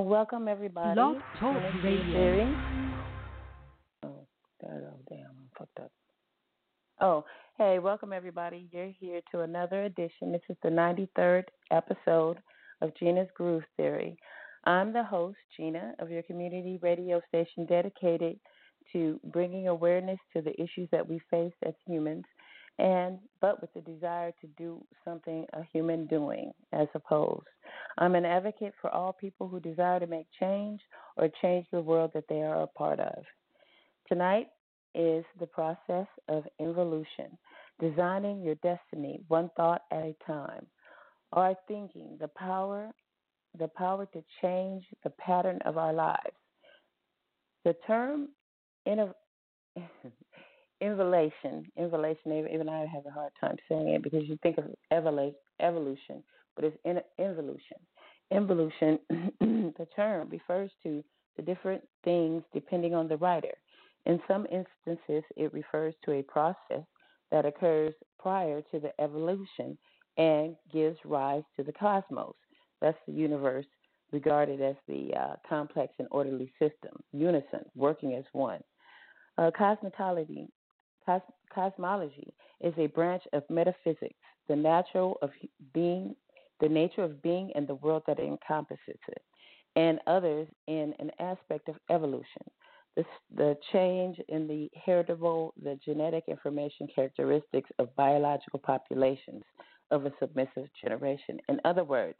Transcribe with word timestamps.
Well, 0.00 0.08
welcome 0.08 0.48
everybody. 0.48 0.94
Blog 0.94 1.18
Talk 1.38 1.62
Radio. 1.84 2.56
Oh, 4.02 4.26
oh, 4.64 4.96
damn, 5.10 5.26
I'm 5.26 5.50
fucked 5.58 5.78
up. 5.78 5.92
Oh, 7.02 7.22
hey, 7.58 7.78
welcome 7.80 8.10
everybody. 8.10 8.66
You're 8.72 8.94
here 8.98 9.20
to 9.30 9.40
another 9.42 9.82
edition. 9.82 10.32
This 10.32 10.40
is 10.48 10.56
the 10.62 10.70
93rd 10.70 11.42
episode 11.70 12.38
of 12.80 12.96
Gina's 12.98 13.28
Groove 13.36 13.62
Theory. 13.76 14.16
I'm 14.64 14.94
the 14.94 15.04
host, 15.04 15.36
Gina, 15.54 15.92
of 15.98 16.10
your 16.10 16.22
community 16.22 16.78
radio 16.80 17.20
station 17.28 17.66
dedicated 17.66 18.40
to 18.94 19.20
bringing 19.24 19.68
awareness 19.68 20.18
to 20.34 20.40
the 20.40 20.58
issues 20.58 20.88
that 20.92 21.06
we 21.06 21.20
face 21.30 21.52
as 21.66 21.74
humans 21.86 22.24
and 22.80 23.18
but 23.40 23.60
with 23.60 23.72
the 23.74 23.80
desire 23.80 24.32
to 24.40 24.46
do 24.58 24.82
something 25.04 25.46
a 25.52 25.62
human 25.72 26.06
doing 26.06 26.52
as 26.72 26.88
opposed. 26.94 27.46
I'm 27.98 28.14
an 28.14 28.24
advocate 28.24 28.72
for 28.80 28.90
all 28.90 29.12
people 29.12 29.46
who 29.46 29.60
desire 29.60 30.00
to 30.00 30.06
make 30.06 30.26
change 30.40 30.80
or 31.16 31.28
change 31.42 31.66
the 31.70 31.80
world 31.80 32.10
that 32.14 32.28
they 32.28 32.42
are 32.42 32.62
a 32.62 32.66
part 32.66 32.98
of. 32.98 33.22
Tonight 34.08 34.48
is 34.94 35.24
the 35.38 35.46
process 35.46 36.06
of 36.28 36.44
involution, 36.58 37.38
designing 37.78 38.42
your 38.42 38.56
destiny 38.56 39.20
one 39.28 39.50
thought 39.56 39.82
at 39.92 40.02
a 40.02 40.16
time. 40.26 40.66
Our 41.32 41.54
thinking, 41.68 42.16
the 42.18 42.28
power 42.28 42.90
the 43.58 43.68
power 43.68 44.06
to 44.06 44.22
change 44.40 44.84
the 45.02 45.10
pattern 45.10 45.58
of 45.64 45.76
our 45.76 45.92
lives. 45.92 46.36
The 47.64 47.74
term 47.86 48.28
involution, 50.80 51.66
involution, 51.76 52.48
even 52.52 52.68
I 52.68 52.86
have 52.86 53.06
a 53.06 53.10
hard 53.10 53.32
time 53.40 53.56
saying 53.68 53.88
it 53.88 54.02
because 54.02 54.28
you 54.28 54.38
think 54.42 54.58
of 54.58 54.64
evolution, 54.90 56.22
but 56.56 56.64
it's 56.64 57.04
involution. 57.18 57.76
Involution, 58.30 58.98
the 59.40 59.86
term 59.94 60.28
refers 60.30 60.70
to 60.82 61.02
the 61.36 61.42
different 61.42 61.82
things 62.04 62.42
depending 62.52 62.94
on 62.94 63.08
the 63.08 63.16
writer. 63.16 63.54
In 64.06 64.20
some 64.26 64.46
instances, 64.46 65.24
it 65.36 65.52
refers 65.52 65.94
to 66.04 66.12
a 66.12 66.22
process 66.22 66.84
that 67.30 67.44
occurs 67.44 67.94
prior 68.18 68.62
to 68.72 68.80
the 68.80 68.98
evolution 69.00 69.76
and 70.16 70.56
gives 70.72 70.98
rise 71.04 71.42
to 71.56 71.62
the 71.62 71.72
cosmos. 71.72 72.34
That's 72.80 72.98
the 73.06 73.12
universe 73.12 73.66
regarded 74.12 74.60
as 74.60 74.76
the 74.88 75.10
uh, 75.14 75.36
complex 75.48 75.92
and 75.98 76.08
orderly 76.10 76.52
system, 76.58 76.92
unison, 77.12 77.64
working 77.76 78.14
as 78.14 78.24
one. 78.32 78.60
Uh, 79.38 79.50
cosmetology 79.58 80.48
Cos- 81.10 81.32
cosmology 81.52 82.32
is 82.60 82.74
a 82.78 82.86
branch 82.86 83.22
of 83.32 83.42
metaphysics, 83.50 84.14
the 84.48 84.54
natural 84.54 85.18
of 85.22 85.30
being, 85.74 86.14
the 86.60 86.68
nature 86.68 87.02
of 87.02 87.20
being 87.22 87.50
and 87.56 87.66
the 87.66 87.74
world 87.76 88.02
that 88.06 88.20
encompasses 88.20 88.78
it, 88.86 89.22
and 89.74 89.98
others 90.06 90.46
in 90.68 90.94
an 91.00 91.10
aspect 91.18 91.68
of 91.68 91.74
evolution. 91.90 92.44
The, 92.96 93.04
the 93.34 93.56
change 93.72 94.18
in 94.28 94.46
the 94.46 94.70
heritable, 94.84 95.54
the 95.60 95.78
genetic 95.84 96.24
information 96.28 96.86
characteristics 96.94 97.70
of 97.78 97.94
biological 97.96 98.60
populations 98.60 99.42
of 99.90 100.06
a 100.06 100.12
submissive 100.20 100.68
generation. 100.80 101.38
In 101.48 101.60
other 101.64 101.84
words, 101.84 102.18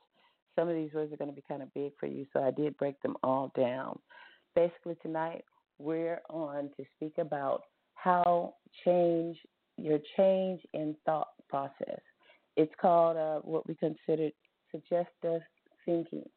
some 0.56 0.68
of 0.68 0.74
these 0.74 0.92
words 0.92 1.12
are 1.12 1.16
going 1.16 1.30
to 1.30 1.34
be 1.34 1.44
kind 1.48 1.62
of 1.62 1.72
big 1.74 1.92
for 2.00 2.06
you, 2.06 2.26
so 2.32 2.42
I 2.42 2.50
did 2.50 2.76
break 2.76 3.00
them 3.02 3.16
all 3.22 3.52
down. 3.56 3.98
Basically, 4.56 4.96
tonight 5.00 5.44
we're 5.78 6.20
on 6.28 6.70
to 6.76 6.84
speak 6.96 7.18
about 7.18 7.62
how 8.02 8.54
change 8.84 9.36
your 9.76 9.98
change 10.16 10.60
in 10.74 10.94
thought 11.04 11.28
process. 11.48 12.00
It's 12.56 12.72
called 12.80 13.16
uh, 13.16 13.40
what 13.40 13.66
we 13.66 13.74
consider 13.74 14.30
suggestive 14.70 15.42
thinking. 15.84 16.28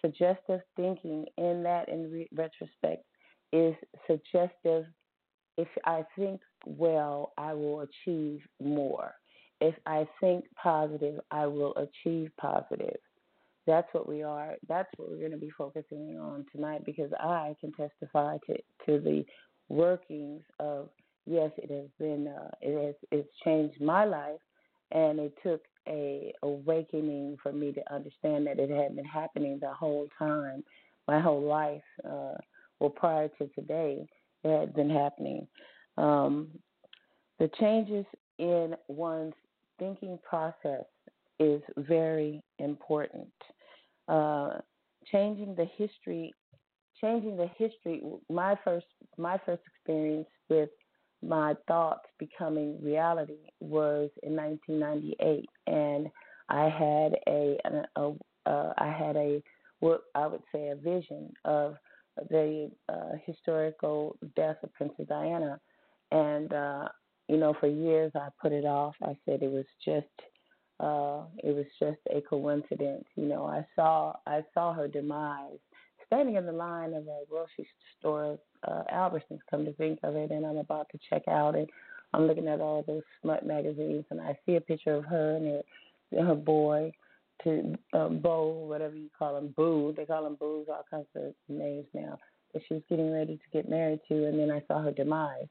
Suggestive 0.00 0.60
thinking, 0.76 1.26
in 1.38 1.62
that, 1.62 1.88
in 1.88 2.10
re- 2.10 2.28
retrospect, 2.34 3.04
is 3.52 3.74
suggestive. 4.06 4.84
If 5.56 5.68
I 5.84 6.04
think 6.18 6.40
well, 6.66 7.32
I 7.38 7.54
will 7.54 7.86
achieve 7.86 8.40
more. 8.62 9.12
If 9.60 9.74
I 9.86 10.06
think 10.20 10.44
positive, 10.60 11.20
I 11.30 11.46
will 11.46 11.74
achieve 11.76 12.30
positive. 12.38 12.98
That's 13.66 13.88
what 13.92 14.08
we 14.08 14.22
are. 14.22 14.56
That's 14.68 14.88
what 14.96 15.10
we're 15.10 15.20
going 15.20 15.30
to 15.30 15.38
be 15.38 15.52
focusing 15.56 16.18
on 16.18 16.44
tonight 16.54 16.84
because 16.84 17.10
I 17.18 17.54
can 17.60 17.72
testify 17.72 18.36
to, 18.46 18.56
to 18.86 19.00
the 19.00 19.24
workings 19.68 20.42
of 20.60 20.88
yes, 21.26 21.50
it 21.56 21.70
has 21.70 21.88
been 21.98 22.28
uh, 22.28 22.50
it 22.60 22.86
has 22.86 22.94
it's 23.10 23.28
changed 23.44 23.80
my 23.80 24.04
life, 24.04 24.40
and 24.92 25.18
it 25.18 25.34
took 25.42 25.62
a 25.86 26.32
awakening 26.42 27.36
for 27.42 27.52
me 27.52 27.72
to 27.72 27.94
understand 27.94 28.46
that 28.46 28.58
it 28.58 28.70
had 28.70 28.96
been 28.96 29.04
happening 29.04 29.58
the 29.60 29.72
whole 29.72 30.08
time, 30.18 30.64
my 31.08 31.20
whole 31.20 31.42
life. 31.42 31.82
Uh, 32.04 32.34
well, 32.80 32.90
prior 32.90 33.28
to 33.38 33.48
today, 33.48 34.06
it 34.42 34.60
had 34.60 34.74
been 34.74 34.90
happening. 34.90 35.46
Um, 35.96 36.48
the 37.38 37.50
changes 37.60 38.06
in 38.38 38.74
one's 38.88 39.34
thinking 39.78 40.18
process 40.28 40.84
is 41.38 41.60
very 41.76 42.42
important. 42.58 43.32
Uh, 44.08 44.58
changing 45.10 45.54
the 45.54 45.66
history 45.76 46.32
changing 47.04 47.36
the 47.36 47.48
history 47.58 48.02
my 48.30 48.56
first 48.64 48.86
my 49.18 49.38
first 49.44 49.62
experience 49.66 50.28
with 50.48 50.70
my 51.22 51.54
thoughts 51.68 52.06
becoming 52.18 52.82
reality 52.82 53.50
was 53.60 54.10
in 54.22 54.34
1998 54.36 55.48
and 55.66 56.08
I 56.48 56.64
had 56.68 57.14
a, 57.26 57.58
uh, 58.46 58.72
I 58.78 58.90
had 58.90 59.16
a 59.16 59.42
what 59.80 60.02
I 60.14 60.26
would 60.26 60.42
say 60.52 60.68
a 60.68 60.76
vision 60.76 61.32
of 61.44 61.76
the 62.30 62.70
uh, 62.88 63.12
historical 63.26 64.16
death 64.36 64.56
of 64.62 64.72
Princess 64.74 65.06
Diana. 65.08 65.60
And 66.12 66.52
uh 66.52 66.88
you 67.28 67.36
know 67.38 67.54
for 67.58 67.66
years 67.66 68.12
I 68.14 68.28
put 68.40 68.52
it 68.52 68.64
off. 68.64 68.94
I 69.02 69.16
said 69.24 69.42
it 69.42 69.50
was 69.50 69.66
just 69.84 70.06
uh 70.80 71.22
it 71.42 71.54
was 71.54 71.66
just 71.80 72.00
a 72.14 72.20
coincidence. 72.20 73.04
You 73.16 73.26
know 73.26 73.44
I 73.46 73.66
saw 73.74 74.14
I 74.26 74.42
saw 74.54 74.72
her 74.74 74.88
demise 74.88 75.58
standing 76.14 76.36
in 76.36 76.46
the 76.46 76.52
line 76.52 76.94
of 76.94 77.02
a 77.08 77.22
grocery 77.28 77.66
store, 77.98 78.38
uh, 78.66 78.82
Albertsons, 78.92 79.40
come 79.50 79.64
to 79.64 79.72
think 79.74 79.98
of 80.02 80.14
it, 80.14 80.30
and 80.30 80.46
I'm 80.46 80.58
about 80.58 80.88
to 80.90 80.98
check 81.10 81.22
out, 81.28 81.56
and 81.56 81.68
I'm 82.12 82.26
looking 82.26 82.48
at 82.48 82.60
all 82.60 82.84
those 82.86 83.02
smut 83.20 83.44
magazines, 83.44 84.04
and 84.10 84.20
I 84.20 84.38
see 84.46 84.56
a 84.56 84.60
picture 84.60 84.94
of 84.94 85.04
her 85.06 85.36
and 85.36 85.62
her, 86.12 86.24
her 86.24 86.34
boy, 86.34 86.92
to 87.42 87.76
um, 87.92 88.20
Bo, 88.20 88.64
whatever 88.68 88.94
you 88.94 89.10
call 89.18 89.36
him, 89.36 89.52
Boo. 89.56 89.92
They 89.96 90.04
call 90.04 90.26
him 90.26 90.36
Boos, 90.36 90.68
all 90.68 90.84
kinds 90.88 91.08
of 91.16 91.34
names 91.48 91.86
now. 91.92 92.18
That 92.52 92.62
she 92.68 92.74
was 92.74 92.82
getting 92.88 93.12
ready 93.12 93.36
to 93.36 93.42
get 93.52 93.68
married 93.68 94.00
to, 94.08 94.26
and 94.26 94.38
then 94.38 94.52
I 94.52 94.62
saw 94.68 94.80
her 94.82 94.92
demise. 94.92 95.48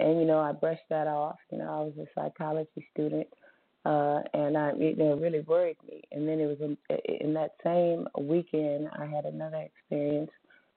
And 0.00 0.18
you 0.18 0.24
know, 0.24 0.38
I 0.38 0.52
brushed 0.52 0.88
that 0.88 1.06
off. 1.06 1.36
You 1.52 1.58
know, 1.58 1.64
I 1.64 1.80
was 1.80 1.92
a 2.00 2.06
psychology 2.14 2.88
student, 2.94 3.26
uh, 3.88 4.20
and 4.34 4.56
I 4.56 4.70
it, 4.76 4.98
it 4.98 5.20
really 5.20 5.40
worried 5.40 5.78
me. 5.88 6.02
And 6.12 6.28
then 6.28 6.40
it 6.40 6.46
was 6.46 6.58
in, 6.60 6.76
in 7.20 7.32
that 7.34 7.54
same 7.64 8.06
weekend 8.20 8.88
I 8.92 9.06
had 9.06 9.24
another 9.24 9.64
experience 9.64 10.30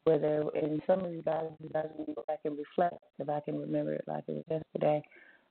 where 0.05 0.17
there, 0.17 0.43
and 0.55 0.81
some 0.87 1.01
of 1.01 1.11
you 1.11 1.21
guys, 1.21 1.47
you 1.61 1.69
guys 1.69 1.87
can 1.95 2.13
go 2.15 2.23
back 2.27 2.39
and 2.45 2.57
reflect 2.57 3.03
if 3.19 3.27
I 3.27 3.41
can 3.41 3.59
remember 3.59 3.93
it 3.93 4.05
like 4.07 4.23
it 4.27 4.31
was 4.31 4.43
yesterday. 4.49 5.03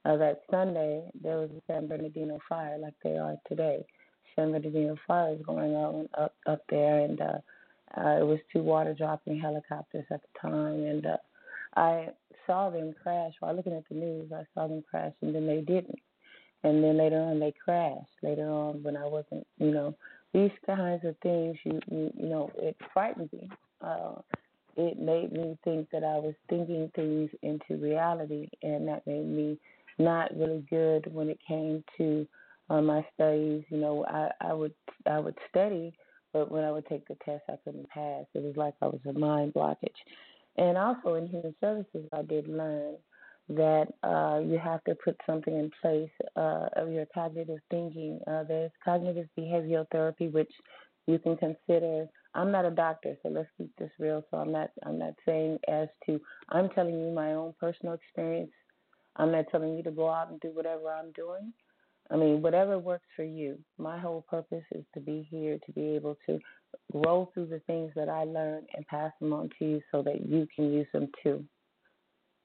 Uh, 0.07 0.17
that 0.17 0.41
Sunday 0.51 1.03
there 1.23 1.37
was 1.37 1.51
a 1.51 1.61
San 1.71 1.87
Bernardino 1.87 2.39
fire 2.49 2.79
like 2.79 2.95
they 3.05 3.19
are 3.19 3.37
today. 3.47 3.85
San 4.35 4.53
Bernardino 4.53 4.97
fire 5.07 5.35
is 5.35 5.43
going 5.45 5.75
on 5.75 6.09
up 6.17 6.35
up 6.47 6.63
there, 6.71 7.01
and 7.01 7.21
uh, 7.21 7.39
uh, 7.99 8.21
it 8.21 8.27
was 8.27 8.39
two 8.51 8.63
water 8.63 8.95
dropping 8.95 9.39
helicopters 9.39 10.07
at 10.11 10.23
the 10.23 10.49
time, 10.49 10.85
and 10.85 11.05
uh, 11.05 11.17
I 11.77 12.09
saw 12.47 12.71
them 12.71 12.95
crash 13.03 13.35
while 13.41 13.55
looking 13.55 13.75
at 13.75 13.87
the 13.91 13.97
news. 13.97 14.33
I 14.33 14.45
saw 14.55 14.67
them 14.67 14.83
crash, 14.91 15.13
and 15.21 15.35
then 15.35 15.47
they 15.47 15.61
didn't 15.61 15.99
and 16.63 16.83
then 16.83 16.97
later 16.99 17.21
on 17.21 17.41
they 17.41 17.53
crashed. 17.65 18.07
Later 18.23 18.49
on, 18.49 18.83
when 18.83 18.97
I 18.97 19.07
wasn't, 19.07 19.47
you 19.59 19.71
know, 19.71 19.95
these 20.33 20.51
kinds 20.67 21.05
of 21.05 21.17
things, 21.23 21.57
you 21.65 21.81
you, 21.91 22.13
you 22.17 22.29
know, 22.29 22.51
it 22.57 22.77
frightened 22.93 23.31
me. 23.33 23.49
Uh, 23.81 24.17
it 24.77 24.99
made 24.99 25.33
me 25.33 25.59
think 25.65 25.89
that 25.91 26.05
I 26.05 26.19
was 26.19 26.35
thinking 26.49 26.91
things 26.95 27.31
into 27.43 27.77
reality, 27.83 28.49
and 28.63 28.87
that 28.89 29.07
made 29.07 29.27
me 29.27 29.59
not 29.99 30.35
really 30.37 30.65
good 30.71 31.13
when 31.13 31.29
it 31.29 31.39
came 31.47 31.83
to 31.99 32.27
uh, 32.69 32.81
my 32.81 33.05
studies. 33.15 33.65
You 33.69 33.79
know, 33.79 34.05
I 34.07 34.31
I 34.41 34.53
would 34.53 34.75
I 35.07 35.19
would 35.19 35.37
study, 35.49 35.95
but 36.33 36.51
when 36.51 36.65
I 36.65 36.71
would 36.71 36.87
take 36.87 37.07
the 37.09 37.17
test, 37.25 37.43
I 37.49 37.57
couldn't 37.65 37.89
pass. 37.89 38.25
It 38.35 38.43
was 38.43 38.57
like 38.57 38.75
I 38.81 38.87
was 38.87 39.01
a 39.09 39.13
mind 39.13 39.55
blockage. 39.55 39.89
And 40.57 40.77
also 40.77 41.15
in 41.15 41.27
human 41.27 41.55
services, 41.61 42.09
I 42.13 42.23
did 42.23 42.49
learn 42.49 42.97
that 43.51 43.89
uh, 44.03 44.41
you 44.45 44.59
have 44.59 44.83
to 44.85 44.95
put 45.05 45.17
something 45.27 45.55
in 45.55 45.71
place 45.81 46.11
uh, 46.37 46.69
of 46.77 46.91
your 46.91 47.07
cognitive 47.13 47.59
thinking. 47.71 48.21
Uh, 48.27 48.45
there's 48.45 48.71
cognitive 48.85 49.29
behavioral 49.39 49.87
therapy, 49.91 50.29
which 50.29 50.53
you 51.07 51.19
can 51.19 51.37
consider. 51.37 52.07
I'm 52.35 52.53
not 52.53 52.65
a 52.65 52.71
doctor, 52.71 53.17
so 53.23 53.29
let's 53.29 53.49
keep 53.59 53.71
this 53.77 53.91
real. 53.99 54.25
So 54.31 54.37
I'm 54.37 54.53
not. 54.53 54.71
I'm 54.87 54.99
not 54.99 55.15
saying 55.27 55.59
as 55.69 55.89
to. 56.07 56.21
I'm 56.51 56.69
telling 56.71 56.99
you 57.01 57.13
my 57.13 57.35
own 57.35 57.55
personal 57.59 57.95
experience. 57.95 58.53
I'm 59.17 59.33
not 59.33 59.47
telling 59.51 59.77
you 59.77 59.83
to 59.83 59.91
go 59.91 60.09
out 60.09 60.31
and 60.31 60.41
do 60.41 60.51
whatever 60.55 60.89
I'm 60.89 61.11
doing. 61.13 61.53
I 62.13 62.17
mean, 62.17 62.43
whatever 62.43 62.79
works 62.79 63.07
for 63.17 63.25
you. 63.25 63.59
My 63.79 63.99
whole 63.99 64.25
purpose 64.29 64.65
is 64.73 64.85
to 64.95 65.01
be 65.01 65.27
here 65.31 65.59
to 65.65 65.73
be 65.73 65.95
able 65.95 66.17
to 66.27 66.39
grow 66.93 67.31
through 67.33 67.47
the 67.47 67.61
things 67.67 67.93
that 67.97 68.09
I 68.09 68.25
learned 68.25 68.69
and 68.75 68.87
pass 68.87 69.13
them 69.21 69.33
on 69.33 69.51
to 69.59 69.65
you 69.65 69.81
so 69.91 70.03
that 70.03 70.27
you 70.27 70.47
can 70.55 70.73
use 70.73 70.89
them 70.93 71.09
too. 71.23 71.45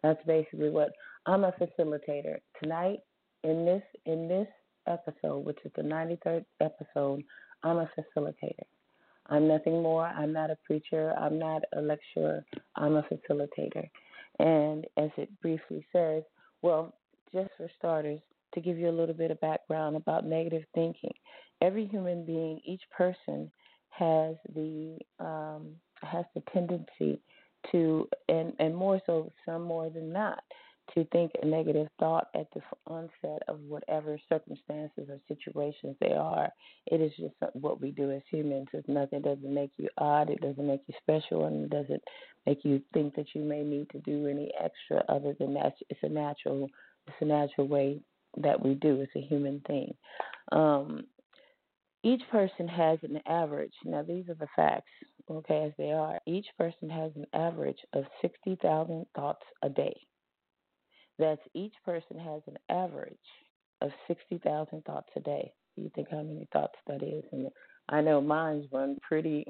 That's 0.05 0.23
basically 0.27 0.69
what 0.69 0.91
I'm 1.25 1.45
a 1.45 1.53
facilitator. 1.53 2.37
Tonight 2.61 2.99
in 3.43 3.65
this 3.65 3.81
in 4.05 4.27
this 4.27 4.47
episode, 4.87 5.39
which 5.39 5.57
is 5.65 5.71
the 5.75 5.81
93rd 5.81 6.45
episode, 6.61 7.23
I'm 7.63 7.77
a 7.77 7.89
facilitator. 7.97 8.67
I'm 9.25 9.47
nothing 9.47 9.81
more. 9.81 10.05
I'm 10.05 10.31
not 10.31 10.51
a 10.51 10.57
preacher. 10.63 11.11
I'm 11.19 11.39
not 11.39 11.63
a 11.75 11.81
lecturer. 11.81 12.45
I'm 12.75 12.97
a 12.97 13.03
facilitator. 13.03 13.89
And 14.37 14.85
as 14.97 15.09
it 15.17 15.29
briefly 15.41 15.83
says, 15.91 16.21
well, 16.61 16.93
just 17.33 17.49
for 17.57 17.67
starters, 17.75 18.19
to 18.53 18.61
give 18.61 18.77
you 18.77 18.89
a 18.89 18.99
little 18.99 19.15
bit 19.15 19.31
of 19.31 19.41
background 19.41 19.95
about 19.95 20.23
negative 20.23 20.65
thinking, 20.75 21.13
every 21.63 21.87
human 21.87 22.27
being, 22.27 22.61
each 22.63 22.83
person 22.95 23.51
has 23.89 24.35
the 24.53 24.99
um, 25.19 25.71
has 26.03 26.25
the 26.35 26.43
tendency 26.53 27.19
to, 27.71 28.07
and 28.29 28.53
and 28.59 28.75
more 28.75 29.01
so, 29.06 29.31
some 29.45 29.63
more 29.63 29.89
than 29.89 30.12
not, 30.12 30.44
to 30.94 31.06
think 31.06 31.31
a 31.41 31.45
negative 31.45 31.88
thought 32.00 32.27
at 32.35 32.47
the 32.53 32.62
onset 32.88 33.41
of 33.47 33.59
whatever 33.67 34.19
circumstances 34.29 35.09
or 35.09 35.19
situations 35.27 35.95
they 36.00 36.13
are. 36.13 36.50
It 36.88 37.01
is 37.01 37.12
just 37.17 37.33
what 37.53 37.81
we 37.81 37.91
do 37.91 38.12
as 38.12 38.21
humans. 38.29 38.67
It's 38.73 38.88
nothing 38.88 39.21
doesn't 39.21 39.53
make 39.53 39.71
you 39.77 39.89
odd. 39.97 40.29
It 40.29 40.41
doesn't 40.41 40.67
make 40.67 40.81
you 40.88 40.94
special, 41.01 41.45
and 41.45 41.65
it 41.65 41.69
doesn't 41.69 42.03
make 42.45 42.63
you 42.63 42.81
think 42.94 43.15
that 43.15 43.27
you 43.33 43.41
may 43.41 43.63
need 43.63 43.89
to 43.91 44.00
do 44.00 44.27
any 44.27 44.51
extra 44.63 45.03
other 45.09 45.35
than 45.39 45.53
that. 45.56 45.73
It's 45.89 46.00
a 46.03 46.09
natural. 46.09 46.69
It's 47.07 47.17
a 47.21 47.25
natural 47.25 47.67
way 47.67 48.01
that 48.38 48.63
we 48.63 48.75
do. 48.75 49.01
It's 49.01 49.15
a 49.15 49.21
human 49.21 49.62
thing. 49.67 49.94
Um, 50.51 51.06
each 52.03 52.21
person 52.31 52.67
has 52.67 53.00
an 53.01 53.19
average. 53.27 53.73
Now, 53.83 54.03
these 54.03 54.29
are 54.29 54.35
the 54.35 54.47
facts, 54.56 54.91
okay, 55.30 55.66
as 55.66 55.74
they 55.77 55.92
are. 55.92 56.19
Each 56.25 56.48
person 56.57 56.89
has 56.89 57.12
an 57.16 57.25
average 57.33 57.80
of 57.94 58.06
60,000 58.22 59.06
thoughts 59.16 59.44
a 59.63 59.69
day. 59.69 59.95
That's 61.18 61.42
each 61.54 61.74
person 61.86 62.19
has 62.19 62.42
an 62.48 62.57
average 62.69 63.18
of 63.81 63.92
60,000 64.07 64.83
thoughts 64.86 65.10
a 65.16 65.19
day. 65.22 65.54
You 65.75 65.89
think 65.94 66.10
how 66.10 66.18
many 66.24 66.48
thoughts 66.54 66.77
that 66.88 67.04
is? 67.04 67.24
And 67.31 67.50
I 67.89 68.01
know 68.01 68.22
mine's 68.22 68.66
run 68.72 68.98
pretty 69.01 69.45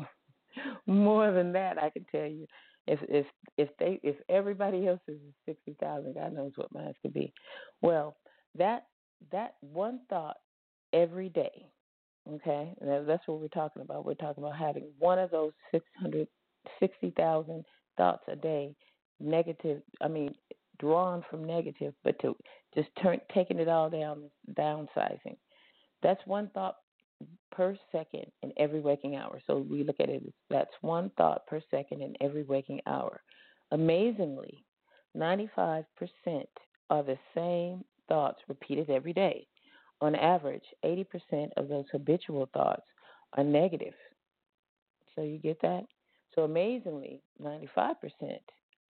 more 0.88 1.32
than 1.32 1.52
that. 1.54 1.82
I 1.82 1.90
can 1.90 2.06
tell 2.12 2.26
you, 2.26 2.48
if 2.88 3.00
if 3.10 3.26
if 3.58 3.70
they 3.80 4.00
if 4.04 4.16
everybody 4.30 4.88
else 4.88 5.02
is 5.08 5.20
60,000, 5.48 6.14
God 6.14 6.34
knows 6.34 6.52
what 6.56 6.74
mine 6.74 6.94
could 7.02 7.14
be. 7.14 7.34
Well, 7.82 8.18
that 8.56 8.88
that 9.32 9.56
one 9.62 10.02
thought 10.10 10.38
every 10.94 11.30
day. 11.30 11.68
Okay, 12.28 12.74
that's 12.82 13.28
what 13.28 13.40
we're 13.40 13.48
talking 13.50 13.84
about. 13.84 14.04
We're 14.04 14.16
talking 14.16 14.44
about 14.44 14.58
having 14.58 14.90
one 14.98 15.20
of 15.20 15.30
those 15.30 15.52
660,000 15.72 17.66
thoughts 17.98 18.24
a 18.28 18.36
day, 18.36 18.76
negative. 19.20 19.84
I 20.02 20.08
mean, 20.08 20.34
drawn 20.80 21.24
from 21.30 21.44
negative, 21.44 21.94
but 22.04 22.20
to 22.22 22.36
just 22.74 22.90
turn 23.02 23.20
taking 23.34 23.60
it 23.60 23.68
all 23.68 23.92
down, 23.92 24.32
downsizing. 24.58 25.38
That's 26.02 26.22
one 26.26 26.50
thought 26.54 26.78
per 27.52 27.78
second 27.92 28.26
in 28.42 28.52
every 28.58 28.82
waking 28.82 29.16
hour. 29.16 29.40
So 29.46 29.60
we 29.60 29.84
look 29.84 30.00
at 30.00 30.10
it 30.10 30.24
as 30.26 30.34
that's 30.50 30.74
one 30.82 31.12
thought 31.18 31.46
per 31.48 31.62
second 31.70 32.02
in 32.02 32.16
every 32.22 32.44
waking 32.44 32.82
hour. 32.88 33.22
Amazingly, 33.72 34.66
95% 35.16 35.86
are 36.90 37.04
the 37.04 37.18
same 37.34 37.84
thoughts 38.10 38.42
repeated 38.48 38.90
every 38.90 39.14
day. 39.14 39.48
On 40.02 40.16
average, 40.16 40.64
80% 40.84 41.50
of 41.58 41.70
those 41.70 41.86
habitual 41.92 42.50
thoughts 42.54 42.86
are 43.34 43.44
negative. 43.44 43.94
So 45.16 45.22
you 45.22 45.38
get 45.38 45.62
that? 45.62 45.86
So 46.34 46.44
amazingly, 46.44 47.22
95% 47.42 47.96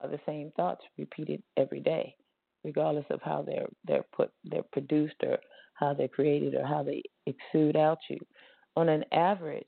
are 0.01 0.09
the 0.09 0.19
same 0.25 0.51
thoughts 0.55 0.83
repeated 0.97 1.43
every 1.57 1.79
day, 1.79 2.15
regardless 2.63 3.05
of 3.11 3.21
how 3.21 3.43
they're 3.43 3.67
they're 3.85 4.05
put 4.15 4.31
they're 4.43 4.63
produced 4.71 5.15
or 5.23 5.37
how 5.75 5.93
they're 5.93 6.07
created 6.07 6.55
or 6.55 6.65
how 6.65 6.83
they 6.83 7.03
exude 7.27 7.75
out 7.75 7.99
you. 8.09 8.17
On 8.75 8.89
an 8.89 9.05
average, 9.11 9.65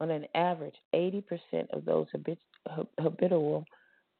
on 0.00 0.10
an 0.10 0.26
average, 0.34 0.74
80% 0.94 1.22
of 1.72 1.84
those 1.84 2.06
habit- 2.12 2.38
habitual 2.98 3.64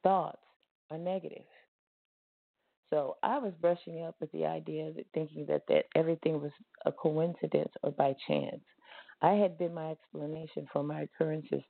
thoughts 0.03 0.43
are 0.91 0.99
negative. 0.99 1.45
So 2.91 3.17
I 3.23 3.38
was 3.38 3.53
brushing 3.61 4.05
up 4.05 4.17
with 4.21 4.31
the 4.33 4.47
idea 4.47 4.93
that 4.94 5.06
thinking 5.15 5.47
that, 5.49 5.62
that 5.69 5.87
everything 5.94 6.41
was 6.41 6.53
a 6.87 6.93
coincidence 6.93 7.73
or 7.83 7.93
by 7.93 8.15
chance. 8.29 8.62
I 9.23 9.33
had 9.33 9.59
been 9.59 9.75
my 9.75 9.91
explanation 9.93 10.67
for 10.73 10.83
my 10.83 11.03
occurrences 11.03 11.62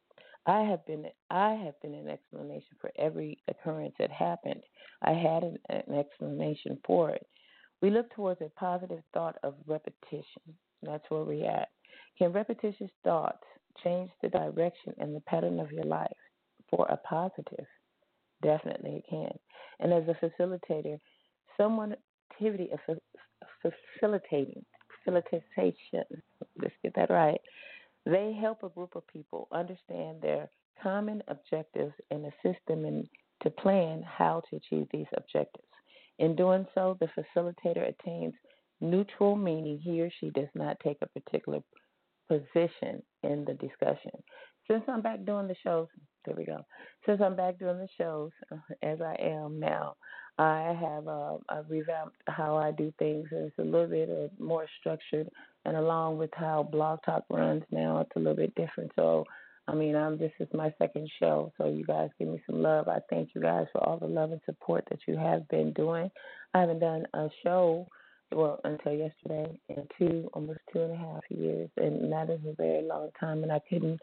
I 0.47 0.61
have 0.63 0.87
been 0.87 1.07
I 1.31 1.55
have 1.55 1.81
been 1.83 1.95
an 1.95 2.09
explanation 2.09 2.77
for 2.81 2.91
every 2.99 3.39
occurrence 3.49 3.95
that 3.99 4.11
happened. 4.11 4.63
I 5.03 5.13
had 5.13 5.43
an, 5.43 5.59
an 5.69 5.95
explanation 5.99 6.79
for 6.87 7.11
it. 7.11 7.27
We 7.83 7.91
look 7.91 8.13
towards 8.15 8.41
a 8.41 8.51
positive 8.59 9.03
thought 9.13 9.37
of 9.43 9.55
repetition. 9.67 10.43
That's 10.83 11.05
where 11.11 11.25
we're 11.25 11.51
at. 11.51 11.69
Can 12.19 12.33
repetitious 12.33 12.91
thoughts 13.05 13.43
change 13.83 14.11
the 14.23 14.29
direction 14.29 14.95
and 14.99 15.15
the 15.15 15.21
pattern 15.23 15.59
of 15.61 15.73
your 15.73 15.85
life 15.85 16.17
for 16.71 16.87
a 16.89 16.97
positive? 16.99 17.67
Definitely 18.43 18.97
it 18.97 19.05
can. 19.09 19.33
And 19.81 19.93
as 19.93 20.05
a 20.09 20.25
facilitator, 20.25 20.99
someone 21.57 21.97
activity 22.33 22.71
of 22.73 22.99
facilitating, 23.63 24.65
facilitation, 25.05 26.05
let's 26.61 26.75
get 26.83 26.95
that 26.97 27.11
right, 27.11 27.41
they 28.05 28.37
help 28.39 28.63
a 28.63 28.69
group 28.69 28.95
of 28.95 29.07
people 29.09 29.49
understand 29.53 30.21
their 30.21 30.49
common 30.83 31.23
objectives 31.29 31.93
and 32.11 32.27
assist 32.27 32.61
them 32.69 32.85
in, 32.85 33.09
to 33.43 33.51
plan 33.51 34.03
how 34.03 34.43
to 34.49 34.57
achieve 34.57 34.87
these 34.93 35.07
objectives. 35.17 35.65
In 36.19 36.37
doing 36.37 36.67
so, 36.75 36.97
the 37.01 37.09
facilitator 37.09 37.89
attains 37.89 38.35
neutral, 38.81 39.37
meaning 39.37 39.79
he 39.83 40.01
or 40.03 40.11
she 40.21 40.31
does 40.31 40.49
not 40.55 40.79
take 40.81 40.99
a 41.03 41.21
particular 41.21 41.61
position 42.29 43.03
in 43.23 43.45
the 43.45 43.55
discussion. 43.55 44.13
Since 44.69 44.85
I'm 44.89 45.03
back 45.03 45.25
doing 45.25 45.49
the 45.49 45.57
shows, 45.63 45.89
there 46.27 46.37
we 46.37 46.45
go. 46.45 46.65
Since 47.07 47.21
I'm 47.21 47.37
back 47.37 47.59
doing 47.59 47.79
the 47.79 47.89
shows 47.97 48.31
as 48.83 49.01
I 49.01 49.17
am 49.21 49.59
now, 49.61 49.97
I 50.39 50.77
have 50.79 51.09
uh, 51.09 51.37
I've 51.49 51.71
revamped 51.71 52.17
how 52.27 52.57
I 52.57 52.71
do 52.71 52.93
things. 52.99 53.27
It's 53.31 53.59
a 53.59 53.63
little 53.63 53.87
bit 53.87 54.11
uh, 54.11 54.43
more 54.43 54.67
structured, 54.81 55.31
and 55.65 55.77
along 55.77 56.19
with 56.19 56.31
how 56.35 56.63
Blog 56.71 56.99
Talk 57.05 57.25
runs 57.31 57.63
now, 57.71 58.01
it's 58.01 58.11
a 58.17 58.19
little 58.19 58.37
bit 58.37 58.55
different. 58.55 58.93
So, 58.97 59.25
I 59.67 59.75
mean, 59.75 59.97
I'm 59.97 60.19
this 60.19 60.33
is 60.39 60.49
my 60.53 60.75
second 60.79 61.09
show, 61.19 61.53
so 61.57 61.69
you 61.69 61.85
guys 61.85 62.11
give 62.19 62.29
me 62.29 62.43
some 62.47 62.61
love. 62.61 62.89
I 62.89 62.99
thank 63.09 63.31
you 63.35 63.41
guys 63.41 63.67
for 63.73 63.83
all 63.83 63.99
the 63.99 64.07
love 64.07 64.33
and 64.33 64.41
support 64.45 64.85
that 64.91 65.01
you 65.09 65.17
have 65.17 65.49
been 65.49 65.73
doing. 65.73 66.11
I 66.53 66.61
haven't 66.61 66.81
done 66.81 67.07
a 67.15 67.29
show 67.43 67.87
well 68.31 68.61
until 68.65 68.93
yesterday 68.93 69.59
in 69.71 69.87
two 69.99 70.29
almost 70.35 70.61
two 70.71 70.83
and 70.83 70.93
a 70.93 70.97
half 70.97 71.23
years, 71.31 71.71
and 71.79 72.13
that 72.13 72.29
is 72.29 72.41
a 72.47 72.55
very 72.55 72.83
long 72.83 73.09
time, 73.19 73.43
and 73.43 73.53
I 73.53 73.61
couldn't 73.71 74.01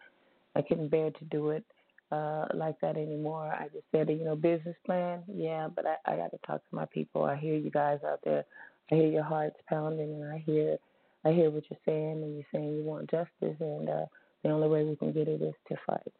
I 0.56 0.64
couldn't 0.64 0.90
bear 0.90 1.12
to 1.12 1.26
do 1.26 1.50
it 1.52 1.66
uh 2.14 2.48
like 2.54 2.80
that 2.82 2.98
anymore. 2.98 3.48
I 3.48 3.66
just 3.66 3.86
said, 3.92 4.10
you 4.10 4.24
know, 4.24 4.36
business 4.36 4.76
plan, 4.86 5.24
yeah, 5.34 5.68
but 5.74 5.86
I, 5.86 5.96
I 6.06 6.16
got 6.16 6.32
to 6.32 6.40
talk 6.46 6.62
to 6.70 6.76
my 6.76 6.86
people. 6.86 7.24
I 7.24 7.36
hear 7.36 7.56
you 7.56 7.72
guys 7.72 8.00
out 8.06 8.20
there. 8.24 8.46
I 8.92 8.96
hear 8.96 9.08
your 9.08 9.24
hearts 9.24 9.58
pounding, 9.68 10.22
and 10.22 10.32
I 10.32 10.44
hear 10.46 10.78
I 11.26 11.32
hear 11.32 11.50
what 11.50 11.64
you're 11.70 11.80
saying, 11.86 12.24
and 12.24 12.36
you're 12.36 12.46
saying 12.52 12.76
you 12.76 12.84
want 12.84 13.10
justice, 13.10 13.58
and 13.60 13.90
uh, 13.90 14.06
the 14.44 14.50
only 14.50 14.68
way 14.68 14.84
we 14.84 14.96
can 14.96 15.14
get 15.14 15.28
it 15.28 15.42
is 15.42 15.56
to 15.70 15.76
fight. 15.88 16.14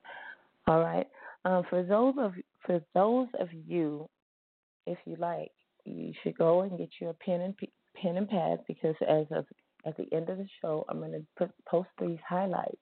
All 0.68 0.80
right. 0.80 1.08
Um, 1.46 1.64
for 1.70 1.84
those 1.84 2.16
of 2.18 2.34
for 2.66 2.82
those 2.94 3.28
of 3.40 3.50
you, 3.68 4.08
if 4.86 4.98
you 5.06 5.18
like, 5.18 5.52
you 5.86 6.14
should 6.24 6.38
go 6.38 6.62
and 6.62 6.78
get 6.78 6.90
your 7.00 7.14
pen 7.14 7.42
and 7.42 7.56
pen 8.02 8.18
and 8.18 8.30
pad 8.30 8.60
because 8.68 8.96
as 9.08 9.26
of 9.32 9.46
at 9.86 9.98
the 9.98 10.08
end 10.16 10.30
of 10.30 10.38
the 10.38 10.48
show, 10.62 10.86
I'm 10.88 11.00
going 11.00 11.12
to 11.12 11.26
put, 11.38 11.52
post 11.66 11.90
these 12.00 12.20
highlights 12.28 12.78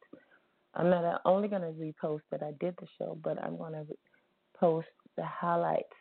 I'm 0.74 0.90
not 0.90 1.22
only 1.26 1.48
going 1.48 1.62
to 1.62 1.68
repost 1.68 2.22
that 2.32 2.44
I 2.44 2.52
did 2.60 2.76
the 2.80 2.88
show, 2.98 3.18
but 3.24 3.42
I'm 3.44 3.58
going 3.58 3.74
to 3.74 3.86
post 4.58 4.88
the 5.18 5.26
highlights, 5.26 5.94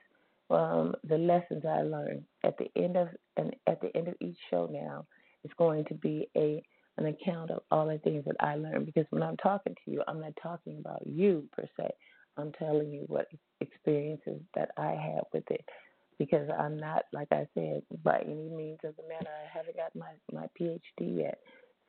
um, 0.51 0.95
the 1.05 1.19
lessons 1.19 1.65
I 1.67 1.83
learned 1.83 2.25
at 2.45 2.57
the 2.59 2.71
end 2.77 2.97
of 2.97 3.09
and 3.37 3.55
at 3.67 3.81
the 3.81 3.95
end 3.97 4.09
of 4.09 4.15
each 4.21 4.39
show. 4.51 4.69
Now 4.71 5.07
it's 5.45 5.55
going 5.55 5.85
to 5.87 5.95
be 5.95 6.29
a 6.37 6.63
an 6.99 7.07
account 7.07 7.51
of 7.51 7.63
all 7.71 7.87
the 7.87 7.99
things 7.99 8.25
that 8.27 8.37
I 8.41 8.57
learned 8.57 8.87
because 8.87 9.07
when 9.11 9.23
I'm 9.23 9.37
talking 9.39 9.75
to 9.85 9.91
you, 9.91 10.03
I'm 10.07 10.21
not 10.21 10.35
talking 10.43 10.79
about 10.79 11.07
you 11.07 11.49
per 11.53 11.65
se. 11.79 11.89
I'm 12.37 12.53
telling 12.53 12.93
you 12.93 13.05
what 13.07 13.27
experiences 13.61 14.41
that 14.55 14.71
I 14.77 14.91
have 14.91 15.25
with 15.33 15.51
it 15.51 15.65
because 16.19 16.49
I'm 16.59 16.77
not, 16.77 17.05
like 17.13 17.29
I 17.33 17.47
said, 17.55 17.83
by 18.05 18.21
any 18.21 18.51
means 18.51 18.79
of 18.85 18.95
the 18.97 19.03
matter. 19.09 19.31
I 19.31 19.59
haven't 19.59 19.77
got 19.77 19.97
my 19.97 20.13
my 20.33 20.47
PhD 20.61 21.19
yet, 21.19 21.39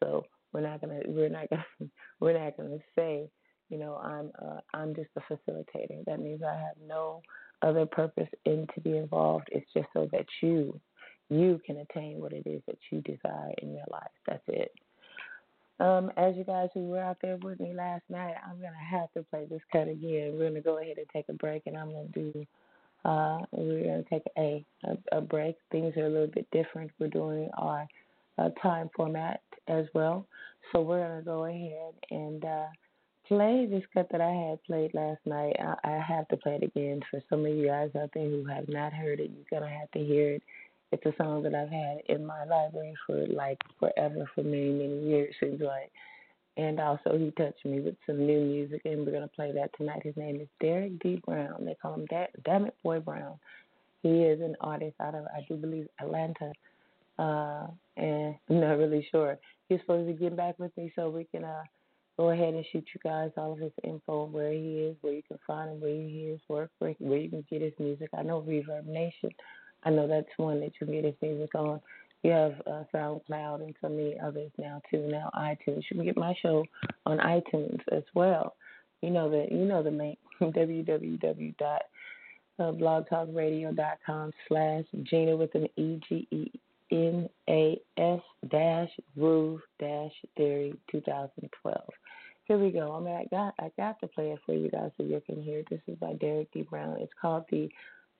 so 0.02 0.26
we're 0.53 0.62
not 0.62 0.81
gonna 0.81 1.00
we're 1.08 1.29
not 1.29 1.50
gonna 1.50 1.65
we're 2.20 2.38
not 2.38 2.58
gonna 2.58 2.79
say, 2.96 3.29
you 3.70 3.77
know, 3.77 3.96
I'm 3.96 4.31
uh, 4.41 4.60
I'm 4.74 4.96
just 4.96 5.10
a 5.15 5.22
facilitator. 5.22 6.03
That 6.05 6.20
means 6.20 6.41
I 6.43 6.53
have 6.53 6.75
no 6.88 7.22
other 7.62 7.86
purpose 7.86 8.29
in 8.46 8.67
to 8.75 8.81
be 8.81 8.98
involved. 8.98 9.48
It's 9.51 9.72
just 9.74 9.88
so 9.93 10.10
that 10.12 10.25
you 10.41 10.79
you 11.29 11.62
can 11.65 11.77
attain 11.77 12.20
what 12.20 12.34
it 12.34 12.46
is 12.46 12.62
that 12.67 12.77
you 12.91 13.01
desire 13.01 13.53
in 13.62 13.74
your 13.74 13.86
life. 13.89 14.12
That's 14.27 14.43
it. 14.48 14.74
Um, 15.79 16.12
as 16.17 16.36
you 16.36 16.43
guys 16.43 16.70
who 16.74 16.89
were 16.89 17.01
out 17.01 17.17
there 17.22 17.38
with 17.38 17.60
me 17.60 17.74
last 17.74 18.03
night, 18.10 18.36
I'm 18.46 18.58
gonna 18.58 18.74
have 18.77 19.12
to 19.13 19.24
play 19.24 19.48
this 19.50 19.62
cut 19.72 19.88
again. 19.88 20.34
We're 20.34 20.50
gonna 20.50 20.62
go 20.62 20.79
ahead 20.79 20.98
and 20.98 21.08
take 21.12 21.29
a 21.29 21.34
break, 21.34 21.63
and 21.65 21.77
I'm 21.77 21.91
gonna 21.91 22.08
do. 22.13 22.46
Uh, 23.03 23.39
we're 23.51 23.84
gonna 23.84 24.03
take 24.10 24.24
a, 24.38 24.63
a 24.84 25.17
a 25.17 25.22
break. 25.22 25.55
Things 25.72 25.96
are 25.98 26.05
a 26.05 26.10
little 26.10 26.27
bit 26.27 26.48
different. 26.51 26.91
We're 27.00 27.08
doing 27.08 27.50
our 27.58 27.88
uh, 28.38 28.50
time 28.62 28.89
format 28.96 29.41
as 29.68 29.86
well, 29.94 30.25
so 30.72 30.82
we're 30.82 31.06
gonna 31.06 31.22
go 31.22 31.46
ahead 31.46 31.94
and 32.10 32.44
uh, 32.44 32.68
play 33.27 33.68
this 33.70 33.84
cut 33.94 34.08
that 34.12 34.22
I 34.22 34.32
had 34.32 34.63
played 34.63 34.94
last 34.94 35.20
night. 35.25 35.56
I, 35.60 35.75
I 35.84 36.00
have 36.00 36.27
to 36.30 36.38
play 36.38 36.60
it 36.62 36.63
again 36.63 37.01
for 37.10 37.22
some 37.30 37.46
of 37.46 37.53
you 37.53 37.68
guys 37.68 37.91
out 38.01 38.10
there 38.13 38.30
who 38.30 38.46
have 38.46 38.68
not 38.68 38.94
heard 38.94 39.20
it. 39.20 39.32
You're 39.32 39.60
gonna 39.60 39.72
have 39.72 39.91
to 39.91 40.00
hear 40.00 40.36
it 40.36 40.44
it's 40.91 41.06
a 41.06 41.13
song 41.18 41.44
that 41.44 41.56
I've 41.56 41.70
had 41.70 42.00
in 42.10 42.25
my 42.25 42.44
library 42.44 42.96
for 43.08 43.25
like 43.27 43.60
forever, 43.80 44.30
for 44.36 44.44
many, 44.44 44.72
many 44.72 45.08
years. 45.08 45.34
Seems 45.39 45.62
like. 45.62 45.91
And 46.58 46.82
also, 46.82 47.18
he 47.18 47.32
touched 47.32 47.63
me 47.65 47.80
with 47.80 47.96
some 48.06 48.27
new 48.27 48.41
music, 48.41 48.82
and 48.84 49.06
we're 49.06 49.13
gonna 49.13 49.30
play 49.30 49.53
that 49.53 49.72
tonight. 49.77 50.01
His 50.03 50.18
name 50.18 50.41
is 50.41 50.50
Derek 50.60 51.00
D. 51.00 51.22
Brown. 51.25 51.63
They 51.63 51.75
call 51.82 51.94
him 51.94 52.06
da- 52.08 52.27
Damn 52.44 52.65
It 52.65 52.75
Boy 52.84 53.00
Brown. 53.00 53.39
He 54.03 54.24
is 54.24 54.41
an 54.41 54.58
artist 54.60 54.96
out 55.00 55.15
of, 55.15 55.25
I 55.27 55.46
do 55.48 55.56
believe, 55.56 55.88
Atlanta. 56.01 56.51
Uh, 57.18 57.68
and 58.01 58.36
I'm 58.50 58.60
not 58.60 58.77
really 58.77 59.08
sure. 59.12 59.38
He's 59.70 59.79
supposed 59.79 60.08
to 60.08 60.13
get 60.13 60.36
back 60.36 60.60
with 60.60 60.75
me 60.75 60.91
so 60.96 61.10
we 61.10 61.24
can 61.24 61.46
uh, 61.46 61.63
go 62.17 62.31
ahead 62.31 62.53
and 62.53 62.65
shoot 62.72 62.86
you 62.93 63.00
guys 63.03 63.31
all 63.38 63.53
of 63.53 63.60
his 63.60 63.72
info, 63.84 64.25
where 64.25 64.51
he 64.51 64.79
is, 64.79 64.98
where 65.00 65.13
you 65.13 65.24
can 65.25 65.39
find 65.48 65.72
him, 65.72 65.79
where 65.79 65.91
he 65.91 66.34
is, 66.34 66.41
work, 66.50 66.70
where, 66.79 66.93
where 67.00 67.20
you 67.20 67.29
can 67.29 67.46
get 67.50 67.62
his 67.62 67.74
music. 67.79 68.10
I 68.17 68.24
know 68.24 68.41
Reverb 68.41 68.86
Nation 68.86 69.31
I 69.84 69.89
know 69.89 70.08
that's 70.08 70.29
one 70.38 70.60
that 70.62 70.72
you 70.79 70.86
can 70.86 70.93
get 70.96 71.05
his 71.05 71.15
music 71.22 71.55
on. 71.55 71.81
You 72.24 72.31
have 72.31 72.53
uh, 72.67 72.84
SoundCloud 72.93 73.63
and 73.63 73.75
so 73.81 73.89
many 73.89 74.15
others 74.20 74.51
now 74.58 74.79
too. 74.91 75.08
Now 75.08 75.31
iTunes. 75.36 75.84
You 75.89 75.98
can 75.98 76.05
get 76.05 76.17
my 76.17 76.36
show 76.41 76.63
on 77.05 77.17
iTunes 77.17 77.79
as 77.91 78.03
well. 78.13 78.55
You 79.01 79.10
know 79.10 79.29
the 79.29 79.48
you 79.50 79.65
know 79.65 79.81
the 79.81 79.89
link 79.89 80.20
main 80.39 80.53
www.blogtalkradio.com 82.60 84.31
slash 84.48 84.84
Gina 85.03 85.36
with 85.36 85.55
an 85.55 85.67
E 85.77 86.00
G 86.08 86.27
E 86.29 86.51
N 86.92 87.30
A 87.50 87.80
S 87.98 88.22
dash 88.50 88.90
groove 89.18 89.62
theory 89.80 90.74
2012. 90.92 91.82
Here 92.46 92.58
we 92.58 92.72
go. 92.72 92.96
I 92.96 93.00
mean, 93.00 93.16
I 93.16 93.26
got 93.34 93.54
I 93.60 93.72
got 93.78 94.00
to 94.02 94.08
play 94.08 94.32
it 94.32 94.40
for 94.46 94.54
you 94.54 94.70
guys 94.70 94.92
so 94.98 95.04
you 95.04 95.22
can 95.26 95.42
hear. 95.42 95.64
This 95.70 95.82
is 95.88 95.98
by 95.98 96.14
Derek 96.14 96.52
D. 96.52 96.64
Brown. 96.64 96.98
It's 97.00 97.14
called 97.20 97.46
the 97.50 97.70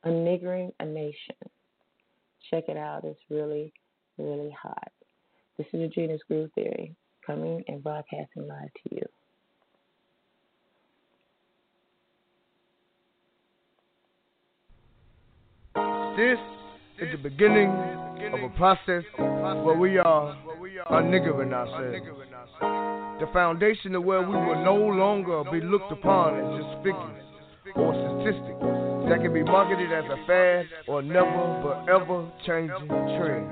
Niggering 0.06 0.72
a 0.80 0.86
Nation. 0.86 1.36
Check 2.50 2.66
it 2.70 2.78
out. 2.78 3.04
It's 3.04 3.20
really, 3.30 3.74
really 4.18 4.56
hot. 4.60 4.92
This 5.58 5.68
is 5.74 5.82
Regina's 5.82 6.22
Groove 6.28 6.52
Theory 6.54 6.96
coming 7.26 7.64
and 7.68 7.84
broadcasting 7.84 8.48
live 8.48 8.72
to 8.84 8.96
you. 8.96 9.06
This 16.18 16.40
is 17.02 17.12
the 17.12 17.30
beginning 17.30 17.70
of 18.32 18.44
a 18.44 18.50
process 18.58 19.04
where 19.18 19.76
we 19.76 19.98
are 19.98 20.38
unniggering 20.92 21.52
ourselves. 21.52 22.08
The 23.20 23.28
foundation 23.34 23.96
of 23.96 24.04
where 24.04 24.22
we 24.22 24.36
will 24.36 24.64
no 24.64 24.76
longer 24.76 25.44
be 25.52 25.62
looked 25.62 25.92
upon 25.92 26.38
as 26.38 26.62
just 26.62 26.78
figures 26.84 27.26
or 27.76 27.94
statistics 27.98 29.10
that 29.10 29.20
can 29.22 29.34
be 29.34 29.44
marketed 29.44 29.92
as 29.92 30.06
a 30.06 30.26
fad 30.28 30.66
or 30.88 31.02
never 31.02 31.62
but 31.64 31.90
ever 31.90 32.30
changing 32.46 32.88
trend. 32.88 33.50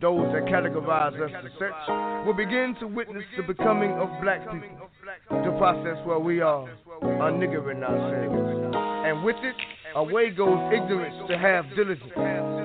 Those 0.00 0.32
that 0.32 0.44
categorize 0.46 1.20
us 1.20 1.30
as 1.44 1.50
such 1.58 2.26
will 2.26 2.34
begin 2.34 2.74
to 2.80 2.86
witness 2.86 3.24
the 3.36 3.42
becoming 3.42 3.92
of 3.92 4.08
black 4.22 4.40
people, 4.50 4.88
the 5.30 5.54
process 5.58 5.96
where 6.06 6.18
we 6.18 6.40
are 6.40 6.68
unniggering 7.02 7.82
ourselves. 7.82 8.76
And 9.06 9.24
with 9.24 9.36
it, 9.42 9.54
away 9.94 10.30
goes 10.30 10.58
ignorance 10.72 11.16
to 11.28 11.38
have 11.38 11.64
diligence. 11.76 12.12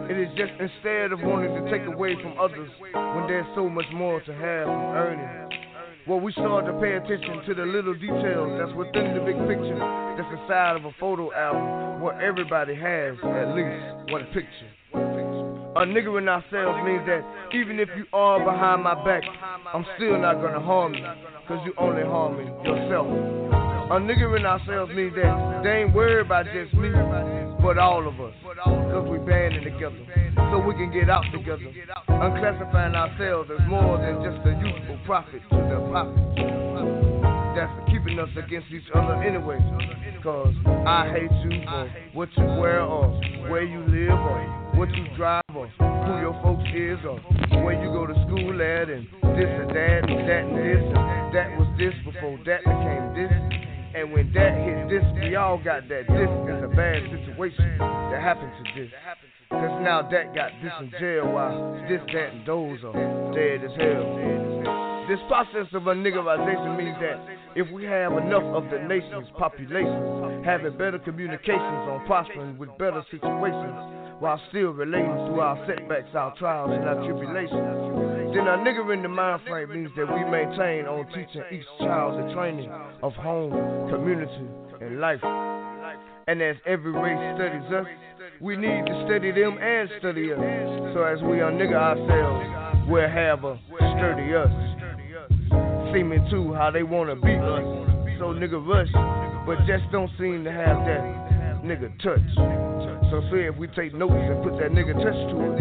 It 0.09 0.17
is 0.17 0.29
just 0.37 0.51
instead 0.59 1.11
of 1.11 1.19
wanting 1.21 1.53
to 1.53 1.71
take 1.71 1.85
away 1.87 2.15
from 2.15 2.39
others 2.39 2.69
when 2.79 3.27
there's 3.27 3.45
so 3.55 3.69
much 3.69 3.85
more 3.93 4.21
to 4.21 4.33
have 4.33 4.65
from 4.65 4.95
earning. 4.97 5.51
Well, 6.07 6.19
we 6.19 6.31
start 6.33 6.65
to 6.65 6.73
pay 6.81 6.93
attention 6.97 7.45
to 7.45 7.53
the 7.53 7.63
little 7.63 7.93
details 7.93 8.57
that's 8.57 8.75
within 8.75 9.13
the 9.13 9.21
big 9.21 9.37
picture 9.47 9.77
that's 10.17 10.41
inside 10.41 10.75
of 10.75 10.85
a 10.85 10.91
photo 10.99 11.31
album 11.33 12.01
where 12.01 12.19
everybody 12.19 12.73
has 12.73 13.15
at 13.23 13.53
least 13.53 14.11
one 14.11 14.25
picture. 14.33 14.71
A 14.93 15.85
Unniggering 15.85 16.27
ourselves 16.27 16.79
means 16.83 17.05
that 17.05 17.21
even 17.53 17.79
if 17.79 17.87
you 17.95 18.05
are 18.13 18.39
behind 18.43 18.83
my 18.83 18.95
back, 19.05 19.23
I'm 19.73 19.85
still 19.95 20.19
not 20.19 20.41
gonna 20.41 20.59
harm 20.59 20.95
you, 20.95 21.05
cause 21.47 21.59
you 21.65 21.73
only 21.77 22.03
harming 22.03 22.47
yourself. 22.65 23.50
Unniggering 23.91 24.45
ourselves 24.45 24.89
means 24.95 25.13
that 25.15 25.61
they 25.65 25.83
ain't 25.83 25.93
worried 25.93 26.25
about 26.25 26.45
just 26.45 26.73
me, 26.75 26.87
but 27.61 27.77
all 27.77 28.07
of 28.07 28.15
us, 28.21 28.33
cause 28.63 29.03
we 29.11 29.17
banding 29.19 29.65
together, 29.67 29.99
so 30.47 30.63
we 30.63 30.73
can 30.75 30.93
get 30.93 31.09
out 31.09 31.25
together. 31.33 31.67
Unclassifying 32.07 32.95
ourselves 32.95 33.51
as 33.51 33.59
more 33.67 33.99
than 33.99 34.23
just 34.23 34.39
a 34.47 34.55
useful 34.63 34.97
profit 35.05 35.41
to 35.51 35.57
the 35.59 35.75
profit. 35.91 36.23
That's 37.51 37.91
keeping 37.91 38.17
us 38.17 38.29
against 38.39 38.71
each 38.71 38.87
other 38.95 39.19
anyway. 39.27 39.59
Cause 40.23 40.55
I 40.87 41.11
hate 41.11 41.35
you 41.43 41.59
for 41.67 41.91
what 42.13 42.29
you 42.37 42.45
wear 42.63 42.83
or 42.83 43.11
where 43.51 43.63
you 43.63 43.79
live 43.91 44.15
or 44.15 44.71
what 44.79 44.89
you 44.95 45.03
drive 45.17 45.43
or 45.53 45.67
who 45.67 46.13
your 46.23 46.39
folks 46.41 46.63
is 46.73 46.97
or 47.03 47.19
where 47.59 47.75
you 47.75 47.91
go 47.91 48.07
to 48.07 48.13
school 48.23 48.55
at 48.55 48.87
and 48.87 49.03
this 49.35 49.51
and 49.51 49.69
that 49.75 50.07
and 50.07 50.29
that 50.29 50.43
and 50.47 50.55
this 50.55 50.79
and 50.79 51.35
that 51.35 51.59
was 51.59 51.67
this 51.77 51.93
before 52.05 52.39
that 52.45 52.63
became 52.63 53.15
this. 53.19 53.50
And 53.93 54.13
when 54.13 54.31
that 54.33 54.55
hit 54.63 54.89
this, 54.89 55.03
we 55.19 55.35
all 55.35 55.57
got 55.57 55.87
that. 55.89 56.07
This 56.07 56.31
is 56.31 56.63
a 56.63 56.71
bad 56.75 57.03
situation 57.11 57.77
that 57.77 58.21
happened 58.21 58.51
to 58.63 58.81
this. 58.81 58.91
Cause 59.49 59.83
now 59.83 60.01
that 60.09 60.33
got 60.33 60.51
this 60.63 60.71
in 60.79 60.91
jail 60.97 61.27
while 61.27 61.75
this, 61.89 61.99
that, 62.13 62.31
and 62.31 62.47
those 62.47 62.79
are 62.87 62.95
dead 63.35 63.59
as 63.65 63.75
hell. 63.75 65.05
This 65.09 65.19
process 65.27 65.67
of 65.73 65.87
a 65.87 65.93
niggerization 65.93 66.77
means 66.77 66.95
that 67.03 67.19
if 67.55 67.69
we 67.73 67.83
have 67.83 68.13
enough 68.13 68.47
of 68.55 68.71
the 68.71 68.79
nation's 68.87 69.27
population 69.37 70.41
having 70.45 70.77
better 70.77 70.99
communications 70.99 71.83
on 71.91 72.05
prospering 72.07 72.57
with 72.57 72.69
better 72.77 73.03
situations 73.11 73.75
while 74.21 74.39
still 74.49 74.69
relating 74.69 75.17
to 75.33 75.41
our 75.41 75.57
setbacks, 75.65 76.13
our 76.13 76.31
trials, 76.37 76.69
and 76.69 76.85
our 76.85 77.01
tribulations, 77.01 78.37
then 78.37 78.45
a 78.45 78.61
nigger 78.61 78.93
in 78.93 79.01
the 79.01 79.09
mind 79.09 79.41
frame 79.49 79.73
means 79.73 79.89
that 79.97 80.05
we 80.05 80.21
maintain 80.29 80.85
on 80.85 81.07
teaching 81.07 81.41
each 81.51 81.65
child 81.79 82.21
the 82.21 82.31
training 82.31 82.69
of 83.01 83.13
home, 83.13 83.49
community, 83.89 84.45
and 84.79 85.01
life. 85.01 85.25
And 86.27 86.39
as 86.39 86.55
every 86.67 86.91
race 86.91 87.17
studies 87.33 87.65
us, 87.73 87.87
we 88.39 88.55
need 88.57 88.85
to 88.85 89.05
study 89.09 89.31
them 89.31 89.57
and 89.57 89.89
study 89.97 90.31
us. 90.31 90.39
So 90.93 91.01
as 91.01 91.17
we 91.23 91.41
unnigger 91.41 91.81
ourselves, 91.81 92.85
we'll 92.87 93.09
have 93.09 93.43
a 93.43 93.57
sturdy 93.73 94.37
us. 94.37 94.53
Seeming 95.97 96.21
to 96.29 96.53
how 96.53 96.69
they 96.69 96.83
wanna 96.83 97.15
beat 97.15 97.41
us. 97.41 97.65
So 98.21 98.37
nigga 98.37 98.61
rush, 98.61 98.93
but 99.47 99.65
just 99.65 99.91
don't 99.91 100.11
seem 100.19 100.43
to 100.43 100.51
have 100.51 100.85
that 100.85 101.31
nigga 101.63 101.89
touch. 102.01 102.19
So 103.09 103.21
say 103.31 103.45
if 103.47 103.57
we 103.57 103.67
take 103.67 103.93
notes 103.93 104.13
and 104.13 104.43
put 104.43 104.57
that 104.59 104.71
nigga 104.71 104.93
touch 104.93 105.19
to 105.29 105.35
it, 105.51 105.57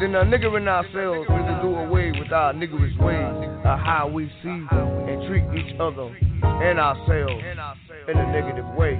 then 0.00 0.14
a 0.14 0.24
niggering 0.24 0.68
ourselves 0.68 1.26
to 1.28 1.58
do 1.62 1.74
away 1.74 2.12
with 2.12 2.32
our 2.32 2.52
niggerish 2.52 2.96
ways 2.98 3.60
of 3.64 3.78
how 3.78 4.10
we 4.12 4.26
see 4.42 4.62
and 4.70 5.28
treat 5.28 5.44
each 5.58 5.74
other 5.80 6.08
and 6.42 6.78
ourselves 6.78 7.42
in 8.08 8.16
a 8.16 8.32
negative 8.32 8.66
way. 8.76 8.96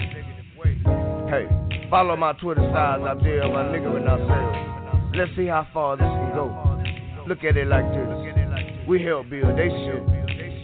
Hey. 1.31 1.69
Follow 1.91 2.17
my 2.17 2.35
Twitter 2.35 2.61
styles 2.71 3.07
out 3.07 3.23
there, 3.23 3.49
my 3.49 3.65
nigga 3.73 3.97
and 3.97 4.09
ourselves. 4.09 5.17
Let's 5.17 5.31
see 5.37 5.47
how 5.47 5.67
far 5.73 5.97
this 5.97 6.05
can 6.05 6.33
go. 6.35 7.25
Look 7.27 7.45
at 7.45 7.57
it 7.57 7.67
like 7.67 7.89
this. 7.97 8.87
We 8.87 9.03
help 9.03 9.31
build 9.31 9.57
they 9.57 9.69
shit, 9.69 10.05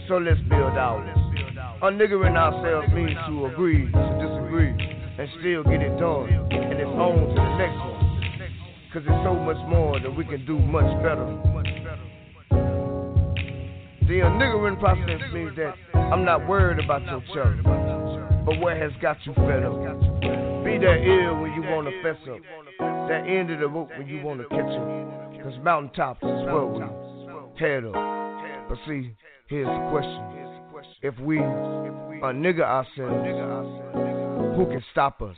so 0.07 0.17
let's 0.17 0.39
build 0.41 0.77
ours. 0.77 1.09
Unniggering 1.81 2.37
ourselves 2.37 2.93
means 2.93 3.17
to 3.27 3.47
agree 3.47 3.91
to 3.91 4.03
disagree 4.21 4.94
and 5.17 5.29
still 5.39 5.63
get 5.63 5.81
it 5.81 5.97
done. 5.97 6.27
And 6.51 6.79
it's 6.79 6.95
on 6.99 7.29
to 7.29 7.35
the 7.35 7.57
next 7.57 7.79
one. 7.79 7.95
Cause 8.91 9.03
it's 9.03 9.23
so 9.27 9.35
much 9.35 9.57
more 9.67 9.99
that 9.99 10.09
we 10.09 10.23
can 10.23 10.45
do 10.45 10.57
much 10.57 10.87
better. 11.03 11.25
The 14.07 14.21
niggering 14.21 14.79
process 14.79 15.19
means 15.33 15.55
that 15.57 15.75
I'm 15.95 16.23
not 16.23 16.47
worried 16.47 16.83
about 16.83 17.03
your 17.03 17.21
chuck, 17.33 17.55
but 18.45 18.59
what 18.59 18.77
has 18.77 18.91
got 19.01 19.17
you 19.25 19.33
fed 19.33 19.63
up. 19.63 19.75
Be 20.63 20.77
that 20.77 21.03
ill 21.03 21.41
when 21.41 21.53
you 21.53 21.63
wanna 21.63 21.91
fess 22.03 22.15
up. 22.29 22.39
That 23.09 23.25
end 23.27 23.51
of 23.51 23.59
the 23.59 23.67
rope 23.67 23.89
when 23.97 24.07
you 24.07 24.21
wanna 24.23 24.43
catch 24.49 24.59
up. 24.59 25.43
Cause 25.43 25.53
mountaintops 25.63 26.23
is 26.23 26.45
where 26.45 26.65
we 26.65 26.79
head 27.59 27.83
up. 27.85 27.93
But 28.69 28.77
see, 28.87 29.15
here's 29.47 29.67
the 29.67 29.87
question. 29.91 30.35
If 31.01 31.19
we 31.19 31.39
a 31.39 32.31
nigga 32.33 32.61
ourselves, 32.61 34.14
who 34.55 34.65
can 34.65 34.83
stop 34.91 35.21
us? 35.21 35.35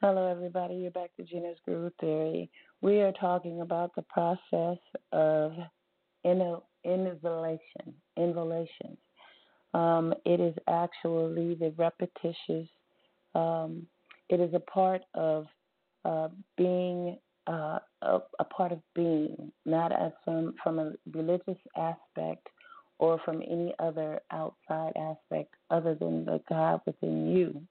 Hello, 0.00 0.26
everybody. 0.26 0.76
You're 0.76 0.90
back 0.90 1.14
to 1.16 1.22
Gina's 1.22 1.58
Groove 1.66 1.92
Theory. 2.00 2.50
We 2.80 3.00
are 3.00 3.12
talking 3.12 3.60
about 3.60 3.94
the 3.94 4.02
process 4.02 4.78
of 5.12 5.52
involation. 6.24 7.94
Involation. 8.16 8.96
Um, 9.74 10.14
it 10.24 10.40
is 10.40 10.54
actually 10.66 11.54
the 11.56 11.74
repetitious. 11.76 12.68
Um, 13.34 13.86
it 14.30 14.40
is 14.40 14.54
a 14.54 14.60
part 14.60 15.02
of 15.14 15.46
uh, 16.06 16.28
being 16.56 17.18
uh, 17.46 17.80
a, 18.02 18.18
a, 18.38 18.44
part 18.44 18.72
of 18.72 18.80
being, 18.94 19.52
not 19.66 19.92
as 19.92 20.12
from 20.24 20.54
from 20.62 20.78
a 20.78 20.92
religious 21.12 21.58
aspect 21.76 22.48
or 23.00 23.18
from 23.24 23.40
any 23.42 23.74
other 23.78 24.20
outside 24.30 24.92
aspect 24.94 25.54
other 25.70 25.94
than 25.94 26.26
the 26.26 26.40
God 26.50 26.82
within 26.84 27.34
you. 27.34 27.62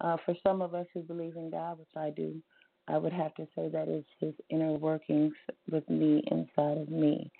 Uh, 0.00 0.16
for 0.24 0.34
some 0.42 0.62
of 0.62 0.74
us 0.74 0.86
who 0.94 1.02
believe 1.02 1.36
in 1.36 1.50
God, 1.50 1.78
which 1.78 1.94
I 1.94 2.08
do, 2.08 2.42
I 2.88 2.96
would 2.96 3.12
have 3.12 3.34
to 3.34 3.46
say 3.54 3.68
that 3.68 3.88
is 3.88 4.04
His 4.18 4.32
inner 4.48 4.72
workings 4.72 5.34
with 5.70 5.88
me 5.90 6.24
inside 6.30 6.78
of 6.78 6.88
me. 6.88 7.30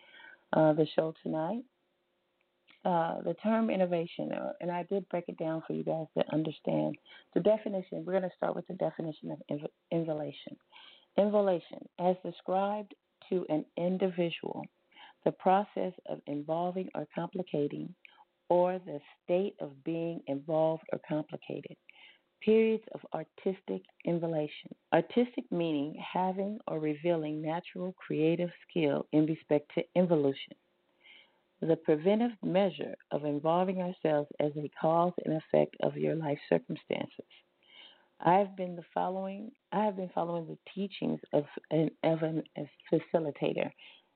Uh, 0.52 0.74
the 0.74 0.86
show 0.94 1.14
tonight, 1.22 1.62
uh, 2.84 3.22
the 3.22 3.34
term 3.42 3.70
innovation, 3.70 4.30
uh, 4.32 4.52
and 4.60 4.70
I 4.70 4.82
did 4.82 5.08
break 5.08 5.24
it 5.28 5.38
down 5.38 5.62
for 5.66 5.72
you 5.72 5.82
guys 5.82 6.06
to 6.18 6.24
understand 6.34 6.96
the 7.32 7.40
definition. 7.40 8.04
We're 8.04 8.18
going 8.18 8.30
to 8.30 8.36
start 8.36 8.54
with 8.54 8.66
the 8.66 8.74
definition 8.74 9.30
of 9.30 9.38
inv- 9.50 9.70
involation. 9.90 10.54
Involation, 11.16 11.88
as 11.98 12.16
described 12.22 12.94
to 13.30 13.46
an 13.48 13.64
individual, 13.78 14.66
the 15.24 15.32
process 15.32 15.92
of 16.08 16.20
involving 16.26 16.88
or 16.94 17.06
complicating, 17.14 17.94
or 18.48 18.78
the 18.80 18.98
state 19.24 19.54
of 19.60 19.82
being 19.84 20.20
involved 20.26 20.84
or 20.92 21.00
complicated 21.08 21.76
periods 22.44 22.84
of 22.92 23.00
artistic 23.14 23.82
involation. 24.04 24.74
Artistic 24.92 25.44
meaning 25.50 25.94
having 26.12 26.58
or 26.66 26.78
revealing 26.78 27.40
natural 27.40 27.94
creative 27.96 28.50
skill 28.68 29.06
in 29.12 29.26
respect 29.26 29.70
to 29.74 29.84
involution. 29.94 30.54
The 31.60 31.76
preventive 31.76 32.32
measure 32.42 32.94
of 33.12 33.24
involving 33.24 33.80
ourselves 33.80 34.28
as 34.40 34.50
a 34.56 34.70
cause 34.80 35.12
and 35.24 35.34
effect 35.34 35.76
of 35.82 35.96
your 35.96 36.16
life 36.16 36.38
circumstances. 36.48 37.24
I've 38.24 38.56
been 38.56 38.76
the 38.76 38.84
following. 38.92 39.50
I 39.72 39.84
have 39.84 39.96
been 39.96 40.10
following 40.14 40.46
the 40.46 40.58
teachings 40.74 41.20
of 41.32 41.44
an, 41.70 41.90
of 42.02 42.22
a 42.22 42.42
facilitator, 42.92 43.70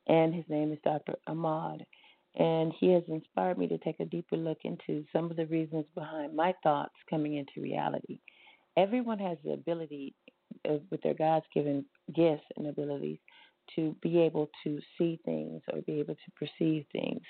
and 0.07 0.35
his 0.35 0.45
name 0.49 0.73
is 0.73 0.79
Dr. 0.85 1.15
Ahmad 1.27 1.85
and 2.37 2.73
he 2.79 2.93
has 2.93 3.03
inspired 3.09 3.59
me 3.59 3.67
to 3.67 3.79
take 3.79 3.99
a 4.01 4.05
deeper 4.05 4.37
look 4.37 4.59
into 4.65 5.05
some 5.13 5.31
of 5.31 5.37
the 5.37 5.47
reasons 5.47 5.87
behind 5.95 6.37
my 6.37 6.55
thoughts 6.63 6.95
coming 7.09 7.37
into 7.37 7.63
reality. 7.63 8.19
Everyone 8.77 9.19
has 9.19 9.39
the 9.43 9.53
ability, 9.53 10.15
uh, 10.69 10.75
with 10.91 11.03
their 11.03 11.15
God's 11.15 11.47
given 11.55 11.85
gifts 12.15 12.45
and 12.57 12.67
abilities, 12.67 13.19
to 13.75 13.97
be 14.03 14.21
able 14.21 14.51
to 14.63 14.79
see 14.97 15.19
things 15.25 15.63
or 15.73 15.81
be 15.83 15.99
able 15.99 16.15
to 16.15 16.31
perceive 16.39 16.85
things. 16.93 17.21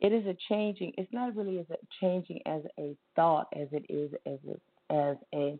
It 0.00 0.12
is 0.12 0.24
a 0.26 0.36
changing. 0.48 0.92
It's 0.96 1.12
not 1.12 1.36
really 1.36 1.58
as 1.58 1.66
a 1.70 1.76
changing 2.00 2.40
as 2.46 2.62
a 2.78 2.96
thought 3.14 3.48
as 3.54 3.68
it 3.72 3.84
is 3.88 4.12
as 4.26 4.38
a, 4.48 4.94
as 4.94 5.16
a, 5.34 5.58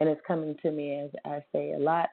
and 0.00 0.08
it's 0.08 0.20
coming 0.26 0.56
to 0.62 0.70
me 0.70 1.00
as 1.00 1.10
I 1.24 1.42
say 1.52 1.72
a 1.72 1.78
lot. 1.78 2.08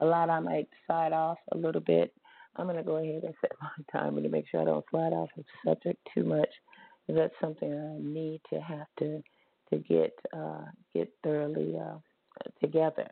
A 0.00 0.04
lot 0.04 0.28
I 0.28 0.40
might 0.40 0.68
side 0.88 1.12
off 1.12 1.38
a 1.52 1.56
little 1.56 1.80
bit 1.80 2.12
I'm 2.56 2.66
going 2.66 2.76
to 2.76 2.82
go 2.82 2.96
ahead 2.96 3.24
and 3.24 3.34
set 3.40 3.52
my 3.60 3.68
timer 3.92 4.22
to 4.22 4.28
make 4.28 4.48
sure 4.48 4.60
I 4.60 4.64
don't 4.64 4.84
slide 4.90 5.12
off 5.12 5.30
the 5.36 5.44
subject 5.64 5.98
too 6.14 6.24
much. 6.24 6.48
That's 7.08 7.34
something 7.40 7.72
I 7.72 7.98
need 8.00 8.40
to 8.52 8.60
have 8.60 8.86
to 9.00 9.22
to 9.70 9.78
get 9.78 10.12
uh, 10.36 10.64
get 10.94 11.10
thoroughly 11.22 11.76
uh, 11.78 11.98
together. 12.60 13.08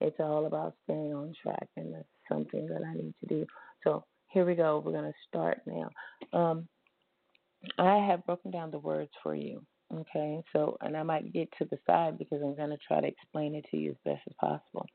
It's 0.00 0.20
all 0.20 0.46
about 0.46 0.74
staying 0.84 1.14
on 1.14 1.34
track, 1.40 1.68
and 1.76 1.94
that's 1.94 2.08
something 2.28 2.66
that 2.68 2.82
I 2.84 2.94
need 2.94 3.14
to 3.20 3.26
do. 3.26 3.46
So 3.84 4.04
here 4.28 4.44
we 4.44 4.54
go. 4.54 4.82
We're 4.84 4.92
going 4.92 5.04
to 5.04 5.18
start 5.28 5.60
now. 5.66 5.90
Um, 6.32 6.68
I 7.78 7.96
have 8.06 8.26
broken 8.26 8.50
down 8.50 8.70
the 8.70 8.78
words 8.78 9.10
for 9.22 9.34
you. 9.34 9.62
Okay, 9.92 10.42
so 10.52 10.76
and 10.82 10.96
I 10.96 11.02
might 11.02 11.32
get 11.32 11.48
to 11.58 11.64
the 11.64 11.78
side 11.86 12.18
because 12.18 12.42
I'm 12.42 12.56
going 12.56 12.70
to 12.70 12.78
try 12.86 13.00
to 13.00 13.06
explain 13.06 13.54
it 13.54 13.64
to 13.70 13.78
you 13.78 13.90
as 13.90 13.96
best 14.04 14.20
as 14.28 14.34
possible. 14.38 14.86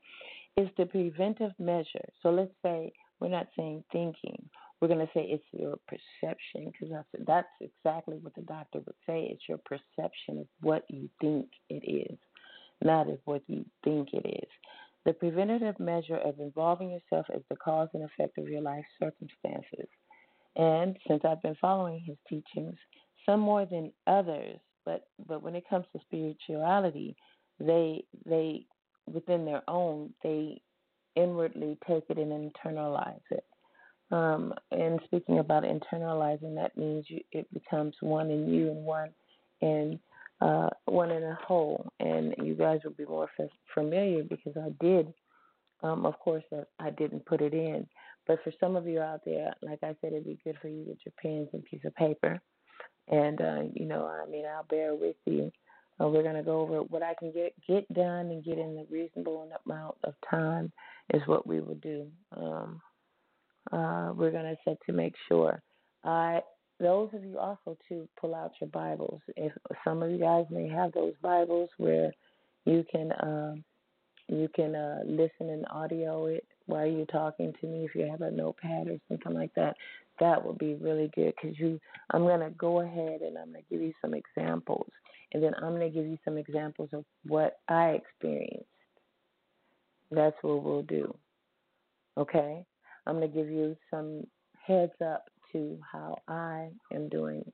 It's 0.56 0.70
the 0.78 0.86
preventive 0.86 1.50
measure. 1.58 2.08
So 2.22 2.30
let's 2.30 2.52
say 2.62 2.92
we're 3.24 3.30
not 3.30 3.48
saying 3.56 3.82
thinking. 3.90 4.50
We're 4.80 4.88
going 4.88 5.00
to 5.00 5.12
say 5.14 5.22
it's 5.22 5.44
your 5.50 5.76
perception 5.88 6.70
because 6.70 6.90
that's 6.90 7.24
that's 7.26 7.48
exactly 7.62 8.18
what 8.20 8.34
the 8.34 8.42
doctor 8.42 8.80
would 8.84 8.94
say. 9.06 9.30
It's 9.30 9.48
your 9.48 9.58
perception 9.64 10.40
of 10.40 10.46
what 10.60 10.84
you 10.90 11.08
think 11.22 11.46
it 11.70 11.90
is, 11.90 12.18
not 12.82 13.08
of 13.08 13.18
what 13.24 13.40
you 13.46 13.64
think 13.82 14.10
it 14.12 14.28
is. 14.28 14.48
The 15.06 15.14
preventative 15.14 15.80
measure 15.80 16.18
of 16.18 16.38
involving 16.38 16.90
yourself 16.90 17.24
as 17.34 17.40
the 17.48 17.56
cause 17.56 17.88
and 17.94 18.04
effect 18.04 18.36
of 18.36 18.46
your 18.46 18.60
life 18.60 18.84
circumstances. 19.00 19.88
And 20.56 20.98
since 21.08 21.22
I've 21.24 21.42
been 21.42 21.56
following 21.62 22.02
his 22.04 22.18
teachings, 22.28 22.76
some 23.24 23.40
more 23.40 23.64
than 23.64 23.90
others, 24.06 24.58
but 24.84 25.06
but 25.26 25.42
when 25.42 25.54
it 25.54 25.64
comes 25.70 25.86
to 25.94 26.00
spirituality, 26.02 27.16
they 27.58 28.04
they 28.26 28.66
within 29.10 29.46
their 29.46 29.62
own 29.66 30.12
they 30.22 30.60
inwardly 31.16 31.78
take 31.86 32.04
it 32.08 32.18
and 32.18 32.52
internalize 32.52 33.20
it. 33.30 33.44
Um, 34.10 34.54
and 34.70 35.00
speaking 35.04 35.38
about 35.38 35.64
internalizing, 35.64 36.54
that 36.56 36.76
means 36.76 37.06
you, 37.08 37.20
it 37.32 37.52
becomes 37.52 37.94
one 38.00 38.30
in 38.30 38.48
you 38.52 38.70
and 38.70 38.84
one 38.84 39.10
in 39.60 39.98
uh, 40.40 40.68
one 40.84 41.10
in 41.10 41.22
a 41.22 41.38
whole. 41.46 41.90
And 42.00 42.34
you 42.42 42.54
guys 42.54 42.80
will 42.84 42.92
be 42.92 43.06
more 43.06 43.28
f- 43.38 43.48
familiar 43.72 44.22
because 44.22 44.54
I 44.56 44.70
did. 44.84 45.12
Um, 45.82 46.06
of 46.06 46.18
course, 46.18 46.44
I 46.78 46.90
didn't 46.90 47.26
put 47.26 47.42
it 47.42 47.52
in, 47.52 47.86
but 48.26 48.38
for 48.42 48.52
some 48.58 48.74
of 48.74 48.86
you 48.86 49.00
out 49.00 49.20
there, 49.26 49.52
like 49.62 49.80
I 49.82 49.94
said, 50.00 50.12
it'd 50.12 50.24
be 50.24 50.38
good 50.44 50.56
for 50.62 50.68
you 50.68 50.84
to 50.84 50.90
get 50.90 50.98
your 51.04 51.12
pens 51.20 51.48
and 51.52 51.64
piece 51.64 51.84
of 51.84 51.94
paper. 51.94 52.40
And 53.08 53.40
uh, 53.40 53.62
you 53.74 53.86
know, 53.86 54.06
I 54.06 54.28
mean, 54.30 54.44
I'll 54.46 54.64
bear 54.64 54.94
with 54.94 55.16
you. 55.26 55.50
We're 55.98 56.22
going 56.22 56.34
to 56.34 56.42
go 56.42 56.60
over 56.60 56.78
what 56.78 57.02
I 57.02 57.14
can 57.18 57.32
get 57.32 57.54
get 57.66 57.92
done 57.94 58.26
and 58.26 58.44
get 58.44 58.58
in 58.58 58.74
the 58.74 58.86
reasonable 58.90 59.48
amount 59.64 59.96
of 60.04 60.14
time 60.28 60.72
is 61.12 61.22
what 61.26 61.46
we 61.46 61.60
will 61.60 61.76
do. 61.76 62.06
Um, 62.36 62.80
uh, 63.72 64.12
we're 64.14 64.30
going 64.30 64.44
to 64.44 64.56
set 64.64 64.78
to 64.86 64.92
make 64.92 65.14
sure. 65.28 65.62
I 66.04 66.40
those 66.80 67.10
of 67.14 67.24
you 67.24 67.38
also 67.38 67.76
to 67.88 68.08
pull 68.20 68.34
out 68.34 68.52
your 68.60 68.68
Bibles. 68.70 69.20
If 69.36 69.52
some 69.84 70.02
of 70.02 70.10
you 70.10 70.18
guys 70.18 70.44
may 70.50 70.68
have 70.68 70.92
those 70.92 71.14
Bibles 71.22 71.70
where 71.78 72.12
you 72.64 72.84
can 72.90 73.12
um, 73.20 73.64
you 74.28 74.48
can 74.54 74.74
uh, 74.74 75.00
listen 75.04 75.50
and 75.50 75.66
audio 75.70 76.26
it 76.26 76.46
while 76.66 76.86
you're 76.86 77.06
talking 77.06 77.52
to 77.60 77.66
me. 77.66 77.84
If 77.84 77.94
you 77.94 78.08
have 78.10 78.22
a 78.22 78.30
notepad 78.30 78.88
or 78.88 78.98
something 79.08 79.34
like 79.34 79.54
that, 79.54 79.76
that 80.20 80.44
would 80.44 80.58
be 80.58 80.74
really 80.74 81.10
good 81.14 81.34
because 81.40 81.58
you. 81.58 81.80
I'm 82.10 82.24
gonna 82.24 82.50
go 82.50 82.80
ahead 82.80 83.20
and 83.20 83.36
I'm 83.38 83.52
gonna 83.52 83.64
give 83.70 83.80
you 83.80 83.92
some 84.00 84.14
examples, 84.14 84.90
and 85.34 85.42
then 85.42 85.52
I'm 85.56 85.72
gonna 85.72 85.90
give 85.90 86.06
you 86.06 86.18
some 86.24 86.38
examples 86.38 86.88
of 86.92 87.04
what 87.24 87.58
I 87.68 87.90
experienced 87.90 88.64
that's 90.14 90.36
what 90.42 90.62
we'll 90.62 90.82
do. 90.82 91.14
Okay? 92.16 92.64
I'm 93.06 93.16
going 93.18 93.30
to 93.30 93.36
give 93.36 93.48
you 93.48 93.76
some 93.90 94.26
heads 94.66 94.92
up 95.04 95.26
to 95.52 95.78
how 95.90 96.18
I 96.28 96.68
am 96.92 97.08
doing 97.08 97.44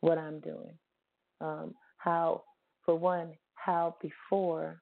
what 0.00 0.18
I'm 0.18 0.40
doing. 0.40 0.72
Um, 1.40 1.74
how, 1.98 2.42
for 2.84 2.94
one, 2.94 3.32
how 3.54 3.96
before, 4.00 4.80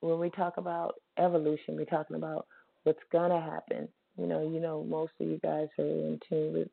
when 0.00 0.18
we 0.18 0.30
talk 0.30 0.56
about 0.56 0.94
evolution, 1.18 1.76
we're 1.76 1.84
talking 1.84 2.16
about 2.16 2.46
what's 2.84 2.98
going 3.10 3.30
to 3.30 3.40
happen. 3.40 3.88
You 4.18 4.26
know, 4.26 4.42
you 4.42 4.60
know, 4.60 4.84
most 4.84 5.12
of 5.20 5.26
you 5.26 5.38
guys 5.42 5.68
are 5.78 5.84
in 5.84 6.18
tune 6.28 6.52
with 6.52 6.68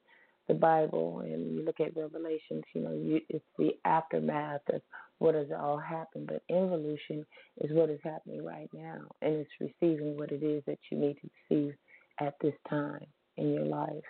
the 0.49 0.55
Bible 0.55 1.19
and 1.19 1.55
you 1.55 1.63
look 1.63 1.79
at 1.79 1.95
Revelations, 1.95 2.63
you 2.73 2.81
know, 2.81 2.91
you, 2.91 3.21
it's 3.29 3.45
the 3.57 3.69
aftermath 3.85 4.61
of 4.73 4.81
what 5.19 5.35
has 5.35 5.47
all 5.57 5.77
happened. 5.77 6.27
But 6.27 6.41
involution 6.49 7.25
is 7.61 7.71
what 7.71 7.89
is 7.89 7.99
happening 8.03 8.43
right 8.43 8.69
now, 8.73 9.03
and 9.21 9.35
it's 9.35 9.49
receiving 9.61 10.17
what 10.17 10.31
it 10.31 10.43
is 10.43 10.63
that 10.65 10.79
you 10.89 10.97
need 10.97 11.17
to 11.21 11.29
receive 11.49 11.75
at 12.19 12.33
this 12.41 12.55
time 12.67 13.05
in 13.37 13.53
your 13.53 13.65
life, 13.65 14.03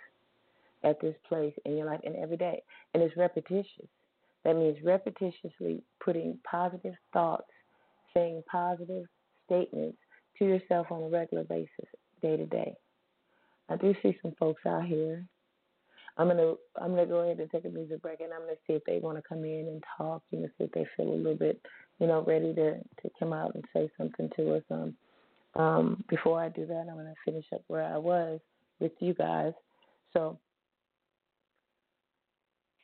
at 0.82 1.00
this 1.00 1.14
place 1.28 1.52
in 1.66 1.76
your 1.76 1.86
life, 1.86 2.00
and 2.04 2.16
every 2.16 2.38
day. 2.38 2.62
And 2.94 3.02
it's 3.02 3.16
repetitious. 3.16 3.88
That 4.44 4.56
means 4.56 4.78
repetitiously 4.82 5.82
putting 6.02 6.38
positive 6.50 6.94
thoughts, 7.12 7.50
saying 8.14 8.42
positive 8.50 9.04
statements 9.44 9.98
to 10.38 10.46
yourself 10.46 10.86
on 10.90 11.02
a 11.02 11.08
regular 11.08 11.44
basis, 11.44 11.68
day 12.22 12.38
to 12.38 12.46
day. 12.46 12.74
I 13.68 13.76
do 13.76 13.94
see 14.02 14.16
some 14.22 14.32
folks 14.38 14.62
out 14.66 14.86
here 14.86 15.26
I'm 16.16 16.28
gonna 16.28 16.54
I'm 16.80 16.90
gonna 16.90 17.06
go 17.06 17.20
ahead 17.20 17.40
and 17.40 17.50
take 17.50 17.64
a 17.64 17.68
music 17.68 18.02
break, 18.02 18.20
and 18.20 18.32
I'm 18.32 18.40
gonna 18.40 18.52
see 18.66 18.74
if 18.74 18.84
they 18.84 18.98
want 18.98 19.18
to 19.18 19.22
come 19.22 19.44
in 19.44 19.68
and 19.68 19.84
talk. 19.96 20.22
You 20.30 20.40
know, 20.40 20.48
see 20.58 20.64
if 20.64 20.72
they 20.72 20.86
feel 20.96 21.08
a 21.08 21.14
little 21.14 21.36
bit, 21.36 21.60
you 21.98 22.06
know, 22.06 22.22
ready 22.26 22.54
to 22.54 22.78
to 22.78 23.10
come 23.18 23.32
out 23.32 23.54
and 23.54 23.64
say 23.72 23.88
something 23.96 24.30
to 24.36 24.56
us. 24.56 24.62
Um, 24.70 24.94
um, 25.54 26.04
before 26.08 26.40
I 26.40 26.48
do 26.48 26.66
that, 26.66 26.86
I'm 26.88 26.96
gonna 26.96 27.14
finish 27.24 27.46
up 27.54 27.62
where 27.68 27.84
I 27.84 27.96
was 27.96 28.40
with 28.78 28.92
you 29.00 29.14
guys. 29.14 29.52
So, 30.12 30.38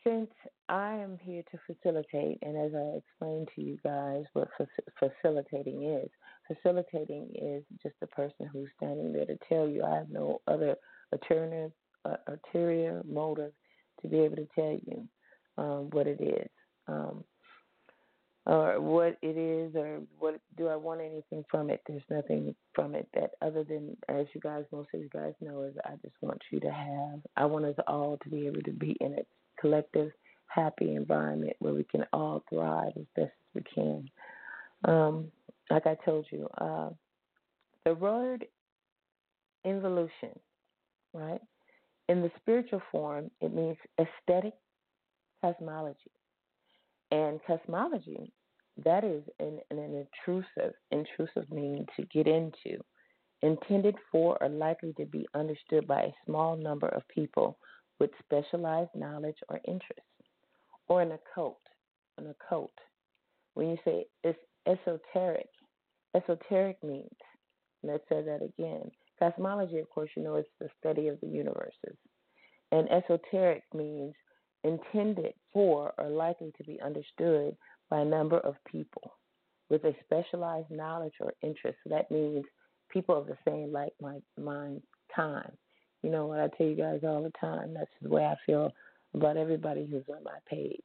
since 0.05 0.31
I 0.69 0.95
am 0.95 1.19
here 1.23 1.43
to 1.51 1.59
facilitate, 1.67 2.39
and 2.43 2.57
as 2.57 2.73
I 2.75 2.99
explained 2.99 3.49
to 3.55 3.63
you 3.63 3.79
guys, 3.85 4.25
what 4.33 4.49
facilitating 4.99 5.85
is. 5.85 6.09
Facilitating 6.49 7.31
is 7.35 7.63
just 7.83 7.95
the 8.01 8.07
person 8.09 8.49
who's 8.53 8.69
standing 8.77 9.13
there 9.13 9.27
to 9.27 9.39
tell 9.49 9.69
you. 9.69 9.85
I 9.85 9.97
have 9.97 10.11
no 10.11 10.41
other 10.49 10.77
ulterior, 11.13 11.71
ulterior 12.27 13.03
motive 13.09 13.53
to 14.03 14.09
be 14.09 14.19
able 14.21 14.37
to 14.37 14.49
tell 14.55 14.79
you 14.87 15.09
um, 15.59 15.91
what 15.91 16.07
it 16.07 16.21
is. 16.21 16.49
Um, 16.89 17.25
or 18.47 18.81
what 18.81 19.19
it 19.23 19.37
is 19.37 19.75
or 19.75 20.01
what 20.19 20.41
do 20.57 20.69
I 20.69 20.77
want 20.77 21.01
anything 21.01 21.45
from 21.51 21.69
it. 21.69 21.83
There's 21.87 22.03
nothing 22.09 22.55
from 22.75 22.95
it 22.95 23.09
that 23.15 23.33
other 23.43 23.65
than 23.65 23.97
as 24.09 24.27
you 24.35 24.41
guys 24.41 24.65
most 24.71 24.89
of 24.95 25.01
you 25.01 25.09
guys 25.13 25.35
know 25.41 25.63
is 25.63 25.75
I 25.85 25.95
just 26.03 26.15
want 26.21 26.41
you 26.51 26.61
to 26.61 26.71
have 26.71 27.21
I 27.37 27.45
want 27.45 27.65
us 27.65 27.75
all 27.89 28.19
to 28.23 28.29
be 28.29 28.47
able 28.47 28.63
to 28.63 28.71
be 28.71 28.97
in 29.01 29.15
a 29.15 29.27
collective 29.61 30.13
happy 30.47 30.95
environment 30.95 31.57
where 31.59 31.75
we 31.75 31.85
can 31.85 32.05
all 32.13 32.45
thrive 32.49 32.93
as 32.97 33.05
best 33.17 33.27
as 33.27 33.55
we 33.55 33.63
can. 33.75 34.09
Um, 34.85 35.33
like 35.69 35.87
I 35.87 35.97
told 36.05 36.27
you, 36.31 36.49
uh, 36.59 36.91
the 37.85 37.95
word 37.95 38.47
involution, 39.65 40.39
right? 41.13 41.41
In 42.09 42.23
the 42.23 42.31
spiritual 42.37 42.83
form, 42.93 43.31
it 43.41 43.53
means 43.53 43.77
aesthetic 43.99 44.55
cosmology. 45.43 46.13
And 47.11 47.41
cosmology, 47.47 48.33
that 48.85 49.05
is 49.05 49.23
an, 49.41 49.61
an 49.71 49.79
intrusive, 49.79 50.75
intrusive 50.91 51.51
meaning 51.51 51.87
to 51.97 52.05
get 52.07 52.27
into, 52.27 52.79
intended 53.43 53.97
for 54.11 54.41
or 54.43 54.49
likely 54.49 54.93
to 54.95 55.07
be 55.07 55.27
understood 55.35 55.87
by 55.87 56.03
a 56.03 56.15
small 56.25 56.57
number 56.57 56.89
of 56.89 57.07
people 57.09 57.59
with 57.99 58.11
specialized 58.25 58.91
knowledge 58.95 59.37
or 59.49 59.61
interest, 59.67 60.01
or 60.89 61.03
an 61.03 61.13
occult, 61.13 61.61
an 62.19 62.27
occult. 62.29 62.73
When 63.55 63.69
you 63.71 63.79
say 63.85 64.05
it's 64.23 64.39
esoteric, 64.67 65.49
esoteric 66.15 66.83
means, 66.85 67.09
let's 67.83 68.05
say 68.09 68.23
that 68.23 68.43
again. 68.43 68.91
Cosmology, 69.19 69.79
of 69.79 69.89
course, 69.91 70.11
you 70.17 70.23
know, 70.23 70.37
it's 70.37 70.49
the 70.61 70.69
study 70.79 71.09
of 71.09 71.21
the 71.21 71.27
universes. 71.27 71.97
And 72.73 72.91
esoteric 72.91 73.63
means 73.75 74.15
intended 74.65 75.35
for 75.53 75.93
or 75.99 76.09
likely 76.09 76.53
to 76.59 76.65
be 76.65 76.81
understood 76.81 77.57
by 77.89 78.01
a 78.01 78.05
number 78.05 78.39
of 78.41 78.57
people 78.71 79.13
with 79.71 79.85
a 79.85 79.95
specialized 80.05 80.71
knowledge 80.71 81.15
or 81.21 81.33
interest. 81.43 81.79
So 81.85 81.91
that 81.91 82.11
means 82.11 82.45
people 82.91 83.17
of 83.17 83.27
the 83.27 83.39
same 83.47 83.73
like 83.73 83.93
mind 84.37 84.83
time. 85.15 85.53
You 86.03 86.11
know 86.11 86.27
what 86.27 86.41
I 86.41 86.49
tell 86.57 86.67
you 86.67 86.77
guys 86.77 87.01
all 87.03 87.23
the 87.23 87.33
time. 87.41 87.75
That's 87.75 87.91
the 88.03 88.09
way 88.09 88.25
I 88.25 88.35
feel 88.45 88.73
about 89.15 89.37
everybody 89.37 89.87
who's 89.91 90.05
on 90.09 90.23
my 90.25 90.39
page, 90.49 90.85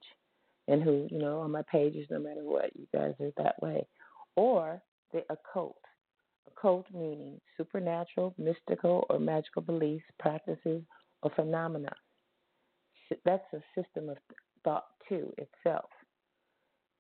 and 0.67 0.81
who 0.81 1.07
you 1.11 1.19
know 1.19 1.39
on 1.39 1.51
my 1.51 1.63
pages, 1.71 2.07
no 2.09 2.19
matter 2.19 2.43
what, 2.43 2.75
you 2.75 2.87
guys 2.93 3.13
are 3.19 3.31
that 3.37 3.61
way. 3.61 3.85
Or 4.35 4.81
the 5.11 5.23
occult. 5.29 5.80
Occult 6.47 6.85
meaning 6.93 7.39
supernatural, 7.57 8.33
mystical, 8.37 9.05
or 9.09 9.19
magical 9.19 9.61
beliefs, 9.61 10.05
practices, 10.19 10.83
or 11.23 11.31
phenomena 11.35 11.91
that's 13.25 13.43
a 13.53 13.61
system 13.75 14.09
of 14.09 14.17
thought 14.63 14.85
too 15.07 15.33
itself. 15.37 15.89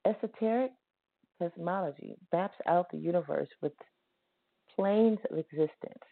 Esoteric 0.05 0.71
cosmology 1.39 2.15
maps 2.33 2.55
out 2.67 2.87
the 2.91 2.97
universe 2.97 3.49
with 3.61 3.73
planes 4.75 5.19
of 5.29 5.37
existence, 5.37 6.03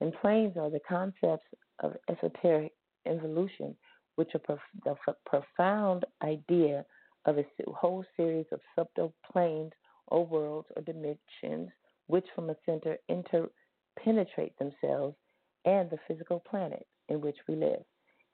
and 0.00 0.12
planes 0.20 0.56
are 0.56 0.70
the 0.70 0.80
concepts 0.88 1.46
of 1.80 1.96
esoteric 2.10 2.72
evolution, 3.06 3.74
which 4.16 4.30
are 4.34 4.58
the 4.84 4.96
profound 5.26 6.04
idea 6.22 6.84
of 7.26 7.38
a 7.38 7.44
whole 7.68 8.04
series 8.16 8.46
of 8.52 8.60
subtle 8.74 9.12
planes 9.32 9.72
or 10.08 10.24
worlds 10.24 10.68
or 10.76 10.82
dimensions 10.82 11.70
which 12.08 12.26
from 12.34 12.50
a 12.50 12.56
center 12.66 12.98
interpenetrate 13.08 14.58
themselves 14.58 15.16
and 15.64 15.88
the 15.90 15.98
physical 16.06 16.40
planet 16.40 16.86
in 17.08 17.20
which 17.20 17.36
we 17.48 17.54
live 17.54 17.82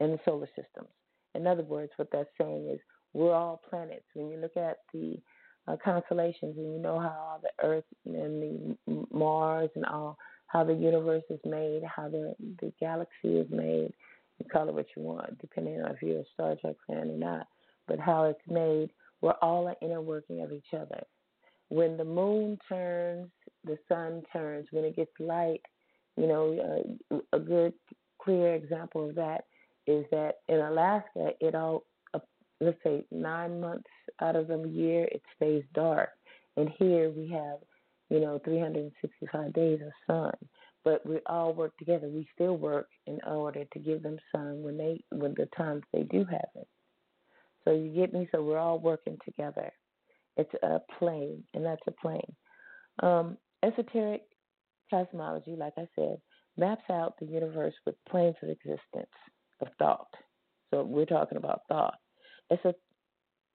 in 0.01 0.11
the 0.11 0.19
solar 0.25 0.49
systems. 0.49 0.89
In 1.35 1.47
other 1.47 1.63
words, 1.63 1.93
what 1.97 2.09
that's 2.13 2.29
saying 2.39 2.71
is 2.73 2.81
we're 3.13 3.35
all 3.35 3.61
planets. 3.69 4.05
When 4.15 4.31
you 4.31 4.39
look 4.39 4.57
at 4.57 4.79
the 4.93 5.19
uh, 5.67 5.77
constellations 5.83 6.57
and 6.57 6.73
you 6.73 6.79
know 6.79 6.99
how 6.99 7.41
the 7.43 7.65
Earth 7.65 7.85
and 8.07 8.77
the 8.87 9.07
Mars 9.11 9.71
and 9.75 9.85
all, 9.87 10.17
how 10.47 10.65
the 10.65 10.75
universe 10.75 11.25
is 11.31 11.41
made, 11.45 11.83
how 11.85 12.09
the 12.09 12.35
the 12.61 12.73
galaxy 12.79 13.39
is 13.39 13.51
made, 13.51 13.93
you 14.39 14.47
call 14.53 14.69
it 14.69 14.75
what 14.75 14.87
you 14.97 15.03
want, 15.03 15.39
depending 15.41 15.81
on 15.81 15.93
if 15.93 16.03
you're 16.03 16.21
a 16.21 16.25
Star 16.35 16.57
Trek 16.61 16.77
fan 16.87 17.11
or 17.11 17.19
not. 17.19 17.47
But 17.87 17.99
how 17.99 18.25
it's 18.25 18.41
made, 18.49 18.91
we're 19.21 19.33
all 19.43 19.69
an 19.69 19.77
inner 19.83 20.01
working 20.01 20.43
of 20.43 20.53
each 20.53 20.73
other. 20.73 21.03
When 21.69 21.97
the 21.97 22.05
moon 22.05 22.59
turns, 22.69 23.31
the 23.64 23.79
sun 23.88 24.22
turns. 24.33 24.68
When 24.70 24.85
it 24.85 24.96
gets 24.96 25.12
light, 25.18 25.61
you 26.16 26.27
know, 26.27 26.94
uh, 27.11 27.16
a 27.33 27.38
good 27.38 27.74
clear 28.20 28.55
example 28.55 29.09
of 29.09 29.14
that 29.16 29.44
is 29.87 30.05
that 30.11 30.37
in 30.48 30.59
Alaska, 30.59 31.31
it 31.40 31.55
all, 31.55 31.85
uh, 32.14 32.20
let's 32.61 32.83
say 32.83 33.05
nine 33.11 33.61
months 33.61 33.90
out 34.20 34.37
of 34.37 34.48
the 34.48 34.62
year, 34.68 35.05
it 35.05 35.22
stays 35.37 35.62
dark. 35.74 36.11
And 36.57 36.70
here 36.79 37.11
we 37.11 37.29
have, 37.31 37.59
you 38.11 38.20
know, 38.20 38.40
365 38.44 39.53
days 39.53 39.81
of 39.85 39.92
sun. 40.07 40.33
But 40.85 41.05
we 41.07 41.18
all 41.27 41.55
work 41.55 41.77
together. 41.79 42.09
We 42.09 42.29
still 42.35 42.57
work 42.57 42.88
in 43.07 43.18
order 43.27 43.64
to 43.64 43.79
give 43.79 44.03
them 44.03 44.18
sun 44.31 44.62
when 44.62 44.77
they, 44.77 45.03
when 45.11 45.35
the 45.37 45.48
times 45.57 45.83
they 45.92 46.03
do 46.03 46.24
have 46.31 46.48
it. 46.55 46.68
So 47.64 47.72
you 47.72 47.90
get 47.94 48.12
me? 48.12 48.29
So 48.31 48.42
we're 48.42 48.59
all 48.59 48.79
working 48.79 49.16
together. 49.24 49.72
It's 50.37 50.53
a 50.62 50.81
plane, 50.98 51.44
and 51.55 51.64
that's 51.64 51.83
a 51.87 51.92
plane. 51.92 52.35
Um, 53.03 53.38
esoteric 53.64 54.22
cosmology, 54.90 55.57
like 55.57 55.74
I 55.77 55.88
said, 55.96 56.18
maps 56.57 56.85
out 56.90 57.14
the 57.18 57.27
universe 57.27 57.74
with 57.87 57.94
planes 58.09 58.37
of 58.42 58.50
existence 58.50 59.11
of 59.61 59.68
thought. 59.79 60.09
So 60.72 60.83
we're 60.83 61.07
talking 61.07 61.38
about 61.38 61.62
thought. 61.68 61.94
It's 62.50 62.64
a 62.64 62.74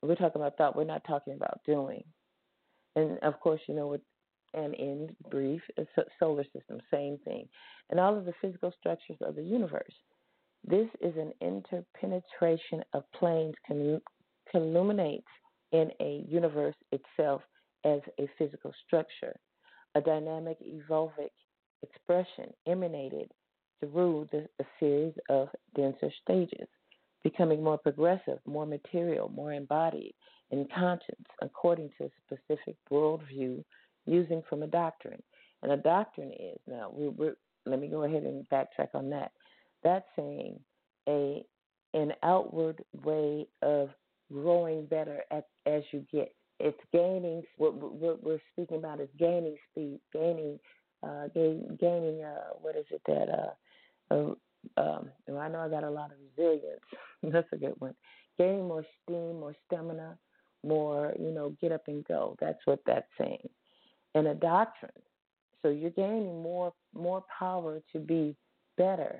we're 0.01 0.15
talking 0.15 0.41
about 0.41 0.57
thought. 0.57 0.75
We're 0.75 0.85
not 0.85 1.03
talking 1.05 1.33
about 1.33 1.59
doing. 1.65 2.03
And 2.95 3.19
of 3.19 3.39
course, 3.39 3.61
you 3.67 3.75
know 3.75 3.87
what. 3.87 4.01
And 4.53 4.73
in 4.73 5.15
brief, 5.29 5.61
solar 6.19 6.43
system, 6.45 6.79
same 6.91 7.19
thing, 7.23 7.47
and 7.91 7.99
all 7.99 8.17
of 8.17 8.25
the 8.25 8.33
physical 8.41 8.73
structures 8.79 9.17
of 9.21 9.35
the 9.35 9.43
universe. 9.43 9.93
This 10.63 10.87
is 11.01 11.13
an 11.17 11.33
interpenetration 11.39 12.83
of 12.93 13.03
planes 13.13 13.53
culminates 14.51 15.27
in 15.71 15.91
a 16.01 16.25
universe 16.27 16.75
itself 16.91 17.43
as 17.85 17.99
a 18.19 18.27
physical 18.39 18.73
structure, 18.87 19.35
a 19.95 20.01
dynamic, 20.01 20.57
evolvic 20.61 21.31
expression 21.81 22.53
emanated 22.67 23.31
through 23.79 24.27
the, 24.31 24.47
a 24.59 24.65
series 24.79 25.13
of 25.29 25.49
denser 25.75 26.11
stages, 26.23 26.67
becoming 27.23 27.63
more 27.63 27.77
progressive, 27.77 28.39
more 28.45 28.65
material, 28.65 29.29
more 29.29 29.53
embodied 29.53 30.13
in 30.51 30.67
conscience 30.75 31.25
according 31.41 31.89
to 31.97 32.05
a 32.05 32.09
specific 32.25 32.75
worldview 32.91 33.63
using 34.05 34.43
from 34.49 34.63
a 34.63 34.67
doctrine. 34.67 35.21
And 35.61 35.71
a 35.71 35.77
doctrine 35.77 36.31
is 36.31 36.57
now 36.67 36.91
we, 36.93 37.09
we're, 37.09 37.35
let 37.65 37.79
me 37.79 37.87
go 37.87 38.03
ahead 38.03 38.23
and 38.23 38.47
backtrack 38.49 38.89
on 38.93 39.09
that. 39.11 39.31
That's 39.83 40.05
saying 40.15 40.59
a 41.07 41.43
an 41.93 42.13
outward 42.23 42.83
way 43.03 43.47
of 43.61 43.89
growing 44.31 44.85
better 44.85 45.21
at, 45.31 45.47
as 45.65 45.83
you 45.91 46.05
get. 46.11 46.33
It's 46.59 46.79
gaining. 46.91 47.43
What, 47.57 47.75
what 47.75 48.23
we're 48.23 48.41
speaking 48.53 48.77
about 48.77 48.99
is 48.99 49.09
gaining 49.17 49.55
speed, 49.71 49.99
gaining, 50.13 50.59
uh, 51.03 51.27
gain, 51.33 51.77
gaining. 51.79 52.23
Uh, 52.23 52.53
what 52.61 52.75
is 52.75 52.85
it 52.91 53.01
that 53.07 53.29
uh, 53.29 54.33
um, 54.77 55.09
I 55.27 55.47
know 55.47 55.59
I 55.59 55.69
got 55.69 55.83
a 55.83 55.89
lot 55.89 56.11
of 56.11 56.17
resilience. 56.37 56.81
That's 57.23 57.47
a 57.53 57.57
good 57.57 57.75
one. 57.79 57.95
Gaining 58.37 58.67
more 58.67 58.85
steam, 59.03 59.39
more 59.39 59.55
stamina, 59.65 60.17
more, 60.65 61.13
you 61.19 61.31
know, 61.31 61.55
get 61.61 61.71
up 61.71 61.83
and 61.87 62.05
go. 62.05 62.35
That's 62.39 62.59
what 62.65 62.79
that's 62.85 63.07
saying. 63.17 63.49
And 64.15 64.27
a 64.27 64.33
doctrine. 64.33 64.91
So 65.61 65.69
you're 65.69 65.91
gaining 65.91 66.41
more 66.41 66.73
more 66.93 67.23
power 67.37 67.81
to 67.93 67.99
be 67.99 68.35
better. 68.77 69.19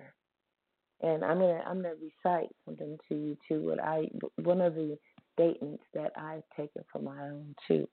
And 1.02 1.24
I'm 1.24 1.40
gonna 1.40 1.62
I'm 1.66 1.82
gonna 1.82 1.96
recite 1.96 2.50
something 2.66 2.98
to 3.10 3.16
you 3.16 3.38
too. 3.48 3.62
What 3.68 3.84
I 3.84 4.10
one 4.38 4.62
of 4.62 4.76
the 4.76 4.98
statements 5.40 5.84
that 5.94 6.12
I've 6.18 6.44
taken 6.58 6.84
for 6.92 7.00
my 7.00 7.18
own 7.22 7.56
too. 7.68 7.88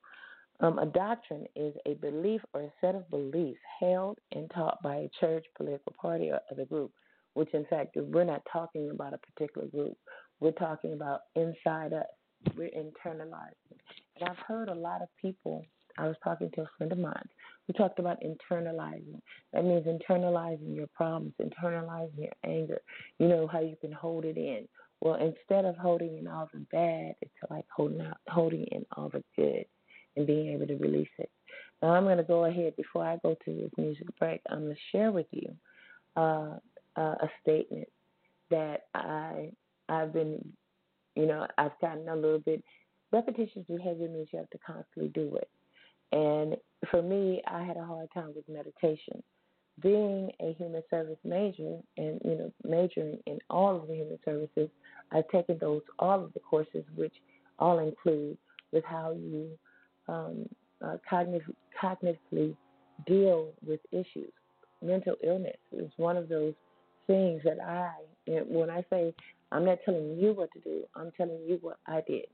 Um, 0.61 0.78
a 0.78 0.87
doctrine 0.87 1.46
is 1.54 1.74
a 1.87 1.94
belief 1.94 2.40
or 2.54 2.62
a 2.62 2.72
set 2.80 2.94
of 2.94 3.09
beliefs 3.11 3.61
held 3.78 4.18
and 4.32 4.50
taught 4.54 4.82
by 4.82 4.96
a 4.96 5.11
church, 5.20 5.44
political 5.56 5.94
party, 6.00 6.30
or 6.30 6.40
other 6.50 6.64
group, 6.64 6.92
which 7.35 7.52
in 7.52 7.66
fact, 7.66 7.96
we're 7.96 8.24
not 8.24 8.42
talking 8.50 8.90
about 8.90 9.12
a 9.12 9.18
particular 9.18 9.68
group. 9.68 9.96
We're 10.40 10.52
talking 10.52 10.94
about 10.94 11.20
inside 11.35 11.92
us. 11.92 12.06
We're 12.56 12.70
internalizing. 12.70 13.76
And 14.18 14.28
I've 14.28 14.38
heard 14.46 14.68
a 14.68 14.74
lot 14.74 15.02
of 15.02 15.09
people, 15.20 15.66
I 15.98 16.06
was 16.06 16.16
talking 16.24 16.50
to 16.54 16.62
a 16.62 16.70
friend 16.78 16.92
of 16.92 16.98
mine, 16.98 17.28
we 17.68 17.74
talked 17.74 17.98
about 17.98 18.18
internalizing. 18.22 19.20
That 19.52 19.64
means 19.64 19.87
internalizing 19.87 20.74
your 20.74 20.87
problems, 20.94 21.35
internalizing 21.42 22.18
your 22.18 22.32
anger. 22.44 22.80
You 23.18 23.28
know, 23.28 23.46
how 23.46 23.61
you 23.61 23.76
can 23.80 23.92
hold 23.92 24.24
it 24.24 24.37
in. 24.37 24.68
Well, 25.00 25.14
instead 25.14 25.64
of 25.64 25.76
holding 25.76 26.18
in 26.18 26.26
all 26.26 26.48
the 26.52 26.61
bad, 26.72 27.14
it's 27.20 27.50
like 27.50 27.66
holding 27.74 28.00
out, 28.00 28.16
holding 28.28 28.64
in 28.64 28.85
all 28.96 29.09
the 29.09 29.22
good, 29.37 29.66
and 30.16 30.26
being 30.26 30.52
able 30.52 30.66
to 30.66 30.76
release 30.76 31.09
it. 31.18 31.30
Now 31.82 31.90
I'm 31.90 32.04
going 32.04 32.16
to 32.16 32.22
go 32.22 32.46
ahead 32.46 32.74
before 32.76 33.04
I 33.04 33.18
go 33.22 33.37
to 33.44 33.54
this 33.54 33.70
music 33.76 34.06
break. 34.18 34.40
I'm 34.48 34.64
going 34.64 34.74
to 34.74 34.80
share 34.90 35.12
with 35.12 35.26
you 35.30 35.54
uh, 36.16 36.59
uh, 36.96 37.14
a 37.20 37.28
statement 37.42 37.88
that 38.50 38.85
I 38.94 39.50
I've 39.88 40.12
been, 40.12 40.52
you 41.14 41.26
know, 41.26 41.46
I've 41.59 41.78
gotten 41.80 42.09
a 42.09 42.16
little 42.16 42.38
bit. 42.40 42.62
Repetitious 43.12 43.62
behavior 43.68 44.09
means 44.09 44.28
you 44.32 44.38
have 44.38 44.50
to 44.50 44.59
constantly 44.66 45.09
do 45.09 45.37
it, 45.37 45.48
and 46.12 46.56
for 46.90 47.02
me, 47.02 47.42
I 47.46 47.62
had 47.62 47.76
a 47.76 47.85
hard 47.85 48.09
time 48.12 48.32
with 48.35 48.48
meditation. 48.48 49.22
Being 49.82 50.30
a 50.40 50.54
human 50.54 50.82
service 50.90 51.18
major 51.22 51.78
and 51.98 52.20
you 52.24 52.37
know 52.37 52.52
majoring 52.64 53.18
in 53.26 53.38
all 53.50 53.76
of 53.76 53.88
the 53.88 53.94
human 53.94 54.18
services, 54.24 54.70
I've 55.12 55.29
taken 55.29 55.59
those 55.61 55.83
all 55.99 56.25
of 56.25 56.33
the 56.33 56.40
courses, 56.40 56.85
which 56.95 57.14
all 57.59 57.79
include 57.79 58.37
with 58.73 58.85
how 58.85 59.12
you 59.12 59.51
um, 60.09 60.49
uh, 60.85 60.97
cognitive, 61.09 61.55
cognitively 61.83 62.57
deal 63.07 63.53
with 63.66 63.81
issues. 63.92 64.33
Mental 64.83 65.16
illness 65.23 65.57
is 65.73 65.90
one 65.97 66.16
of 66.16 66.29
those 66.29 66.55
things 67.07 67.40
that 67.45 67.59
I, 67.61 67.90
when 68.27 68.69
I 68.71 68.85
say 68.90 69.14
I'm 69.53 69.64
not 69.64 69.79
telling 69.85 70.19
you 70.19 70.33
what 70.33 70.53
to 70.53 70.61
do, 70.61 70.85
I'm 70.95 71.12
telling 71.16 71.38
you 71.47 71.59
what 71.61 71.79
I 71.87 72.03
did. 72.07 72.27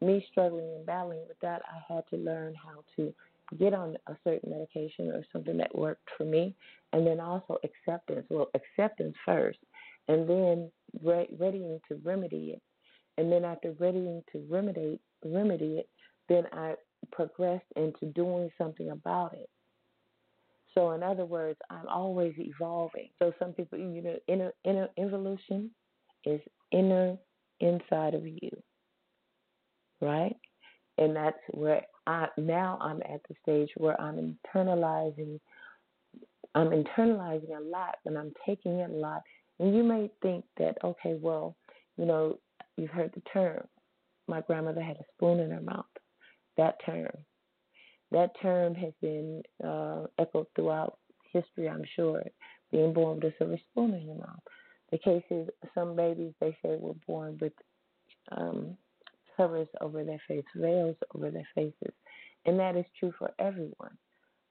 Me 0.00 0.24
struggling 0.30 0.68
and 0.76 0.86
battling 0.86 1.20
with 1.26 1.40
that, 1.40 1.62
I 1.66 1.92
had 1.92 2.04
to 2.10 2.16
learn 2.16 2.54
how 2.54 2.84
to 2.96 3.12
get 3.58 3.74
on 3.74 3.96
a 4.06 4.16
certain 4.22 4.50
medication 4.50 5.08
or 5.08 5.24
something 5.32 5.56
that 5.56 5.76
worked 5.76 6.08
for 6.16 6.24
me, 6.24 6.54
and 6.92 7.06
then 7.06 7.18
also 7.18 7.58
acceptance. 7.64 8.26
Well, 8.28 8.50
acceptance 8.54 9.16
first, 9.24 9.58
and 10.06 10.28
then 10.28 10.70
re- 11.02 11.28
readying 11.38 11.80
to 11.88 12.00
remedy 12.04 12.54
it, 12.56 12.62
and 13.16 13.30
then 13.30 13.44
after 13.44 13.72
readying 13.78 14.22
to 14.32 14.46
remedy 14.48 15.00
remedy 15.24 15.78
it, 15.78 15.88
then 16.28 16.44
I 16.52 16.74
progressed 17.12 17.66
into 17.76 18.06
doing 18.14 18.50
something 18.58 18.90
about 18.90 19.34
it. 19.34 19.48
So, 20.74 20.92
in 20.92 21.02
other 21.02 21.24
words, 21.24 21.58
I'm 21.70 21.88
always 21.88 22.34
evolving. 22.38 23.08
So, 23.18 23.32
some 23.38 23.52
people, 23.52 23.78
you 23.78 24.02
know, 24.02 24.16
inner, 24.28 24.52
inner 24.64 24.88
evolution 24.98 25.70
is 26.24 26.40
inner 26.72 27.16
inside 27.60 28.14
of 28.14 28.26
you, 28.26 28.50
right? 30.00 30.36
And 30.98 31.16
that's 31.16 31.38
where 31.52 31.82
I 32.06 32.28
now 32.36 32.78
I'm 32.80 33.00
at 33.02 33.20
the 33.28 33.34
stage 33.42 33.70
where 33.76 34.00
I'm 34.00 34.36
internalizing. 34.54 35.40
I'm 36.54 36.70
internalizing 36.70 37.56
a 37.56 37.60
lot, 37.60 37.96
and 38.04 38.18
I'm 38.18 38.32
taking 38.46 38.80
in 38.80 38.90
a 38.90 38.94
lot. 38.94 39.22
And 39.60 39.74
you 39.74 39.82
may 39.82 40.10
think 40.22 40.44
that, 40.58 40.76
okay, 40.84 41.18
well, 41.20 41.56
you 41.96 42.04
know, 42.04 42.38
you've 42.76 42.90
heard 42.90 43.12
the 43.14 43.22
term. 43.32 43.66
My 44.28 44.40
grandmother 44.42 44.82
had 44.82 44.96
a 44.96 45.04
spoon 45.16 45.40
in 45.40 45.50
her 45.50 45.60
mouth 45.60 45.86
that 46.58 46.76
term. 46.84 47.10
That 48.10 48.30
term 48.42 48.74
has 48.74 48.92
been 49.00 49.42
uh, 49.64 50.04
echoed 50.18 50.46
throughout 50.54 50.98
history, 51.32 51.68
I'm 51.68 51.84
sure, 51.96 52.22
being 52.70 52.92
born 52.92 53.16
with 53.16 53.32
a 53.32 53.34
silver 53.38 53.58
spoon 53.70 53.94
in 53.94 54.06
your 54.06 54.16
mouth. 54.16 54.42
The 54.90 54.98
case 54.98 55.22
is 55.30 55.48
some 55.74 55.96
babies, 55.96 56.32
they 56.40 56.56
say, 56.62 56.76
were 56.78 56.94
born 57.06 57.38
with 57.40 57.52
um, 58.32 58.76
covers 59.36 59.68
over 59.80 60.04
their 60.04 60.20
face, 60.26 60.44
veils 60.56 60.96
over 61.14 61.30
their 61.30 61.48
faces. 61.54 61.94
And 62.44 62.58
that 62.58 62.76
is 62.76 62.86
true 62.98 63.12
for 63.18 63.30
everyone. 63.38 63.96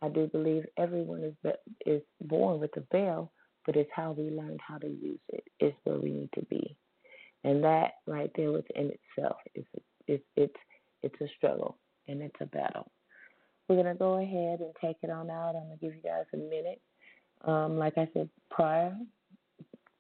I 0.02 0.10
do 0.10 0.28
believe 0.28 0.64
everyone 0.78 1.24
is 1.24 1.54
is 1.86 2.04
born 2.22 2.60
with 2.60 2.70
a 2.78 2.84
veil, 2.92 3.32
but 3.68 3.76
it's 3.76 3.92
how 3.94 4.14
we 4.14 4.32
learn 4.32 4.58
how 4.66 4.80
to 4.80 4.88
use 4.88 5.20
it 5.30 5.44
is 5.60 5.74
where 5.84 6.00
we 6.00 6.10
need 6.10 6.30
to 6.34 6.42
be. 6.46 6.76
And 7.44 7.64
that 7.64 7.96
right 8.08 8.32
there 8.36 8.52
within 8.52 8.92
itself 8.92 9.38
is 9.54 9.66
it's 10.08 10.24
it's 10.36 10.56
it's 11.04 11.22
a 11.22 11.28
struggle 11.38 11.78
and 12.08 12.22
it's 12.22 12.42
a 12.42 12.46
battle. 12.48 12.90
We're 13.68 13.84
to 13.94 14.00
go 14.00 14.14
ahead 14.16 14.62
and 14.62 14.74
take 14.82 14.98
it 15.04 15.10
on 15.10 15.30
out. 15.30 15.56
I'm 15.56 15.70
to 15.70 15.86
give 15.86 15.94
you 15.94 16.02
guys 16.02 16.26
a 16.34 16.38
minute. 16.38 16.82
Um, 17.44 17.78
like 17.78 17.98
I 17.98 18.08
said, 18.14 18.30
prior, 18.50 18.96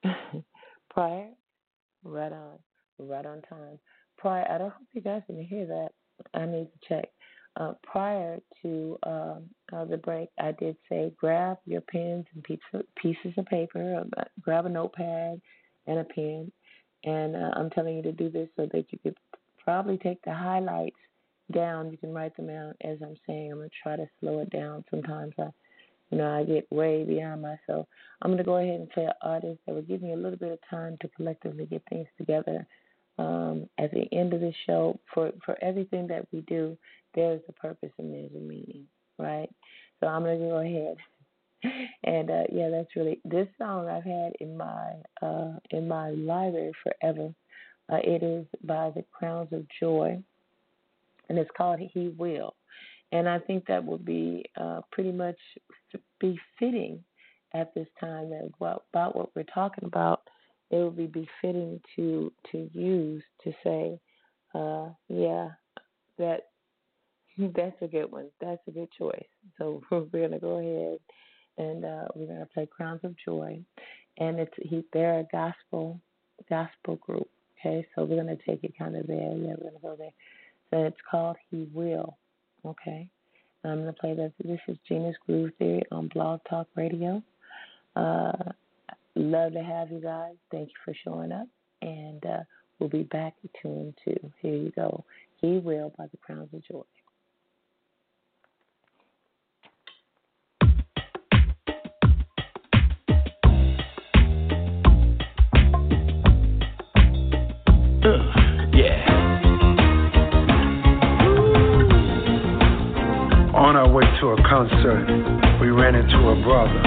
prior, 0.89 1.27
right 2.03 2.31
on, 2.31 2.57
right 2.97 3.25
on 3.25 3.41
time. 3.41 3.77
Prior, 4.17 4.49
I 4.49 4.57
don't 4.57 4.71
hope 4.71 4.87
you 4.93 5.01
guys 5.01 5.21
can 5.27 5.43
hear 5.43 5.65
that. 5.67 5.89
I 6.33 6.45
need 6.45 6.69
to 6.71 6.87
check. 6.87 7.09
Uh, 7.59 7.73
prior 7.81 8.39
to 8.61 8.99
um, 9.03 9.43
uh, 9.73 9.83
the 9.85 9.97
break, 9.97 10.29
I 10.39 10.51
did 10.51 10.75
say 10.87 11.11
grab 11.17 11.57
your 11.65 11.81
pens 11.81 12.25
and 12.35 12.43
pieces 12.43 13.33
of 13.35 13.45
paper, 13.47 14.03
uh, 14.15 14.23
grab 14.41 14.67
a 14.67 14.69
notepad 14.69 15.41
and 15.87 15.99
a 15.99 16.03
pen, 16.03 16.51
and 17.03 17.35
uh, 17.35 17.51
I'm 17.55 17.71
telling 17.71 17.95
you 17.95 18.03
to 18.03 18.11
do 18.11 18.29
this 18.29 18.47
so 18.55 18.67
that 18.71 18.85
you 18.91 18.99
could 19.01 19.17
probably 19.63 19.97
take 19.97 20.21
the 20.23 20.33
highlights 20.33 20.99
down. 21.51 21.91
You 21.91 21.97
can 21.97 22.13
write 22.13 22.37
them 22.37 22.49
out 22.49 22.75
as 22.81 22.99
I'm 23.01 23.15
saying. 23.25 23.51
I'm 23.51 23.57
gonna 23.57 23.69
try 23.81 23.95
to 23.95 24.07
slow 24.19 24.39
it 24.39 24.51
down. 24.51 24.83
Sometimes 24.91 25.33
I, 25.39 25.49
you 26.11 26.19
know, 26.19 26.29
I 26.29 26.43
get 26.43 26.71
way 26.71 27.05
beyond 27.05 27.41
myself. 27.41 27.87
I'm 28.21 28.31
gonna 28.31 28.43
go 28.43 28.57
ahead 28.57 28.79
and 28.79 28.89
play 28.91 29.05
an 29.05 29.13
artist 29.23 29.61
that 29.65 29.73
will 29.73 29.81
give 29.81 30.03
me 30.03 30.13
a 30.13 30.17
little 30.17 30.37
bit 30.37 30.51
of 30.51 30.59
time 30.69 30.97
to 31.01 31.07
collectively 31.09 31.65
get 31.65 31.81
things 31.89 32.07
together. 32.19 32.67
Um, 33.17 33.67
at 33.79 33.89
the 33.91 34.07
end 34.11 34.33
of 34.33 34.41
the 34.41 34.53
show, 34.67 34.99
for 35.11 35.31
for 35.43 35.57
everything 35.63 36.05
that 36.07 36.27
we 36.31 36.41
do, 36.41 36.77
there 37.17 37.33
is 37.33 37.41
a 37.49 37.53
purpose 37.53 37.91
and 37.97 38.13
there's 38.13 38.31
a 38.33 38.39
meaning, 38.39 38.87
right? 39.19 39.49
So 39.99 40.07
I'm 40.07 40.23
gonna 40.23 40.37
go 40.37 40.59
ahead. 40.59 40.97
And 42.03 42.29
uh, 42.29 42.43
yeah, 42.51 42.69
that's 42.69 42.95
really 42.95 43.19
this 43.25 43.47
song 43.57 43.89
I've 43.89 44.03
had 44.03 44.33
in 44.39 44.55
my 44.55 44.93
uh, 45.21 45.53
in 45.71 45.87
my 45.87 46.11
library 46.11 46.71
forever. 46.83 47.33
Uh, 47.91 47.97
it 48.03 48.23
is 48.23 48.45
by 48.63 48.91
the 48.91 49.03
Crowns 49.11 49.51
of 49.51 49.65
Joy 49.79 50.23
and 51.29 51.37
it's 51.37 51.49
called 51.57 51.79
He 51.79 52.09
Will. 52.17 52.55
And 53.11 53.27
I 53.27 53.39
think 53.39 53.65
that 53.67 53.83
would 53.83 54.05
be 54.05 54.45
uh, 54.59 54.81
pretty 54.91 55.11
much 55.11 55.37
befitting 56.19 57.03
at 57.53 57.73
this 57.73 57.87
time 57.99 58.29
that 58.29 58.51
what, 58.57 58.83
about 58.93 59.15
what 59.15 59.35
we're 59.35 59.43
talking 59.43 59.85
about. 59.85 60.21
It 60.69 60.77
would 60.77 60.97
be 60.97 61.07
befitting 61.07 61.79
to 61.95 62.31
to 62.51 62.69
use 62.73 63.23
to 63.45 63.53
say, 63.63 63.99
uh, 64.53 64.89
yeah, 65.07 65.51
that 66.17 66.47
that's 67.55 67.81
a 67.81 67.87
good 67.87 68.11
one. 68.11 68.29
That's 68.41 68.61
a 68.67 68.71
good 68.71 68.89
choice. 68.97 69.25
So 69.57 69.81
we're 69.91 70.27
gonna 70.27 70.39
go 70.39 70.57
ahead 70.57 70.99
and 71.57 71.85
uh, 71.85 72.07
we're 72.15 72.27
gonna 72.27 72.47
play 72.53 72.67
Crowns 72.67 73.01
of 73.03 73.15
Joy, 73.23 73.59
and 74.17 74.39
it's 74.39 74.53
he 74.57 74.83
they're 74.93 75.19
a 75.19 75.27
gospel 75.31 75.99
gospel 76.49 76.95
group. 76.97 77.29
Okay, 77.59 77.87
so 77.95 78.05
we're 78.05 78.17
gonna 78.17 78.37
take 78.47 78.63
it 78.63 78.77
kind 78.77 78.95
of 78.95 79.07
there. 79.07 79.17
Yeah, 79.17 79.55
we're 79.57 79.71
gonna 79.71 79.81
go 79.81 79.95
there. 79.97 80.11
So 80.69 80.83
it's 80.83 80.97
called 81.09 81.37
He 81.49 81.67
Will. 81.73 82.17
Okay. 82.65 83.09
I'm 83.63 83.81
going 83.81 83.93
to 83.93 83.99
play 83.99 84.13
this. 84.15 84.31
This 84.43 84.59
is 84.67 84.77
Gina's 84.87 85.15
Groove 85.25 85.51
Theory 85.59 85.83
on 85.91 86.07
Blog 86.09 86.39
Talk 86.49 86.67
Radio. 86.75 87.21
Uh, 87.95 88.31
love 89.15 89.53
to 89.53 89.63
have 89.63 89.91
you 89.91 89.99
guys. 89.99 90.35
Thank 90.51 90.69
you 90.69 90.75
for 90.85 90.93
showing 91.03 91.31
up. 91.31 91.47
And 91.81 92.25
uh, 92.25 92.39
we'll 92.79 92.89
be 92.89 93.03
back 93.03 93.33
tuned 93.61 93.95
to 94.05 94.15
Here 94.41 94.55
You 94.55 94.71
Go. 94.75 95.03
He 95.41 95.57
Will 95.57 95.93
by 95.97 96.05
the 96.07 96.17
Crowns 96.17 96.49
of 96.53 96.65
Joy. 96.65 96.83
Concert, 114.57 115.05
we 115.61 115.69
ran 115.69 115.93
into 115.93 116.17
a 116.17 116.35
brother 116.41 116.81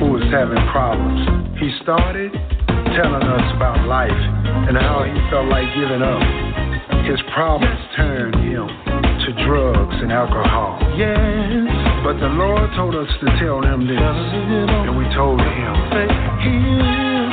who 0.00 0.08
was 0.08 0.24
having 0.32 0.56
problems. 0.72 1.20
He 1.60 1.68
started 1.84 2.32
telling 2.96 3.28
us 3.28 3.46
about 3.52 3.84
life 3.84 4.08
and 4.08 4.72
how 4.72 5.04
he 5.04 5.12
felt 5.28 5.52
like 5.52 5.68
giving 5.76 6.00
up. 6.00 6.24
His 7.04 7.20
problems 7.36 7.76
turned 7.92 8.40
him 8.40 8.64
to 8.64 9.28
drugs 9.44 10.00
and 10.00 10.08
alcohol. 10.10 10.80
Yes. 10.96 11.68
But 12.08 12.16
the 12.24 12.32
Lord 12.32 12.72
told 12.72 12.96
us 12.96 13.12
to 13.20 13.26
tell 13.36 13.60
him 13.60 13.84
this, 13.84 14.00
and 14.00 14.96
we 14.96 15.04
told 15.12 15.40
him, 15.44 17.27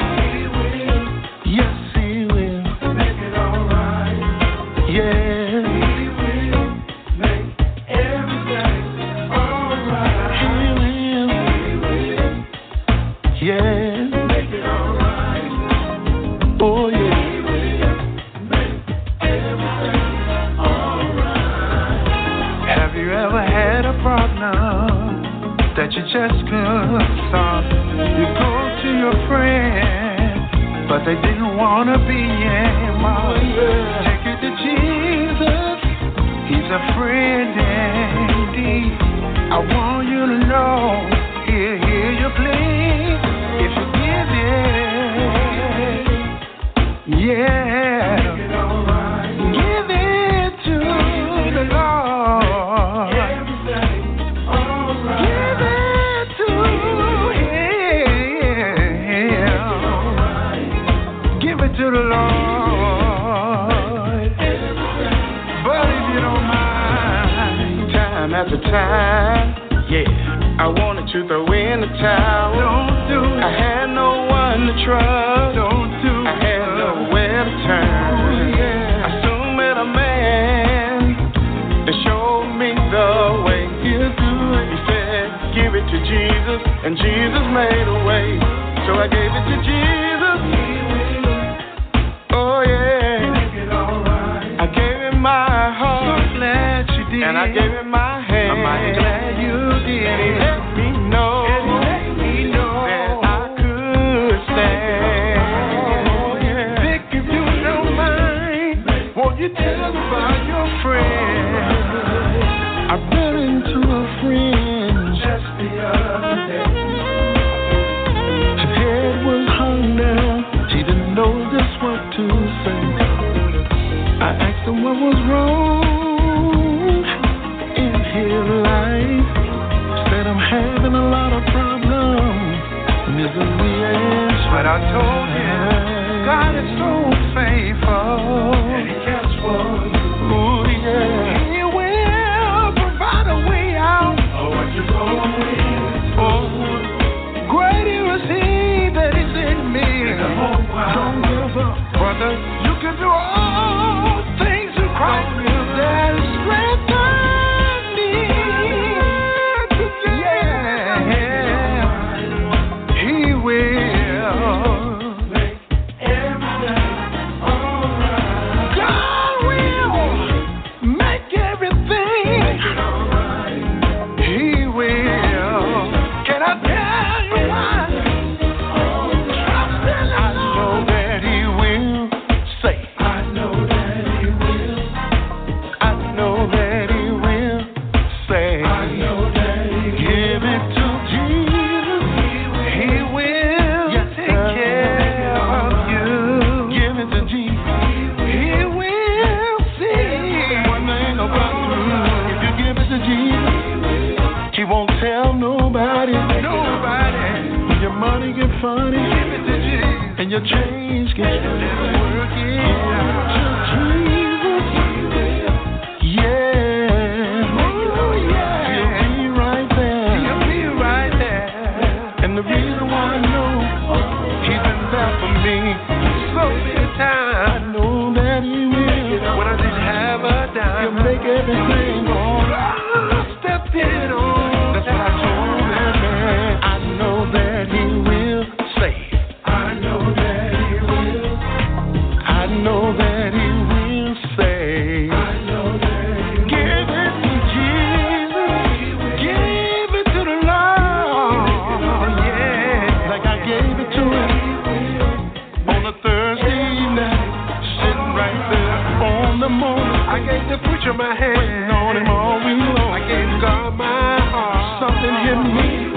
picture 260.85 260.97
my 260.97 261.15
hand 261.15 261.37
Waiting 261.37 261.71
on 261.71 261.97
him 261.97 262.07
all 262.07 262.37
week 262.37 262.61
long. 262.77 262.93
I 262.93 262.99
gave 263.09 263.41
God 263.41 263.73
my 263.75 264.19
heart. 264.21 264.81
Something 264.85 265.15
hit 265.25 265.41
me 265.57 265.89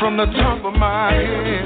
from 0.00 0.16
the 0.16 0.26
top 0.40 0.64
of 0.64 0.72
my 0.74 1.12
head. 1.12 1.64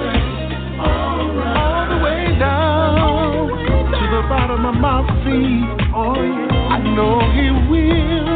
All 0.83 1.87
the 1.89 1.99
way 2.03 2.35
down 2.39 3.49
to 3.95 4.05
the 4.11 4.23
bottom 4.29 4.67
of 4.67 4.75
my 4.75 5.07
feet. 5.23 5.71
Oh, 5.95 6.19
yeah. 6.19 6.75
I 6.75 6.79
know 6.83 7.21
He 7.31 7.51
will. 7.71 8.27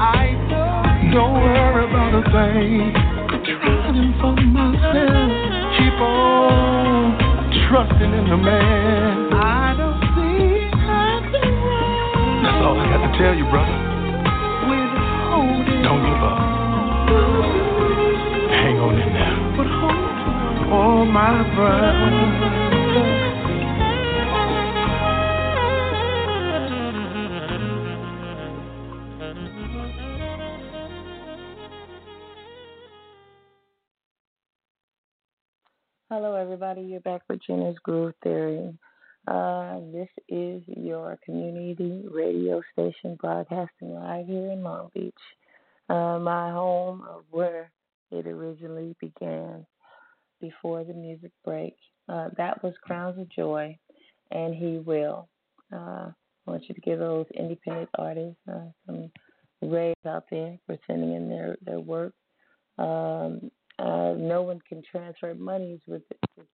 I 0.00 0.32
know 0.48 1.12
Don't 1.12 1.34
worry 1.42 1.84
about 1.88 2.12
a 2.14 2.22
thing. 2.32 2.96
I'm 3.28 3.44
trying 3.44 4.12
for 4.20 4.32
myself. 4.48 5.30
Keep 5.76 6.00
on 6.00 7.18
trusting 7.68 8.12
in 8.14 8.30
the 8.30 8.36
man. 8.36 9.27
tell 13.18 13.34
you, 13.34 13.44
brother. 13.50 13.76
Don't 15.82 16.02
give 16.06 16.22
up. 16.22 16.38
Hang 18.50 18.78
on 18.78 18.94
in 18.94 19.12
there. 19.12 19.36
But 19.56 19.66
hold 19.66 19.92
on, 19.92 20.72
Oh, 20.72 21.04
my 21.04 21.42
brother. 21.56 22.48
Hello, 36.10 36.34
everybody. 36.36 36.82
You're 36.82 37.00
back 37.00 37.22
with 37.28 37.40
Gina's 37.46 37.76
Groove 37.82 38.14
Theory. 38.22 38.78
Uh, 39.28 39.80
this 39.92 40.08
is 40.30 40.62
your 40.68 41.18
community 41.22 42.02
radio 42.10 42.62
station 42.72 43.14
broadcasting 43.20 43.92
live 43.92 44.26
here 44.26 44.52
in 44.52 44.62
Long 44.62 44.88
Beach, 44.94 45.12
uh, 45.90 46.18
my 46.18 46.50
home 46.50 47.04
of 47.06 47.24
where 47.30 47.70
it 48.10 48.26
originally 48.26 48.96
began 49.02 49.66
before 50.40 50.82
the 50.82 50.94
music 50.94 51.30
break. 51.44 51.76
Uh, 52.08 52.30
that 52.38 52.62
was 52.62 52.72
Crowns 52.82 53.18
of 53.18 53.28
Joy, 53.28 53.76
and 54.30 54.54
He 54.54 54.78
Will. 54.78 55.28
Uh, 55.70 56.08
I 56.46 56.50
want 56.50 56.66
you 56.66 56.74
to 56.74 56.80
give 56.80 56.98
those 56.98 57.26
independent 57.34 57.90
artists 57.98 58.40
uh, 58.50 58.70
some 58.86 59.10
rays 59.60 59.94
out 60.06 60.24
there 60.30 60.56
for 60.64 60.78
sending 60.86 61.12
in 61.12 61.28
their, 61.28 61.58
their 61.66 61.80
work. 61.80 62.14
Um, 62.78 63.50
no 63.78 64.42
one 64.42 64.60
can 64.66 64.82
transfer 64.90 65.34
monies 65.34 65.80
with, 65.86 66.02
with 66.38 66.46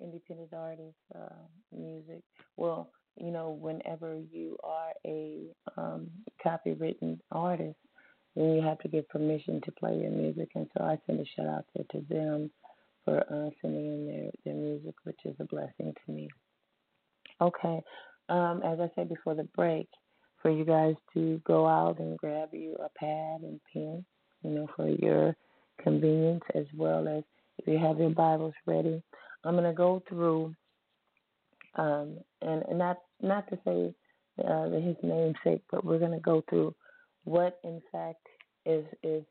independent 0.00 0.52
artist 0.52 0.96
uh, 1.14 1.44
music. 1.76 2.22
Well, 2.56 2.90
you 3.18 3.30
know, 3.30 3.50
whenever 3.50 4.16
you 4.16 4.56
are 4.62 4.92
a 5.06 5.46
um, 5.76 6.08
copywritten 6.44 7.18
artist, 7.32 7.78
then 8.34 8.52
you 8.52 8.62
have 8.62 8.78
to 8.80 8.88
get 8.88 9.08
permission 9.08 9.60
to 9.64 9.72
play 9.72 9.96
your 9.96 10.10
music. 10.10 10.50
And 10.54 10.66
so 10.76 10.84
I 10.84 10.98
send 11.06 11.20
a 11.20 11.24
shout 11.24 11.46
out 11.46 11.64
there 11.74 11.86
to 11.92 12.06
them 12.08 12.50
for 13.04 13.20
uh, 13.20 13.50
sending 13.62 13.86
in 13.86 14.06
their, 14.06 14.30
their 14.44 14.54
music, 14.54 14.94
which 15.04 15.20
is 15.24 15.34
a 15.40 15.44
blessing 15.44 15.94
to 16.04 16.12
me. 16.12 16.28
Okay, 17.40 17.80
um, 18.28 18.62
as 18.64 18.80
I 18.80 18.90
said 18.94 19.08
before 19.08 19.34
the 19.34 19.48
break, 19.54 19.88
for 20.42 20.50
you 20.50 20.64
guys 20.64 20.94
to 21.14 21.40
go 21.46 21.66
out 21.66 21.98
and 21.98 22.18
grab 22.18 22.50
you 22.52 22.76
a 22.76 22.88
pad 22.98 23.40
and 23.42 23.60
pen, 23.72 24.04
you 24.42 24.50
know, 24.50 24.68
for 24.76 24.88
your 24.88 25.34
convenience, 25.82 26.42
as 26.54 26.66
well 26.74 27.08
as 27.08 27.24
if 27.58 27.66
you 27.66 27.78
have 27.78 27.98
your 27.98 28.10
Bibles 28.10 28.54
ready. 28.66 29.02
I'm 29.46 29.54
going 29.54 29.64
to 29.64 29.72
go 29.72 30.02
through, 30.08 30.54
um, 31.76 32.18
and, 32.42 32.64
not 32.72 32.98
not 33.22 33.48
to 33.48 33.58
say 33.64 33.94
uh, 34.44 34.70
his 34.70 34.96
namesake, 35.02 35.62
but 35.70 35.84
we're 35.84 35.98
going 35.98 36.12
to 36.12 36.20
go 36.20 36.42
through 36.50 36.74
what, 37.24 37.58
in 37.62 37.80
fact, 37.92 38.26
is 38.64 38.84
is 39.02 39.24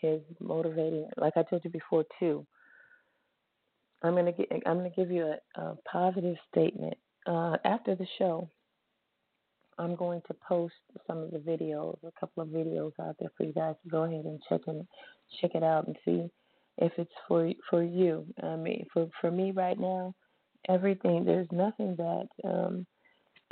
his 0.00 0.20
motivating. 0.40 1.08
Like 1.16 1.34
I 1.36 1.42
told 1.42 1.64
you 1.64 1.70
before, 1.70 2.04
too. 2.18 2.46
I'm 4.02 4.14
going 4.14 4.26
to 4.26 4.46
I'm 4.66 4.78
going 4.78 4.90
to 4.90 4.96
give 4.96 5.10
you 5.10 5.34
a, 5.56 5.60
a 5.60 5.76
positive 5.90 6.36
statement 6.50 6.94
uh, 7.26 7.56
after 7.64 7.94
the 7.94 8.06
show. 8.18 8.48
I'm 9.78 9.96
going 9.96 10.22
to 10.28 10.34
post 10.46 10.74
some 11.06 11.18
of 11.18 11.30
the 11.30 11.38
videos, 11.38 11.96
a 12.06 12.12
couple 12.20 12.42
of 12.42 12.48
videos 12.50 12.92
out 13.00 13.16
there 13.18 13.30
for 13.36 13.44
you 13.44 13.52
guys 13.52 13.74
to 13.82 13.88
go 13.88 14.04
ahead 14.04 14.24
and 14.24 14.40
check 14.48 14.60
and 14.66 14.86
check 15.40 15.52
it 15.54 15.62
out 15.62 15.86
and 15.86 15.96
see 16.04 16.28
if 16.78 16.92
it's 16.96 17.12
for 17.28 17.50
for 17.70 17.82
you. 17.82 18.26
I 18.42 18.56
mean, 18.56 18.86
for 18.92 19.08
for 19.20 19.30
me 19.30 19.52
right 19.52 19.78
now, 19.78 20.14
everything 20.68 21.24
there's 21.24 21.50
nothing 21.52 21.96
that 21.96 22.28
um, 22.44 22.86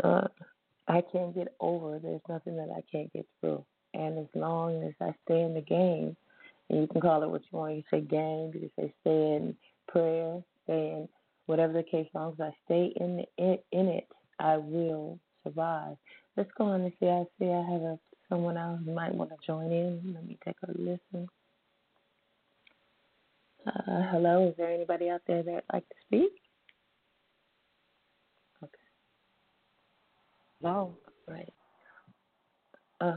uh, 0.03 0.29
I 0.89 1.03
can't 1.13 1.35
get 1.35 1.49
over. 1.61 1.99
There's 1.99 2.21
nothing 2.29 2.57
that 2.57 2.69
I 2.77 2.83
can't 2.91 3.13
get 3.13 3.27
through. 3.41 3.65
And 3.95 4.19
as 4.19 4.27
long 4.35 4.83
as 4.85 4.95
I 5.01 5.13
stay 5.25 5.41
in 5.43 5.55
the 5.55 5.61
game, 5.61 6.17
and 6.69 6.81
you 6.81 6.87
can 6.87 7.01
call 7.01 7.23
it 7.23 7.31
what 7.31 7.43
you 7.43 7.59
want. 7.59 7.77
You 7.77 7.83
say 7.91 8.01
game, 8.01 8.53
you 8.55 8.61
can 8.61 8.71
say 8.79 8.95
stay 9.01 9.11
in 9.11 9.57
prayer, 9.89 10.41
stay 10.65 10.93
in 10.93 11.09
whatever 11.47 11.73
the 11.73 11.83
case. 11.83 12.07
As 12.11 12.15
long 12.15 12.33
as 12.33 12.41
I 12.41 12.51
stay 12.65 12.93
in 12.97 13.17
the, 13.17 13.25
in, 13.45 13.59
in 13.73 13.89
it, 13.89 14.07
I 14.39 14.57
will 14.57 15.19
survive. 15.45 15.97
Let's 16.37 16.51
go 16.57 16.65
on 16.67 16.83
and 16.83 16.93
see. 17.01 17.09
I 17.09 17.25
see 17.39 17.51
I 17.51 17.73
have 17.73 17.83
a 17.83 17.99
someone 18.29 18.57
else 18.57 18.81
who 18.85 18.95
might 18.95 19.15
want 19.15 19.31
to 19.31 19.37
join 19.45 19.73
in. 19.73 20.13
Let 20.15 20.25
me 20.25 20.39
take 20.45 20.57
a 20.63 20.71
listen. 20.71 21.29
Uh, 23.67 24.03
hello, 24.11 24.49
is 24.49 24.55
there 24.57 24.71
anybody 24.73 25.11
out 25.11 25.21
there 25.27 25.43
that'd 25.43 25.63
like 25.73 25.87
to 25.89 25.95
speak? 26.07 26.33
Okay. 28.63 28.73
Hello. 30.61 30.97
Right. 31.29 31.53
Uh, 33.01 33.17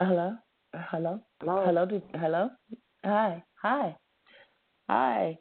hello? 0.00 0.36
Uh, 0.74 0.82
hello? 0.90 1.20
Hello. 1.40 1.64
Hello? 1.64 1.86
Did, 1.86 2.02
hello? 2.14 2.50
Hi. 3.04 3.42
Hi. 3.62 3.96
Hi. 4.88 5.38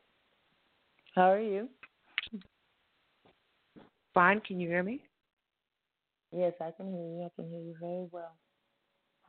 How 1.16 1.32
are 1.32 1.42
you? 1.42 1.70
Fine. 4.14 4.42
Can 4.42 4.60
you 4.60 4.70
hear 4.70 4.84
me? 4.84 5.02
Yes, 6.32 6.54
I 6.62 6.72
can 6.72 6.92
hear 6.92 7.08
you. 7.08 7.24
I 7.26 7.30
can 7.36 7.50
hear 7.50 7.62
you 7.62 7.76
very 7.80 8.08
well. 8.12 8.36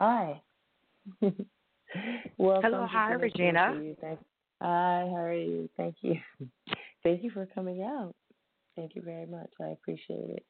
Hi. 0.01 0.43
Welcome 2.39 2.73
Hello. 2.73 2.87
Hi, 2.91 3.13
Regina. 3.13 3.75
Thank, 4.01 4.19
hi. 4.61 5.09
How 5.11 5.17
are 5.17 5.33
you? 5.33 5.69
Thank 5.77 5.97
you. 6.03 6.17
Thank 7.03 7.23
you 7.23 7.31
for 7.31 7.47
coming 7.47 7.83
out. 7.83 8.15
Thank 8.75 8.95
you 8.95 9.03
very 9.03 9.27
much. 9.27 9.51
I 9.61 9.69
appreciate 9.69 10.31
it. 10.31 10.45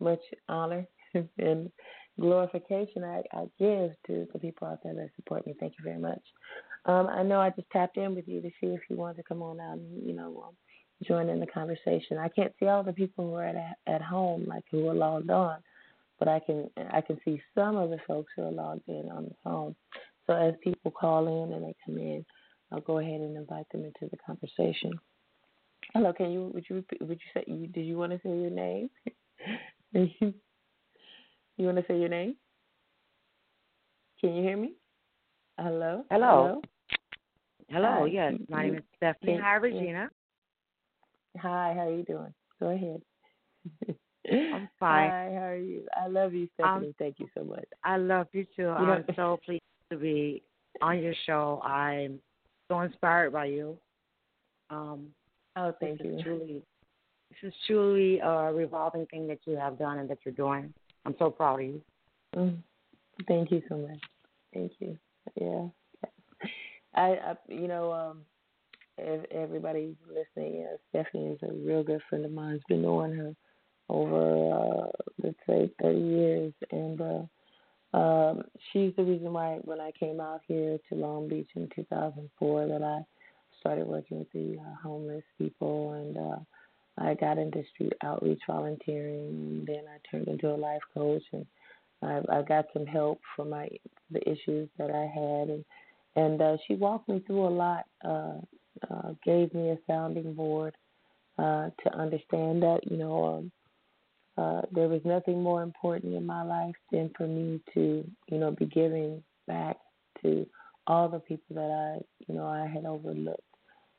Much 0.00 0.20
honor 0.48 0.86
and 1.38 1.70
glorification 2.18 3.04
I, 3.04 3.22
I 3.32 3.44
give 3.58 3.92
to 4.06 4.26
the 4.32 4.38
people 4.38 4.68
out 4.68 4.80
there 4.82 4.94
that 4.94 5.10
support 5.16 5.46
me. 5.46 5.54
Thank 5.58 5.74
you 5.78 5.84
very 5.84 5.98
much. 5.98 6.22
Um, 6.86 7.08
I 7.08 7.22
know 7.22 7.40
I 7.40 7.50
just 7.50 7.70
tapped 7.70 7.96
in 7.96 8.14
with 8.14 8.26
you 8.26 8.40
to 8.40 8.48
see 8.60 8.68
if 8.68 8.80
you 8.88 8.96
wanted 8.96 9.16
to 9.16 9.22
come 9.22 9.42
on 9.42 9.60
out 9.60 9.78
and 9.78 10.06
you 10.06 10.14
know 10.14 10.44
um, 10.46 10.54
join 11.06 11.28
in 11.28 11.40
the 11.40 11.46
conversation. 11.46 12.18
I 12.18 12.28
can't 12.28 12.52
see 12.58 12.66
all 12.66 12.82
the 12.82 12.92
people 12.92 13.28
who 13.28 13.34
are 13.34 13.44
at 13.44 13.76
at 13.86 14.02
home, 14.02 14.46
like 14.46 14.64
who 14.70 14.88
are 14.88 14.94
logged 14.94 15.30
on, 15.30 15.58
but 16.18 16.28
I 16.28 16.40
can 16.40 16.70
I 16.92 17.00
can 17.00 17.18
see 17.24 17.42
some 17.54 17.76
of 17.76 17.90
the 17.90 17.98
folks 18.06 18.32
who 18.36 18.42
are 18.42 18.52
logged 18.52 18.88
in 18.88 19.10
on 19.10 19.24
the 19.24 19.34
phone. 19.42 19.74
So 20.30 20.36
as 20.36 20.54
people 20.62 20.92
call 20.92 21.26
in 21.26 21.52
and 21.52 21.64
they 21.64 21.74
come 21.84 21.98
in, 21.98 22.24
I'll 22.70 22.80
go 22.82 22.98
ahead 23.00 23.20
and 23.20 23.36
invite 23.36 23.66
them 23.72 23.84
into 23.84 24.08
the 24.08 24.16
conversation. 24.24 24.92
Hello, 25.92 26.12
can 26.12 26.30
you 26.30 26.52
would 26.54 26.64
you 26.70 26.84
would 27.00 27.18
you 27.20 27.30
say 27.34 27.42
you 27.48 27.66
did 27.66 27.84
you 27.84 27.98
want 27.98 28.12
to 28.12 28.20
say 28.22 28.28
your 28.28 28.50
name? 28.50 28.90
you 29.92 30.32
want 31.58 31.78
to 31.78 31.84
say 31.88 31.98
your 31.98 32.08
name? 32.10 32.36
Can 34.20 34.34
you 34.36 34.42
hear 34.44 34.56
me? 34.56 34.74
Hello. 35.58 36.04
Hello. 36.12 36.62
Hello. 37.68 38.04
Yes, 38.04 38.34
my 38.48 38.62
name 38.62 38.76
is 38.76 38.84
Stephanie. 38.98 39.38
Hi, 39.42 39.56
Regina. 39.56 40.10
Hi, 41.38 41.72
how 41.74 41.88
are 41.88 41.92
you 41.96 42.04
doing? 42.04 42.32
Go 42.60 42.68
ahead. 42.68 43.02
I'm 44.52 44.68
fine. 44.78 45.10
Hi, 45.10 45.30
how 45.34 45.44
are 45.46 45.56
you? 45.56 45.88
I 46.00 46.06
love 46.06 46.34
you, 46.34 46.42
um, 46.42 46.50
Stephanie. 46.54 46.94
Thank 47.00 47.18
you 47.18 47.26
so 47.36 47.42
much. 47.42 47.64
I 47.82 47.96
love 47.96 48.28
you 48.32 48.46
too. 48.54 48.62
know- 48.62 48.76
I'm 48.76 49.04
so 49.16 49.40
pleased 49.44 49.62
to 49.90 49.96
be 49.96 50.42
on 50.80 51.02
your 51.02 51.14
show. 51.26 51.60
I'm 51.64 52.20
so 52.68 52.80
inspired 52.80 53.32
by 53.32 53.46
you. 53.46 53.78
Um, 54.70 55.08
Oh, 55.56 55.74
thank 55.80 55.98
this 55.98 56.06
you. 56.06 56.16
Is 56.16 56.22
truly, 56.22 56.62
this 57.30 57.48
is 57.50 57.54
truly 57.66 58.20
a 58.20 58.52
revolving 58.52 59.06
thing 59.06 59.26
that 59.28 59.40
you 59.44 59.56
have 59.56 59.78
done 59.78 59.98
and 59.98 60.08
that 60.08 60.18
you're 60.24 60.34
doing. 60.34 60.72
I'm 61.04 61.14
so 61.18 61.30
proud 61.30 61.60
of 61.60 61.66
you. 61.66 61.82
Mm. 62.36 62.58
Thank 63.26 63.50
you 63.50 63.62
so 63.68 63.76
much. 63.76 63.98
Thank 64.54 64.72
you. 64.78 64.96
Yeah. 65.40 65.66
I, 66.94 67.00
I 67.02 67.34
you 67.48 67.68
know, 67.68 67.92
um, 67.92 68.20
everybody 69.30 69.96
listening, 70.08 70.66
uh, 70.72 70.76
Stephanie 70.90 71.32
is 71.32 71.38
a 71.42 71.52
real 71.52 71.82
good 71.82 72.00
friend 72.08 72.24
of 72.24 72.32
mine. 72.32 72.52
Has 72.52 72.60
been 72.68 72.82
knowing 72.82 73.14
her 73.14 73.34
over, 73.88 74.52
uh, 74.52 74.90
let's 75.22 75.36
say, 75.48 75.70
30 75.82 75.98
years, 75.98 76.52
and 76.70 77.00
uh, 77.00 77.22
um, 77.92 78.42
she's 78.72 78.94
the 78.96 79.02
reason 79.02 79.32
why 79.32 79.58
when 79.62 79.80
I 79.80 79.90
came 79.98 80.20
out 80.20 80.40
here 80.46 80.78
to 80.88 80.94
Long 80.94 81.28
Beach 81.28 81.48
in 81.56 81.68
2004 81.74 82.66
that 82.68 82.82
I 82.82 83.00
started 83.60 83.86
working 83.86 84.18
with 84.18 84.32
the 84.32 84.58
uh, 84.60 84.74
homeless 84.82 85.24
people, 85.38 85.92
and 85.92 86.16
uh, 86.16 86.38
I 86.98 87.14
got 87.14 87.38
into 87.38 87.62
street 87.74 87.92
outreach 88.04 88.40
volunteering, 88.46 89.28
and 89.28 89.66
then 89.66 89.82
I 89.88 89.98
turned 90.10 90.28
into 90.28 90.50
a 90.50 90.56
life 90.56 90.82
coach, 90.94 91.22
and 91.32 91.46
I, 92.02 92.20
I 92.30 92.42
got 92.42 92.66
some 92.72 92.86
help 92.86 93.20
for 93.34 93.44
my 93.44 93.68
the 94.10 94.20
issues 94.28 94.68
that 94.78 94.90
I 94.90 95.06
had, 95.12 95.48
and 95.48 95.64
and 96.16 96.40
uh, 96.40 96.56
she 96.66 96.74
walked 96.74 97.08
me 97.08 97.22
through 97.26 97.46
a 97.46 97.48
lot, 97.48 97.84
uh, 98.04 98.34
uh, 98.88 99.14
gave 99.24 99.52
me 99.52 99.70
a 99.70 99.78
sounding 99.86 100.34
board 100.34 100.74
uh, 101.38 101.70
to 101.82 101.94
understand 101.94 102.62
that 102.62 102.80
you 102.88 102.96
know 102.96 103.38
um, 103.38 103.52
uh, 104.40 104.62
there 104.72 104.88
was 104.88 105.02
nothing 105.04 105.42
more 105.42 105.62
important 105.62 106.14
in 106.14 106.24
my 106.24 106.42
life 106.42 106.74
than 106.90 107.10
for 107.16 107.26
me 107.26 107.60
to 107.74 108.04
you 108.28 108.38
know 108.38 108.50
be 108.50 108.66
giving 108.66 109.22
back 109.46 109.76
to 110.22 110.46
all 110.86 111.08
the 111.08 111.20
people 111.20 111.54
that 111.56 111.70
I 111.70 112.02
you 112.26 112.34
know 112.34 112.46
I 112.46 112.66
had 112.66 112.84
overlooked. 112.84 113.42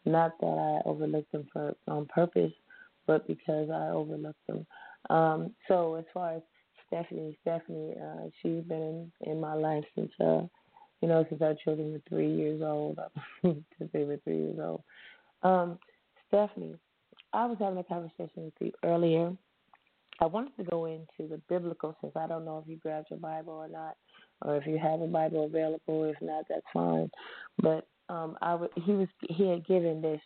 Not 0.06 0.39
that 0.39 0.82
I 0.84 0.89
overlooked 0.89 1.32
them 1.32 1.48
for 1.54 1.76
on 1.88 2.08
purpose, 2.08 2.54
but 3.06 3.28
because 3.28 3.70
I 3.70 3.89
overlooked 3.89 4.46
them. 4.48 4.66
Um, 5.10 5.54
so 5.68 5.96
as 5.96 6.06
far 6.14 6.36
as 6.36 6.42
Stephanie, 6.88 7.38
Stephanie, 7.42 7.96
uh, 8.02 8.30
she's 8.42 8.64
been 8.64 9.12
in, 9.22 9.32
in 9.32 9.39
my 9.39 9.54
life 9.54 9.86
since 9.96 10.12
uh, 10.20 10.42
you 11.02 11.08
know, 11.08 11.26
since 11.30 11.42
our 11.42 11.56
children 11.64 11.92
were 11.92 12.02
three 12.08 12.34
years 12.34 12.62
old, 12.62 13.00
since 13.42 13.64
they 13.92 14.04
were 14.04 14.18
three 14.24 14.38
years 14.38 14.60
old. 14.60 14.84
Um, 15.44 15.80
Stephanie, 16.28 16.76
I 17.34 17.46
was 17.46 17.58
having 17.60 17.80
a 17.80 17.84
conversation 17.84 18.46
with 18.46 18.54
you 18.60 18.72
earlier. 18.84 19.34
I 20.22 20.28
wanted 20.28 20.56
to 20.58 20.64
go 20.64 20.86
into 20.86 21.28
the 21.30 21.42
biblical 21.50 21.96
since 22.00 22.14
I 22.16 22.28
don't 22.28 22.46
know 22.46 22.60
if 22.60 22.70
you 22.70 22.78
grabbed 22.78 23.08
your 23.10 23.20
Bible 23.20 23.54
or 23.54 23.68
not, 23.68 23.96
or 24.44 24.56
if 24.56 24.68
you 24.68 24.78
have 24.78 25.02
a 25.02 25.08
Bible 25.08 25.46
available. 25.46 26.04
If 26.06 26.16
not, 26.22 26.46
that's 26.48 26.62
fine. 26.72 27.10
But 27.62 27.88
um, 28.08 28.38
I 28.42 28.54
would, 28.56 28.70
he 28.76 28.92
was 28.92 29.08
he 29.30 29.50
had 29.50 29.66
given 29.66 30.02
this, 30.02 30.22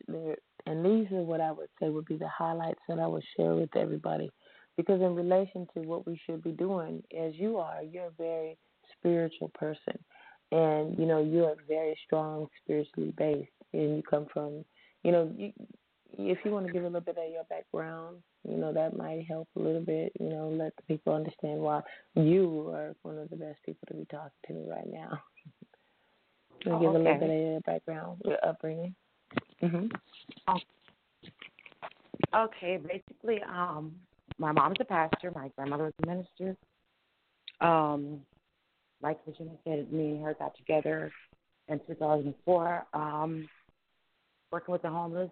and 0.65 0.85
these 0.85 1.11
are 1.11 1.23
what 1.23 1.39
I 1.39 1.51
would 1.51 1.69
say 1.79 1.89
would 1.89 2.05
be 2.05 2.17
the 2.17 2.27
highlights 2.27 2.81
that 2.89 2.99
I 2.99 3.07
would 3.07 3.23
share 3.37 3.55
with 3.55 3.75
everybody, 3.75 4.29
because 4.75 5.01
in 5.01 5.15
relation 5.15 5.67
to 5.73 5.81
what 5.81 6.05
we 6.05 6.19
should 6.25 6.43
be 6.43 6.51
doing, 6.51 7.01
as 7.17 7.33
you 7.35 7.57
are, 7.57 7.81
you're 7.81 8.07
a 8.07 8.11
very 8.17 8.57
spiritual 8.97 9.49
person. 9.55 9.97
and 10.51 10.97
you 10.97 11.05
know 11.05 11.21
you 11.23 11.45
are 11.45 11.55
very 11.67 11.97
strong 12.05 12.47
spiritually 12.63 13.13
based, 13.17 13.49
and 13.73 13.97
you 13.97 14.03
come 14.09 14.27
from, 14.33 14.63
you 15.03 15.11
know, 15.11 15.31
you, 15.37 15.51
if 16.17 16.37
you 16.43 16.51
want 16.51 16.65
to 16.67 16.73
give 16.73 16.83
a 16.83 16.87
little 16.87 17.01
bit 17.01 17.17
of 17.17 17.31
your 17.31 17.43
background, 17.49 18.17
you 18.47 18.57
know 18.57 18.73
that 18.73 18.97
might 18.97 19.25
help 19.27 19.47
a 19.55 19.59
little 19.59 19.81
bit. 19.81 20.11
You 20.19 20.29
know, 20.29 20.49
let 20.49 20.75
the 20.75 20.83
people 20.83 21.13
understand 21.13 21.59
why 21.59 21.81
you 22.15 22.69
are 22.73 22.95
one 23.01 23.17
of 23.17 23.29
the 23.29 23.35
best 23.35 23.59
people 23.65 23.87
to 23.87 23.93
be 23.93 24.05
talking 24.05 24.31
to 24.47 24.53
me 24.53 24.65
right 24.69 24.87
now. 24.91 25.19
oh, 26.67 26.79
give 26.79 26.89
okay. 26.89 26.99
a 26.99 27.01
little 27.01 27.19
bit 27.19 27.29
of 27.29 27.51
your 27.51 27.61
background, 27.61 28.21
your 28.25 28.45
upbringing. 28.45 28.95
Mhm. 29.61 29.91
Oh. 30.47 30.59
Okay, 32.33 32.77
basically, 32.77 33.41
um, 33.43 33.95
my 34.37 34.51
mom's 34.51 34.77
a 34.79 34.85
pastor. 34.85 35.31
My 35.33 35.49
grandmother 35.55 35.85
was 35.85 35.93
a 36.03 36.07
minister. 36.07 36.55
Um, 37.61 38.21
like 39.01 39.19
Regina 39.25 39.51
said, 39.63 39.91
me 39.91 40.11
and 40.11 40.23
her 40.23 40.33
got 40.33 40.55
together 40.57 41.11
in 41.67 41.79
2004, 41.87 42.85
um, 42.93 43.47
working 44.51 44.71
with 44.71 44.81
the 44.81 44.89
homeless. 44.89 45.31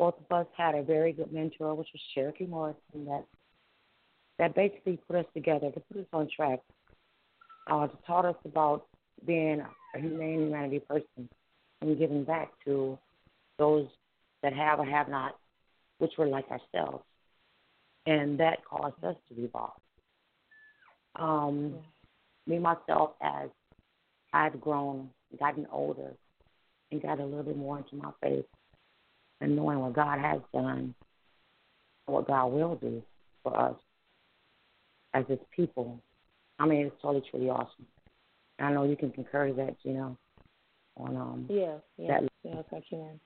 Both 0.00 0.14
of 0.18 0.34
us 0.34 0.46
had 0.56 0.74
a 0.74 0.82
very 0.82 1.12
good 1.12 1.30
mentor, 1.30 1.74
which 1.74 1.88
was 1.92 2.00
Cherokee 2.14 2.46
Morrison, 2.46 3.04
that 3.04 3.26
that 4.38 4.54
basically 4.54 4.98
put 5.06 5.16
us 5.16 5.26
together 5.34 5.70
to 5.70 5.78
put 5.78 5.98
us 5.98 6.06
on 6.14 6.26
track. 6.34 6.60
Uh, 7.70 7.86
taught 8.06 8.24
us 8.24 8.36
about 8.46 8.86
being 9.26 9.60
a 9.94 10.00
humane 10.00 10.46
humanity 10.46 10.78
person 10.78 11.28
and 11.82 11.98
giving 11.98 12.24
back 12.24 12.50
to 12.64 12.98
those 13.58 13.88
that 14.42 14.54
have 14.54 14.78
or 14.78 14.86
have 14.86 15.10
not, 15.10 15.36
which 15.98 16.12
were 16.16 16.26
like 16.26 16.46
ourselves. 16.50 17.04
And 18.06 18.40
that 18.40 18.64
caused 18.64 19.04
us 19.04 19.16
to 19.28 19.44
evolve. 19.44 19.72
Um, 21.14 21.74
me 22.46 22.58
myself 22.58 23.10
as 23.20 23.50
I've 24.32 24.62
grown, 24.62 25.10
gotten 25.38 25.66
older, 25.70 26.14
and 26.90 27.02
got 27.02 27.20
a 27.20 27.24
little 27.26 27.42
bit 27.42 27.58
more 27.58 27.76
into 27.76 27.96
my 27.96 28.12
faith 28.22 28.46
and 29.40 29.56
knowing 29.56 29.80
what 29.80 29.94
God 29.94 30.18
has 30.18 30.40
done, 30.52 30.94
what 32.06 32.26
God 32.26 32.46
will 32.46 32.76
do 32.76 33.02
for 33.42 33.58
us 33.58 33.76
as 35.14 35.24
His 35.28 35.38
people. 35.54 35.98
I 36.58 36.66
mean, 36.66 36.86
it's 36.86 36.96
totally, 37.00 37.24
truly 37.30 37.48
awesome. 37.48 37.86
I 38.58 38.70
know 38.72 38.84
you 38.84 38.96
can 38.96 39.10
concur 39.10 39.52
that, 39.54 39.76
you 39.82 39.94
know, 39.94 40.16
on 40.96 41.16
um 41.16 41.46
yeah, 41.48 41.76
yeah, 41.96 42.20
that 42.20 42.22
yes, 42.42 42.64
I 42.72 42.82
can. 42.88 43.20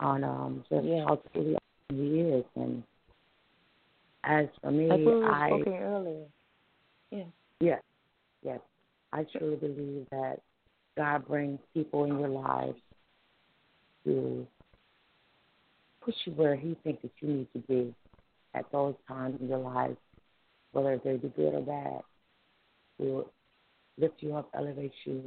on 0.00 0.24
um 0.24 0.64
just 0.68 0.84
Yeah. 0.84 1.04
how 1.04 1.16
truly 1.32 1.54
awesome 1.54 1.96
He 1.96 2.20
is. 2.20 2.44
And 2.56 2.82
as 4.24 4.46
for 4.60 4.70
me, 4.70 4.88
Like 4.88 5.00
we 5.00 5.06
were 5.06 5.24
I 5.24 5.48
spoken 5.48 5.74
earlier. 5.74 6.26
Yeah. 7.10 7.24
Yes, 7.60 7.82
yes. 8.42 8.60
I 9.12 9.24
truly 9.24 9.56
believe 9.56 10.06
that 10.10 10.40
God 10.96 11.26
brings 11.26 11.60
people 11.72 12.04
in 12.04 12.18
your 12.18 12.28
lives 12.28 12.78
to 14.04 14.46
push 16.00 16.14
you 16.24 16.32
where 16.32 16.56
He 16.56 16.76
thinks 16.84 17.02
that 17.02 17.10
you 17.20 17.28
need 17.28 17.48
to 17.52 17.58
be 17.60 17.94
at 18.54 18.70
those 18.72 18.94
times 19.06 19.40
in 19.40 19.48
your 19.48 19.58
lives, 19.58 19.96
whether 20.72 20.98
they 21.04 21.16
be 21.16 21.28
good 21.28 21.54
or 21.54 21.62
bad, 21.62 22.00
to 23.00 23.26
lift 23.98 24.14
you 24.20 24.36
up, 24.36 24.48
elevate 24.54 24.92
you, 25.04 25.22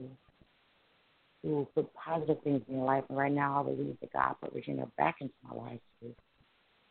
to 1.44 1.68
put 1.76 1.94
positive 1.94 2.38
things 2.44 2.62
in 2.68 2.76
your 2.76 2.86
life. 2.86 3.04
And 3.10 3.18
right 3.18 3.32
now, 3.32 3.62
I 3.62 3.64
believe 3.64 3.98
that 4.02 4.14
God 4.14 4.36
put 4.42 4.54
Regina 4.54 4.88
back 4.98 5.18
into 5.22 5.34
my 5.48 5.56
life 5.56 5.80
to 6.02 6.16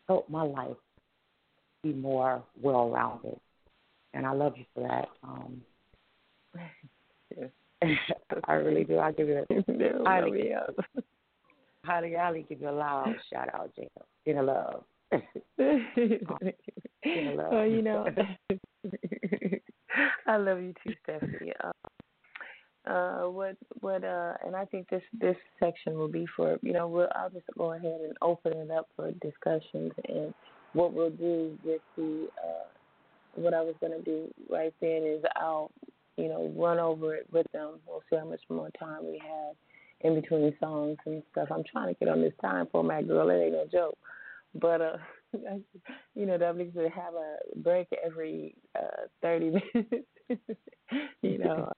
help 0.08 0.28
my 0.28 0.42
life 0.42 0.76
be 1.82 1.92
more 1.92 2.42
well 2.60 2.90
rounded. 2.90 3.38
And 4.12 4.26
I 4.26 4.32
love 4.32 4.54
you 4.56 4.64
for 4.74 4.86
that. 4.86 5.08
Um, 5.22 5.62
I 8.44 8.52
really 8.54 8.84
do. 8.84 8.96
I'll 8.96 9.12
give 9.12 9.28
you 9.28 9.44
a 9.48 9.72
no, 9.72 10.04
highly, 10.04 10.52
highly, 11.84 12.14
highly 12.14 12.46
give 12.48 12.60
you 12.60 12.68
a 12.68 12.70
loud 12.70 13.14
shout 13.32 13.52
out, 13.54 13.70
Jacob. 13.74 14.04
In 14.26 14.38
a 14.38 14.42
love. 14.42 14.84
A 15.12 15.18
love. 17.34 17.40
well, 17.52 17.66
you 17.66 17.82
know, 17.82 18.06
I 20.26 20.36
love 20.36 20.60
you 20.60 20.74
too, 20.84 20.94
Stephanie. 21.02 21.52
Uh, 21.62 21.72
uh, 22.90 23.28
what, 23.28 23.56
what, 23.80 24.04
uh, 24.04 24.34
and 24.44 24.56
I 24.56 24.64
think 24.64 24.88
this 24.88 25.02
this 25.18 25.36
section 25.58 25.98
will 25.98 26.08
be 26.08 26.26
for 26.36 26.58
you 26.62 26.72
know, 26.72 26.88
we'll, 26.88 27.08
I'll 27.14 27.30
just 27.30 27.46
go 27.58 27.72
ahead 27.72 28.00
and 28.02 28.16
open 28.22 28.54
it 28.54 28.70
up 28.70 28.88
for 28.96 29.10
discussions, 29.22 29.92
and 30.08 30.32
what 30.72 30.92
we'll 30.92 31.10
do 31.10 31.58
with 31.64 31.80
the, 31.96 32.28
uh, 32.42 32.68
what 33.34 33.54
I 33.54 33.60
was 33.60 33.74
gonna 33.80 34.02
do 34.02 34.32
right 34.48 34.74
then 34.80 35.02
is 35.04 35.22
I'll, 35.36 35.70
you 36.16 36.28
know, 36.28 36.52
run 36.56 36.78
over 36.78 37.14
it 37.14 37.26
with 37.32 37.46
them. 37.52 37.80
We'll 37.86 38.02
see 38.08 38.16
how 38.16 38.26
much 38.26 38.42
more 38.48 38.70
time 38.78 39.04
we 39.04 39.18
have 39.18 39.56
in 40.02 40.20
between 40.20 40.54
songs 40.60 40.96
and 41.06 41.22
stuff. 41.32 41.48
I'm 41.50 41.64
trying 41.70 41.94
to 41.94 41.98
get 41.98 42.08
on 42.08 42.20
this 42.20 42.32
time 42.40 42.66
format, 42.70 43.06
girl. 43.06 43.30
It 43.30 43.42
ain't 43.42 43.52
no 43.52 43.66
joke. 43.70 43.98
But 44.54 44.80
uh, 44.80 44.96
you 46.14 46.26
know, 46.26 46.38
that 46.38 46.56
means 46.56 46.74
to 46.74 46.88
have 46.88 47.14
a 47.14 47.36
break 47.58 47.88
every 48.04 48.54
uh, 48.78 49.06
30 49.22 49.46
minutes. 49.74 50.06
you 51.22 51.38
know, 51.38 51.72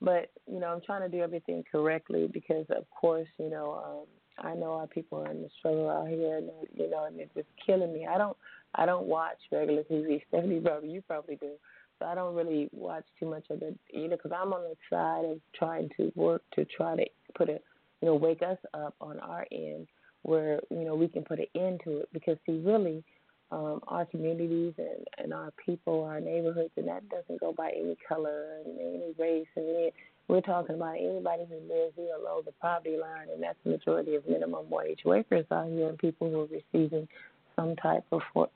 but 0.00 0.30
you 0.50 0.60
know, 0.60 0.66
I'm 0.66 0.80
trying 0.80 1.02
to 1.02 1.16
do 1.16 1.22
everything 1.22 1.64
correctly 1.70 2.28
because, 2.32 2.66
of 2.70 2.84
course, 2.90 3.28
you 3.38 3.50
know, 3.50 4.06
um, 4.42 4.46
I 4.46 4.54
know 4.54 4.72
our 4.72 4.86
people 4.86 5.18
are 5.18 5.30
in 5.30 5.42
the 5.42 5.48
struggle 5.58 5.88
out 5.88 6.08
here, 6.08 6.38
and 6.38 6.50
you 6.74 6.90
know, 6.90 7.04
and 7.04 7.18
it's 7.20 7.34
just 7.34 7.48
killing 7.64 7.92
me. 7.92 8.06
I 8.06 8.18
don't, 8.18 8.36
I 8.74 8.86
don't 8.86 9.06
watch 9.06 9.38
regular 9.52 9.82
TV. 9.84 10.20
Stephanie 10.28 10.60
probably, 10.64 10.90
you 10.90 11.02
probably 11.02 11.36
do. 11.36 11.52
So 11.98 12.06
I 12.06 12.14
don't 12.14 12.34
really 12.34 12.68
watch 12.72 13.04
too 13.18 13.26
much 13.26 13.44
of 13.50 13.62
it, 13.62 13.78
know, 14.08 14.16
because 14.16 14.32
I'm 14.32 14.52
on 14.52 14.62
the 14.62 14.76
side 14.90 15.24
of 15.24 15.40
trying 15.54 15.90
to 15.96 16.12
work 16.14 16.42
to 16.54 16.64
try 16.64 16.96
to 16.96 17.04
put 17.36 17.48
a, 17.48 17.60
you 18.00 18.08
know, 18.08 18.14
wake 18.14 18.42
us 18.42 18.58
up 18.74 18.94
on 19.00 19.20
our 19.20 19.46
end 19.52 19.86
where 20.22 20.60
you 20.70 20.84
know 20.84 20.94
we 20.94 21.06
can 21.06 21.22
put 21.22 21.38
an 21.38 21.46
end 21.54 21.80
to 21.84 21.98
it. 21.98 22.08
Because 22.12 22.36
see, 22.46 22.60
really, 22.64 23.04
um, 23.50 23.80
our 23.86 24.04
communities 24.06 24.74
and, 24.78 25.06
and 25.18 25.32
our 25.32 25.52
people, 25.64 26.02
our 26.04 26.20
neighborhoods, 26.20 26.72
and 26.76 26.88
that 26.88 27.08
doesn't 27.08 27.40
go 27.40 27.52
by 27.52 27.70
any 27.70 27.96
color 28.08 28.58
and 28.64 28.78
any 28.80 29.14
race. 29.18 29.46
And 29.54 29.68
any, 29.68 29.92
we're 30.26 30.40
talking 30.40 30.74
about 30.74 30.96
anybody 30.96 31.44
who 31.48 31.56
lives 31.72 31.94
below 31.94 32.42
the 32.44 32.52
poverty 32.60 32.96
line, 32.96 33.28
and 33.32 33.42
that's 33.42 33.58
the 33.64 33.70
majority 33.70 34.16
of 34.16 34.26
minimum 34.28 34.68
wage 34.68 35.00
workers 35.04 35.44
out 35.52 35.68
here 35.68 35.88
and 35.88 35.98
people 35.98 36.30
who 36.30 36.40
are 36.40 36.46
receiving 36.46 37.06
some 37.54 37.76
type 37.76 38.04
of, 38.10 38.22
for, 38.32 38.48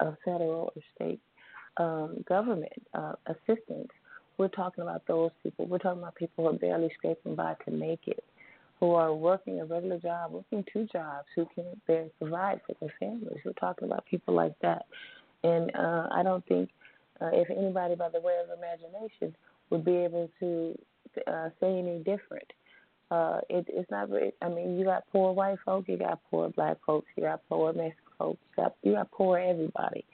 of 0.00 0.16
federal 0.24 0.72
or 0.76 0.82
state 0.94 1.20
um, 1.76 2.24
government 2.28 2.72
uh, 2.94 3.14
assistance. 3.26 3.88
We're 4.36 4.48
talking 4.48 4.82
about 4.82 5.06
those 5.06 5.30
people. 5.42 5.66
We're 5.66 5.78
talking 5.78 6.02
about 6.02 6.16
people 6.16 6.44
who 6.44 6.50
are 6.50 6.58
barely 6.58 6.90
scraping 6.98 7.34
by 7.36 7.54
to 7.64 7.70
make 7.70 8.00
it 8.06 8.24
who 8.80 8.92
are 8.92 9.14
working 9.14 9.60
a 9.60 9.64
regular 9.64 9.98
job, 9.98 10.32
working 10.32 10.64
two 10.72 10.86
jobs, 10.92 11.26
who 11.34 11.46
can 11.54 11.64
barely 11.86 12.10
provide 12.18 12.60
for 12.66 12.74
their 12.80 12.92
families. 13.00 13.38
We're 13.44 13.52
talking 13.52 13.88
about 13.88 14.04
people 14.06 14.34
like 14.34 14.54
that. 14.60 14.86
And 15.42 15.74
uh, 15.74 16.08
I 16.12 16.22
don't 16.22 16.44
think 16.46 16.70
uh, 17.20 17.30
if 17.32 17.48
anybody, 17.50 17.94
by 17.94 18.08
the 18.08 18.20
way 18.20 18.34
of 18.42 18.58
imagination, 18.58 19.34
would 19.70 19.84
be 19.84 19.96
able 19.96 20.30
to 20.40 20.78
uh, 21.26 21.48
say 21.60 21.78
any 21.78 21.98
different. 21.98 22.52
Uh, 23.10 23.40
it, 23.48 23.64
it's 23.68 23.90
not. 23.90 24.08
I 24.42 24.48
mean, 24.48 24.78
you 24.78 24.84
got 24.84 25.04
poor 25.12 25.32
white 25.32 25.58
folk, 25.64 25.84
you 25.86 25.96
got 25.96 26.20
poor 26.30 26.48
black 26.50 26.78
folks, 26.84 27.06
you 27.16 27.22
got 27.22 27.42
poor 27.48 27.72
Mexican 27.72 28.12
folks, 28.18 28.38
you 28.56 28.62
got 28.62 28.74
you 28.82 28.92
got 28.92 29.10
poor 29.12 29.38
everybody. 29.38 30.04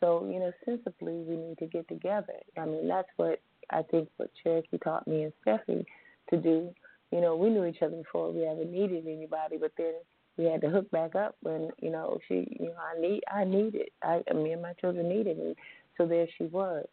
So 0.00 0.28
you 0.30 0.38
know, 0.38 0.52
sensibly, 0.64 1.14
we 1.14 1.36
need 1.36 1.58
to 1.58 1.66
get 1.66 1.88
together. 1.88 2.34
I 2.56 2.64
mean, 2.64 2.88
that's 2.88 3.08
what 3.16 3.40
I 3.70 3.82
think 3.82 4.08
what 4.16 4.30
Cherokee 4.42 4.78
taught 4.78 5.06
me 5.06 5.24
and 5.24 5.32
Steffi 5.44 5.84
to 6.30 6.36
do 6.36 6.72
you 7.10 7.20
know, 7.20 7.36
we 7.36 7.48
knew 7.50 7.64
each 7.64 7.82
other 7.82 7.96
before 7.96 8.32
we 8.32 8.44
ever 8.44 8.64
needed 8.64 9.06
anybody, 9.06 9.56
but 9.58 9.72
then 9.78 9.94
we 10.36 10.44
had 10.44 10.60
to 10.60 10.68
hook 10.68 10.90
back 10.90 11.14
up 11.14 11.36
when, 11.42 11.70
you 11.80 11.90
know, 11.90 12.18
she 12.28 12.46
you 12.60 12.66
know, 12.66 12.74
I 12.76 13.00
need 13.00 13.22
I 13.32 13.44
needed 13.44 13.88
I 14.02 14.22
me 14.34 14.52
and 14.52 14.62
my 14.62 14.74
children 14.74 15.08
needed 15.08 15.38
me. 15.38 15.54
So 15.96 16.06
there 16.06 16.26
she 16.36 16.44
was. 16.44 16.86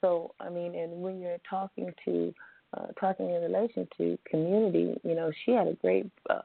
So 0.00 0.34
I 0.40 0.48
mean 0.48 0.74
and 0.74 1.02
when 1.02 1.20
you're 1.20 1.38
talking 1.48 1.92
to 2.06 2.34
uh 2.76 2.86
talking 2.98 3.30
in 3.30 3.42
relation 3.42 3.86
to 3.98 4.18
community, 4.28 4.98
you 5.04 5.14
know, 5.14 5.30
she 5.44 5.52
had 5.52 5.68
a 5.68 5.74
great 5.74 6.10
uh 6.30 6.42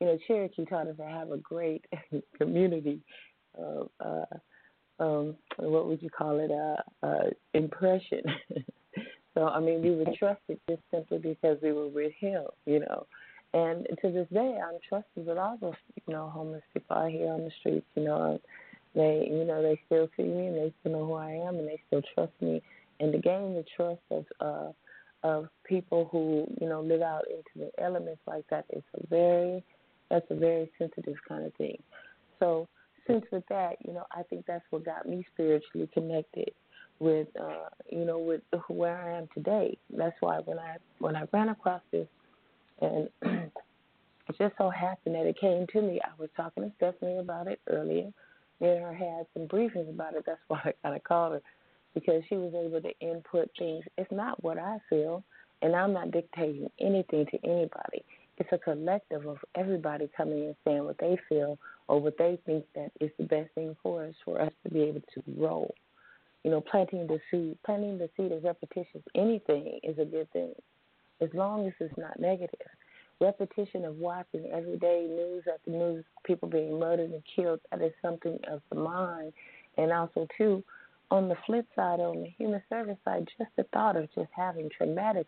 you 0.00 0.06
know, 0.06 0.18
Cherokee 0.28 0.64
taught 0.66 0.86
us 0.86 0.96
to 0.98 1.04
have 1.04 1.32
a 1.32 1.38
great 1.38 1.84
community 2.38 3.00
of 3.56 3.88
uh 3.98 4.26
um 5.00 5.36
what 5.56 5.86
would 5.86 6.02
you 6.02 6.10
call 6.10 6.38
it, 6.38 6.50
uh 6.50 7.06
uh 7.06 7.30
impression. 7.54 8.22
So 9.38 9.46
I 9.46 9.60
mean, 9.60 9.82
we 9.82 9.90
were 9.94 10.06
trusted 10.18 10.58
just 10.68 10.82
simply 10.90 11.18
because 11.18 11.58
we 11.62 11.70
were 11.70 11.86
with 11.86 12.12
him, 12.18 12.42
you 12.66 12.80
know. 12.80 13.06
And 13.54 13.86
to 14.02 14.10
this 14.10 14.26
day, 14.32 14.58
I'm 14.60 14.78
trusted 14.88 15.26
with 15.26 15.38
all 15.38 15.56
those, 15.60 15.74
you 16.06 16.12
know, 16.12 16.28
homeless 16.28 16.62
people 16.74 16.96
out 16.96 17.10
here 17.10 17.32
on 17.32 17.44
the 17.44 17.50
streets. 17.60 17.86
You 17.94 18.04
know, 18.04 18.40
they, 18.96 19.28
you 19.30 19.44
know, 19.44 19.62
they 19.62 19.80
still 19.86 20.08
see 20.16 20.24
me 20.24 20.48
and 20.48 20.56
they 20.56 20.72
still 20.80 20.92
know 20.92 21.06
who 21.06 21.14
I 21.14 21.30
am 21.30 21.56
and 21.56 21.68
they 21.68 21.80
still 21.86 22.02
trust 22.14 22.32
me. 22.40 22.60
And 22.98 23.12
to 23.12 23.18
gain 23.18 23.54
the 23.54 23.64
trust 23.76 24.00
of 24.10 24.24
uh, 24.40 24.72
of 25.22 25.48
people 25.64 26.08
who, 26.10 26.46
you 26.60 26.68
know, 26.68 26.80
live 26.80 27.02
out 27.02 27.24
into 27.28 27.70
the 27.70 27.82
elements 27.82 28.20
like 28.26 28.44
that 28.50 28.64
is 28.70 28.82
a 28.94 29.06
very, 29.06 29.64
that's 30.10 30.26
a 30.30 30.34
very 30.34 30.70
sensitive 30.78 31.16
kind 31.28 31.44
of 31.44 31.54
thing. 31.54 31.78
So 32.40 32.68
since 33.08 33.24
with 33.32 33.44
that, 33.48 33.76
you 33.84 33.92
know, 33.92 34.04
I 34.12 34.22
think 34.22 34.44
that's 34.46 34.64
what 34.70 34.84
got 34.84 35.08
me 35.08 35.26
spiritually 35.34 35.88
connected 35.92 36.52
with 37.00 37.28
uh, 37.40 37.68
you 37.90 38.04
know 38.04 38.18
with 38.18 38.42
where 38.68 38.96
I 38.96 39.18
am 39.18 39.28
today. 39.34 39.78
That's 39.96 40.16
why 40.20 40.40
when 40.44 40.58
I 40.58 40.76
when 40.98 41.16
I 41.16 41.24
ran 41.32 41.48
across 41.48 41.82
this, 41.90 42.06
and 42.80 43.08
it 43.22 43.52
just 44.38 44.54
so 44.58 44.70
happened 44.70 45.14
that 45.14 45.26
it 45.26 45.40
came 45.40 45.66
to 45.72 45.82
me. 45.82 46.00
I 46.04 46.10
was 46.18 46.30
talking 46.36 46.64
to 46.64 46.72
Stephanie 46.76 47.18
about 47.18 47.46
it 47.46 47.60
earlier. 47.68 48.10
Me 48.60 48.68
and 48.68 48.82
her 48.82 48.94
had 48.94 49.26
some 49.34 49.46
briefings 49.46 49.88
about 49.88 50.14
it. 50.14 50.24
That's 50.26 50.40
why 50.48 50.60
I 50.64 50.72
kind 50.82 50.96
of 50.96 51.04
called 51.04 51.34
her 51.34 51.42
because 51.94 52.22
she 52.28 52.36
was 52.36 52.52
able 52.54 52.80
to 52.80 52.98
input 53.00 53.50
things. 53.58 53.84
It's 53.96 54.12
not 54.12 54.42
what 54.42 54.58
I 54.58 54.78
feel, 54.90 55.24
and 55.62 55.74
I'm 55.74 55.92
not 55.92 56.10
dictating 56.10 56.68
anything 56.80 57.26
to 57.26 57.38
anybody. 57.44 58.04
It's 58.38 58.52
a 58.52 58.58
collective 58.58 59.26
of 59.26 59.38
everybody 59.56 60.08
coming 60.16 60.46
and 60.46 60.54
saying 60.64 60.84
what 60.84 60.98
they 60.98 61.18
feel 61.28 61.58
or 61.88 62.00
what 62.00 62.16
they 62.18 62.38
think 62.46 62.64
that 62.76 62.92
is 63.00 63.10
the 63.18 63.24
best 63.24 63.52
thing 63.54 63.76
for 63.82 64.04
us, 64.04 64.14
for 64.24 64.40
us 64.40 64.52
to 64.64 64.70
be 64.70 64.82
able 64.82 65.02
to 65.14 65.22
grow. 65.36 65.68
You 66.44 66.52
know, 66.52 66.60
planting 66.60 67.08
the 67.08 67.18
seed, 67.30 67.58
planting 67.66 67.98
the 67.98 68.08
seed 68.16 68.30
of 68.30 68.44
repetition, 68.44 69.02
anything 69.16 69.80
is 69.82 69.98
a 69.98 70.04
good 70.04 70.30
thing, 70.32 70.52
as 71.20 71.30
long 71.34 71.66
as 71.66 71.72
it's 71.80 71.98
not 71.98 72.20
negative. 72.20 72.60
Repetition 73.20 73.84
of 73.84 73.96
watching 73.96 74.48
everyday 74.52 75.08
news 75.10 75.42
after 75.52 75.70
news, 75.72 76.04
people 76.24 76.48
being 76.48 76.78
murdered 76.78 77.10
and 77.10 77.22
killed, 77.34 77.58
that 77.72 77.82
is 77.82 77.92
something 78.00 78.38
of 78.48 78.62
the 78.70 78.76
mind. 78.76 79.32
And 79.76 79.90
also, 79.92 80.28
too, 80.38 80.62
on 81.10 81.28
the 81.28 81.36
flip 81.44 81.66
side, 81.74 81.98
on 81.98 82.22
the 82.22 82.28
human 82.38 82.62
service 82.68 82.98
side, 83.04 83.28
just 83.36 83.50
the 83.56 83.64
thought 83.72 83.96
of 83.96 84.08
just 84.14 84.30
having 84.30 84.70
traumatic. 84.70 85.26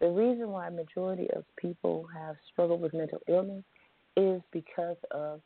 The 0.00 0.08
reason 0.08 0.48
why 0.48 0.68
majority 0.70 1.28
of 1.34 1.44
people 1.56 2.08
have 2.14 2.36
struggled 2.52 2.80
with 2.80 2.94
mental 2.94 3.20
illness 3.28 3.64
is 4.16 4.40
because 4.50 4.96
of 5.10 5.40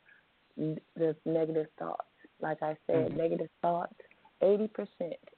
the 0.57 1.15
negative 1.25 1.67
thoughts. 1.77 2.07
Like 2.41 2.61
I 2.61 2.75
said, 2.87 3.09
mm-hmm. 3.09 3.17
negative 3.17 3.49
thoughts 3.61 3.93
80%, 4.41 4.69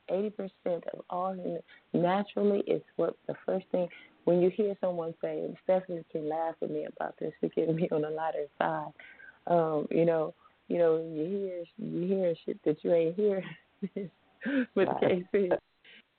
80% 0.09 0.31
of 0.65 1.01
all 1.09 1.33
human, 1.33 1.59
naturally 1.93 2.63
it's 2.67 2.85
what 2.95 3.15
the 3.27 3.35
first 3.45 3.65
thing, 3.71 3.87
when 4.25 4.41
you 4.41 4.49
hear 4.49 4.75
someone 4.81 5.13
say, 5.21 5.47
Stephanie 5.63 6.03
can 6.11 6.27
laugh 6.27 6.55
at 6.61 6.69
me 6.69 6.85
about 6.85 7.15
this 7.19 7.33
because 7.41 7.73
me 7.75 7.87
on 7.91 8.01
the 8.01 8.09
lighter 8.09 8.45
side, 8.57 8.91
um, 9.47 9.87
you 9.91 10.05
know, 10.05 10.33
you 10.67 10.77
know, 10.77 10.97
you 10.97 11.25
hear, 11.25 11.63
you 11.77 12.07
hear 12.07 12.35
shit 12.45 12.59
that 12.65 12.83
you 12.83 12.93
ain't 12.93 13.15
hear. 13.15 13.43
but 14.75 14.99
the 15.01 15.07
case 15.07 15.23
is, 15.33 15.51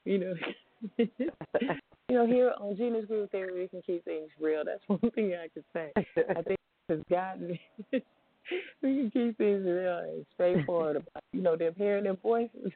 you 0.05 0.19
know, 0.19 0.35
you 2.09 2.17
know, 2.17 2.27
here 2.27 2.53
on 2.61 2.77
Gina's 2.77 3.05
Groove 3.07 3.31
Theory, 3.31 3.61
we 3.61 3.69
can 3.69 3.83
keep 3.83 4.05
things 4.05 4.31
real. 4.41 4.63
That's 4.65 4.83
one 4.87 5.11
thing 5.15 5.35
I 5.35 5.49
can 5.49 5.65
say. 5.73 5.93
I 5.97 6.43
think 6.43 6.59
has 6.89 7.01
gotten 7.11 7.59
we 7.93 8.01
can 8.83 9.11
keep 9.11 9.37
things 9.37 9.65
real 9.67 9.99
and 9.99 10.25
straightforward 10.35 10.97
about 10.97 11.23
you 11.33 11.43
know 11.43 11.57
them 11.57 11.75
hearing 11.77 12.05
their 12.05 12.15
voices. 12.15 12.73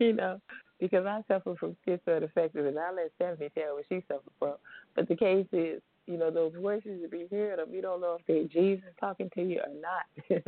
you 0.00 0.12
know, 0.14 0.40
because 0.78 1.04
I 1.04 1.22
suffer 1.28 1.54
from 1.56 1.76
schizoaffective, 1.86 2.66
and 2.66 2.78
I 2.78 2.92
let 2.92 3.12
Stephanie 3.16 3.50
tell 3.54 3.74
what 3.74 3.84
she 3.88 4.02
suffered 4.08 4.32
from. 4.38 4.54
But 4.96 5.08
the 5.08 5.16
case 5.16 5.46
is, 5.52 5.82
you 6.06 6.16
know, 6.16 6.30
those 6.30 6.52
voices 6.60 6.98
you 7.00 7.08
be 7.08 7.26
hearing 7.28 7.58
them, 7.58 7.68
you 7.72 7.82
don't 7.82 8.00
know 8.00 8.16
if 8.18 8.26
they're 8.26 8.44
Jesus 8.44 8.88
talking 8.98 9.30
to 9.34 9.42
you 9.42 9.60
or 9.60 9.80
not. 9.80 10.44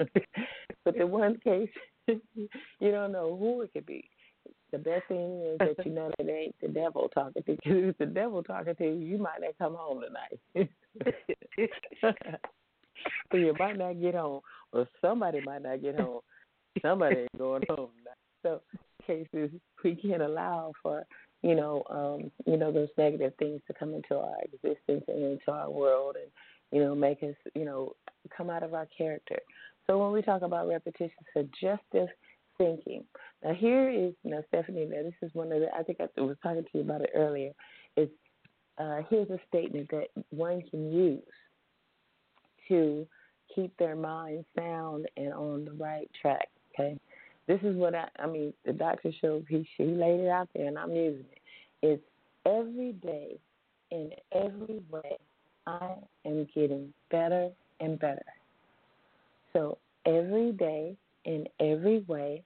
but 0.84 0.96
the 0.96 1.06
one 1.06 1.38
case, 1.44 1.68
you 2.06 2.90
don't 2.90 3.12
know 3.12 3.36
who 3.36 3.62
it 3.62 3.72
could 3.74 3.86
be. 3.86 4.08
The 4.72 4.78
best 4.78 5.06
thing 5.06 5.42
is 5.42 5.58
that 5.58 5.84
you 5.84 5.92
know 5.92 6.10
that 6.16 6.28
ain't 6.28 6.54
the 6.62 6.68
devil 6.68 7.08
talking 7.12 7.42
to 7.42 7.56
you. 7.64 7.88
If 7.90 7.98
the 7.98 8.06
devil 8.06 8.42
talking 8.42 8.74
to 8.74 8.84
you, 8.84 8.94
you 8.94 9.18
might 9.18 9.40
not 9.40 9.58
come 9.58 9.74
home 9.74 10.00
tonight. 10.00 10.40
so 13.30 13.36
you 13.36 13.54
might 13.58 13.76
not 13.76 14.00
get 14.00 14.14
home, 14.14 14.40
or 14.72 14.88
somebody 15.02 15.40
might 15.44 15.62
not 15.62 15.82
get 15.82 16.00
home. 16.00 16.20
Somebody 16.80 17.20
ain't 17.20 17.38
going 17.38 17.64
home. 17.68 17.90
So 18.42 18.62
cases 19.06 19.50
we 19.84 19.94
can't 19.94 20.22
allow 20.22 20.72
for 20.82 21.04
you 21.42 21.54
know 21.54 21.82
um, 21.90 22.30
you 22.46 22.56
know 22.56 22.72
those 22.72 22.88
negative 22.96 23.34
things 23.38 23.60
to 23.66 23.74
come 23.74 23.94
into 23.94 24.16
our 24.16 24.36
existence 24.44 25.04
and 25.08 25.22
into 25.22 25.50
our 25.50 25.70
world, 25.70 26.16
and 26.20 26.30
you 26.70 26.82
know 26.82 26.94
make 26.94 27.22
us 27.22 27.34
you 27.54 27.66
know 27.66 27.92
come 28.34 28.48
out 28.48 28.62
of 28.62 28.72
our 28.72 28.88
character. 28.96 29.38
So 29.86 29.98
when 29.98 30.12
we 30.12 30.22
talk 30.22 30.42
about 30.42 30.68
repetition, 30.68 31.10
suggestive 31.36 32.08
thinking. 32.58 33.04
Now 33.44 33.54
here 33.54 33.88
is 33.90 34.14
now 34.24 34.42
Stephanie. 34.48 34.86
Now 34.86 35.02
this 35.02 35.14
is 35.22 35.34
one 35.34 35.52
of 35.52 35.60
the 35.60 35.68
I 35.74 35.82
think 35.82 35.98
I 36.00 36.20
was 36.20 36.36
talking 36.42 36.62
to 36.62 36.68
you 36.74 36.80
about 36.80 37.02
it 37.02 37.10
earlier. 37.14 37.52
Is 37.96 38.08
uh, 38.78 39.00
here's 39.10 39.30
a 39.30 39.38
statement 39.48 39.88
that 39.90 40.08
one 40.30 40.62
can 40.70 40.92
use 40.92 41.22
to 42.68 43.06
keep 43.54 43.76
their 43.76 43.96
mind 43.96 44.44
sound 44.56 45.06
and 45.16 45.32
on 45.32 45.64
the 45.64 45.72
right 45.72 46.10
track. 46.20 46.48
Okay, 46.74 46.98
this 47.46 47.60
is 47.62 47.76
what 47.76 47.94
I, 47.94 48.08
I 48.18 48.26
mean. 48.26 48.52
The 48.64 48.72
doctor 48.72 49.10
showed 49.20 49.46
he 49.48 49.68
she 49.76 49.84
laid 49.84 50.20
it 50.20 50.28
out 50.28 50.48
there, 50.54 50.66
and 50.66 50.78
I'm 50.78 50.94
using 50.94 51.26
it. 51.30 51.40
It's 51.82 52.02
every 52.46 52.92
day, 52.92 53.38
in 53.90 54.10
every 54.32 54.80
way, 54.90 55.18
I 55.66 55.94
am 56.24 56.46
getting 56.54 56.92
better 57.10 57.50
and 57.80 57.98
better. 57.98 58.24
So 59.52 59.78
every 60.06 60.52
day, 60.52 60.96
in 61.24 61.46
every 61.60 62.00
way, 62.00 62.44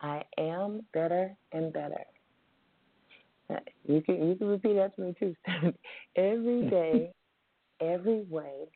I 0.00 0.22
am 0.38 0.82
better 0.92 1.36
and 1.52 1.72
better. 1.72 2.04
You 3.86 4.02
can 4.02 4.28
you 4.28 4.34
can 4.34 4.48
repeat 4.48 4.74
that 4.74 4.94
to 4.96 5.00
me 5.00 5.14
too. 5.18 5.34
every 6.16 6.62
day, 6.70 7.12
every 7.80 8.22
way, 8.28 8.68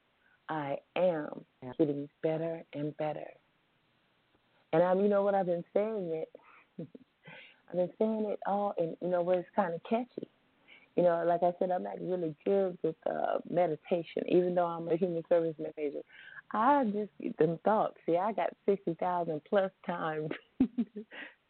I 0.49 0.77
am 0.97 1.45
getting 1.79 2.09
better 2.23 2.63
and 2.73 2.97
better. 2.97 3.27
And 4.73 4.83
I'm, 4.83 5.01
you 5.01 5.09
know 5.09 5.23
what, 5.23 5.35
I've 5.35 5.47
been 5.47 5.65
saying 5.75 6.11
it. 6.13 6.29
I've 7.69 7.77
been 7.77 7.91
saying 7.99 8.27
it 8.29 8.41
all, 8.47 8.75
and 8.79 8.97
you 9.03 9.09
know, 9.09 9.23
what? 9.23 9.39
it's 9.39 9.49
kind 9.55 9.75
of 9.75 9.83
catchy. 9.89 10.29
You 10.97 11.03
know, 11.05 11.25
like 11.27 11.43
I 11.43 11.53
said, 11.59 11.71
I'm 11.71 11.83
not 11.83 12.01
really 12.01 12.35
good 12.45 12.77
with 12.83 12.97
uh, 13.09 13.39
meditation, 13.49 14.25
even 14.29 14.55
though 14.55 14.67
I'm 14.67 14.89
a 14.89 14.97
human 14.97 15.23
service 15.29 15.55
major. 15.77 16.01
I 16.53 16.85
just 16.85 17.11
get 17.21 17.37
them 17.39 17.59
thoughts. 17.65 17.97
See, 18.07 18.17
I 18.17 18.33
got 18.33 18.51
sixty 18.67 18.95
thousand 18.95 19.41
plus 19.49 19.71
times 19.87 20.31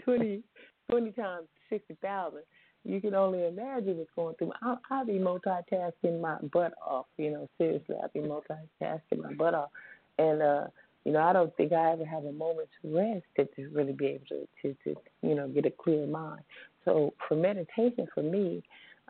twenty, 0.04 0.42
twenty 0.88 1.12
times 1.12 1.48
sixty 1.68 1.96
thousand 2.02 2.42
you 2.84 3.00
can 3.00 3.14
only 3.14 3.46
imagine 3.46 3.98
what's 3.98 4.10
going 4.16 4.34
through. 4.36 4.52
I'll, 4.60 4.80
I'll 4.90 5.06
be 5.06 5.12
multitasking 5.12 6.20
my 6.20 6.36
butt 6.52 6.72
off. 6.84 7.06
You 7.16 7.30
know, 7.30 7.48
seriously, 7.58 7.94
I'll 8.02 8.10
be 8.12 8.20
multitasking 8.20 9.22
my 9.22 9.34
butt 9.34 9.54
off, 9.54 9.70
and 10.18 10.42
uh, 10.42 10.66
you 11.04 11.12
know, 11.12 11.20
I 11.20 11.32
don't 11.32 11.54
think 11.56 11.72
I 11.72 11.92
ever 11.92 12.04
have 12.04 12.24
a 12.24 12.32
moment's 12.32 12.72
rest 12.84 13.24
to, 13.36 13.44
to 13.56 13.68
really 13.74 13.92
be 13.92 14.06
able 14.06 14.26
to, 14.26 14.48
to, 14.62 14.76
to, 14.84 15.00
you 15.22 15.34
know, 15.34 15.48
get 15.48 15.66
a 15.66 15.70
clear 15.70 16.06
mind. 16.06 16.42
So 16.84 17.12
for 17.26 17.36
meditation, 17.36 18.06
for 18.14 18.22
me, 18.22 18.62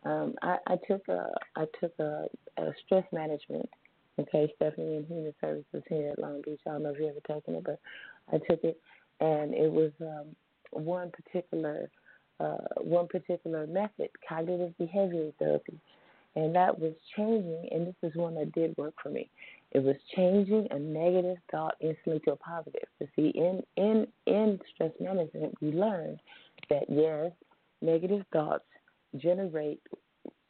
um, 0.05 0.35
I, 0.43 0.57
I 0.67 0.77
took 0.89 1.07
a, 1.09 1.31
I 1.57 1.67
took 1.81 1.93
a, 1.99 2.27
a 2.59 2.71
stress 2.85 3.05
management. 3.13 3.69
Okay, 4.19 4.53
Stephanie 4.57 4.97
in 4.97 5.07
Human 5.07 5.35
Services 5.41 5.83
here 5.89 6.11
at 6.11 6.19
Long 6.19 6.43
Beach. 6.45 6.61
I 6.67 6.71
don't 6.71 6.83
know 6.83 6.91
if 6.91 6.99
you 6.99 7.09
ever 7.09 7.21
taken 7.27 7.55
it, 7.55 7.65
but 7.65 7.81
I 8.31 8.39
took 8.39 8.63
it, 8.63 8.79
and 9.21 9.55
it 9.55 9.73
was 9.73 9.91
um, 10.03 10.37
one 10.71 11.11
particular 11.11 11.89
uh, 12.41 12.57
one 12.79 13.07
particular 13.07 13.67
method, 13.67 14.11
cognitive 14.29 14.75
behavioral 14.81 15.33
therapy, 15.39 15.79
and 16.35 16.55
that 16.55 16.79
was 16.79 16.93
changing. 17.17 17.69
And 17.71 17.87
this 17.87 17.95
is 18.03 18.17
one 18.17 18.35
that 18.35 18.53
did 18.53 18.77
work 18.77 18.95
for 19.03 19.11
me. 19.11 19.31
It 19.71 19.83
was 19.83 19.97
changing 20.15 20.69
a 20.71 20.79
negative 20.79 21.39
thought 21.51 21.77
instantly 21.81 22.21
to 22.27 22.33
a 22.33 22.37
positive. 22.37 22.89
You 23.01 23.09
see, 23.17 23.29
in 23.35 23.63
in 23.77 24.07
in 24.27 24.59
stress 24.75 24.93
management, 25.01 25.55
we 25.63 25.73
learned 25.73 26.21
that 26.69 26.85
yes, 26.89 27.33
negative 27.81 28.25
thoughts 28.33 28.65
generate 29.17 29.81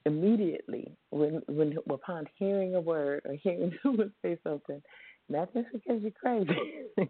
immediately 0.06 0.96
when 1.10 1.42
when 1.48 1.76
upon 1.90 2.26
hearing 2.38 2.74
a 2.74 2.80
word 2.80 3.22
or 3.24 3.34
hearing 3.34 3.72
someone 3.82 4.12
say 4.22 4.38
something. 4.44 4.82
Not 5.28 5.52
just 5.54 5.68
because 5.72 6.02
you're 6.02 6.10
crazy, 6.10 6.54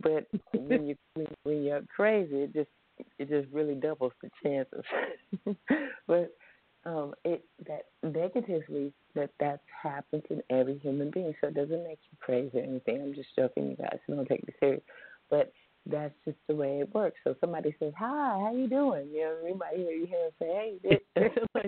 but 0.00 0.26
when 0.52 0.86
you 0.88 0.96
when, 1.14 1.26
when 1.44 1.64
you're 1.64 1.82
crazy, 1.94 2.42
it 2.42 2.52
just 2.52 2.68
it 3.18 3.28
just 3.28 3.52
really 3.52 3.74
doubles 3.74 4.12
the 4.22 4.30
chances. 4.42 4.84
but 6.06 6.32
um, 6.84 7.14
it 7.24 7.44
that 7.66 7.86
negatively 8.02 8.92
that 9.14 9.30
that's 9.40 9.62
happened 9.82 10.22
in 10.30 10.42
every 10.50 10.78
human 10.78 11.10
being. 11.10 11.34
So 11.40 11.48
it 11.48 11.54
doesn't 11.54 11.84
make 11.84 11.98
you 12.10 12.18
crazy 12.20 12.58
or 12.58 12.62
anything. 12.62 13.02
I'm 13.02 13.14
just 13.14 13.34
joking, 13.36 13.70
you 13.70 13.76
guys. 13.76 13.98
So 14.06 14.14
don't 14.14 14.28
take 14.28 14.46
me 14.46 14.54
serious. 14.60 14.82
But 15.30 15.52
that's 15.88 16.14
just 16.24 16.38
the 16.48 16.54
way 16.54 16.80
it 16.80 16.94
works. 16.94 17.18
So 17.24 17.36
somebody 17.40 17.74
says, 17.78 17.92
"Hi, 17.98 18.40
how 18.40 18.52
you 18.54 18.68
doing?" 18.68 19.08
You 19.12 19.20
know, 19.20 19.48
you 19.48 19.54
might 19.54 19.76
hear 19.76 19.90
you 19.90 20.06
hear 20.06 20.30
say, 20.38 20.78
"Hey," 20.82 21.00
but 21.54 21.66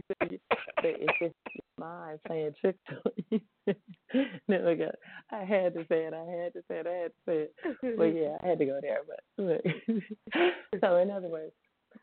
it's 0.85 1.19
just 1.21 1.35
mind 1.79 2.19
playing 2.27 2.55
tricks 2.61 2.79
on 2.91 3.13
you. 3.31 3.41
no, 4.49 4.77
God, 4.77 4.97
I 5.31 5.45
had 5.45 5.75
to 5.75 5.85
say 5.89 6.05
it. 6.05 6.15
I 6.15 6.43
had 6.43 6.53
to 6.55 6.63
say 6.69 6.79
it. 6.81 6.87
I 6.87 6.93
had 6.93 7.13
to 7.13 7.21
say 7.27 7.49
it. 7.87 7.97
But 7.97 8.05
yeah, 8.07 8.37
I 8.43 8.47
had 8.49 8.59
to 8.59 8.67
go 8.67 8.81
there. 8.83 9.01
But 9.07 9.63
so, 10.81 10.97
in 10.97 11.11
other 11.11 11.29
words, 11.29 11.53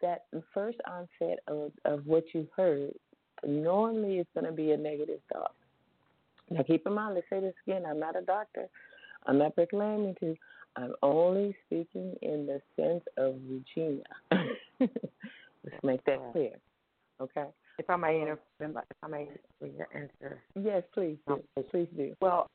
that 0.01 0.25
first 0.53 0.77
onset 0.87 1.39
of 1.47 1.71
of 1.83 2.05
what 2.05 2.23
you 2.33 2.47
heard 2.55 2.93
normally 3.45 4.19
is 4.19 4.27
going 4.33 4.45
to 4.45 4.51
be 4.51 4.71
a 4.71 4.77
negative 4.77 5.19
thought. 5.31 5.53
Now, 6.49 6.63
keep 6.63 6.85
in 6.85 6.93
mind. 6.93 7.15
Let's 7.15 7.27
say 7.29 7.39
this 7.41 7.55
again. 7.67 7.83
I'm 7.85 7.99
not 7.99 8.15
a 8.15 8.21
doctor. 8.21 8.67
I'm 9.25 9.37
not 9.37 9.55
proclaiming 9.55 10.15
to. 10.21 10.35
I'm 10.77 10.93
only 11.01 11.55
speaking 11.65 12.15
in 12.21 12.45
the 12.45 12.61
sense 12.75 13.03
of 13.17 13.35
Regina. 13.49 14.03
Let's 14.79 15.83
make 15.83 16.03
that 16.05 16.19
clear. 16.31 16.51
Okay. 17.21 17.45
If 17.77 17.89
I 17.89 17.95
may 17.95 18.21
interrupt, 18.21 18.45
if 18.59 18.97
I 19.03 19.07
may 19.07 19.27
answer. 19.93 20.41
Yes, 20.61 20.83
please 20.93 21.17
do. 21.27 21.43
Please 21.71 21.87
do. 21.95 22.13
Well, 22.21 22.49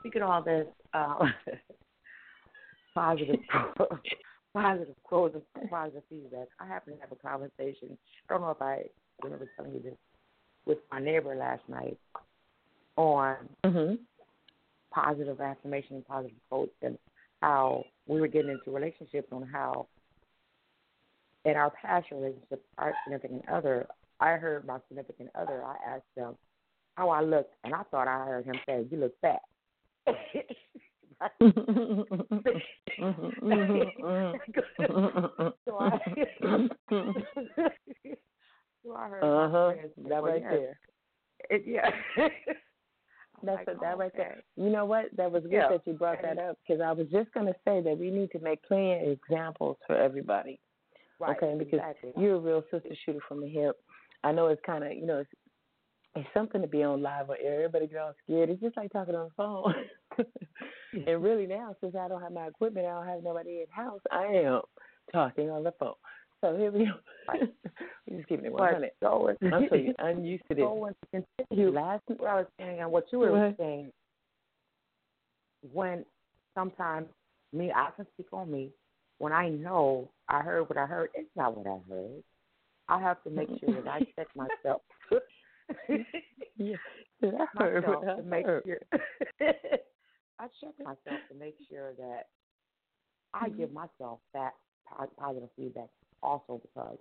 speaking 0.00 0.22
of 0.22 0.30
all 0.30 0.42
this, 0.42 0.66
uh, 0.94 1.18
positive, 2.94 3.36
positive 4.54 4.94
quotes 5.04 5.36
and 5.60 5.70
positive 5.70 6.02
feedback. 6.08 6.48
I 6.60 6.66
happened 6.66 6.96
to 6.96 7.00
have 7.02 7.12
a 7.12 7.16
conversation. 7.16 7.96
I 8.28 8.32
don't 8.32 8.42
know 8.42 8.50
if 8.50 8.62
I 8.62 8.82
remember 9.22 9.48
telling 9.56 9.74
you 9.74 9.82
this 9.82 9.96
with 10.64 10.78
my 10.90 11.00
neighbor 11.00 11.34
last 11.36 11.62
night 11.68 11.98
on 12.96 13.36
mm-hmm. 13.64 13.94
positive 14.92 15.40
affirmation 15.40 15.96
and 15.96 16.06
positive 16.06 16.36
quotes 16.48 16.72
and 16.82 16.98
how 17.46 17.84
we 18.06 18.20
were 18.20 18.26
getting 18.26 18.50
into 18.50 18.72
relationships 18.72 19.28
on 19.30 19.46
how 19.52 19.86
in 21.44 21.52
our 21.52 21.70
past 21.70 22.10
relationship, 22.10 22.64
our 22.76 22.92
significant 23.04 23.48
other, 23.48 23.86
I 24.18 24.32
heard 24.32 24.66
my 24.66 24.78
significant 24.88 25.30
other, 25.36 25.62
I 25.64 25.76
asked 25.94 26.12
them 26.16 26.34
how 26.96 27.10
I 27.10 27.22
looked, 27.22 27.54
and 27.62 27.72
I 27.72 27.84
thought 27.84 28.08
I 28.08 28.24
heard 28.24 28.46
him 28.46 28.56
say, 28.66 28.84
You 28.90 28.98
look 28.98 29.12
fat. 29.20 29.42
so 30.08 30.14
I, 35.78 35.98
so 38.82 38.92
I 38.96 39.08
heard 39.08 39.22
uh-huh. 39.22 39.72
That 40.08 40.22
right 40.22 40.42
there. 40.42 40.78
It, 41.48 41.62
yeah. 41.66 41.90
That's 43.42 43.66
like, 43.66 43.76
a, 43.76 43.80
that 43.80 43.98
right 43.98 44.12
there. 44.16 44.42
You 44.56 44.70
know 44.70 44.84
what? 44.84 45.06
That 45.16 45.30
was 45.30 45.42
good 45.42 45.52
Yeah. 45.52 45.68
that 45.68 45.86
you 45.86 45.92
brought 45.94 46.22
that 46.22 46.38
up 46.38 46.58
because 46.66 46.80
I 46.80 46.92
was 46.92 47.06
just 47.08 47.32
going 47.32 47.46
to 47.46 47.54
say 47.64 47.80
that 47.82 47.98
we 47.98 48.10
need 48.10 48.30
to 48.32 48.38
make 48.38 48.66
clear 48.66 48.98
examples 49.10 49.76
for 49.86 49.96
everybody. 49.96 50.60
Right, 51.18 51.36
okay, 51.36 51.54
because 51.58 51.80
exactly. 51.80 52.12
you're 52.16 52.36
a 52.36 52.40
real 52.40 52.62
sister 52.70 52.94
shooter 53.04 53.20
from 53.26 53.40
the 53.40 53.48
hip. 53.48 53.76
I 54.22 54.32
know 54.32 54.48
it's 54.48 54.60
kind 54.66 54.84
of 54.84 54.92
you 54.92 55.06
know 55.06 55.18
it's 55.18 55.30
it's 56.16 56.28
something 56.34 56.62
to 56.62 56.66
be 56.66 56.82
on 56.82 57.02
live 57.02 57.28
or 57.28 57.36
air, 57.40 57.70
if 57.72 57.90
you're 57.90 58.00
all 58.00 58.14
scared, 58.24 58.48
it's 58.48 58.60
just 58.60 58.76
like 58.76 58.90
talking 58.90 59.14
on 59.14 59.28
the 59.28 59.34
phone. 59.36 59.74
and 61.06 61.22
really 61.22 61.46
now, 61.46 61.76
since 61.80 61.94
I 61.94 62.08
don't 62.08 62.22
have 62.22 62.32
my 62.32 62.46
equipment, 62.46 62.86
I 62.86 62.90
don't 62.90 63.06
have 63.06 63.22
nobody 63.22 63.60
in 63.60 63.66
house. 63.70 64.00
I 64.10 64.24
am 64.24 64.62
talking 65.12 65.50
on 65.50 65.62
the 65.62 65.72
phone. 65.78 65.94
So 66.42 66.56
here 66.56 66.70
we 66.70 66.84
go. 66.86 66.92
Right. 67.28 67.40
We're 68.08 68.16
just 68.18 68.28
keeping 68.28 68.46
it 68.46 68.52
But 68.52 68.60
100. 68.60 68.90
so 69.02 69.28
I'm 69.42 69.66
so 69.68 69.74
used, 69.76 70.42
to 70.48 70.54
this. 70.54 70.64
so 70.64 70.90
to 71.12 71.22
continue, 71.48 71.70
Last 71.70 72.02
what 72.06 72.28
I 72.28 72.34
was 72.36 72.46
saying 72.58 72.80
and 72.80 72.90
what 72.92 73.06
you 73.12 73.18
were 73.20 73.32
Right. 73.32 73.56
saying, 73.58 73.92
when 75.72 76.04
sometimes 76.54 77.08
me, 77.52 77.72
I 77.74 77.90
can 77.96 78.06
speak 78.14 78.26
on 78.32 78.50
me. 78.50 78.70
When 79.18 79.32
I 79.32 79.48
know 79.48 80.10
I 80.28 80.42
heard 80.42 80.68
what 80.68 80.76
I 80.76 80.86
heard, 80.86 81.08
it's 81.14 81.34
not 81.36 81.56
what 81.56 81.66
I 81.66 81.78
heard. 81.90 82.22
I 82.88 83.00
have 83.00 83.22
to 83.24 83.30
make 83.30 83.48
sure 83.58 83.74
that 83.82 83.88
I 83.90 84.00
check 84.16 84.28
myself. 84.36 84.82
yeah, 86.58 86.76
I 87.22 87.62
heard 87.64 87.82
myself 87.86 88.04
what 88.04 88.08
I 88.08 88.16
to 88.16 88.22
make 88.22 88.46
heard. 88.46 88.62
sure. 88.66 88.80
I 90.38 90.46
check 90.60 90.74
myself 90.78 91.20
to 91.32 91.38
make 91.38 91.56
sure 91.70 91.94
that 91.94 92.26
I 93.34 93.48
mm-hmm. 93.48 93.58
give 93.58 93.72
myself 93.72 94.20
that 94.34 94.52
positive 95.18 95.48
feedback 95.56 95.88
also 96.22 96.60
because 96.62 96.98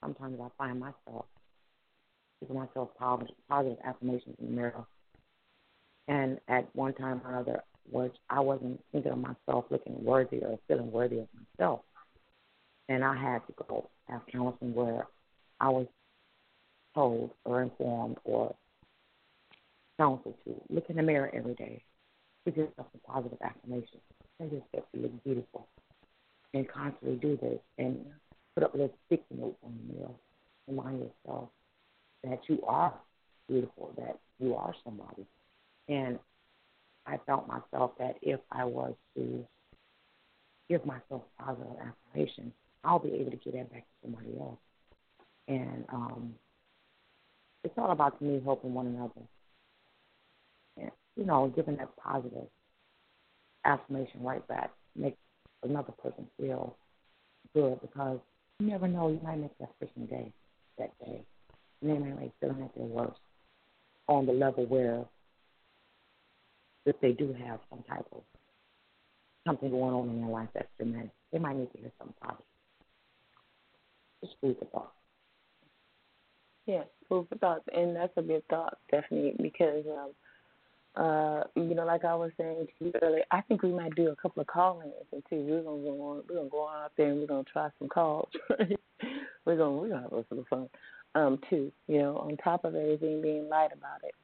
sometimes 0.00 0.38
I 0.40 0.48
find 0.58 0.80
myself 0.80 1.26
giving 2.40 2.56
myself 2.56 2.90
positive, 2.98 3.34
positive 3.48 3.78
affirmations 3.84 4.36
in 4.40 4.46
the 4.46 4.52
mirror. 4.52 4.84
And 6.08 6.38
at 6.48 6.74
one 6.74 6.94
time 6.94 7.20
or 7.24 7.30
another, 7.30 7.62
was 7.90 8.10
I 8.30 8.40
wasn't 8.40 8.80
thinking 8.92 9.12
of 9.12 9.18
myself 9.18 9.64
looking 9.70 10.04
worthy 10.04 10.38
or 10.38 10.58
feeling 10.68 10.90
worthy 10.90 11.18
of 11.18 11.28
myself. 11.34 11.80
And 12.88 13.04
I 13.04 13.16
had 13.16 13.46
to 13.46 13.54
go 13.68 13.90
have 14.08 14.22
counseling 14.30 14.74
where 14.74 15.06
I 15.60 15.68
was 15.68 15.86
told 16.94 17.30
or 17.44 17.62
informed 17.62 18.18
or 18.24 18.54
counseled 19.98 20.34
to 20.44 20.54
look 20.68 20.84
in 20.88 20.96
the 20.96 21.02
mirror 21.02 21.30
every 21.32 21.54
day, 21.54 21.82
give 22.44 22.56
yourself 22.56 22.88
a 22.94 23.10
positive 23.10 23.38
affirmation, 23.42 24.00
tell 24.38 24.48
yourself 24.48 24.84
you 24.92 25.02
look 25.02 25.24
beautiful, 25.24 25.68
and 26.54 26.68
constantly 26.68 27.16
do 27.16 27.36
this 27.36 27.58
and 27.78 28.04
put 28.54 28.64
up 28.64 28.72
little 28.72 28.94
sticky 29.06 29.24
notes 29.30 29.56
on 29.64 29.76
the 29.76 29.94
mirror. 29.94 30.14
Remind 30.68 31.00
yourself 31.00 31.48
that 32.24 32.40
you 32.48 32.62
are 32.66 32.94
beautiful, 33.48 33.92
that 33.96 34.18
you 34.38 34.54
are 34.54 34.74
somebody. 34.84 35.26
And 35.88 36.18
I 37.06 37.18
felt 37.26 37.48
myself 37.48 37.92
that 37.98 38.16
if 38.22 38.40
I 38.50 38.64
was 38.64 38.94
to 39.16 39.44
give 40.68 40.84
myself 40.86 41.22
positive 41.38 41.72
affirmation, 42.14 42.52
I'll 42.84 42.98
be 42.98 43.12
able 43.14 43.30
to 43.32 43.36
give 43.36 43.54
that 43.54 43.72
back 43.72 43.82
to 43.82 43.94
somebody 44.02 44.38
else. 44.38 44.58
And 45.48 45.84
um, 45.92 46.34
it's 47.64 47.74
all 47.76 47.90
about 47.90 48.20
me 48.22 48.40
helping 48.44 48.74
one 48.74 48.86
another. 48.86 49.26
And, 50.80 50.90
you 51.16 51.24
know, 51.24 51.52
giving 51.54 51.76
that 51.76 51.94
positive 51.96 52.46
affirmation 53.64 54.22
right 54.22 54.46
back 54.48 54.70
makes 54.96 55.18
another 55.62 55.92
person 56.02 56.26
feel 56.40 56.76
good 57.54 57.80
because 57.80 58.18
you 58.62 58.70
never 58.70 58.86
know, 58.86 59.08
you 59.08 59.20
might 59.24 59.38
make 59.38 59.56
that 59.58 59.78
person 59.80 60.06
day 60.06 60.32
that 60.78 60.92
day. 61.04 61.20
And 61.80 61.90
they 61.90 61.98
might 61.98 62.18
be 62.18 62.32
feeling 62.40 62.62
at 62.62 62.74
their 62.76 62.84
worst 62.84 63.18
on 64.08 64.26
the 64.26 64.32
level 64.32 64.66
where 64.66 65.04
if 66.86 66.96
they 67.00 67.12
do 67.12 67.34
have 67.46 67.60
some 67.70 67.82
type 67.88 68.06
of 68.12 68.22
something 69.46 69.70
going 69.70 69.94
on 69.94 70.08
in 70.08 70.20
their 70.20 70.30
life 70.30 70.48
that's 70.54 70.68
dramatic, 70.78 71.10
they 71.32 71.38
might 71.38 71.56
need 71.56 71.72
to 71.72 71.78
hear 71.78 71.92
something 71.98 72.14
positive. 72.20 72.44
Just 74.22 74.36
food 74.40 74.56
for 74.58 74.66
thought. 74.66 74.92
Yeah, 76.66 76.84
food 77.08 77.26
for 77.28 77.38
thought, 77.38 77.62
and 77.74 77.96
that's 77.96 78.12
a 78.16 78.22
good 78.22 78.46
thought, 78.48 78.78
definitely, 78.90 79.34
because 79.42 79.84
um, 79.86 80.10
uh, 80.94 81.44
you 81.54 81.74
know, 81.74 81.86
like 81.86 82.04
I 82.04 82.14
was 82.14 82.32
saying 82.36 82.66
to 82.78 82.84
you 82.84 82.92
earlier, 83.00 83.24
I 83.30 83.40
think 83.42 83.62
we 83.62 83.72
might 83.72 83.94
do 83.94 84.10
a 84.10 84.16
couple 84.16 84.42
of 84.42 84.46
call-ins 84.46 84.92
and 85.12 85.22
see. 85.30 85.36
We're 85.36 85.62
gonna 85.62 85.82
go 85.82 86.02
on, 86.02 86.22
we're 86.28 86.36
gonna 86.36 86.48
go 86.50 86.62
on 86.62 86.84
out 86.84 86.92
there 86.96 87.10
and 87.10 87.20
we're 87.20 87.26
gonna 87.26 87.44
try 87.50 87.68
some 87.78 87.88
calls. 87.88 88.28
We're 89.44 89.56
gonna 89.56 89.72
we're 89.72 89.88
gonna 89.88 90.02
have 90.02 90.12
a 90.12 90.16
little 90.30 90.44
fun, 90.48 90.68
um, 91.16 91.40
too. 91.50 91.72
You 91.88 91.98
know, 91.98 92.18
on 92.18 92.36
top 92.36 92.64
of 92.64 92.76
everything, 92.76 93.20
being 93.20 93.48
light 93.48 93.70
about 93.72 94.04
it. 94.04 94.14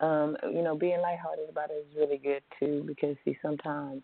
Um, 0.00 0.36
you 0.50 0.62
know, 0.62 0.74
being 0.74 1.00
lighthearted 1.02 1.50
about 1.50 1.68
it 1.70 1.86
is 1.86 1.94
really 1.94 2.16
good 2.16 2.42
too, 2.58 2.84
because 2.86 3.16
see, 3.24 3.36
sometimes, 3.42 4.00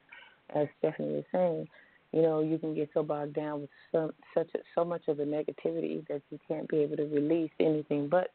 as 0.55 0.68
Stephanie 0.79 1.14
was 1.14 1.25
saying, 1.33 1.66
you 2.12 2.23
know, 2.23 2.41
you 2.41 2.59
can 2.59 2.75
get 2.75 2.91
so 2.93 3.03
bogged 3.03 3.35
down 3.35 3.62
with 3.62 3.71
some 3.93 4.12
such 4.35 4.49
a, 4.55 4.59
so 4.75 4.85
much 4.85 5.09
of 5.09 5.16
the 5.16 5.25
negativity 5.25 6.07
that 6.09 6.23
you 6.31 6.39
can't 6.47 6.68
be 6.68 6.79
able 6.79 6.97
to 6.97 7.05
release 7.05 7.51
anything 7.59 8.09
but, 8.09 8.33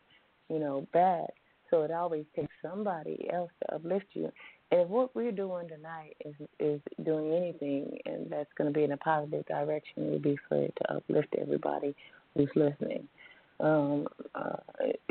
you 0.50 0.60
know, 0.60 0.88
bad. 0.92 1.28
So 1.76 1.82
it 1.82 1.92
always 1.92 2.24
takes 2.34 2.54
somebody 2.62 3.28
else 3.34 3.52
to 3.60 3.76
uplift 3.76 4.06
you. 4.14 4.32
And 4.72 4.82
if 4.82 4.88
what 4.88 5.14
we're 5.14 5.34
doing 5.34 5.68
tonight 5.68 6.16
is 6.24 6.34
is 6.58 6.80
doing 7.04 7.34
anything, 7.34 7.98
and 8.06 8.30
that's 8.32 8.50
going 8.58 8.72
to 8.72 8.78
be 8.78 8.86
in 8.86 8.94
a 8.94 8.98
positive 8.98 9.46
direction, 9.46 10.06
it 10.06 10.12
would 10.12 10.22
be 10.22 10.38
for 10.48 10.64
it 10.64 10.74
to 10.78 10.96
uplift 10.96 11.36
everybody 11.38 11.94
who's 12.34 12.50
listening. 12.56 13.10
Um, 13.60 14.08
uh, 14.36 14.56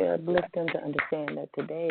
uplift 0.03 0.55
them 0.55 0.69
to 0.69 0.83
understand 0.83 1.37
that 1.37 1.51
today 1.55 1.91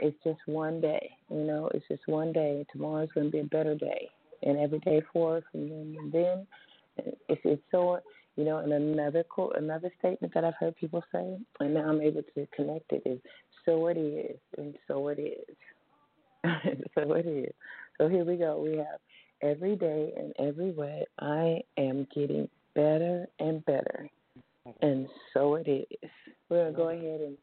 is 0.00 0.14
just 0.24 0.40
one 0.46 0.80
day. 0.80 1.10
You 1.30 1.44
know, 1.44 1.70
it's 1.72 1.86
just 1.86 2.08
one 2.08 2.32
day. 2.32 2.66
Tomorrow's 2.72 3.10
going 3.14 3.28
to 3.28 3.32
be 3.32 3.38
a 3.38 3.44
better 3.44 3.76
day, 3.76 4.08
and 4.42 4.58
every 4.58 4.80
day 4.80 5.00
forward 5.12 5.44
from 5.52 5.68
then 5.68 5.96
and 5.96 6.12
then, 6.12 6.46
if 7.28 7.38
it's 7.44 7.62
so. 7.70 8.00
You 8.34 8.44
know, 8.44 8.58
and 8.58 8.72
another 8.72 9.24
quote, 9.24 9.56
another 9.56 9.90
statement 9.98 10.32
that 10.32 10.44
I've 10.44 10.54
heard 10.60 10.76
people 10.76 11.02
say, 11.10 11.38
and 11.58 11.74
now 11.74 11.88
I'm 11.90 12.00
able 12.00 12.22
to 12.22 12.46
connect 12.54 12.92
it 12.92 13.02
is 13.04 13.18
so 13.68 13.86
it 13.88 13.98
is, 13.98 14.38
and 14.56 14.74
so 14.86 15.08
it 15.08 15.18
is. 15.18 15.56
so 16.94 17.12
it 17.12 17.26
is. 17.26 17.52
So 17.98 18.08
here 18.08 18.24
we 18.24 18.36
go. 18.36 18.62
We 18.62 18.78
have 18.78 19.00
every 19.42 19.76
day 19.76 20.12
and 20.16 20.32
every 20.38 20.70
way 20.70 21.04
I 21.20 21.60
am 21.76 22.06
getting 22.14 22.48
better 22.74 23.26
and 23.38 23.62
better. 23.66 24.08
And 24.80 25.06
so 25.34 25.56
it 25.56 25.68
is. 25.68 26.10
We're 26.48 26.70
going 26.70 26.72
to 26.72 26.76
go 26.78 26.88
ahead 26.88 27.20
and, 27.20 27.36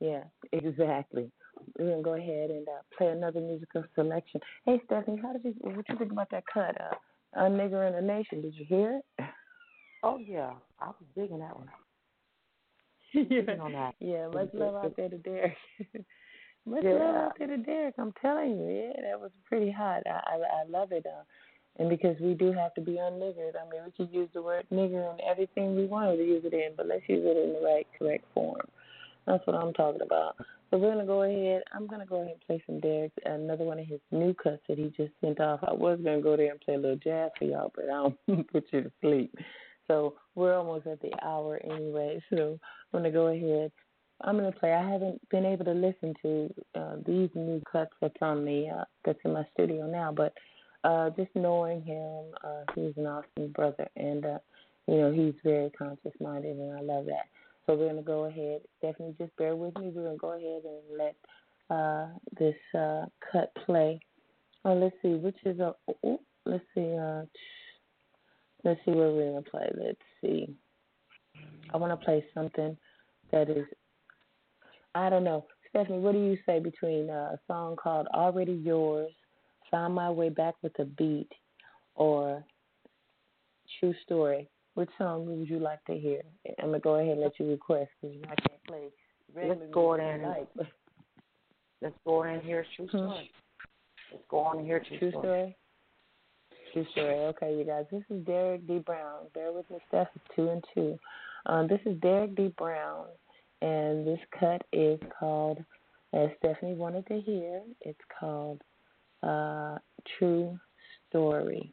yeah, 0.00 0.22
exactly. 0.52 1.30
We're 1.78 1.86
going 1.86 1.98
to 1.98 2.02
go 2.02 2.14
ahead 2.14 2.50
and 2.50 2.66
uh, 2.68 2.80
play 2.96 3.08
another 3.08 3.40
musical 3.40 3.84
selection. 3.94 4.40
Hey, 4.64 4.80
Stephanie, 4.86 5.20
how 5.22 5.34
did 5.34 5.44
you, 5.44 5.54
what 5.60 5.86
you 5.88 5.98
think 5.98 6.12
about 6.12 6.30
that 6.30 6.44
cut? 6.52 6.80
Uh, 6.80 6.94
a 7.34 7.50
nigger 7.50 7.86
in 7.86 7.94
a 7.94 8.02
nation. 8.02 8.40
Did 8.40 8.54
you 8.54 8.64
hear 8.66 9.00
it? 9.18 9.24
Oh 10.02 10.18
yeah, 10.18 10.52
I 10.80 10.86
was 10.86 10.96
digging 11.14 11.38
that 11.38 11.56
one. 11.56 11.68
yeah. 13.30 13.90
Yeah, 14.00 14.28
much 14.28 14.48
love 14.54 14.74
out 14.74 14.94
there 14.96 15.08
to 15.08 15.18
Derek. 15.18 15.56
much 16.66 16.84
Yeah. 16.84 16.92
love 16.92 17.16
out 17.16 17.32
there 17.38 17.48
to 17.48 17.56
Derek. 17.58 17.94
I'm 17.98 18.12
telling 18.20 18.58
you, 18.58 18.70
yeah, 18.70 19.02
that 19.10 19.20
was 19.20 19.30
pretty 19.44 19.70
hot. 19.70 20.02
I 20.06 20.10
I, 20.10 20.62
I 20.62 20.68
love 20.68 20.92
it. 20.92 21.06
Uh, 21.06 21.22
and 21.78 21.88
because 21.88 22.16
we 22.20 22.34
do 22.34 22.52
have 22.52 22.74
to 22.74 22.80
be 22.80 22.92
unniggered. 22.92 23.52
I 23.56 23.68
mean, 23.70 23.82
we 23.86 23.92
could 23.96 24.12
use 24.14 24.28
the 24.34 24.42
word 24.42 24.66
nigger 24.70 25.12
in 25.14 25.24
everything 25.24 25.74
we 25.74 25.86
want 25.86 26.16
to 26.16 26.22
use 26.24 26.44
it 26.44 26.52
in, 26.52 26.72
but 26.76 26.86
let's 26.86 27.08
use 27.08 27.24
it 27.24 27.36
in 27.36 27.54
the 27.54 27.60
right, 27.64 27.86
correct 27.98 28.24
form. 28.34 28.60
That's 29.26 29.46
what 29.46 29.56
I'm 29.56 29.72
talking 29.72 30.02
about. 30.02 30.36
So 30.70 30.78
we're 30.78 30.90
gonna 30.90 31.06
go 31.06 31.22
ahead. 31.22 31.62
I'm 31.72 31.86
gonna 31.86 32.06
go 32.06 32.16
ahead 32.16 32.32
and 32.32 32.40
play 32.46 32.62
some 32.66 32.80
Derek, 32.80 33.12
another 33.24 33.64
one 33.64 33.78
of 33.78 33.86
his 33.86 34.00
new 34.10 34.34
cuts 34.34 34.62
that 34.68 34.78
he 34.78 34.92
just 34.96 35.12
sent 35.20 35.38
off. 35.40 35.60
I 35.62 35.72
was 35.72 35.98
gonna 36.02 36.20
go 36.20 36.36
there 36.36 36.50
and 36.50 36.60
play 36.60 36.74
a 36.74 36.78
little 36.78 36.96
jazz 36.96 37.30
for 37.38 37.44
y'all, 37.44 37.72
but 37.74 37.84
I 37.84 38.10
don't 38.26 38.48
put 38.52 38.64
you 38.72 38.82
to 38.82 38.92
sleep. 39.00 39.34
So 39.88 40.14
we're 40.34 40.54
almost 40.54 40.86
at 40.86 41.00
the 41.00 41.12
hour 41.22 41.60
anyway. 41.64 42.22
So 42.30 42.58
I'm 42.92 43.00
gonna 43.00 43.10
go 43.10 43.28
ahead. 43.28 43.72
I'm 44.20 44.36
gonna 44.36 44.52
play. 44.52 44.72
I 44.72 44.88
haven't 44.88 45.20
been 45.30 45.44
able 45.44 45.64
to 45.64 45.72
listen 45.72 46.14
to 46.22 46.54
uh, 46.74 46.96
these 47.06 47.30
new 47.34 47.62
cuts 47.70 47.92
that's 48.00 48.14
on 48.20 48.44
the 48.44 48.68
uh, 48.80 48.84
that's 49.04 49.18
in 49.24 49.32
my 49.32 49.44
studio 49.54 49.86
now, 49.86 50.12
but 50.12 50.32
uh, 50.84 51.10
just 51.10 51.30
knowing 51.34 51.82
him, 51.82 52.24
uh, 52.44 52.64
he's 52.74 52.92
an 52.96 53.06
awesome 53.06 53.52
brother, 53.52 53.88
and 53.96 54.24
uh, 54.24 54.38
you 54.86 54.98
know 54.98 55.12
he's 55.12 55.34
very 55.44 55.70
conscious 55.70 56.12
minded, 56.20 56.56
and 56.56 56.76
I 56.76 56.80
love 56.80 57.06
that. 57.06 57.26
So 57.66 57.74
we're 57.74 57.88
gonna 57.88 58.02
go 58.02 58.24
ahead. 58.24 58.62
Definitely, 58.80 59.14
just 59.18 59.36
bear 59.36 59.54
with 59.56 59.76
me. 59.78 59.92
We're 59.94 60.04
gonna 60.04 60.16
go 60.16 60.32
ahead 60.32 60.62
and 60.64 60.98
let 60.98 61.16
uh, 61.70 62.08
this 62.38 62.56
uh, 62.78 63.06
cut 63.32 63.52
play. 63.64 64.00
Oh, 64.64 64.74
let's 64.74 64.96
see, 65.02 65.14
which 65.14 65.36
is 65.44 65.58
a. 65.60 65.74
Oh, 66.04 66.20
let's 66.44 66.64
see. 66.74 66.96
Uh, 66.96 67.22
let's 68.64 68.80
see 68.84 68.90
what 68.90 69.12
we're 69.12 69.30
gonna 69.30 69.42
play. 69.42 69.70
Let's 69.74 69.98
see. 70.20 70.54
I 71.72 71.76
want 71.76 71.98
to 71.98 72.04
play 72.04 72.24
something 72.34 72.76
that 73.30 73.48
is. 73.48 73.66
I 74.94 75.08
don't 75.08 75.24
know, 75.24 75.46
Stephanie. 75.70 75.98
What 75.98 76.12
do 76.12 76.18
you 76.18 76.36
say 76.44 76.58
between 76.60 77.08
uh, 77.08 77.34
a 77.34 77.38
song 77.46 77.76
called 77.76 78.06
"Already 78.14 78.52
Yours," 78.52 79.10
Find 79.70 79.94
My 79.94 80.10
Way 80.10 80.28
Back 80.28 80.54
with 80.62 80.78
a 80.78 80.84
Beat," 80.84 81.30
or 81.94 82.44
"True 83.80 83.94
Story"? 84.04 84.48
Which 84.74 84.90
song 84.96 85.26
would 85.26 85.48
you 85.48 85.58
like 85.58 85.84
to 85.84 85.98
hear? 85.98 86.22
I'm 86.58 86.66
gonna 86.66 86.80
go 86.80 86.94
ahead 86.94 87.12
and 87.12 87.20
let 87.20 87.38
you 87.38 87.48
request 87.48 87.90
because 88.00 88.16
I 88.24 88.34
can't 88.34 88.64
play. 88.66 88.88
Let's 89.34 89.60
go 89.72 89.94
in. 89.94 90.22
Like. 90.22 90.48
Let's 91.82 91.96
go 92.04 92.22
in 92.22 92.40
here. 92.40 92.64
True 92.76 92.86
hmm. 92.86 92.96
story. 92.96 93.30
Let's 94.12 94.24
go 94.28 94.38
on 94.38 94.64
here. 94.64 94.80
True, 94.86 94.98
true 94.98 95.10
story. 95.10 95.22
story. 95.22 95.56
True 96.72 96.86
story. 96.92 97.14
Okay, 97.16 97.54
you 97.54 97.64
guys. 97.64 97.84
This 97.92 98.02
is 98.08 98.24
Derek 98.24 98.66
D. 98.66 98.78
Brown. 98.78 99.26
Bear 99.34 99.52
with 99.52 99.68
me, 99.70 99.76
Steph. 99.88 100.08
Two 100.34 100.48
and 100.48 100.64
two. 100.74 100.98
Um, 101.44 101.68
this 101.68 101.80
is 101.84 102.00
Derek 102.00 102.34
D. 102.34 102.52
Brown, 102.56 103.06
and 103.60 104.06
this 104.06 104.20
cut 104.38 104.62
is 104.72 104.98
called, 105.18 105.58
as 106.14 106.30
Stephanie 106.38 106.74
wanted 106.74 107.06
to 107.08 107.20
hear, 107.20 107.60
it's 107.82 108.00
called 108.18 108.62
uh, 109.22 109.76
True 110.18 110.58
Story. 111.10 111.72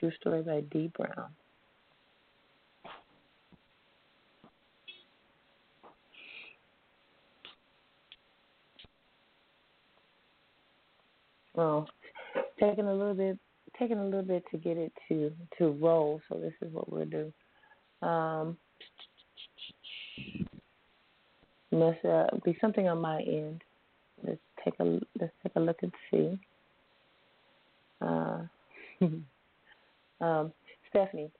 True 0.00 0.10
Story 0.20 0.42
by 0.42 0.62
D. 0.72 0.90
Brown. 0.96 1.30
Well, 11.54 11.88
taking 12.60 12.86
a 12.86 12.94
little 12.94 13.14
bit, 13.14 13.38
taking 13.78 13.98
a 13.98 14.04
little 14.04 14.22
bit 14.22 14.44
to 14.50 14.58
get 14.58 14.76
it 14.76 14.92
to 15.08 15.32
to 15.58 15.70
roll. 15.70 16.20
So 16.28 16.38
this 16.38 16.54
is 16.62 16.72
what 16.72 16.92
we'll 16.92 17.04
do. 17.04 17.32
Um, 18.06 18.56
must 21.70 22.04
uh, 22.04 22.26
be 22.44 22.56
something 22.60 22.88
on 22.88 23.00
my 23.00 23.20
end. 23.22 23.62
Let's 24.26 24.40
take 24.64 24.74
a 24.80 24.84
let's 25.20 25.32
take 25.42 25.52
a 25.56 25.60
look 25.60 25.78
and 25.82 25.92
see. 26.10 26.38
Uh, 28.00 28.42
um, 30.20 30.52
Stephanie, 30.90 31.30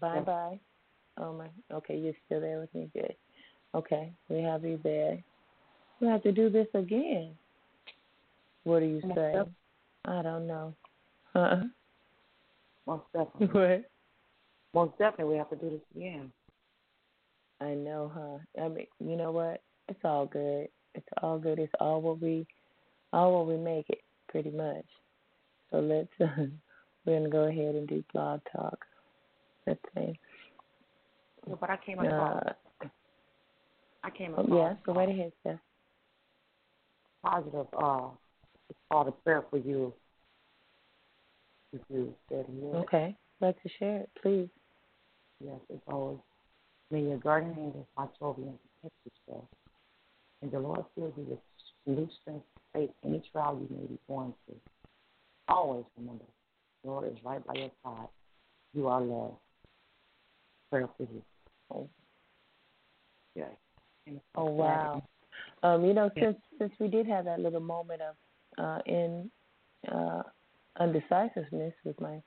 bye 0.00 0.20
bye. 0.20 0.58
Oh 1.18 1.34
my, 1.34 1.48
okay, 1.72 1.96
you're 1.96 2.14
still 2.26 2.40
there 2.40 2.60
with 2.60 2.74
me. 2.74 2.90
Good. 2.94 3.14
Okay, 3.74 4.12
we 4.28 4.40
have 4.42 4.64
you 4.64 4.80
there. 4.82 5.22
We 6.00 6.08
have 6.08 6.22
to 6.22 6.32
do 6.32 6.48
this 6.48 6.66
again. 6.74 7.32
What 8.64 8.80
do 8.80 8.86
you 8.86 9.00
say? 9.14 9.34
I 10.06 10.22
don't 10.22 10.46
know. 10.46 10.74
Huh? 11.32 11.56
Most 12.86 13.04
definitely. 13.12 13.48
What? 13.60 13.84
Most 14.72 14.98
definitely, 14.98 15.32
we 15.32 15.38
have 15.38 15.50
to 15.50 15.56
do 15.56 15.70
this 15.70 15.80
again. 15.96 16.32
I 17.60 17.74
know, 17.74 18.10
huh? 18.14 18.62
I 18.62 18.68
mean, 18.68 18.86
you 19.00 19.16
know 19.16 19.32
what? 19.32 19.62
It's 19.88 20.00
all 20.04 20.26
good. 20.26 20.68
It's 20.94 21.08
all 21.22 21.38
good. 21.38 21.58
It's 21.58 21.72
all 21.80 22.00
what 22.00 22.20
we, 22.20 22.46
all 23.12 23.36
what 23.36 23.46
we 23.48 23.62
make 23.62 23.90
it, 23.90 24.00
pretty 24.28 24.50
much. 24.50 24.84
So 25.70 25.78
let's. 25.78 26.08
Uh, 26.20 26.44
we're 27.04 27.18
gonna 27.18 27.30
go 27.30 27.44
ahead 27.44 27.74
and 27.74 27.88
do 27.88 28.04
blog 28.12 28.40
talk. 28.52 28.84
Let's 29.66 29.80
see. 29.94 30.18
Yeah, 31.48 31.54
but 31.60 31.70
I 31.70 31.76
came 31.84 31.98
across. 31.98 32.44
Uh, 32.82 32.86
I 34.04 34.10
came 34.10 34.32
across. 34.32 34.46
Oh, 34.50 34.56
yeah, 34.56 34.74
go 34.84 34.94
right 34.94 35.08
ahead, 35.08 35.32
Steph. 35.40 35.58
Positive. 37.24 37.66
Uh, 37.76 38.08
it's 38.68 38.78
called 38.90 39.08
a 39.08 39.12
prayer 39.12 39.44
for 39.50 39.58
you. 39.58 39.92
If 41.72 41.80
you 41.88 42.14
said 42.28 42.46
Okay. 42.74 43.16
Like 43.40 43.60
to 43.62 43.68
share 43.78 43.98
it, 43.98 44.10
please. 44.20 44.48
Yes, 45.42 45.60
it's 45.70 45.82
always 45.86 46.18
may 46.90 47.02
your 47.02 47.18
guardian 47.18 47.56
angels 47.58 47.86
watch 47.96 48.14
over 48.20 48.40
you 48.40 48.48
and 48.48 48.58
protect 48.82 48.94
yourself. 49.28 49.44
And 50.42 50.50
the 50.50 50.58
Lord 50.58 50.84
fills 50.94 51.12
you 51.16 51.24
with 51.24 51.38
new 51.86 52.08
strength 52.20 52.44
to 52.54 52.80
face 52.80 52.90
any 53.04 53.22
trial 53.32 53.58
you 53.60 53.76
may 53.76 53.86
be 53.86 53.98
going 54.08 54.34
through. 54.44 54.60
Always 55.48 55.84
remember, 55.96 56.24
the 56.82 56.90
Lord 56.90 57.10
is 57.10 57.18
right 57.24 57.44
by 57.46 57.54
your 57.54 57.70
side. 57.84 58.08
You 58.74 58.88
are 58.88 59.00
loved. 59.00 59.34
Prayer 60.70 60.88
for 60.96 61.02
you. 61.02 61.22
Oh. 61.72 61.88
Yeah. 63.34 63.44
Oh 64.34 64.44
wow. 64.44 65.02
Um, 65.62 65.84
you 65.84 65.92
know, 65.92 66.10
since 66.18 66.36
since 66.58 66.72
we 66.80 66.88
did 66.88 67.06
have 67.06 67.24
that 67.26 67.40
little 67.40 67.60
moment 67.60 68.02
of 68.02 68.16
uh, 68.58 68.78
in 68.86 69.30
uh, 69.90 70.22
undecisiveness 70.78 71.74
with 71.84 72.00
my 72.00 72.20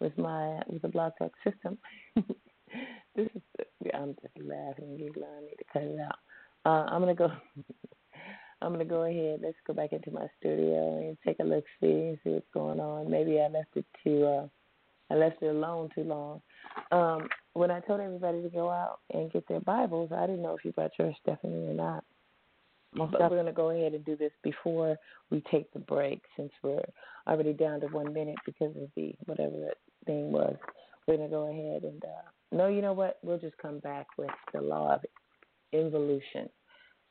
with 0.00 0.16
my 0.16 0.60
with 0.66 0.82
the 0.82 0.88
blog 0.88 1.12
talk 1.18 1.32
system. 1.44 1.78
this 3.16 3.28
is 3.34 3.42
I'm 3.94 4.14
just 4.22 4.46
laughing 4.46 4.96
giggling. 4.96 5.28
I 5.38 5.40
need 5.42 5.56
to 5.58 5.64
cut 5.72 5.82
it 5.82 5.98
out. 6.00 6.18
Uh, 6.64 6.90
I'm 6.90 7.00
gonna 7.00 7.14
go. 7.14 7.30
I'm 8.62 8.72
gonna 8.72 8.84
go 8.84 9.02
ahead. 9.04 9.40
Let's 9.42 9.56
go 9.66 9.72
back 9.72 9.92
into 9.92 10.10
my 10.10 10.26
studio 10.38 10.98
and 10.98 11.16
take 11.24 11.38
a 11.40 11.44
look, 11.44 11.64
see, 11.80 12.18
see 12.22 12.30
what's 12.30 12.46
going 12.52 12.78
on. 12.78 13.10
Maybe 13.10 13.40
I 13.40 13.48
left 13.48 13.74
it 13.74 13.86
too. 14.04 14.26
Uh, 14.26 14.46
I 15.10 15.14
left 15.16 15.42
it 15.42 15.46
alone 15.46 15.88
too 15.94 16.04
long. 16.04 16.42
Um, 16.92 17.28
when 17.54 17.70
I 17.70 17.80
told 17.80 18.00
everybody 18.00 18.42
to 18.42 18.48
go 18.48 18.70
out 18.70 19.00
and 19.12 19.32
get 19.32 19.48
their 19.48 19.60
Bibles, 19.60 20.10
I 20.12 20.26
didn't 20.26 20.42
know 20.42 20.56
if 20.56 20.64
you 20.64 20.72
brought 20.72 20.92
yours, 20.98 21.16
Stephanie, 21.22 21.68
or 21.68 21.74
not. 21.74 22.04
But 22.92 23.12
we're 23.12 23.28
going 23.28 23.46
to 23.46 23.52
go 23.52 23.70
ahead 23.70 23.94
and 23.94 24.04
do 24.04 24.16
this 24.16 24.32
before 24.42 24.96
we 25.30 25.42
take 25.50 25.72
the 25.72 25.78
break 25.78 26.22
since 26.36 26.50
we're 26.62 26.82
already 27.28 27.52
down 27.52 27.80
to 27.80 27.86
one 27.86 28.12
minute 28.12 28.38
because 28.44 28.74
of 28.76 28.88
the 28.96 29.14
whatever 29.26 29.58
that 29.60 29.78
thing 30.06 30.32
was. 30.32 30.56
We're 31.06 31.16
going 31.16 31.28
to 31.28 31.34
go 31.34 31.50
ahead 31.50 31.84
and, 31.84 32.02
uh, 32.04 32.28
no, 32.52 32.66
you 32.68 32.82
know 32.82 32.92
what? 32.92 33.18
We'll 33.22 33.38
just 33.38 33.56
come 33.58 33.78
back 33.78 34.06
with 34.18 34.30
the 34.52 34.60
law 34.60 34.94
of 34.94 35.04
involution. 35.72 36.48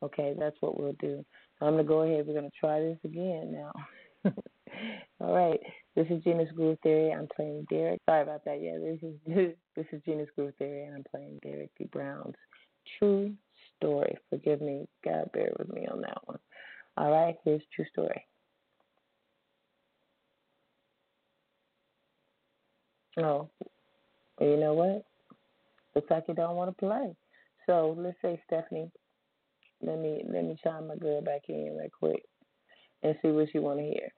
Okay, 0.04 0.34
that's 0.38 0.56
what 0.60 0.80
we'll 0.80 0.96
do. 1.00 1.24
I'm 1.62 1.74
going 1.74 1.84
to 1.84 1.88
go 1.88 2.02
ahead. 2.02 2.28
We're 2.28 2.40
going 2.40 2.50
to 2.50 2.60
try 2.60 2.80
this 2.82 2.98
again 3.04 3.52
now. 3.54 3.72
All 5.22 5.34
right. 5.34 5.60
This 5.96 6.08
is 6.10 6.24
Gena's 6.24 6.52
Groove 6.56 6.78
Theory. 6.84 7.12
I'm 7.12 7.28
playing 7.36 7.68
Derek. 7.70 8.00
Sorry 8.06 8.22
about 8.22 8.46
that. 8.46 8.62
Yeah, 8.62 8.78
this 8.80 9.00
is 9.02 9.54
this 9.76 9.86
is 9.92 10.02
Gena's 10.06 10.30
Groove 10.36 10.54
Theory, 10.58 10.84
and 10.84 10.96
I'm 10.96 11.04
playing 11.10 11.40
Derek 11.44 11.72
D. 11.78 11.90
Brown's 11.92 12.36
True 12.98 13.34
story. 13.80 14.18
Forgive 14.30 14.62
me. 14.62 14.88
God, 15.04 15.32
bear 15.34 15.52
with 15.58 15.70
me 15.74 15.88
on 15.88 16.02
that 16.02 16.20
one. 16.26 16.40
All 16.98 17.12
right, 17.12 17.36
here's 17.46 17.62
true 17.74 17.86
story. 17.92 18.26
Oh, 23.18 23.50
you 24.40 24.58
know 24.58 24.74
what? 24.74 25.04
Looks 25.96 26.12
like 26.12 26.26
you 26.28 26.34
don't 26.34 26.56
want 26.56 26.70
to 26.70 26.86
play. 26.86 27.16
So 27.66 27.96
let's 27.98 28.18
say 28.22 28.42
Stephanie, 28.48 28.92
let 29.82 30.00
me 30.00 30.24
let 30.28 30.44
me 30.44 30.58
chime 30.64 30.88
my 30.88 30.96
girl 30.96 31.22
back 31.22 31.42
in 31.50 31.78
right 31.78 31.92
quick 31.92 32.24
and 33.04 33.16
see 33.22 33.30
what 33.30 33.54
you 33.54 33.62
want 33.62 33.80
to 33.80 33.86
hear. 33.86 34.10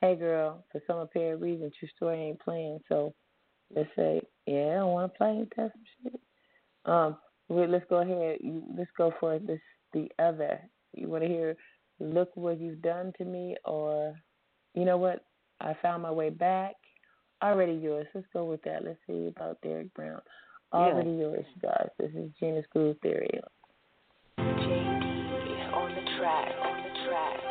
Hey 0.00 0.16
girl, 0.16 0.64
for 0.70 0.80
some 0.86 0.98
apparent 0.98 1.40
reason, 1.40 1.70
true 1.78 1.88
story 1.96 2.20
ain't 2.20 2.40
playing. 2.40 2.80
So 2.88 3.14
let's 3.74 3.88
say, 3.96 4.20
yeah, 4.46 4.68
I 4.70 4.74
don't 4.74 4.92
want 4.92 5.12
to 5.12 5.18
play. 5.18 5.44
That's 5.56 5.72
some 5.72 5.82
shit. 6.02 6.20
Um, 6.86 7.16
let's 7.48 7.84
go 7.88 7.96
ahead. 7.96 8.38
Let's 8.76 8.90
go 8.96 9.12
for 9.20 9.38
this. 9.38 9.60
The 9.92 10.08
other. 10.18 10.60
You 10.94 11.08
want 11.08 11.22
to 11.22 11.28
hear? 11.28 11.56
Look 12.00 12.30
what 12.34 12.60
you've 12.60 12.82
done 12.82 13.12
to 13.18 13.24
me, 13.24 13.56
or 13.64 14.14
you 14.74 14.84
know 14.84 14.98
what? 14.98 15.24
I 15.60 15.74
found 15.80 16.02
my 16.02 16.10
way 16.10 16.30
back. 16.30 16.74
Already 17.42 17.72
yours. 17.72 18.06
Let's 18.14 18.26
go 18.32 18.44
with 18.44 18.62
that. 18.62 18.84
Let's 18.84 18.98
see 19.06 19.28
about 19.28 19.58
Derek 19.62 19.92
Brown. 19.94 20.20
Already 20.72 21.10
yeah. 21.10 21.16
yours, 21.16 21.46
guys. 21.62 21.88
This 21.98 22.10
is 22.14 22.30
Gena's 22.38 22.64
Groove 22.70 22.96
Theory. 23.02 23.40
JD 24.38 25.72
on 25.72 25.94
the 25.94 26.18
track. 26.18 26.54
On 26.62 26.82
the 26.82 27.08
track. 27.08 27.45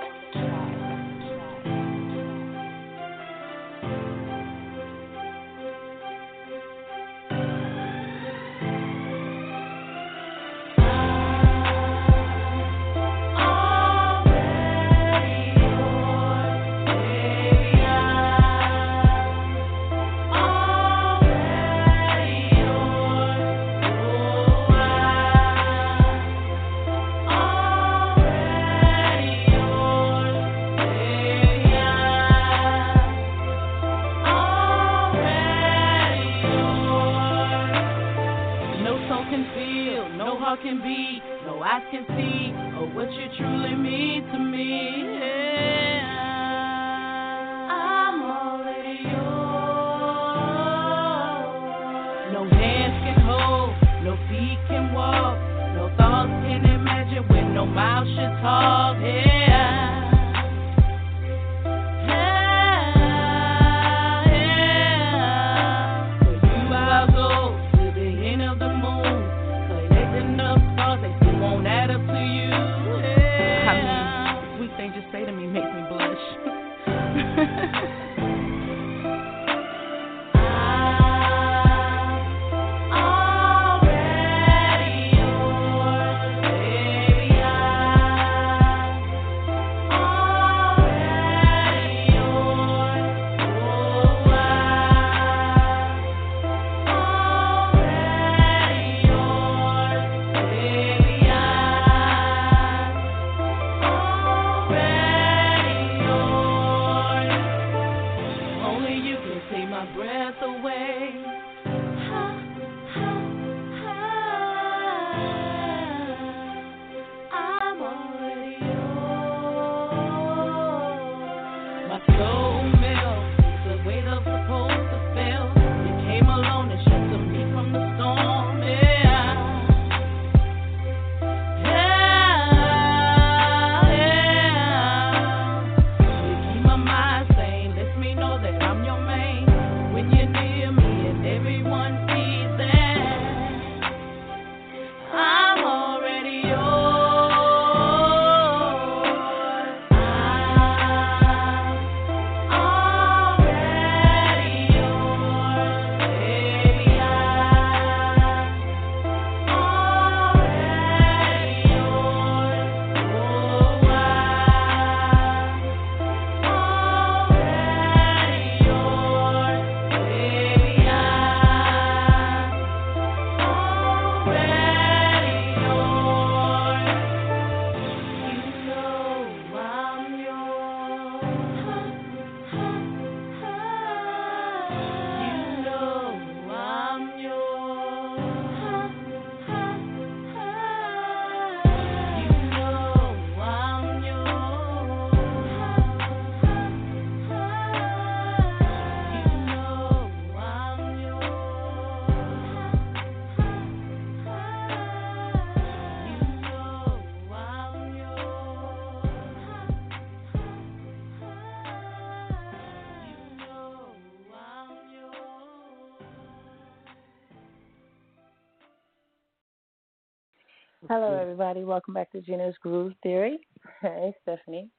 Hello, 220.98 221.20
everybody. 221.20 221.66
Welcome 221.66 221.94
back 221.94 222.10
to 222.14 222.22
Gina's 222.22 222.56
Groove 222.62 222.94
Theory. 223.04 223.38
Hey, 223.82 224.16
Stephanie. 224.22 224.70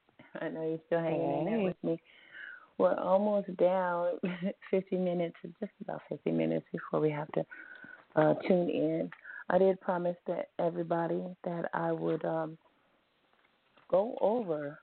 I 0.41 0.49
know 0.49 0.67
you're 0.67 0.79
still 0.87 0.97
hanging 0.97 1.41
in 1.41 1.45
there 1.45 1.59
with 1.59 1.75
me. 1.83 2.01
We're 2.79 2.97
almost 2.97 3.55
down 3.57 4.13
50 4.71 4.95
minutes, 4.97 5.35
just 5.59 5.71
about 5.79 6.01
50 6.09 6.31
minutes 6.31 6.65
before 6.71 7.01
we 7.01 7.11
have 7.11 7.31
to 7.33 7.45
uh, 8.15 8.33
tune 8.47 8.67
in. 8.67 9.11
I 9.51 9.59
did 9.59 9.79
promise 9.79 10.15
that 10.25 10.49
everybody 10.57 11.21
that 11.43 11.69
I 11.75 11.91
would 11.91 12.25
um, 12.25 12.57
go 13.87 14.17
over. 14.19 14.79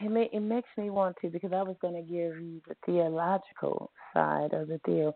It, 0.00 0.10
may, 0.10 0.30
it 0.32 0.40
makes 0.40 0.70
me 0.78 0.88
want 0.88 1.16
to 1.20 1.28
because 1.28 1.52
I 1.52 1.60
was 1.60 1.76
going 1.82 1.92
to 1.92 2.00
give 2.00 2.40
you 2.40 2.62
the 2.66 2.74
theological 2.86 3.90
side 4.14 4.54
of 4.54 4.68
the 4.68 4.80
deal. 4.86 5.14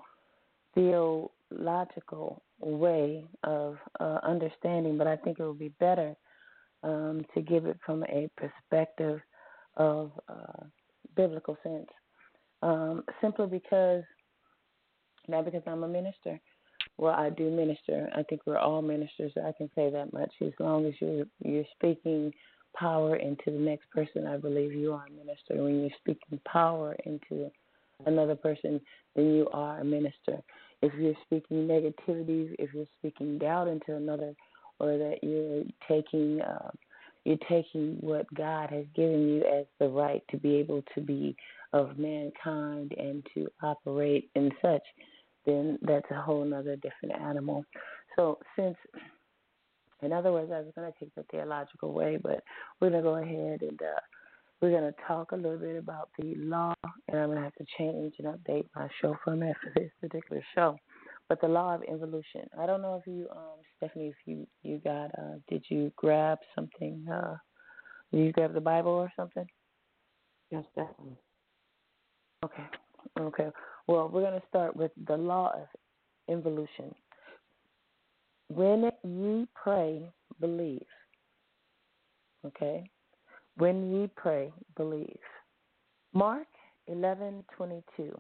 theo, 0.75 1.31
theological 1.55 2.43
way 2.61 3.25
of 3.43 3.77
uh, 4.01 4.19
understanding, 4.23 4.97
but 4.97 5.07
I 5.07 5.17
think 5.17 5.39
it 5.39 5.47
would 5.47 5.59
be 5.59 5.73
better 5.81 6.15
um, 6.83 7.25
to 7.35 7.43
give 7.43 7.67
it 7.67 7.79
from 7.85 8.05
a 8.05 8.29
perspective 8.37 9.21
of 9.77 10.13
uh, 10.29 10.65
biblical 11.17 11.57
sense. 11.63 11.89
Um, 12.63 13.05
simply 13.21 13.47
because, 13.47 14.05
not 15.29 15.45
because 15.45 15.63
I'm 15.67 15.83
a 15.83 15.89
minister. 15.89 16.41
Well, 16.97 17.15
I 17.15 17.31
do 17.31 17.51
minister. 17.51 18.09
I 18.15 18.23
think 18.23 18.43
we're 18.47 18.59
all 18.59 18.81
ministers. 18.81 19.33
I 19.37 19.53
can 19.57 19.69
say 19.75 19.91
that 19.91 20.13
much. 20.13 20.31
As 20.41 20.53
long 20.61 20.87
as 20.87 20.95
you're 21.01 21.25
you're 21.45 21.65
speaking 21.77 22.33
power 22.77 23.17
into 23.17 23.45
the 23.47 23.59
next 23.59 23.91
person, 23.91 24.27
I 24.27 24.37
believe 24.37 24.73
you 24.73 24.93
are 24.93 25.07
a 25.07 25.11
minister. 25.11 25.63
When 25.63 25.81
you're 25.81 25.91
speaking 25.99 26.41
power 26.47 26.97
into 27.05 27.51
another 28.07 28.37
person, 28.37 28.81
then 29.17 29.35
you 29.35 29.49
are 29.53 29.81
a 29.81 29.85
minister. 29.85 30.39
If 30.85 30.93
you're 30.99 31.15
speaking 31.25 31.67
negativity, 31.67 32.55
if 32.59 32.75
you're 32.75 32.85
speaking 32.99 33.39
doubt 33.39 33.69
into 33.69 33.97
another, 33.97 34.35
or 34.79 34.99
that 34.99 35.19
you're 35.23 35.65
taking 35.89 36.43
uh, 36.43 36.71
you're 37.25 37.39
taking 37.49 37.97
what 38.01 38.27
God 38.35 38.69
has 38.69 38.85
given 38.95 39.27
you 39.29 39.45
as 39.45 39.65
the 39.81 39.89
right 39.89 40.23
to 40.31 40.37
be 40.37 40.57
able 40.57 40.83
to 40.95 41.01
be 41.01 41.35
of 41.73 41.99
mankind 41.99 42.93
and 42.99 43.27
to 43.33 43.49
operate 43.63 44.29
in 44.35 44.51
such, 44.61 44.83
then 45.47 45.79
that's 45.81 46.11
a 46.11 46.21
whole 46.21 46.53
other 46.53 46.77
different 46.77 47.19
animal. 47.19 47.65
So 48.17 48.39
since 48.55 48.77
in 50.03 50.13
other 50.13 50.33
words, 50.33 50.53
I 50.53 50.59
was 50.59 50.73
going 50.77 50.93
to 50.93 50.99
take 50.99 51.15
the 51.15 51.25
theological 51.31 51.95
way, 51.95 52.19
but 52.23 52.45
we're 52.79 52.91
going 52.91 53.03
to 53.03 53.09
go 53.09 53.17
ahead 53.17 53.63
and 53.63 53.81
uh, 53.81 54.01
we're 54.61 54.71
going 54.71 54.91
to 54.91 54.95
talk 55.07 55.33
a 55.33 55.37
little 55.37 55.59
bit 55.59 55.77
about 55.77 56.09
the 56.19 56.35
law, 56.37 56.75
and 57.09 57.19
I'm 57.19 57.27
going 57.27 57.39
to 57.39 57.45
have 57.45 57.55
to 57.55 57.67
change 57.79 58.15
and 58.19 58.29
update 58.29 58.67
my 58.75 58.89
show 59.01 59.17
format 59.25 59.57
for 59.63 59.73
this 59.75 59.91
particular 60.01 60.43
show. 60.55 60.77
But 61.29 61.41
the 61.41 61.49
law 61.49 61.75
of 61.75 61.83
evolution. 61.83 62.49
I 62.59 62.67
don't 62.67 62.83
know 62.83 62.97
if 62.97 63.07
you, 63.07 63.29
um, 63.31 63.59
Stephanie, 63.77 64.09
if 64.09 64.17
you 64.27 64.47
you 64.63 64.79
got, 64.79 65.07
uh, 65.19 65.37
did 65.49 65.65
you 65.69 65.91
grab 65.97 66.39
something? 66.55 67.07
Uh, 67.11 67.37
did 68.13 68.27
you 68.27 68.33
grab 68.33 68.53
the 68.53 68.61
Bible 68.61 68.93
or 68.93 69.11
something? 69.17 69.47
Yes, 70.51 70.65
definitely. 70.77 71.17
Okay. 72.45 72.65
Okay. 73.19 73.49
Well, 73.87 74.09
we're 74.09 74.23
going 74.23 74.41
to 74.41 74.47
start 74.49 74.77
with 74.77 74.93
the 75.07 75.17
law 75.17 75.53
of 75.55 75.67
evolution. 76.31 76.95
When 78.49 78.91
ye 79.03 79.47
pray, 79.55 80.11
believe. 80.41 80.87
Okay? 82.47 82.91
When 83.57 83.93
ye 83.93 84.09
pray, 84.17 84.53
believe. 84.77 85.19
Mark 86.13 86.49
11:22. 86.89 88.19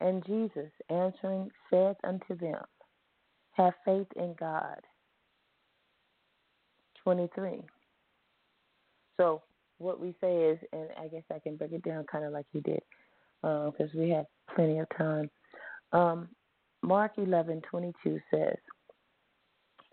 And 0.00 0.24
Jesus 0.26 0.70
answering 0.90 1.50
said 1.70 1.96
unto 2.04 2.36
them, 2.36 2.62
Have 3.52 3.74
faith 3.84 4.08
in 4.16 4.34
God. 4.38 4.80
23. 7.02 7.62
So 9.18 9.42
what 9.78 10.00
we 10.00 10.14
say 10.20 10.44
is, 10.44 10.58
and 10.72 10.88
I 10.98 11.08
guess 11.08 11.22
I 11.32 11.38
can 11.38 11.56
break 11.56 11.72
it 11.72 11.82
down 11.82 12.04
kind 12.10 12.24
of 12.24 12.32
like 12.32 12.46
you 12.52 12.60
did, 12.60 12.82
because 13.42 13.90
uh, 13.94 13.98
we 13.98 14.10
have 14.10 14.26
plenty 14.54 14.78
of 14.78 14.88
time. 14.96 15.30
Um, 15.92 16.28
Mark 16.82 17.16
11:22 17.16 18.20
says, 18.30 18.56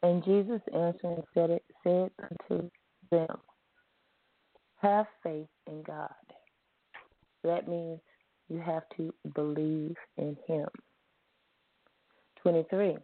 "And 0.01 0.23
Jesus 0.23 0.61
answering 0.73 1.23
said 1.33 1.49
it 1.51 1.63
said 1.83 2.11
unto 2.19 2.69
them, 3.09 3.39
Have 4.83 5.07
faith 5.23 5.47
in 5.65 5.81
God." 5.81 6.13
That 7.43 7.67
means 7.67 7.99
you 8.49 8.59
have 8.59 8.83
to 8.97 9.13
believe 9.33 9.95
in 10.17 10.37
Him. 10.47 10.69
23, 12.41 12.97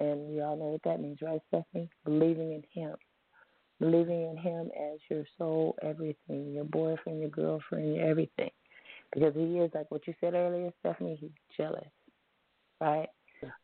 and 0.00 0.34
you 0.34 0.42
all 0.42 0.56
know 0.56 0.64
what 0.72 0.82
that 0.82 1.00
means, 1.00 1.22
right, 1.22 1.40
Stephanie? 1.48 1.90
Believing 2.04 2.52
in 2.52 2.64
Him 2.72 2.96
believing 3.80 4.28
in 4.30 4.36
him 4.36 4.70
as 4.76 4.98
your 5.10 5.24
sole 5.36 5.76
everything, 5.82 6.52
your 6.52 6.64
boyfriend, 6.64 7.20
your 7.20 7.30
girlfriend, 7.30 7.94
your 7.94 8.06
everything. 8.08 8.50
Because 9.12 9.34
he 9.34 9.58
is 9.58 9.70
like 9.74 9.90
what 9.90 10.06
you 10.06 10.14
said 10.20 10.34
earlier, 10.34 10.70
Stephanie, 10.80 11.16
he's 11.20 11.30
jealous. 11.56 11.86
Right? 12.80 13.08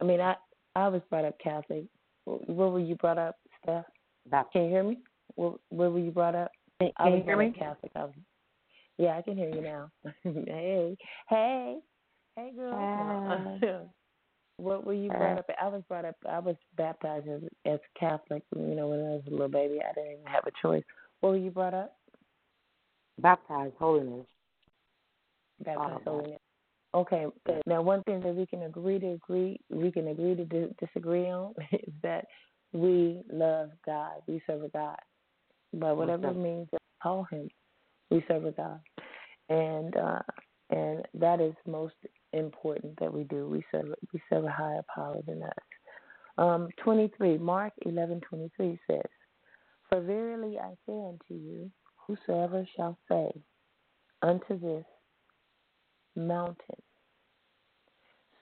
I 0.01 0.05
mean 0.05 0.21
I 0.21 0.35
I 0.77 0.89
was 0.89 1.03
brought 1.11 1.25
up 1.25 1.39
Catholic. 1.43 1.85
Where 2.25 2.69
were 2.69 2.81
you 2.81 2.97
brought 2.97 3.19
up, 3.19 3.37
Steph? 3.63 3.85
That. 4.31 4.47
Can 4.53 4.65
you 4.65 4.71
hear 4.71 4.83
me? 4.83 4.99
Where, 5.35 5.53
where 5.69 5.91
were 5.91 5.99
you 5.99 6.11
brought 6.11 6.35
up? 6.35 6.51
Can, 6.81 6.91
I 6.99 7.09
you 7.09 7.23
hear 7.23 7.37
me? 7.37 7.55
Catholic. 7.57 7.93
I 7.95 8.05
was, 8.05 8.15
yeah, 8.99 9.17
I 9.17 9.23
can 9.23 9.37
hear 9.37 9.51
you 9.51 9.63
now. 9.63 9.91
hey, 10.25 10.97
hey, 11.29 11.79
hey, 12.37 12.51
girl. 12.57 13.89
What 14.57 14.87
were 14.87 14.95
you 14.95 15.11
brought 15.11 15.39
up? 15.39 15.51
I 15.61 15.67
was 15.67 15.83
brought 15.89 16.05
up. 16.05 16.15
I 16.29 16.39
was 16.39 16.55
baptized 16.77 17.27
as 17.29 17.41
as 17.67 17.81
Catholic. 17.99 18.45
You 18.55 18.77
know, 18.77 18.89
when 18.89 19.01
I 19.01 19.11
was 19.15 19.23
a 19.27 19.31
little 19.31 19.49
baby, 19.49 19.81
I 19.81 19.93
didn't 19.93 20.13
even 20.13 20.27
have 20.27 20.45
a 20.47 20.53
choice. 20.63 20.85
What 21.21 21.31
were 21.31 21.39
you 21.39 21.51
brought 21.51 21.75
up? 21.75 21.97
Baptized 23.19 23.75
holiness. 23.79 24.27
Baptized 25.65 26.05
holiness. 26.05 26.41
Okay. 26.95 27.27
Now, 27.67 27.83
one 27.83 28.05
thing 28.05 28.21
that 28.21 28.35
we 28.35 28.47
can 28.47 28.63
agree 28.63 29.01
to 29.01 29.13
agree, 29.13 29.59
we 29.69 29.91
can 29.91 30.09
agree 30.09 30.37
to 30.37 30.69
disagree 30.81 31.29
on 31.29 31.55
is 31.73 31.93
that 32.03 32.27
we 32.73 33.23
love 33.33 33.71
God. 33.85 34.23
We 34.29 34.41
serve 34.47 34.63
a 34.63 34.69
God. 34.69 34.99
By 35.79 35.93
whatever 35.93 36.29
okay. 36.29 36.39
means 36.39 36.69
that 36.73 36.81
call 37.03 37.27
Him, 37.31 37.49
we 38.11 38.25
serve 38.29 38.45
a 38.45 38.53
God, 38.53 38.81
and 39.49 39.97
uh, 39.97 40.21
and 40.71 41.07
that 41.15 41.41
is 41.41 41.55
most 41.67 41.95
important 42.33 42.99
that 43.01 43.13
we 43.13 43.25
do. 43.25 43.49
We 43.49 43.65
serve 43.71 43.95
we 44.13 44.21
serve 44.31 44.45
a 44.45 44.51
higher 44.51 44.83
power 44.95 45.21
than 45.27 45.43
us. 45.43 45.53
Um, 46.37 46.69
23, 46.83 47.39
Mark 47.39 47.73
11, 47.87 48.21
23 48.29 48.79
says, 48.91 49.01
For 49.89 50.01
verily 50.01 50.59
I 50.59 50.71
say 50.87 50.93
unto 50.93 51.31
you, 51.31 51.71
whosoever 51.97 52.67
shall 52.77 52.99
say 53.09 53.31
unto 54.23 54.59
this 54.59 54.85
mountain. 56.17 56.83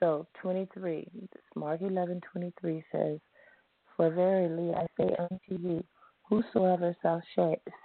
So 0.00 0.26
23, 0.40 1.06
Mark 1.54 1.80
11, 1.82 2.22
23 2.32 2.84
says, 2.90 3.18
For 3.96 4.10
verily 4.10 4.74
I 4.74 4.86
say 4.98 5.14
unto 5.18 5.62
you, 5.62 5.84
whosoever 6.32 6.96
shall, 7.02 7.22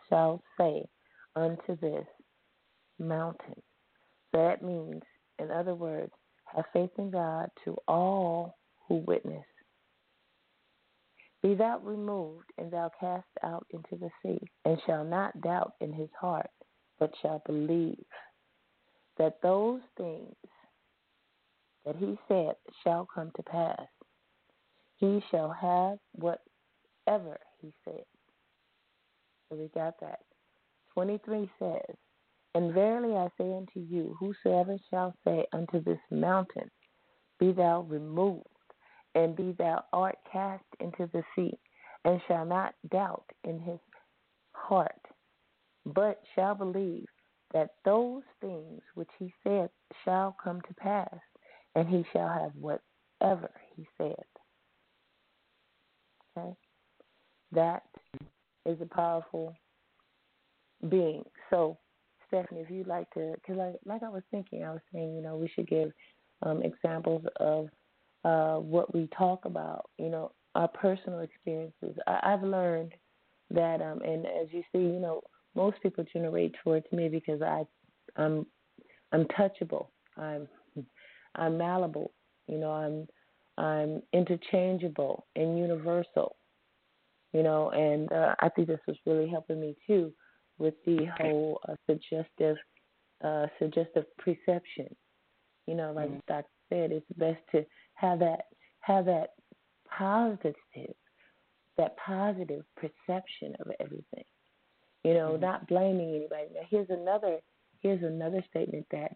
shall 0.07 0.41
say 0.57 0.85
unto 1.35 1.75
this 1.81 2.05
mountain. 2.97 3.61
That 4.31 4.61
means 4.61 5.01
in 5.39 5.51
other 5.51 5.75
words, 5.75 6.13
have 6.55 6.65
faith 6.73 6.91
in 6.97 7.11
God 7.11 7.49
to 7.65 7.75
all 7.87 8.57
who 8.87 8.95
witness. 9.05 9.43
Be 11.43 11.53
thou 11.53 11.79
removed, 11.79 12.49
and 12.57 12.71
thou 12.71 12.89
cast 12.99 13.27
out 13.43 13.67
into 13.71 13.95
the 13.99 14.09
sea, 14.23 14.39
and 14.65 14.79
shall 14.85 15.03
not 15.03 15.39
doubt 15.41 15.73
in 15.81 15.93
his 15.93 16.09
heart, 16.19 16.49
but 16.99 17.11
shall 17.21 17.43
believe 17.45 18.05
that 19.17 19.41
those 19.43 19.81
things 19.97 20.35
that 21.85 21.95
he 21.97 22.17
said 22.27 22.53
shall 22.83 23.07
come 23.13 23.31
to 23.35 23.43
pass. 23.43 23.87
He 24.97 25.21
shall 25.29 25.51
have 25.51 25.99
whatever 26.13 27.37
he 27.61 27.71
said. 27.85 28.03
So 29.49 29.57
we 29.57 29.69
got 29.73 29.99
that. 30.01 30.19
23 30.93 31.49
says, 31.59 31.95
and 32.55 32.73
verily 32.73 33.15
I 33.15 33.27
say 33.37 33.53
unto 33.53 33.79
you, 33.79 34.17
whosoever 34.19 34.77
shall 34.89 35.13
say 35.23 35.45
unto 35.53 35.83
this 35.83 35.99
mountain, 36.09 36.69
Be 37.39 37.51
thou 37.51 37.81
removed, 37.81 38.47
and 39.13 39.35
be 39.35 39.53
thou 39.57 39.83
art 39.93 40.17
cast 40.31 40.63
into 40.79 41.07
the 41.13 41.23
sea, 41.35 41.53
and 42.03 42.19
shall 42.27 42.45
not 42.45 42.73
doubt 42.89 43.25
in 43.43 43.59
his 43.59 43.79
heart, 44.53 45.01
but 45.85 46.19
shall 46.33 46.55
believe 46.55 47.05
that 47.53 47.75
those 47.85 48.23
things 48.41 48.81
which 48.95 49.09
he 49.19 49.31
saith 49.43 49.69
shall 50.03 50.35
come 50.43 50.61
to 50.61 50.73
pass, 50.75 51.19
and 51.75 51.87
he 51.87 52.03
shall 52.11 52.27
have 52.27 52.51
whatever 52.55 53.51
he 53.75 53.87
saith. 53.97 54.15
Okay? 56.37 56.55
That 57.51 57.83
is 58.67 58.79
a 58.81 58.85
powerful 58.85 59.55
being. 60.89 61.23
So, 61.49 61.77
Stephanie, 62.27 62.61
if 62.61 62.69
you'd 62.69 62.87
like 62.87 63.09
to, 63.11 63.33
because 63.35 63.59
I, 63.59 63.73
like 63.85 64.03
I 64.03 64.09
was 64.09 64.23
thinking, 64.31 64.63
I 64.63 64.71
was 64.71 64.81
saying, 64.93 65.15
you 65.15 65.21
know, 65.21 65.35
we 65.35 65.49
should 65.55 65.67
give 65.67 65.91
um, 66.43 66.61
examples 66.61 67.25
of 67.39 67.69
uh, 68.25 68.59
what 68.59 68.93
we 68.93 69.07
talk 69.17 69.45
about, 69.45 69.89
you 69.97 70.09
know, 70.09 70.31
our 70.55 70.67
personal 70.67 71.19
experiences. 71.19 71.97
I, 72.05 72.19
I've 72.23 72.43
learned 72.43 72.93
that, 73.51 73.81
um, 73.81 74.01
and 74.01 74.25
as 74.25 74.47
you 74.51 74.61
see, 74.71 74.79
you 74.79 74.99
know, 74.99 75.21
most 75.55 75.81
people 75.81 76.05
generate 76.11 76.53
towards 76.63 76.85
me 76.91 77.09
because 77.09 77.41
I, 77.41 77.63
I'm, 78.17 78.45
I'm 79.11 79.25
touchable. 79.25 79.87
I'm, 80.17 80.47
I'm 81.35 81.57
malleable. 81.57 82.11
You 82.47 82.57
know, 82.57 82.71
I'm, 82.71 83.07
I'm 83.63 84.01
interchangeable 84.13 85.25
and 85.35 85.57
universal. 85.57 86.35
You 87.37 87.43
know, 87.43 87.69
and 87.69 88.11
uh, 88.11 88.33
I 88.39 88.49
think 88.49 88.67
this 88.67 88.79
was 88.87 88.97
really 89.05 89.29
helping 89.29 89.61
me 89.61 89.75
too 89.85 90.11
with 90.57 90.73
the 90.87 91.05
whole 91.19 91.61
uh, 91.69 91.75
suggestive 91.85 92.57
uh, 93.23 93.45
suggestive 93.59 94.05
perception. 94.17 94.87
You 95.67 95.75
know, 95.75 95.91
like 95.95 96.09
mm-hmm. 96.09 96.19
Dr. 96.27 96.47
said, 96.67 96.91
it's 96.91 97.05
best 97.15 97.37
to 97.51 97.63
have 97.93 98.17
that 98.21 98.45
have 98.79 99.05
that 99.05 99.33
positive 99.95 100.55
that 101.77 101.95
positive 102.03 102.63
perception 102.75 103.53
of 103.59 103.71
everything. 103.79 104.25
You 105.03 105.13
know, 105.13 105.33
mm-hmm. 105.33 105.41
not 105.41 105.67
blaming 105.67 106.15
anybody. 106.15 106.47
Now 106.55 106.61
here's 106.67 106.89
another 106.89 107.37
here's 107.81 108.01
another 108.01 108.43
statement 108.49 108.87
that 108.89 109.15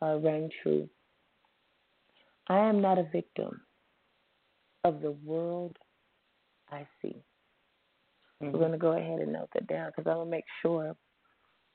uh, 0.00 0.18
rang 0.18 0.48
true. 0.62 0.88
I 2.46 2.58
am 2.58 2.80
not 2.80 2.98
a 2.98 3.08
victim 3.12 3.62
of 4.84 5.02
the 5.02 5.10
world 5.10 5.76
I 6.70 6.86
see. 7.02 7.24
Mm-hmm. 8.42 8.52
We're 8.52 8.60
going 8.60 8.72
to 8.72 8.78
go 8.78 8.92
ahead 8.92 9.20
and 9.20 9.32
note 9.32 9.48
that 9.54 9.66
down 9.66 9.90
because 9.94 10.10
I 10.10 10.14
to 10.14 10.24
make 10.24 10.44
sure 10.62 10.94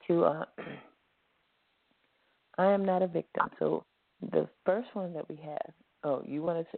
to. 0.07 0.23
Uh, 0.26 0.45
I 2.57 2.65
am 2.72 2.85
not 2.85 3.02
a 3.02 3.07
victim. 3.07 3.49
So 3.60 3.84
the 4.31 4.48
first 4.65 4.90
one 4.94 5.14
that 5.14 5.27
we 5.27 5.38
have. 5.38 5.73
Oh, 6.03 6.22
you 6.26 6.41
want 6.41 6.68
to? 6.72 6.77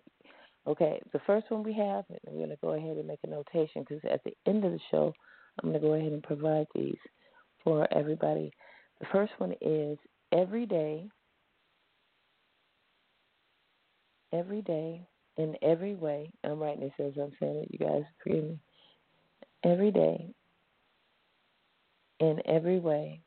Okay, 0.67 0.99
the 1.13 1.19
first 1.27 1.49
one 1.49 1.63
we 1.63 1.73
have, 1.73 2.05
we're 2.09 2.37
going 2.37 2.49
to 2.49 2.57
go 2.61 2.69
ahead 2.69 2.97
and 2.97 3.07
make 3.07 3.19
a 3.23 3.29
notation 3.29 3.85
because 3.87 4.03
at 4.09 4.23
the 4.23 4.33
end 4.47 4.65
of 4.65 4.71
the 4.71 4.79
show, 4.89 5.13
I'm 5.61 5.69
going 5.69 5.79
to 5.79 5.87
go 5.87 5.93
ahead 5.93 6.11
and 6.11 6.23
provide 6.23 6.65
these 6.73 6.97
for 7.63 7.87
everybody. 7.93 8.51
The 8.99 9.05
first 9.11 9.33
one 9.37 9.53
is 9.61 9.99
every 10.31 10.65
day, 10.65 11.07
every 14.33 14.63
day, 14.63 15.07
in 15.37 15.55
every 15.61 15.93
way. 15.93 16.31
I'm 16.43 16.59
writing 16.59 16.81
this 16.81 17.05
as 17.05 17.13
I'm 17.21 17.31
saying 17.39 17.57
it. 17.57 17.69
You 17.71 17.79
guys 17.85 18.03
forgive 18.23 18.43
me 18.45 18.59
every 19.65 19.91
day, 19.91 20.33
in 22.19 22.41
every 22.45 22.79
way, 22.79 23.21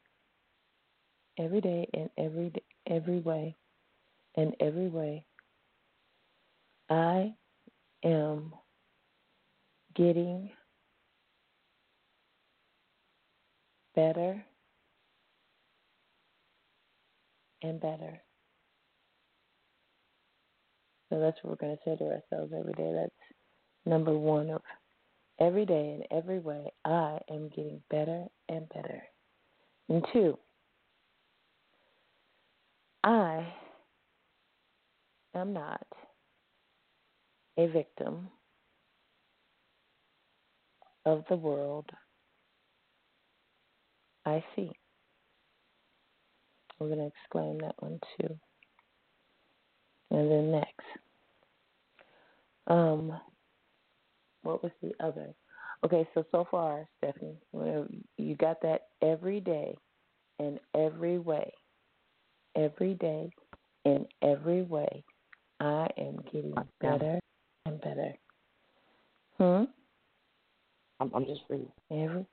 every 1.39 1.61
day, 1.61 1.89
in 1.93 2.09
every 2.17 2.53
every 2.87 3.21
way, 3.21 3.57
in 4.37 4.53
every 4.61 4.89
way, 4.89 5.27
I 6.91 7.35
am 8.05 8.53
getting 9.97 10.51
better 13.97 14.45
and 17.63 17.81
better. 17.81 18.23
So 21.11 21.21
that's 21.21 21.39
what 21.43 21.51
we're 21.51 21.67
going 21.69 21.77
to 21.77 21.83
say 21.85 21.97
to 21.97 22.05
ourselves 22.05 22.53
every 22.57 22.75
day. 22.75 22.93
That's 22.95 23.13
number 23.87 24.17
one 24.17 24.51
of 24.51 24.63
Every 25.41 25.65
day 25.67 26.01
in 26.01 26.17
every 26.17 26.41
way, 26.41 26.73
I 26.85 27.19
am 27.31 27.49
getting 27.49 27.81
better 27.91 28.27
and 28.49 28.69
better. 28.69 29.03
And 29.89 30.05
two, 30.13 30.37
I 33.05 33.53
am 35.35 35.53
not 35.53 35.87
a 37.57 37.67
victim 37.69 38.29
of 41.07 41.25
the 41.29 41.37
world 41.37 41.91
I 44.29 44.45
see. 44.55 44.71
We're 46.79 46.89
going 46.89 46.99
to 47.01 47.07
explain 47.07 47.59
that 47.59 47.75
one 47.79 47.99
too. 48.21 48.39
And 50.11 50.31
then 50.31 50.51
next, 50.53 50.87
um, 52.67 53.19
what 54.49 54.63
was 54.63 54.73
the 54.83 54.93
other? 55.05 55.29
Okay, 55.85 56.09
so 56.15 56.25
so 56.33 56.49
far, 56.51 56.89
Stephanie, 56.97 57.37
you 58.17 58.35
got 58.37 58.63
that 58.63 58.87
every 59.03 59.41
day, 59.41 59.77
in 60.39 60.59
every 60.75 61.19
way, 61.19 61.53
every 62.57 62.95
day, 62.95 63.31
in 63.85 64.07
every 64.23 64.63
way. 64.63 65.05
I 65.61 65.87
am 65.99 66.21
getting 66.33 66.55
better 66.81 67.21
and 67.67 67.81
better. 67.81 68.15
Hmm. 69.37 69.65
I'm, 71.01 71.13
I'm 71.15 71.27
just 71.27 71.43
reading. 71.51 71.71
Every. 71.91 72.27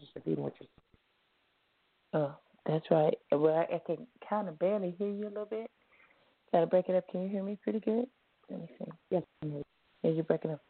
Just 0.00 0.12
repeating 0.14 0.42
what 0.42 0.54
you're. 0.60 2.22
Oh, 2.22 2.34
that's 2.66 2.90
right. 2.90 3.14
Well, 3.30 3.54
I, 3.54 3.74
I 3.74 3.80
can 3.86 4.06
kind 4.28 4.48
of 4.48 4.58
barely 4.58 4.94
hear 4.98 5.10
you 5.10 5.24
a 5.24 5.28
little 5.28 5.44
bit. 5.44 5.70
Gotta 6.52 6.66
break 6.66 6.88
it 6.88 6.96
up. 6.96 7.04
Can 7.10 7.22
you 7.22 7.28
hear 7.28 7.42
me 7.42 7.58
pretty 7.62 7.80
good? 7.80 8.06
Let 8.50 8.60
me 8.60 8.66
see. 8.78 8.90
Yes. 9.10 9.22
Yeah, 9.42 10.10
you're 10.10 10.24
breaking 10.24 10.52
up. 10.52 10.60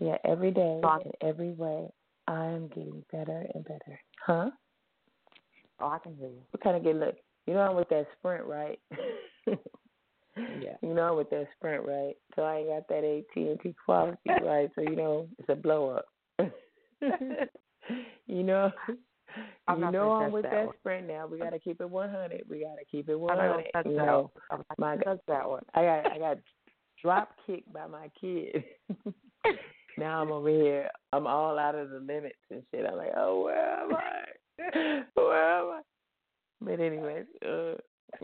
Yeah, 0.00 0.16
every 0.24 0.45
day 0.56 0.80
in 1.04 1.28
every 1.28 1.52
way, 1.52 1.88
I 2.26 2.46
am 2.46 2.68
getting 2.68 3.04
better 3.12 3.44
and 3.54 3.64
better. 3.64 4.00
Huh? 4.26 4.50
Oh, 5.80 5.88
I 5.88 5.98
can 5.98 6.16
hear 6.16 6.28
you. 6.28 6.42
What 6.50 6.62
kind 6.62 6.76
of 6.76 6.82
good 6.82 6.96
look? 6.96 7.16
You 7.46 7.54
know 7.54 7.60
I'm 7.60 7.76
with 7.76 7.88
that 7.90 8.06
sprint, 8.18 8.44
right? 8.44 8.78
yeah. 9.46 9.54
You 10.82 10.92
know 10.94 11.10
I'm 11.10 11.16
with 11.16 11.30
that 11.30 11.46
sprint, 11.56 11.86
right? 11.86 12.14
So 12.34 12.42
I 12.42 12.58
ain't 12.58 12.68
got 12.68 12.88
that 12.88 13.04
AT 13.04 13.36
and 13.36 13.60
T 13.60 13.74
quality, 13.84 14.18
right? 14.42 14.70
So 14.74 14.82
you 14.82 14.96
know 14.96 15.28
it's 15.38 15.48
a 15.48 15.54
blow 15.54 15.90
up. 15.90 16.06
you 18.26 18.42
know. 18.42 18.70
I'm 19.68 19.80
you 19.82 19.90
know 19.90 20.12
I'm 20.12 20.32
with 20.32 20.44
that, 20.44 20.52
that 20.52 20.68
sprint 20.80 21.06
now. 21.08 21.26
We 21.26 21.38
gotta 21.38 21.58
keep 21.58 21.80
it 21.80 21.90
100. 21.90 22.42
We 22.48 22.60
gotta 22.60 22.84
keep 22.90 23.08
it 23.08 23.12
I 23.12 23.16
100. 23.16 23.66
don't 23.74 23.86
You 23.86 23.96
that 23.98 24.06
know, 24.06 24.30
one. 24.48 24.62
I'm 24.68 24.76
my 24.78 24.96
touch 24.96 25.20
that 25.28 25.48
one. 25.48 25.62
I 25.74 25.82
got 25.82 26.12
I 26.12 26.18
got 26.18 26.38
drop 27.02 27.30
kicked 27.46 27.72
by 27.72 27.86
my 27.86 28.10
kid. 28.20 28.64
now 29.98 30.22
I'm 30.22 30.32
over 30.32 30.48
here. 30.48 30.88
I'm 31.12 31.26
all 31.26 31.58
out 31.58 31.74
of 31.74 31.90
the 31.90 32.00
limits 32.00 32.36
and 32.50 32.62
shit. 32.70 32.86
I'm 32.86 32.96
like, 32.96 33.12
oh, 33.16 33.44
where 33.44 33.80
am 33.80 33.94
I? 33.94 34.24
where 35.14 35.58
am 35.58 35.66
I? 35.66 35.80
But 36.60 36.80
anyways, 36.80 37.26
uh, 37.44 37.74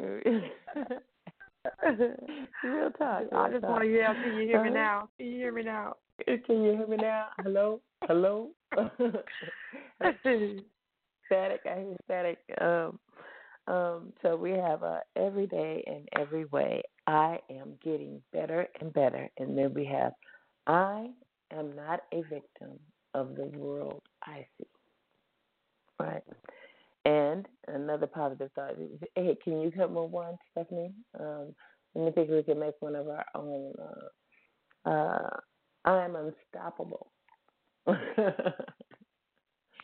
real 2.64 2.90
talk. 2.98 3.24
I 3.32 3.50
just 3.50 3.62
talk. 3.62 3.70
want 3.70 3.82
to 3.82 3.92
yell. 3.92 4.14
Can 4.14 4.36
you 4.36 4.46
hear 4.46 4.62
me 4.62 4.70
now? 4.70 5.08
Can 5.18 5.26
you 5.26 5.36
hear 5.36 5.52
me 5.52 5.62
now? 5.62 5.96
Can 6.26 6.62
you 6.62 6.72
hear 6.72 6.86
me 6.86 6.96
now? 6.96 7.28
Hello, 7.42 7.80
hello. 8.04 8.50
static. 11.26 11.60
I 11.66 11.78
hear 11.78 11.96
static. 12.04 12.38
Um, 12.60 12.98
um, 13.68 14.12
so 14.22 14.36
we 14.36 14.50
have 14.52 14.82
uh, 14.82 15.00
every 15.16 15.46
day 15.46 15.84
and 15.86 16.08
every 16.18 16.46
way. 16.46 16.82
I 17.06 17.38
am 17.50 17.78
getting 17.82 18.20
better 18.32 18.66
and 18.80 18.92
better, 18.92 19.28
and 19.38 19.56
then 19.56 19.72
we 19.74 19.84
have 19.86 20.12
I 20.66 21.10
am 21.58 21.74
not 21.74 22.00
a 22.12 22.22
victim 22.22 22.78
of 23.14 23.36
the 23.36 23.44
world 23.44 24.02
I 24.24 24.46
see. 24.58 24.66
Right. 26.00 26.22
And 27.04 27.46
another 27.68 28.06
positive 28.06 28.50
thought. 28.54 28.72
Is 28.72 29.00
hey, 29.14 29.36
can 29.42 29.60
you 29.60 29.70
come 29.70 29.94
with 29.94 30.10
one, 30.10 30.36
Stephanie? 30.52 30.92
Um, 31.18 31.54
let 31.94 32.04
me 32.04 32.10
think 32.12 32.30
if 32.30 32.34
we 32.34 32.42
can 32.42 32.60
make 32.60 32.74
one 32.80 32.94
of 32.94 33.08
our 33.08 33.24
own. 33.34 33.72
Uh, 34.86 34.88
uh, 34.88 35.30
I'm 35.84 36.16
unstoppable. 36.16 37.08
I, 37.86 37.94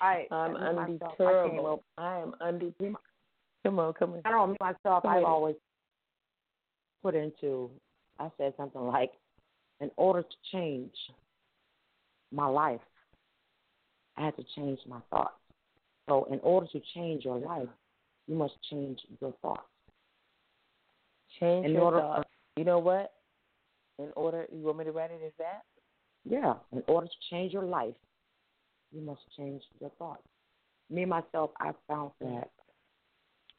I'm 0.31 0.55
me 0.55 0.61
myself, 0.61 1.15
I 1.19 1.25
undeterrable. 1.25 1.83
I 1.99 2.19
am 2.19 2.35
undeterrable. 2.41 2.95
Come 3.65 3.81
on, 3.81 3.93
come 3.95 4.13
on. 4.13 4.23
I 4.25 4.31
don't 4.31 4.51
know. 4.51 4.57
Myself, 4.61 5.05
I've 5.05 5.25
always 5.25 5.57
put 7.03 7.15
into. 7.15 7.71
I 8.21 8.31
said 8.39 8.55
something 8.57 8.81
like, 8.81 9.13
in 9.81 9.91
order 9.97 10.23
to 10.23 10.37
change 10.53 10.93
my 12.33 12.47
life, 12.47 12.81
I 14.17 14.27
had 14.27 14.37
to 14.37 14.45
change 14.57 14.81
my 14.87 15.01
thoughts. 15.11 15.35
So, 16.09 16.27
in 16.31 16.41
order 16.43 16.67
to 16.73 16.81
change 16.95 17.25
your 17.25 17.39
life, 17.39 17.69
you 18.27 18.35
must 18.35 18.55
change 18.71 18.99
your 19.21 19.35
thoughts. 19.43 19.63
Change 21.39 21.67
In 21.67 21.73
your 21.73 21.83
order 21.83 22.01
thoughts. 22.01 22.29
You 22.57 22.65
know 22.65 22.79
what? 22.79 23.13
In 23.99 24.11
order, 24.17 24.47
you 24.53 24.63
want 24.63 24.79
me 24.79 24.85
to 24.85 24.93
write 24.93 25.11
it 25.11 25.21
as 25.25 25.33
that? 25.39 25.63
Yeah, 26.25 26.55
in 26.73 26.83
order 26.89 27.07
to 27.07 27.13
change 27.31 27.53
your 27.53 27.65
life, 27.65 27.95
you 28.93 29.01
must 29.01 29.21
change 29.37 29.63
your 29.81 29.91
thoughts. 29.99 30.23
Me 30.91 31.05
myself, 31.05 31.51
I 31.61 31.73
found 31.87 32.13
that 32.21 32.51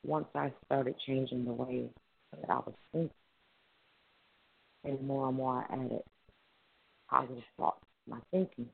once 0.03 0.27
I 0.35 0.51
started 0.65 0.95
changing 1.05 1.45
the 1.45 1.53
way 1.53 1.89
that 2.31 2.49
I 2.49 2.55
was 2.55 2.73
thinking, 2.91 3.09
and 4.83 5.01
more 5.01 5.27
and 5.27 5.37
more 5.37 5.65
I 5.69 5.73
added 5.73 6.03
positive 7.09 7.43
thoughts 7.57 7.88
my 8.09 8.19
thinking, 8.31 8.69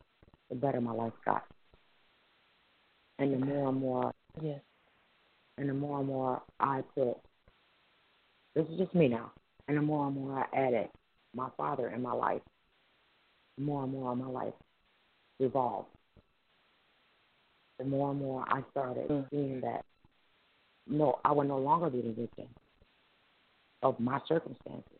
the 0.49 0.56
better 0.56 0.82
my 0.82 0.91
life 0.91 1.14
got. 1.26 1.45
And 3.20 3.34
the 3.34 3.45
more 3.45 3.70
and 3.70 3.80
more, 3.80 4.14
Yes. 4.41 4.62
and 5.57 5.70
the 5.70 5.74
more 5.74 5.99
and 5.99 6.07
more 6.07 6.41
I 6.60 6.82
put, 6.94 7.18
this 8.53 8.68
is 8.68 8.78
just 8.78 8.94
me 8.95 9.07
now, 9.07 9.32
and 9.68 9.78
the 9.78 9.82
more 9.82 10.07
and 10.07 10.16
more 10.16 10.40
I 10.40 10.57
added 10.57 10.90
my 11.34 11.49
father 11.57 11.90
in 11.90 12.02
my 12.02 12.14
life, 12.14 12.41
the 13.57 13.64
more 13.64 13.84
and 13.84 13.91
more 13.91 14.16
my 14.16 14.28
life 14.28 14.53
evolved. 15.40 15.90
The 17.78 17.86
more 17.86 18.12
and 18.12 18.20
more 18.20 18.45
I 18.48 18.64
started 18.72 19.10
Mm. 19.10 19.30
seeing 19.30 19.62
that, 19.62 19.86
no, 20.88 21.20
I 21.26 21.32
will 21.34 21.44
no 21.44 21.57
longer 21.57 21.90
be 21.90 22.02
the 22.02 22.14
victim 22.14 22.48
of 23.82 23.99
my 23.99 24.20
circumstances. 24.28 24.99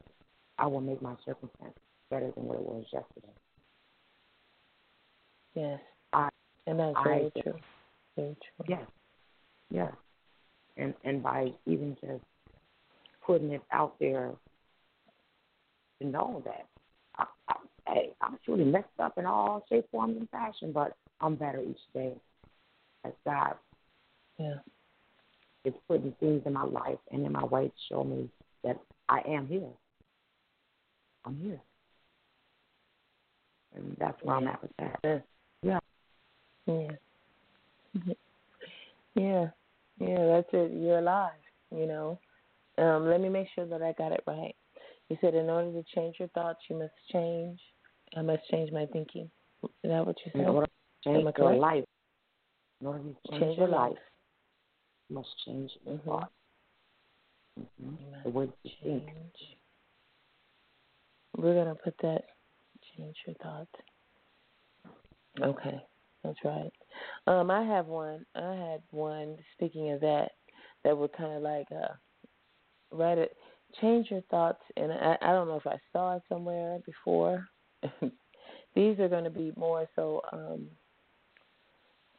I 0.57 0.68
will 0.68 0.82
make 0.82 1.02
my 1.02 1.16
circumstances 1.26 1.82
better 2.10 2.32
than 2.32 2.45
what 2.45 2.57
it 2.57 2.64
was 2.64 2.86
yesterday. 2.91 3.34
Yes. 5.56 5.80
I- 6.14 6.30
and 6.68 6.80
that's 6.80 6.98
I- 6.98 7.03
very 7.03 7.32
true. 7.41 7.60
Very 8.15 8.36
true. 8.36 8.65
Yes, 8.68 8.88
yes, 9.69 9.94
and 10.77 10.94
and 11.03 11.22
by 11.23 11.52
even 11.65 11.95
just 12.02 12.23
putting 13.26 13.52
it 13.52 13.61
out 13.72 13.98
there 13.99 14.32
to 15.99 16.07
know 16.07 16.41
that 16.45 16.68
I, 17.18 17.26
I, 17.49 17.56
hey, 17.88 18.14
I'm 18.22 18.38
truly 18.45 18.64
messed 18.64 18.88
up 18.99 19.18
in 19.18 19.26
all 19.26 19.65
shape, 19.69 19.90
forms, 19.91 20.18
and 20.18 20.30
fashion, 20.30 20.72
but 20.72 20.95
I'm 21.19 21.36
better 21.36 21.61
each 21.61 21.80
day 21.94 22.14
as 23.03 23.14
God 23.26 23.56
Yeah. 24.38 24.60
is 25.65 25.73
putting 25.88 26.14
things 26.19 26.44
in 26.45 26.53
my 26.53 26.64
life 26.64 26.99
and 27.11 27.26
in 27.26 27.32
my 27.32 27.44
way 27.45 27.68
to 27.68 27.73
show 27.90 28.03
me 28.03 28.30
that 28.64 28.80
I 29.10 29.19
am 29.27 29.48
here. 29.48 29.72
I'm 31.26 31.38
here, 31.38 31.61
and 33.76 33.95
that's 33.99 34.22
where 34.23 34.36
I'm 34.36 34.48
at 34.48 34.61
with 34.61 34.72
that. 34.77 34.99
Yeah. 35.03 35.19
Yeah. 35.66 35.80
Yeah. 36.68 36.92
Yeah. 39.16 39.48
Yeah, 40.00 40.26
that's 40.28 40.50
it. 40.54 40.72
You're 40.74 41.00
alive, 41.00 41.32
you 41.72 41.88
know. 41.88 42.20
Um, 42.78 43.08
let 43.08 43.22
me 43.22 43.30
make 43.30 43.48
sure 43.56 43.66
that 43.66 43.82
I 43.82 43.94
got 43.94 44.12
it 44.12 44.24
right. 44.28 44.54
You 45.10 45.18
said 45.22 45.34
in 45.36 45.50
order 45.50 45.72
to 45.72 45.84
change 45.96 46.18
your 46.20 46.28
thoughts, 46.30 46.60
you 46.70 46.78
must 46.78 46.94
change. 47.12 47.60
I 48.16 48.22
must 48.22 48.42
change 48.52 48.72
my 48.72 48.86
thinking. 48.88 49.30
Is 49.64 49.70
that 49.84 50.06
what 50.06 50.18
you 50.26 50.32
said? 50.34 50.42
In 50.42 50.48
order 50.48 50.68
to 50.68 51.10
change 51.10 51.24
your 51.24 51.32
correct? 51.34 51.60
life, 51.60 51.84
in 52.82 52.88
order 52.88 53.00
to 53.00 53.16
change, 53.30 53.42
Change 53.42 53.58
your 53.58 53.68
life, 53.70 53.92
life. 53.92 54.00
you 55.10 55.16
must 55.16 55.30
change 55.46 55.72
your 55.86 55.96
Mhm. 55.96 56.04
thoughts. 56.06 56.34
hmm 57.80 57.96
You 58.00 58.06
The 58.24 58.30
way 58.30 58.50
you 58.64 58.72
think. 58.84 59.10
We're 61.38 61.56
gonna 61.56 61.76
put 61.76 61.98
that. 62.00 62.26
Change 62.98 63.16
your 63.26 63.36
thoughts. 63.36 63.72
Okay, 65.41 65.82
that's 66.24 66.40
right. 66.44 66.72
Um, 67.28 67.52
I 67.52 67.64
have 67.64 67.88
one. 67.88 68.26
I 68.36 68.53
had 68.53 68.82
one. 68.91 69.38
Speaking 69.53 69.91
of 69.91 70.02
that, 70.02 70.32
that 70.84 70.98
would 70.98 71.14
kind 71.14 71.34
of 71.34 71.41
like 71.41 71.68
uh, 71.72 71.94
write 72.91 73.18
it. 73.18 73.36
Change 73.82 74.10
your 74.10 74.22
thoughts, 74.32 74.62
and 74.78 74.91
I, 74.91 75.18
I 75.22 75.28
don't 75.32 75.48
know 75.48 75.57
if 75.57 75.68
I 75.68 75.78
saw 75.91 76.16
it 76.16 76.22
somewhere 76.30 76.80
before. 76.86 77.45
These 78.76 78.99
are 78.99 79.10
going 79.10 79.24
to 79.24 79.30
be 79.30 79.52
more 79.57 79.88
so. 79.95 80.22
Um, 80.32 80.68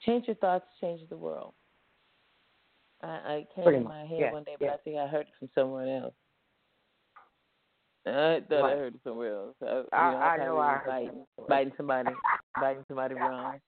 change 0.04 0.26
your 0.26 0.36
thoughts, 0.36 0.66
change 0.80 1.00
the 1.08 1.16
world. 1.16 1.54
I, 3.02 3.06
I 3.06 3.46
came 3.54 3.64
Pretty 3.64 3.78
in 3.78 3.84
my 3.84 4.00
head 4.00 4.20
yeah, 4.20 4.32
one 4.32 4.44
day, 4.44 4.56
but 4.58 4.66
yeah. 4.66 4.72
I 4.72 4.76
think 4.78 4.96
I 4.96 5.06
heard 5.06 5.26
it 5.26 5.32
from 5.38 5.48
someone 5.54 5.88
else. 5.88 6.14
I 8.06 8.40
thought 8.48 8.64
I 8.70 8.76
heard 8.76 8.94
it 8.94 9.00
somewhere 9.04 9.34
else. 9.36 9.56
I, 9.62 9.66
you 9.66 9.82
I- 9.92 10.10
know, 10.12 10.16
I 10.18 10.36
probably 10.36 10.44
know 10.46 10.58
I 10.58 10.72
heard 10.76 10.86
biting, 10.86 11.26
biting 11.48 11.72
somebody, 11.76 12.10
biting 12.60 12.84
somebody 12.88 13.14
wrong. 13.14 13.60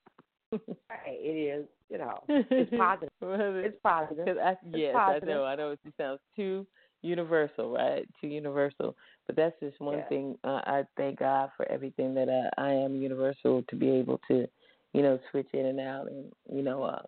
Hey, 1.05 1.19
it 1.23 1.59
is, 1.60 1.66
you 1.90 1.98
know, 1.98 2.23
it's 2.28 2.70
positive. 2.74 3.10
It's 3.23 3.77
positive. 3.82 4.39
I, 4.39 4.51
It's 4.52 4.60
yes, 4.73 4.94
positive. 4.94 5.28
I 5.28 5.32
know. 5.32 5.44
I 5.44 5.55
know 5.55 5.70
it 5.73 5.81
sounds 5.98 6.20
too 6.35 6.66
universal, 7.02 7.73
right? 7.73 8.09
Too 8.20 8.28
universal. 8.28 8.97
But 9.27 9.36
that's 9.36 9.55
just 9.60 9.78
one 9.81 9.98
Yeah. 9.98 10.09
thing. 10.09 10.39
Uh, 10.44 10.60
I 10.65 10.85
thank 10.97 11.19
God 11.19 11.51
for 11.56 11.70
everything 11.70 12.15
that 12.15 12.28
I, 12.56 12.62
I 12.69 12.70
am 12.73 12.97
universal 12.97 13.62
to 13.69 13.77
be 13.77 13.90
able 13.90 14.19
to, 14.28 14.47
you 14.94 15.02
know, 15.02 15.19
switch 15.31 15.48
in 15.52 15.66
and 15.66 15.78
out 15.81 16.09
and 16.09 16.32
you 16.51 16.62
know, 16.62 16.82
uh, 16.85 17.02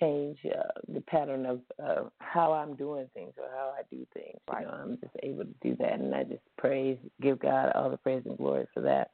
change 0.00 0.38
uh, 0.46 0.80
the 0.88 1.00
pattern 1.02 1.46
of 1.46 1.60
uh, 1.82 2.08
how 2.18 2.52
I'm 2.52 2.74
doing 2.76 3.08
things 3.14 3.32
or 3.38 3.48
how 3.54 3.72
I 3.78 3.82
do 3.90 4.06
things. 4.14 4.38
You 4.52 4.66
know, 4.66 4.70
I'm 4.70 4.98
just 5.00 5.14
able 5.22 5.44
to 5.44 5.54
do 5.62 5.76
that, 5.76 5.94
and 5.94 6.14
I 6.14 6.24
just 6.24 6.42
praise, 6.58 6.98
give 7.20 7.38
God 7.40 7.72
all 7.74 7.90
the 7.90 7.96
praise 7.96 8.22
and 8.24 8.36
glory 8.36 8.66
for 8.72 8.80
that. 8.82 9.10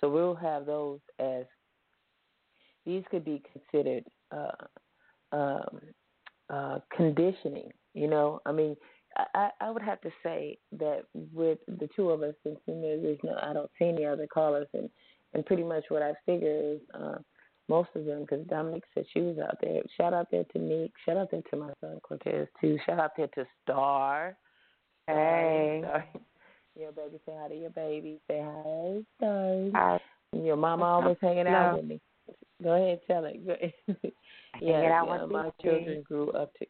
So 0.00 0.08
we'll 0.08 0.34
have 0.34 0.66
those 0.66 1.00
as 1.18 1.44
these 2.84 3.02
could 3.10 3.24
be 3.24 3.42
considered 3.52 4.04
uh, 4.30 5.36
um, 5.36 5.80
uh, 6.48 6.78
conditioning. 6.94 7.70
You 7.94 8.08
know, 8.08 8.40
I 8.46 8.52
mean, 8.52 8.76
I, 9.34 9.50
I 9.60 9.70
would 9.70 9.82
have 9.82 10.00
to 10.02 10.10
say 10.22 10.58
that 10.78 11.04
with 11.32 11.58
the 11.66 11.88
two 11.96 12.10
of 12.10 12.22
us, 12.22 12.34
since 12.42 12.58
you 12.66 12.74
know, 12.74 13.00
there's 13.00 13.18
no, 13.24 13.38
I 13.42 13.52
don't 13.52 13.70
see 13.78 13.86
any 13.86 14.04
other 14.04 14.26
callers, 14.26 14.68
and 14.74 14.90
and 15.34 15.44
pretty 15.44 15.64
much 15.64 15.84
what 15.88 16.02
I 16.02 16.12
figure 16.24 16.74
is 16.74 16.80
uh, 16.94 17.18
most 17.68 17.88
of 17.94 18.04
them, 18.04 18.20
because 18.20 18.46
Dominique 18.46 18.84
said 18.94 19.04
she 19.12 19.20
was 19.20 19.38
out 19.38 19.56
there. 19.60 19.82
Shout 19.96 20.14
out 20.14 20.30
there 20.30 20.44
to 20.44 20.58
Nick. 20.58 20.92
Shout 21.04 21.16
out 21.16 21.30
there 21.30 21.42
to 21.50 21.56
my 21.56 21.72
son 21.80 21.98
Cortez 22.02 22.48
too. 22.60 22.78
Shout 22.86 23.00
out 23.00 23.12
there 23.16 23.28
to 23.28 23.44
Star. 23.62 24.36
Hey. 25.06 25.80
Star. 25.82 26.04
Your 26.78 26.92
baby, 26.92 27.18
say 27.24 27.32
hi 27.40 27.48
to 27.48 27.54
your 27.54 27.70
baby. 27.70 28.20
Say 28.28 28.38
hi, 28.44 29.02
Star. 29.16 29.70
Hi. 29.72 30.00
Your 30.32 30.56
mama 30.56 30.84
always 30.84 31.16
hanging 31.22 31.46
out 31.46 31.76
with 31.76 31.86
me. 31.86 32.00
Go 32.62 32.72
ahead, 32.72 33.00
tell 33.06 33.24
it. 33.24 33.40
Yeah, 33.42 33.94
Hanging 34.54 34.92
out 34.92 35.06
yeah, 35.08 35.22
with 35.22 35.30
my 35.30 35.44
me. 35.44 35.50
children 35.62 36.02
grew 36.02 36.30
up 36.32 36.52
to. 36.58 36.66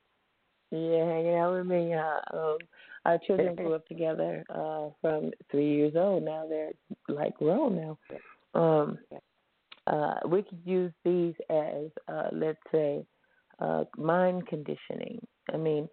Yeah, 0.71 1.07
hanging 1.07 1.35
out 1.35 1.55
with 1.55 1.67
me. 1.67 1.95
Uh, 1.95 2.37
um, 2.37 2.59
our 3.05 3.19
children 3.27 3.57
grew 3.57 3.75
up 3.75 3.87
together 3.87 4.45
uh, 4.49 4.91
from 5.01 5.33
three 5.51 5.75
years 5.75 5.95
old. 5.97 6.25
Now 6.25 6.47
they're 6.49 6.73
like 7.09 7.37
grown 7.37 7.77
now. 7.77 7.99
Um, 8.55 8.99
uh, 9.87 10.15
we 10.29 10.43
could 10.43 10.61
use 10.65 10.93
these 11.05 11.35
as, 11.51 11.91
uh, 12.09 12.29
let's 12.33 12.59
say, 12.73 13.05
uh, 13.61 13.85
mind 13.97 14.47
conditioning. 14.47 15.25
I 15.53 15.57
mean, 15.57 15.89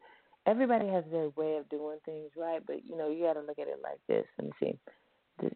everybody 0.45 0.87
has 0.87 1.03
their 1.11 1.29
way 1.29 1.55
of 1.57 1.69
doing 1.69 1.99
things, 2.05 2.31
right? 2.35 2.61
But 2.65 2.85
you 2.85 2.97
know, 2.97 3.09
you 3.09 3.23
got 3.23 3.33
to 3.33 3.41
look 3.41 3.59
at 3.59 3.67
it 3.67 3.79
like 3.83 3.99
this. 4.07 4.25
Let 4.37 4.45
me 4.45 4.51
see. 4.59 4.79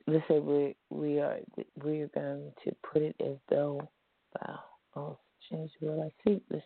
Let's 0.07 0.27
say 0.27 0.39
we 0.39 0.76
we 0.89 1.19
are 1.19 1.38
we 1.84 2.01
are 2.01 2.07
going 2.07 2.51
to 2.64 2.76
put 2.91 3.01
it 3.01 3.15
as 3.23 3.38
though, 3.49 3.88
wow, 4.35 4.59
oh, 4.95 5.19
change 5.49 5.72
the 5.80 5.88
world. 5.88 6.11
I 6.11 6.30
see. 6.30 6.41
Let's 6.49 6.64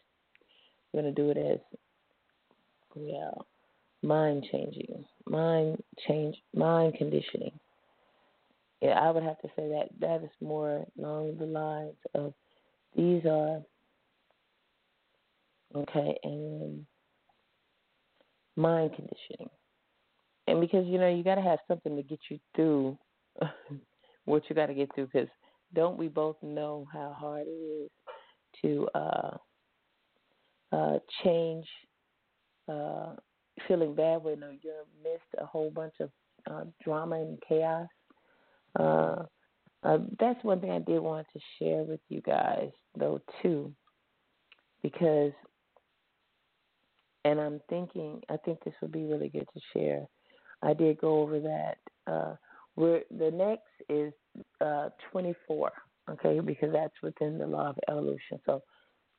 we're 0.93 1.01
gonna 1.01 1.13
do 1.13 1.29
it 1.29 1.37
as 1.37 1.59
yeah, 2.95 3.31
mind 4.01 4.45
changing, 4.51 5.05
mind 5.25 5.81
change, 6.07 6.35
mind 6.53 6.95
conditioning. 6.97 7.57
Yeah, 8.81 8.99
I 8.99 9.11
would 9.11 9.23
have 9.23 9.39
to 9.41 9.47
say 9.55 9.69
that 9.69 9.89
that 9.99 10.23
is 10.23 10.31
more 10.41 10.85
along 10.97 11.37
the 11.37 11.45
lines 11.45 11.95
of 12.15 12.33
these 12.95 13.23
are 13.25 13.61
okay, 15.75 16.17
and 16.23 16.85
mind 18.55 18.91
conditioning. 18.95 19.49
And 20.47 20.59
because 20.59 20.85
you 20.87 20.97
know 20.97 21.09
you 21.09 21.23
got 21.23 21.35
to 21.35 21.41
have 21.41 21.59
something 21.67 21.95
to 21.95 22.03
get 22.03 22.19
you 22.29 22.39
through 22.55 22.97
what 24.25 24.43
you 24.49 24.55
got 24.55 24.67
to 24.67 24.73
get 24.73 24.93
through. 24.95 25.07
Because 25.13 25.29
don't 25.73 25.97
we 25.97 26.07
both 26.07 26.37
know 26.41 26.87
how 26.91 27.15
hard 27.17 27.45
it 27.47 27.51
is 27.51 27.91
to 28.63 28.87
uh, 28.95 29.37
uh, 30.71 30.99
change 31.23 31.65
uh, 32.67 33.13
feeling 33.67 33.93
bad 33.95 34.23
when 34.23 34.39
you're 34.61 34.85
missed 35.03 35.23
a 35.39 35.45
whole 35.45 35.69
bunch 35.69 35.93
of 35.99 36.09
uh, 36.49 36.63
drama 36.83 37.15
and 37.17 37.37
chaos. 37.47 37.87
Uh, 38.77 39.23
uh, 39.83 39.97
that's 40.19 40.43
one 40.43 40.61
thing 40.61 40.71
I 40.71 40.79
did 40.79 40.99
want 40.99 41.27
to 41.33 41.39
share 41.57 41.83
with 41.83 41.99
you 42.09 42.21
guys, 42.21 42.69
though, 42.95 43.19
too, 43.41 43.73
because, 44.83 45.31
and 47.25 47.39
I'm 47.39 47.61
thinking, 47.69 48.21
I 48.29 48.37
think 48.37 48.63
this 48.63 48.75
would 48.81 48.91
be 48.91 49.05
really 49.05 49.29
good 49.29 49.47
to 49.53 49.61
share. 49.73 50.05
I 50.61 50.73
did 50.73 51.01
go 51.01 51.21
over 51.21 51.39
that. 51.39 51.77
Uh, 52.05 52.35
we're, 52.75 53.01
the 53.09 53.31
next 53.31 53.63
is 53.89 54.13
uh, 54.61 54.89
24, 55.11 55.71
okay, 56.11 56.39
because 56.39 56.71
that's 56.71 56.93
within 57.01 57.39
the 57.39 57.47
law 57.47 57.69
of 57.69 57.79
evolution. 57.89 58.39
So 58.45 58.61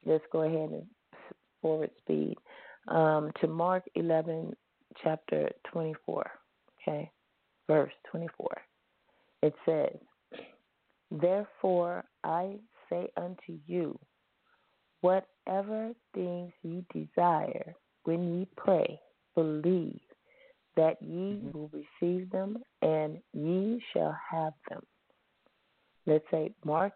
let's 0.05 0.25
go 0.33 0.43
ahead 0.43 0.71
and 0.71 0.87
forward 1.61 1.91
speed 1.99 2.37
um, 2.89 3.31
to 3.41 3.49
Mark 3.49 3.85
11, 3.95 4.53
chapter 5.03 5.51
24, 5.73 6.31
okay, 6.83 7.11
verse 7.69 7.93
24. 8.11 8.49
It 9.43 9.55
says, 9.67 9.97
Therefore 11.11 12.05
I 12.25 12.57
say 12.89 13.09
unto 13.17 13.59
you, 13.67 13.99
whatever 15.01 15.93
things 16.15 16.53
ye 16.63 16.85
desire 16.93 17.75
when 18.05 18.39
ye 18.39 18.47
pray, 18.57 18.99
believe 19.35 20.01
that 20.77 20.97
ye 21.03 21.35
mm-hmm. 21.35 21.51
will 21.53 21.71
receive 21.73 22.31
them 22.31 22.59
and 22.81 23.19
ye 23.33 23.83
shall 23.93 24.17
have 24.31 24.55
them. 24.69 24.83
Let's 26.07 26.25
say 26.31 26.53
Mark 26.65 26.93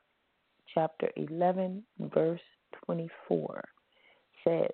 chapter 0.74 1.10
11, 1.16 1.82
verse 2.14 2.40
24 2.86 3.64
says, 4.44 4.70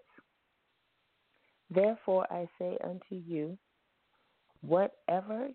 Therefore 1.70 2.27
I 2.31 2.49
say 2.59 2.77
unto 2.85 3.23
you, 3.27 3.59
whatever 4.61 5.49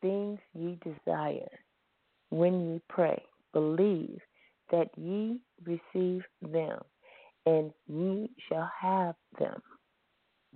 things 0.00 0.38
ye 0.54 0.78
desire, 0.84 1.48
when 2.30 2.72
ye 2.74 2.80
pray, 2.88 3.22
believe 3.52 4.20
that 4.70 4.88
ye 4.96 5.40
receive 5.64 6.22
them, 6.42 6.80
and 7.46 7.72
ye 7.86 8.30
shall 8.48 8.70
have 8.80 9.14
them. 9.38 9.60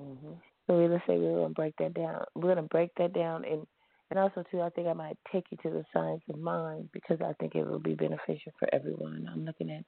Mm-hmm. 0.00 0.32
So 0.66 0.78
we- 0.78 0.88
let's 0.88 1.06
say 1.06 1.18
we're 1.18 1.36
going 1.36 1.48
to 1.48 1.54
break 1.54 1.74
that 1.78 1.94
down. 1.94 2.24
We're 2.34 2.54
going 2.54 2.56
to 2.56 2.62
break 2.62 2.90
that 2.98 3.12
down, 3.12 3.44
and 3.44 3.66
and 4.10 4.18
also 4.18 4.44
too, 4.50 4.60
I 4.60 4.68
think 4.68 4.88
I 4.88 4.92
might 4.92 5.16
take 5.32 5.46
you 5.50 5.56
to 5.62 5.70
the 5.70 5.84
science 5.90 6.20
of 6.28 6.38
mind 6.38 6.90
because 6.92 7.22
I 7.22 7.32
think 7.40 7.54
it 7.54 7.66
will 7.66 7.78
be 7.78 7.94
beneficial 7.94 8.52
for 8.58 8.68
everyone. 8.70 9.26
I'm 9.32 9.46
looking 9.46 9.70
at 9.70 9.86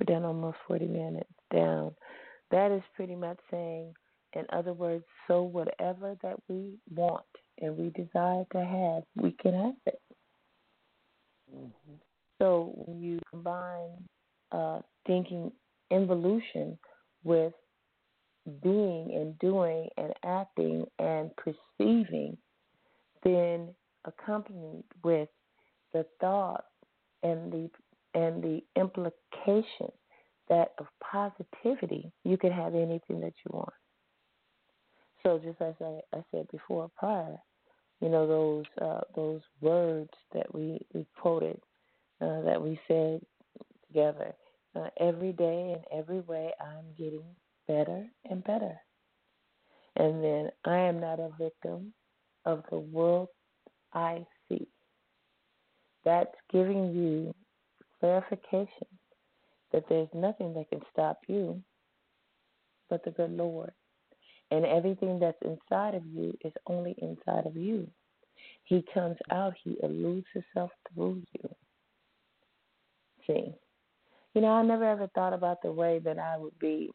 we're 0.00 0.12
down 0.12 0.24
almost 0.24 0.56
40 0.66 0.86
minutes 0.86 1.30
down. 1.52 1.94
That 2.50 2.72
is 2.72 2.82
pretty 2.96 3.14
much 3.14 3.38
saying, 3.48 3.94
in 4.32 4.44
other 4.52 4.72
words, 4.72 5.04
so 5.28 5.42
whatever 5.42 6.16
that 6.22 6.36
we 6.48 6.78
want 6.92 7.24
and 7.60 7.76
we 7.76 7.90
desire 7.90 8.44
to 8.52 8.58
have, 8.58 9.02
we 9.22 9.32
can 9.32 9.54
have 9.54 9.74
it. 9.86 10.00
Mm-hmm. 11.54 11.94
So 12.38 12.72
when 12.74 13.02
you 13.02 13.18
combine 13.30 13.90
uh, 14.52 14.80
thinking 15.06 15.52
involution 15.90 16.78
with 17.22 17.52
being 18.62 19.12
and 19.14 19.38
doing 19.38 19.88
and 19.96 20.12
acting 20.24 20.86
and 20.98 21.30
perceiving, 21.36 22.36
then 23.22 23.68
accompanied 24.04 24.84
with 25.04 25.28
the 25.92 26.06
thought 26.20 26.64
and 27.22 27.52
the 27.52 27.70
and 28.14 28.42
the 28.42 28.60
implication 28.76 29.92
that 30.48 30.72
of 30.78 30.86
positivity, 31.00 32.10
you 32.24 32.36
can 32.36 32.50
have 32.50 32.74
anything 32.74 33.20
that 33.20 33.34
you 33.44 33.50
want. 33.52 33.72
So 35.22 35.38
just 35.38 35.60
as 35.60 35.74
I, 35.80 36.00
I 36.16 36.24
said 36.32 36.46
before 36.50 36.90
prior, 36.96 37.36
you 38.00 38.08
know 38.08 38.26
those 38.26 38.64
uh, 38.80 39.00
those 39.14 39.40
words 39.60 40.10
that 40.32 40.54
we 40.54 40.80
we 40.94 41.06
quoted 41.20 41.60
uh, 42.20 42.42
that 42.42 42.60
we 42.62 42.80
said 42.88 43.20
together. 43.86 44.34
Uh, 44.76 44.88
every 45.00 45.32
day 45.32 45.74
and 45.74 45.84
every 46.00 46.20
way, 46.20 46.52
I'm 46.60 46.84
getting 46.96 47.24
better 47.66 48.06
and 48.28 48.44
better. 48.44 48.76
And 49.96 50.22
then 50.22 50.50
I 50.64 50.78
am 50.78 51.00
not 51.00 51.18
a 51.18 51.30
victim 51.38 51.92
of 52.44 52.62
the 52.70 52.78
world 52.78 53.28
I 53.92 54.24
see. 54.48 54.68
That's 56.04 56.34
giving 56.52 56.94
you 56.94 57.34
clarification 57.98 58.86
that 59.72 59.84
there's 59.88 60.08
nothing 60.14 60.54
that 60.54 60.70
can 60.70 60.80
stop 60.92 61.18
you 61.28 61.62
but 62.88 63.04
the 63.04 63.10
good 63.12 63.30
Lord. 63.32 63.72
And 64.50 64.64
everything 64.64 65.18
that's 65.20 65.38
inside 65.42 65.94
of 65.94 66.04
you 66.06 66.36
is 66.44 66.52
only 66.66 66.94
inside 66.98 67.46
of 67.46 67.56
you. 67.56 67.88
He 68.64 68.84
comes 68.94 69.16
out, 69.30 69.54
he 69.62 69.76
eludes 69.82 70.26
himself 70.32 70.70
through 70.94 71.22
you. 71.32 71.54
See? 73.26 73.54
You 74.34 74.40
know, 74.40 74.48
I 74.48 74.62
never 74.62 74.84
ever 74.84 75.08
thought 75.08 75.32
about 75.32 75.62
the 75.62 75.72
way 75.72 76.00
that 76.04 76.18
I 76.18 76.36
would 76.36 76.58
be 76.58 76.90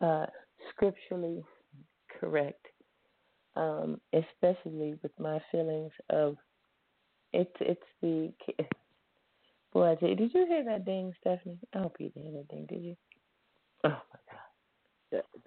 uh, 0.00 0.26
scripturally 0.70 1.44
correct, 2.20 2.66
um, 3.56 4.00
especially 4.12 4.94
with 5.02 5.12
my 5.18 5.40
feelings 5.52 5.92
of 6.10 6.36
it's 7.32 7.54
it's 7.60 7.82
the 8.00 8.32
boy. 9.72 9.96
Did 10.00 10.20
you 10.20 10.46
hear 10.46 10.64
that 10.64 10.84
ding, 10.86 11.12
Stephanie? 11.20 11.58
I 11.74 11.80
hope 11.80 11.96
you 11.98 12.08
didn't 12.10 12.30
hear 12.32 12.42
that 12.42 12.48
ding. 12.48 12.66
Did 12.66 12.82
you? 12.82 12.96
Oh 13.84 13.88
my! 13.90 14.23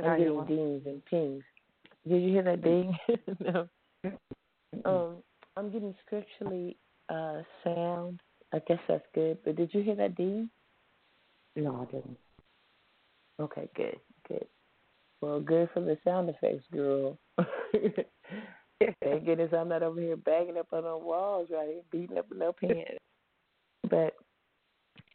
I'm 0.03 0.17
getting 0.17 0.45
dings 0.45 0.81
and 0.85 1.05
pings. 1.05 1.43
Did 2.07 2.21
you 2.21 2.29
hear 2.29 2.43
that 2.43 2.63
ding? 2.63 2.97
no. 3.39 3.67
Um, 4.85 5.17
I'm 5.55 5.71
getting 5.71 5.95
scripturally 6.05 6.77
uh, 7.09 7.41
sound. 7.63 8.21
I 8.53 8.59
guess 8.67 8.79
that's 8.87 9.05
good. 9.13 9.37
But 9.43 9.55
did 9.55 9.73
you 9.73 9.81
hear 9.81 9.95
that 9.95 10.15
ding? 10.15 10.49
No, 11.55 11.81
I 11.81 11.85
didn't. 11.91 12.17
Okay, 13.39 13.69
good, 13.75 13.99
good. 14.27 14.45
Well, 15.21 15.39
good 15.39 15.69
for 15.73 15.81
the 15.81 15.97
sound 16.03 16.29
effects, 16.29 16.65
girl. 16.71 17.17
Thank 19.03 19.25
goodness 19.25 19.51
I'm 19.53 19.69
not 19.69 19.83
over 19.83 19.99
here 19.99 20.15
banging 20.15 20.57
up 20.57 20.67
on 20.71 20.83
the 20.83 20.97
walls, 20.97 21.49
right? 21.51 21.67
Here, 21.67 21.81
beating 21.91 22.17
up 22.17 22.29
with 22.29 22.37
no 22.37 22.51
pants. 22.61 22.99
But 23.89 24.15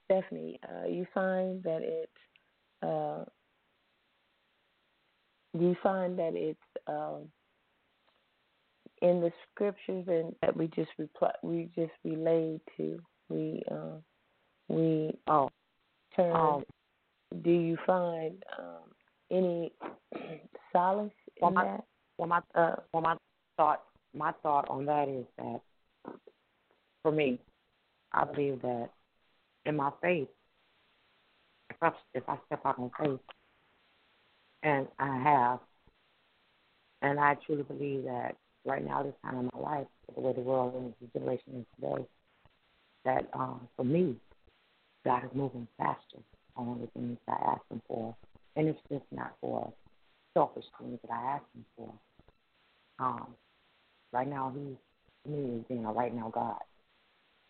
Stephanie, 0.05 0.59
uh, 0.69 0.87
you 0.89 1.07
find 1.15 1.63
that 1.63 1.83
it, 1.83 2.11
uh, 2.83 3.25
you 5.55 5.77
find 5.83 6.19
that 6.19 6.35
it's 6.35 6.59
um, 6.87 7.29
in 9.03 9.21
the 9.21 9.33
scriptures 9.51 10.05
and 10.09 10.35
that 10.43 10.57
we 10.57 10.69
just 10.69 10.91
reply, 10.99 11.33
we 11.43 11.69
just 11.75 11.93
relayed 12.05 12.61
to. 12.77 13.01
We 13.29 13.63
uh, 13.71 13.99
we 14.69 15.19
Oh, 15.27 15.51
turn. 16.17 16.33
um, 16.33 16.65
do 17.43 17.51
you 17.51 17.77
find 17.87 18.43
um, 18.59 18.91
any 19.31 19.73
solace 20.73 21.11
Well, 21.41 21.49
in 21.49 21.55
my- 21.55 21.65
that? 21.65 21.85
well, 22.19 22.29
my 22.29 22.43
Uh, 22.55 22.77
well, 22.93 23.03
my 23.03 23.17
thought 23.57 23.83
my 24.15 24.33
thought 24.43 24.69
on 24.69 24.85
that 24.87 25.09
is 25.09 25.27
that 25.39 25.61
for 27.03 27.11
me, 27.13 27.41
I 28.13 28.25
believe 28.25 28.61
that 28.63 28.91
in 29.65 29.77
my 29.77 29.91
faith, 30.03 30.29
if 31.71 31.77
I 31.83 31.93
if 32.15 32.29
I 32.29 32.39
step 32.47 32.61
out 32.65 32.79
on 32.79 32.91
faith, 32.99 33.21
and 34.63 34.87
I 34.99 35.19
have, 35.19 35.61
and 37.03 37.19
I 37.19 37.37
truly 37.47 37.63
believe 37.63 38.05
that 38.05 38.37
right 38.65 38.85
now, 38.85 39.03
this 39.03 39.15
time 39.25 39.39
in 39.39 39.51
my 39.53 39.61
life, 39.61 39.87
the 40.15 40.21
way 40.21 40.33
the 40.33 40.41
world 40.41 40.95
is, 41.01 41.09
the 41.13 41.19
generation 41.19 41.61
is 41.61 41.67
today, 41.77 42.07
that 43.05 43.29
um, 43.33 43.69
for 43.77 43.85
me, 43.85 44.17
God 45.05 45.25
is 45.25 45.31
moving 45.35 45.67
faster 45.79 46.19
on 46.57 46.81
the 46.81 46.87
things 46.89 47.19
I 47.29 47.33
ask 47.53 47.63
Him 47.71 47.83
for, 47.89 48.15
and 48.57 48.69
it's 48.69 48.79
just 48.91 49.05
not 49.11 49.35
for 49.41 49.73
selfish 50.35 50.65
things 50.79 50.99
that 51.03 51.13
I 51.13 51.33
ask 51.35 51.45
Him 51.55 51.65
for. 51.77 51.93
Um, 52.99 53.27
right 54.13 54.29
now, 54.29 54.53
He's 54.55 54.77
me 55.27 55.59
is 55.59 55.65
being 55.69 55.85
a 55.85 55.93
right 55.93 56.15
now 56.15 56.31
God, 56.35 56.61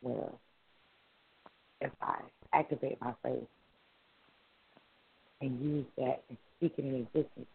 where 0.00 0.30
if 1.80 1.90
I 2.00 2.20
activate 2.52 3.00
my 3.00 3.14
faith 3.22 3.48
and 5.42 5.60
use 5.60 5.84
that 5.98 6.22
and 6.28 6.38
speak 6.56 6.74
it 6.78 6.84
in 6.84 6.94
existence, 6.94 7.48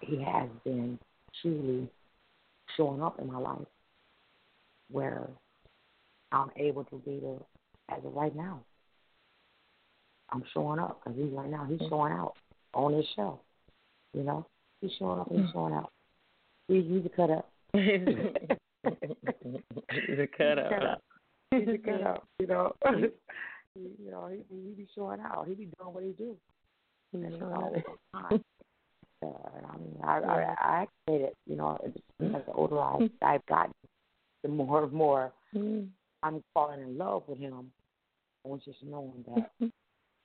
He 0.00 0.22
has 0.22 0.48
been 0.64 0.98
truly 1.40 1.88
showing 2.76 3.02
up 3.02 3.18
in 3.20 3.26
my 3.32 3.38
life 3.38 3.66
where 4.90 5.28
I'm 6.32 6.50
able 6.56 6.84
to 6.84 6.96
be 6.96 7.20
the, 7.20 7.38
as 7.88 8.04
of 8.04 8.14
right 8.14 8.34
now. 8.34 8.60
I'm 10.30 10.42
showing 10.52 10.80
up 10.80 11.00
because 11.02 11.18
he's 11.18 11.32
right 11.32 11.48
now, 11.48 11.66
he's 11.68 11.80
showing 11.88 12.12
out 12.12 12.34
on 12.74 12.92
his 12.92 13.06
show. 13.14 13.40
You 14.12 14.24
know, 14.24 14.46
he's 14.80 14.90
showing 14.98 15.20
up 15.20 15.28
he's 15.30 15.40
mm. 15.40 15.52
showing 15.52 15.74
out. 15.74 15.92
He, 16.68 16.82
he's 16.82 17.06
a 17.06 17.08
cut 17.08 17.30
up. 17.30 17.48
He's 19.90 20.18
a 20.18 20.26
cut 20.26 20.58
up. 20.58 21.02
He's 21.50 21.68
a 21.68 21.78
cut 21.78 22.02
up. 22.02 22.28
You 22.38 22.46
know, 22.46 22.72
you 23.74 24.10
know, 24.10 24.28
he, 24.28 24.38
he 24.48 24.74
be 24.76 24.86
showing 24.94 25.20
out. 25.20 25.46
He 25.48 25.54
be 25.54 25.68
doing 25.78 25.94
what 25.94 26.04
he 26.04 26.10
do. 26.10 26.36
He's 27.16 27.24
And, 27.24 27.32
you 27.34 27.38
showing 27.40 27.52
know, 27.52 27.82
out. 28.14 28.30
time. 28.30 28.44
Uh, 29.22 29.26
I 29.72 29.76
mean, 29.78 29.96
I, 30.04 30.18
I, 30.18 30.54
I 30.60 30.82
activate 30.82 31.22
it. 31.22 31.34
You 31.46 31.56
know, 31.56 31.78
the 32.20 32.42
older 32.52 32.78
I, 32.80 33.08
I've 33.22 33.46
gotten, 33.46 33.72
the 34.42 34.48
more 34.48 34.84
and 34.84 34.92
more 34.92 35.32
Mm. 35.54 35.88
I'm 36.22 36.42
falling 36.52 36.80
in 36.80 36.98
love 36.98 37.22
with 37.28 37.38
him. 37.38 37.70
I 38.44 38.48
was 38.48 38.60
just 38.64 38.78
knowing 38.82 39.24
that 39.28 39.50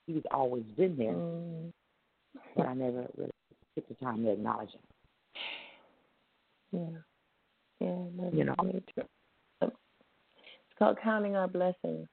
he's 0.08 0.24
always 0.32 0.64
been 0.76 0.98
there, 0.98 1.14
Mm. 1.14 1.72
but 2.56 2.66
I 2.68 2.74
never 2.74 3.06
really 3.18 3.32
took 3.76 3.88
the 3.88 3.94
time 4.04 4.24
to 4.24 4.32
acknowledge 4.32 4.72
him. 4.72 4.82
Yeah. 6.72 7.88
Yeah. 7.88 7.98
that's 8.20 8.36
You 8.36 8.44
know. 8.46 8.56
very 8.62 8.84
true. 8.94 9.04
It's 9.62 10.78
called 10.80 10.98
counting 11.04 11.36
our 11.36 11.48
blessings. 11.48 12.08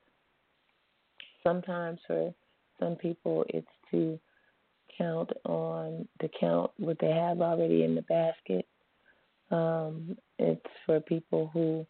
Sometimes 1.43 1.99
for 2.07 2.33
some 2.79 2.97
people, 2.97 3.45
it's 3.49 3.67
to 3.91 4.19
count 4.99 5.31
on 5.45 6.09
to 6.21 6.29
count 6.41 6.71
what 6.77 6.99
they 7.01 7.11
have 7.11 7.41
already 7.41 7.85
in 7.85 7.95
the 7.95 8.03
basket. 8.03 8.67
Um, 9.51 10.19
it's 10.39 10.67
for 10.85 11.01
people 11.01 11.51
who 11.55 11.87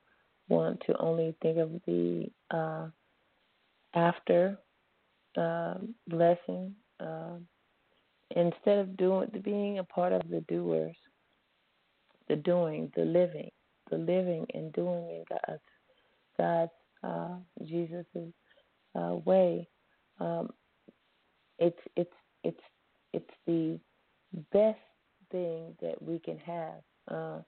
want 0.49 0.83
to 0.87 0.97
only 0.99 1.35
think 1.43 1.59
of 1.59 1.71
the 1.87 2.31
uh, 2.51 2.89
after 3.95 4.59
uh, 5.37 5.75
blessing 6.09 6.75
um 7.01 7.47
instead 8.37 8.79
of 8.79 8.97
doing 8.97 9.29
being 9.43 9.79
a 9.79 9.85
part 9.85 10.13
of 10.13 10.23
the 10.29 10.41
doers, 10.43 10.97
the 12.29 12.37
doing, 12.37 12.91
the 12.97 13.05
living, 13.05 13.51
the 13.91 13.97
living 13.97 14.47
and 14.55 14.73
doing 14.73 15.09
in 15.11 15.25
God's 15.29 15.63
God's 16.37 16.71
uh, 17.03 17.37
Jesus's 17.65 18.33
uh, 18.95 19.15
way. 19.25 19.69
Um, 20.21 20.51
it's 21.59 21.79
it's 21.97 22.13
it's 22.45 22.61
it's 23.13 23.31
the 23.47 23.79
best 24.53 24.79
thing 25.31 25.75
that 25.81 26.01
we 26.01 26.19
can 26.19 26.39
have. 26.39 26.83
Uh, 27.11 27.39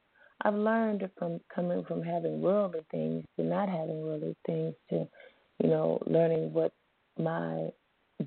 I've 0.43 0.55
learned 0.55 1.09
from 1.19 1.41
coming 1.55 1.85
from 1.85 2.03
having 2.03 2.41
worldly 2.41 2.81
things 2.91 3.24
to 3.37 3.45
not 3.45 3.69
having 3.69 4.01
worldly 4.01 4.37
things 4.47 4.74
to, 4.89 5.07
you 5.62 5.69
know, 5.69 6.01
learning 6.07 6.53
what 6.53 6.73
my 7.19 7.69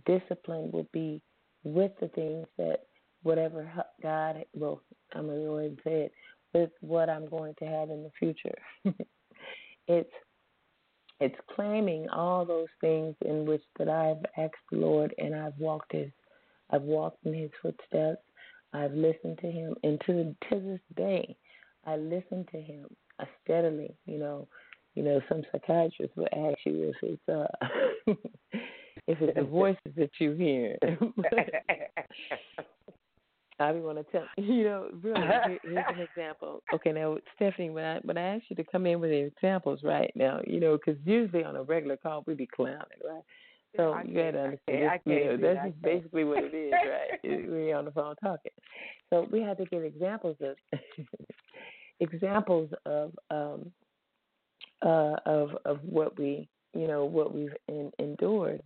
discipline 0.05 0.69
would 0.73 0.91
be 0.91 1.21
with 1.63 1.91
the 1.99 2.07
things 2.09 2.45
that 2.57 2.81
whatever 3.23 3.67
God, 4.01 4.43
well, 4.53 4.81
I'm 5.13 5.25
going 5.27 5.39
to 5.39 5.45
go 5.45 5.57
and 5.57 5.79
say 5.83 6.01
it, 6.03 6.11
with 6.53 6.69
what 6.81 7.09
I'm 7.09 7.27
going 7.27 7.55
to 7.59 7.65
have 7.65 7.89
in 7.89 8.03
the 8.03 8.11
future. 8.19 8.55
it's 9.87 10.11
it's 11.19 11.35
claiming 11.55 12.09
all 12.09 12.43
those 12.43 12.67
things 12.81 13.15
in 13.23 13.45
which 13.45 13.61
that 13.79 13.87
I've 13.87 14.25
asked 14.37 14.55
the 14.71 14.77
Lord 14.77 15.13
and 15.17 15.33
I've 15.33 15.57
walked 15.57 15.93
his 15.93 16.09
I've 16.73 16.81
walked 16.81 17.25
in 17.25 17.33
his 17.33 17.51
footsteps. 17.61 18.21
I've 18.73 18.93
listened 18.93 19.37
to 19.41 19.51
him 19.51 19.75
and 19.83 20.01
to 20.07 20.35
to 20.49 20.59
this 20.59 20.81
day 20.95 21.37
I 21.85 21.97
listen 21.97 22.45
to 22.51 22.61
him 22.61 22.87
uh, 23.19 23.25
steadily, 23.43 23.95
you 24.05 24.17
know. 24.19 24.47
You 24.95 25.03
know, 25.03 25.21
some 25.27 25.41
psychiatrists 25.51 26.15
will 26.15 26.27
ask 26.31 26.57
you 26.65 26.93
if 26.93 26.95
it's 27.01 27.29
uh 27.29 27.47
if 29.07 29.21
it's 29.21 29.35
the 29.35 29.43
voices 29.43 29.91
that 29.97 30.11
you 30.19 30.33
hear. 30.33 30.77
I 33.59 33.71
be 33.71 33.81
want 33.81 33.97
to 33.97 34.03
tell 34.11 34.25
you 34.37 34.63
know 34.63 34.89
really 35.01 35.21
here, 35.21 35.59
here's 35.63 35.85
an 35.89 35.99
example. 35.99 36.61
Okay, 36.73 36.91
now 36.91 37.17
Stephanie, 37.35 37.69
when 37.69 37.85
I 37.85 37.99
when 38.03 38.17
I 38.17 38.35
ask 38.35 38.43
you 38.49 38.55
to 38.57 38.63
come 38.63 38.85
in 38.85 38.99
with 38.99 39.09
the 39.09 39.17
examples 39.17 39.81
right 39.83 40.11
now, 40.15 40.41
you 40.45 40.59
know, 40.59 40.77
because 40.77 40.99
usually 41.05 41.43
on 41.43 41.55
a 41.55 41.63
regular 41.63 41.97
call 41.97 42.23
we'd 42.27 42.37
be 42.37 42.47
clowning, 42.47 42.79
right? 43.03 43.23
So 43.75 43.93
I 43.93 44.03
you 44.03 44.13
got 44.13 44.31
to 44.31 44.31
can't- 44.31 44.35
I 44.35 44.43
understand, 44.45 44.89
I 44.89 44.97
this, 44.97 45.01
you 45.05 45.13
know, 45.15 45.29
can't 45.31 45.41
that's 45.41 45.55
that. 45.55 45.65
just 45.69 45.81
basically 45.81 46.23
what 46.23 46.43
it 46.43 46.53
is, 46.53 46.73
right? 46.73 47.19
We're 47.49 47.75
on 47.75 47.85
the 47.85 47.91
phone 47.91 48.15
talking. 48.17 48.51
So 49.09 49.27
we 49.31 49.41
had 49.41 49.57
to 49.57 49.65
give 49.65 49.83
examples 49.83 50.37
of 50.41 50.55
examples 51.99 52.69
of 52.85 53.11
um 53.29 53.71
uh 54.85 55.15
of 55.25 55.51
of 55.65 55.79
what 55.83 56.17
we 56.19 56.47
you 56.73 56.87
know 56.87 57.05
what 57.05 57.33
we've 57.33 57.55
in, 57.67 57.91
endured. 57.99 58.61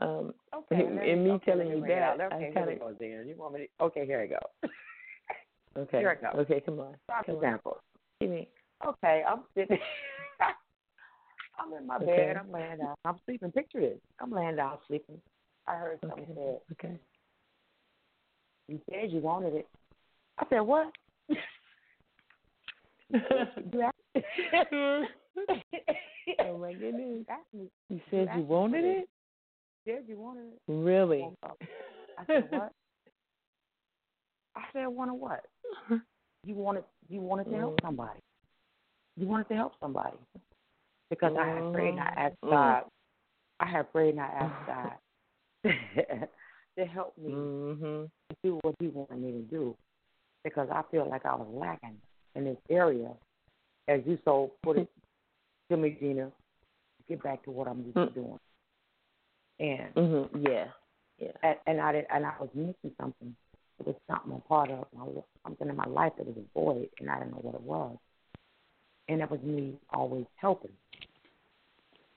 Um, 0.00 0.32
Okay, 0.54 0.86
and 0.86 1.24
me 1.24 1.30
okay, 1.32 1.44
telling 1.44 1.68
you 1.68 1.78
bring 1.78 1.90
it 1.98 2.02
out. 2.02 2.18
that, 2.18 2.32
Okay, 2.32 2.50
I 2.50 2.54
kind 2.54 2.70
of 2.70 2.78
go. 2.78 2.94
You 3.00 3.34
want 3.36 3.54
me 3.54 3.68
to? 3.78 3.84
Okay, 3.84 4.06
here 4.06 4.20
we 4.22 4.28
go. 4.28 4.38
okay. 5.76 5.98
Here 5.98 6.10
I 6.10 6.32
go. 6.32 6.40
Okay, 6.40 6.60
come 6.60 6.78
on, 6.80 6.94
on. 7.64 7.74
Give 8.20 8.30
me. 8.30 8.48
Okay, 8.86 9.22
I'm 9.28 9.40
sitting. 9.56 9.78
I'm 11.58 11.72
in 11.72 11.86
my 11.86 11.96
Okay. 11.96 12.06
bed. 12.06 12.36
I'm 12.36 12.52
laying 12.52 12.78
down. 12.78 12.94
I'm 13.04 13.18
sleeping. 13.24 13.50
Picture 13.52 13.80
this. 13.80 13.98
I'm 14.20 14.30
laying 14.30 14.56
down 14.56 14.78
sleeping. 14.86 15.20
I 15.66 15.74
heard 15.74 16.00
something 16.00 16.22
Okay. 16.22 16.34
said, 16.34 16.60
Okay. 16.72 16.98
"You 18.68 18.80
said 18.90 19.10
you 19.12 19.20
wanted 19.20 19.54
it." 19.54 19.68
I 20.38 20.46
said, 20.48 20.60
"What?" 20.60 20.92
you 21.28 21.36
asked 23.82 23.96
oh 26.40 26.58
my 26.58 26.74
goodness. 26.74 27.04
You 27.18 27.24
asked 27.28 27.54
me. 27.54 27.70
You 27.88 28.00
said 28.10 28.28
you 28.36 28.42
wanted 28.42 28.84
it? 28.84 29.08
You 29.84 29.94
said 29.94 30.04
you 30.08 30.18
wanted 30.18 30.52
it. 30.52 30.60
Really? 30.68 31.30
I 31.42 32.24
said, 32.26 32.50
"What?" 32.50 32.72
I 34.56 34.62
said, 34.72 34.86
"Wanted 34.86 35.14
what?" 35.14 35.44
You 36.46 36.54
wanted 36.54 36.84
you 37.08 37.20
wanted 37.20 37.50
to 37.50 37.56
help 37.56 37.78
Mm. 37.78 37.82
somebody. 37.82 38.20
You 39.16 39.26
wanted 39.26 39.48
to 39.48 39.54
help 39.54 39.72
somebody 39.80 40.16
because 41.10 41.36
I 41.38 41.46
had 41.46 41.72
prayed 41.72 41.90
and 41.90 42.00
I 42.00 42.12
asked 42.16 42.40
Mm. 42.42 42.50
God. 42.50 42.84
I 43.60 43.66
had 43.66 43.92
prayed 43.92 44.10
and 44.10 44.20
I 44.20 44.26
asked 44.26 44.66
God 44.66 44.98
to 46.78 46.86
help 46.86 47.16
me 47.18 47.32
Mhm. 47.32 48.10
do 48.42 48.58
what 48.62 48.74
He 48.78 48.88
wanted 48.88 49.18
me 49.20 49.32
to 49.32 49.42
do 49.42 49.76
because 50.44 50.68
I 50.70 50.82
feel 50.90 51.08
like 51.08 51.26
I 51.26 51.34
was 51.34 51.48
lacking 51.48 52.00
in 52.34 52.44
this 52.44 52.58
area. 52.70 53.16
As 53.88 54.00
you 54.06 54.18
so 54.24 54.52
put 54.62 54.76
it 54.78 54.88
to 55.70 55.76
me, 55.76 55.96
Gina, 55.98 56.30
get 57.08 57.22
back 57.22 57.42
to 57.44 57.50
what 57.50 57.68
I'm 57.68 57.82
used 57.82 57.94
to 57.94 58.06
Mm. 58.06 58.14
doing. 58.14 58.40
And 59.60 59.94
Mhm. 59.94 60.48
Yeah. 60.48 60.72
Yeah. 61.18 61.32
and, 61.42 61.58
and 61.66 61.80
I 61.80 61.92
did, 61.92 62.06
and 62.10 62.24
I 62.24 62.34
was 62.38 62.48
missing 62.54 62.94
something. 63.00 63.34
It 63.80 63.86
was 63.86 63.96
something 64.06 64.32
a 64.32 64.40
part 64.48 64.70
of 64.70 64.86
my 64.92 65.06
something 65.42 65.68
in 65.68 65.76
my 65.76 65.86
life 65.86 66.12
that 66.16 66.26
was 66.26 66.36
a 66.36 66.44
void, 66.58 66.90
and 67.00 67.10
I 67.10 67.18
didn't 67.18 67.32
know 67.32 67.38
what 67.38 67.54
it 67.56 67.62
was. 67.62 67.96
And 69.08 69.20
it 69.22 69.30
was 69.30 69.40
me 69.42 69.74
always 69.92 70.26
helping. 70.36 70.72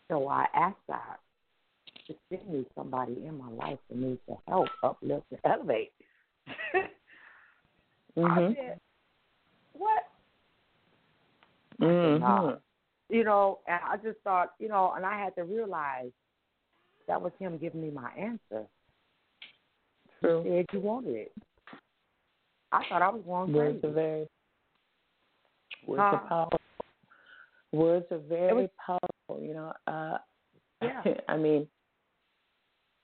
So 0.09 0.27
I 0.27 0.45
asked 0.53 0.75
God 0.87 1.17
to 2.07 2.15
send 2.29 2.49
me 2.49 2.65
somebody 2.75 3.25
in 3.25 3.37
my 3.37 3.49
life 3.49 3.79
for 3.87 3.95
me 3.95 4.17
to 4.27 4.35
help, 4.47 4.67
uplift, 4.83 5.25
and 5.31 5.39
elevate. 5.45 5.93
I 6.47 6.89
Mhm. 8.17 8.55
said, 8.55 8.79
what? 9.73 10.03
Mhm. 11.79 12.19
Nah. 12.19 12.57
You 13.09 13.23
know, 13.23 13.59
and 13.67 13.79
I 13.85 13.97
just 13.97 14.19
thought, 14.23 14.53
you 14.59 14.67
know, 14.69 14.93
and 14.95 15.05
I 15.05 15.17
had 15.17 15.35
to 15.35 15.43
realize 15.43 16.11
that 17.07 17.21
was 17.21 17.33
him 17.39 17.57
giving 17.57 17.81
me 17.81 17.89
my 17.89 18.11
answer. 18.11 18.65
True. 20.19 20.43
He 20.43 20.49
said 20.49 20.65
you 20.71 20.79
wanted 20.79 21.15
it. 21.15 21.31
I 22.71 22.83
thought 22.87 23.01
I 23.01 23.09
was 23.09 23.21
going 23.25 23.53
crazy. 23.53 23.85
are 23.85 23.91
very 23.91 24.27
words 25.85 26.01
Huh? 26.01 26.15
are 26.15 26.27
powerful. 26.27 26.60
Words 27.71 28.05
are 28.11 28.19
very 28.19 28.63
was- 28.63 28.69
powerful. 28.85 29.43
You 29.43 29.53
know, 29.53 29.73
uh, 29.87 30.17
Yeah. 30.81 31.01
I 31.29 31.37
mean, 31.37 31.67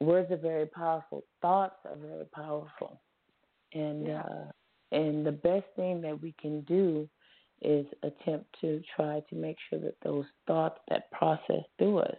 words 0.02 0.32
are 0.32 0.38
very 0.38 0.66
powerful. 0.66 1.24
Thoughts 1.42 1.78
are 1.86 1.96
very 1.96 2.26
powerful, 2.26 3.00
and 3.74 4.08
Yeah. 4.08 4.22
uh, 4.24 4.52
and 4.92 5.26
the 5.26 5.32
best 5.32 5.66
thing 5.76 6.02
that 6.02 6.20
we 6.22 6.34
can 6.34 6.62
do 6.62 7.10
is 7.62 7.86
attempt 8.04 8.46
to 8.62 8.82
try 8.96 9.20
to 9.30 9.36
make 9.36 9.58
sure 9.70 9.80
that 9.80 9.96
those 10.02 10.26
thoughts 10.46 10.80
that 10.90 11.10
process 11.12 11.64
through 11.78 12.00
us. 12.00 12.18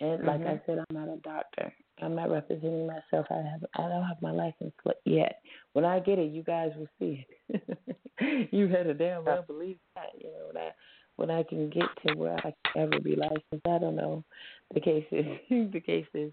And 0.00 0.24
like 0.26 0.40
I 0.40 0.56
Mhm. 0.56 0.66
said, 0.66 0.78
I'm 0.78 0.96
not 0.96 1.08
a 1.08 1.16
doctor. 1.18 1.72
I'm 2.02 2.14
not 2.16 2.28
representing 2.28 2.86
myself. 2.86 3.26
I 3.30 3.36
have 3.36 3.64
I 3.74 3.88
don't 3.88 4.02
have 4.04 4.20
my 4.20 4.32
license 4.32 4.74
yet. 5.04 5.40
When 5.74 5.84
I 5.84 6.00
get 6.00 6.18
it, 6.18 6.32
you 6.32 6.42
guys 6.42 6.74
will 6.76 6.88
see 6.98 7.24
it. 7.48 7.78
you 8.52 8.66
better 8.68 8.92
damn 8.94 9.24
well 9.24 9.42
believe 9.42 9.78
that. 9.94 10.10
You 10.20 10.30
know 10.32 10.60
I 10.60 10.72
when 11.16 11.30
I 11.30 11.42
can 11.42 11.70
get 11.70 11.84
to 12.06 12.14
where 12.14 12.36
I 12.38 12.42
can 12.42 12.82
ever 12.82 13.00
be 13.00 13.16
licensed. 13.16 13.66
I 13.66 13.78
don't 13.78 13.96
know. 13.96 14.24
The 14.72 14.80
case 14.80 15.06
is 15.10 15.26
the 15.72 15.80
case 15.80 16.06
is 16.14 16.32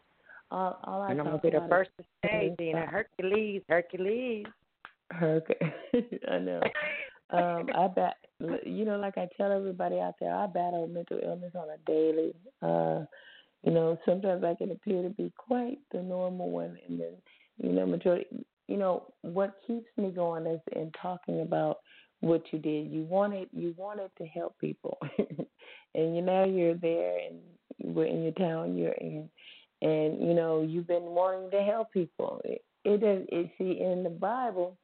all 0.49 0.80
all 0.84 1.02
I 1.02 1.12
And 1.12 1.20
I'm 1.22 1.28
gonna 1.28 1.40
be 1.40 1.49
the 1.49 1.66
first 1.70 1.91
to 1.98 2.06
say, 2.24 2.53
being 2.58 2.76
a 2.76 2.86
Hercules, 2.86 3.62
Hercules. 3.70 4.45
I 6.30 6.38
know. 6.40 6.62
Um, 7.32 7.70
I 7.76 7.88
bat. 7.88 8.16
You 8.66 8.86
know, 8.86 8.98
like 8.98 9.18
I 9.18 9.28
tell 9.38 9.52
everybody 9.52 9.99
out 9.99 10.16
there, 10.20 10.34
I 10.34 10.48
battle 10.48 10.88
mental 10.88 11.20
illness 11.24 11.53
on 11.56 11.68
a 11.70 11.78
daily. 11.86 12.34
Uh, 12.62 13.06
you 13.64 13.72
know, 13.72 13.98
sometimes 14.06 14.44
I 14.44 14.56
can 14.56 14.72
appear 14.72 15.03
to 15.03 15.10
be 15.10 15.32
quite 15.38 15.78
the 15.91 16.02
normal 16.02 16.49
one, 16.49 16.78
and 16.88 16.99
then, 16.99 17.14
you 17.58 17.72
know, 17.72 17.86
majority. 17.86 18.26
You 18.68 18.78
know, 18.78 19.03
what 19.22 19.56
keeps 19.68 19.88
me 19.98 20.12
going 20.12 20.48
is 20.48 20.62
in 20.72 20.91
talking 20.99 21.41
about 21.41 21.80
what 22.22 22.41
you 22.52 22.60
did. 22.60 22.91
You 22.91 23.03
wanted, 23.03 23.49
you 23.52 23.76
wanted 23.77 24.11
to 24.18 24.26
help 24.26 24.57
people, 24.60 24.98
and 25.95 26.15
you 26.15 26.22
know 26.22 26.45
you're 26.45 26.76
there, 26.76 27.18
and 27.19 27.95
we're 27.95 28.06
in 28.06 28.23
your 28.23 28.31
town 28.34 28.77
you're 28.77 28.93
in, 28.93 29.30
and 29.81 30.22
you 30.26 30.34
know 30.34 30.61
you've 30.61 30.88
been 30.88 31.03
wanting 31.03 31.52
to 31.52 31.61
help 31.61 31.91
people. 31.91 32.41
It, 32.45 32.64
it 32.85 33.02
does. 33.02 33.26
It 33.30 33.52
see 33.57 33.81
in 33.81 34.03
the 34.03 34.10
Bible 34.10 34.77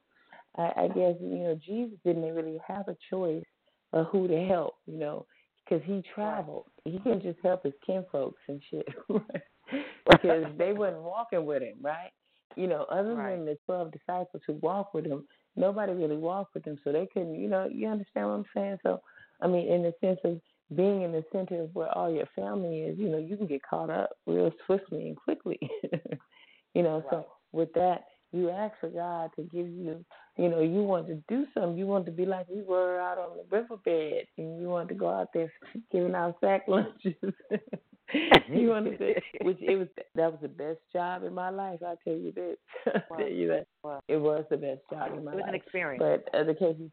I, 0.56 0.72
I 0.76 0.88
guess 0.88 1.14
you 1.20 1.38
know 1.38 1.58
Jesus 1.64 1.98
didn't 2.04 2.34
really 2.34 2.60
have 2.66 2.88
a 2.88 2.96
choice 3.10 3.44
of 3.92 4.06
who 4.06 4.28
to 4.28 4.46
help, 4.46 4.74
you 4.86 4.98
know, 4.98 5.26
because 5.64 5.82
he 5.86 6.02
traveled. 6.14 6.66
He 6.84 6.98
couldn't 6.98 7.22
just 7.22 7.38
help 7.42 7.64
his 7.64 7.74
kinfolks 7.86 8.42
and 8.48 8.62
shit, 8.70 8.86
because 10.10 10.46
they 10.58 10.72
wasn't 10.72 11.02
walking 11.02 11.46
with 11.46 11.62
him, 11.62 11.76
right? 11.80 12.10
You 12.56 12.66
know, 12.66 12.82
other 12.90 13.14
Right. 13.14 13.36
than 13.36 13.44
the 13.44 13.58
twelve 13.66 13.92
disciples 13.92 14.42
who 14.46 14.54
walked 14.54 14.94
with 14.94 15.06
him, 15.06 15.26
nobody 15.58 15.92
really 15.92 16.16
walked 16.16 16.54
with 16.54 16.64
them, 16.64 16.78
so 16.84 16.92
they 16.92 17.08
couldn't. 17.12 17.34
You 17.34 17.48
know, 17.48 17.68
you 17.70 17.88
understand 17.88 18.28
what 18.28 18.34
I'm 18.34 18.44
saying? 18.54 18.78
So, 18.82 19.00
I 19.40 19.48
mean, 19.48 19.68
in 19.68 19.82
the 19.82 19.92
sense 20.00 20.20
of 20.24 20.40
being 20.76 21.02
in 21.02 21.12
the 21.12 21.24
center 21.32 21.62
of 21.62 21.74
where 21.74 21.90
all 21.96 22.10
your 22.10 22.28
family 22.36 22.80
is, 22.80 22.98
you 22.98 23.08
know, 23.08 23.18
you 23.18 23.36
can 23.36 23.46
get 23.46 23.62
caught 23.68 23.90
up 23.90 24.10
real 24.26 24.52
swiftly 24.66 25.08
and 25.08 25.16
quickly. 25.16 25.58
you 26.74 26.82
know, 26.82 27.02
so 27.10 27.26
with 27.52 27.72
that, 27.74 28.04
you 28.32 28.50
ask 28.50 28.74
for 28.78 28.90
God 28.90 29.30
to 29.36 29.42
give 29.42 29.66
you, 29.66 30.04
you 30.36 30.50
know, 30.50 30.60
you 30.60 30.82
want 30.82 31.06
to 31.06 31.22
do 31.28 31.46
something. 31.54 31.78
You 31.78 31.86
want 31.86 32.04
to 32.06 32.12
be 32.12 32.26
like 32.26 32.46
we 32.48 32.62
were 32.62 33.00
out 33.00 33.18
on 33.18 33.38
the 33.38 33.44
riverbed, 33.56 34.26
and 34.36 34.60
you 34.60 34.68
want 34.68 34.88
to 34.90 34.94
go 34.94 35.08
out 35.08 35.28
there 35.32 35.50
giving 35.90 36.14
out 36.14 36.36
sack 36.40 36.64
lunches. 36.68 37.14
you 38.52 38.72
understand? 38.72 39.16
which 39.42 39.58
it 39.60 39.76
was 39.76 39.88
that 40.14 40.30
was 40.32 40.40
the 40.42 40.48
best 40.48 40.78
job 40.92 41.24
in 41.24 41.34
my 41.34 41.50
life. 41.50 41.80
I 41.82 41.94
tell 42.04 42.16
you 42.16 42.32
this, 42.32 42.56
I 42.86 43.16
tell 43.16 43.28
you 43.28 43.48
that 43.48 43.66
Wow. 43.82 44.00
it 44.08 44.16
was 44.16 44.44
the 44.50 44.56
best 44.56 44.80
job 44.90 45.12
in 45.16 45.24
my 45.24 45.32
life. 45.32 45.34
It 45.34 45.36
was 45.36 45.40
life. 45.42 45.48
an 45.48 45.54
experience. 45.54 46.04
But 46.32 46.38
other 46.38 46.54
cases, 46.54 46.90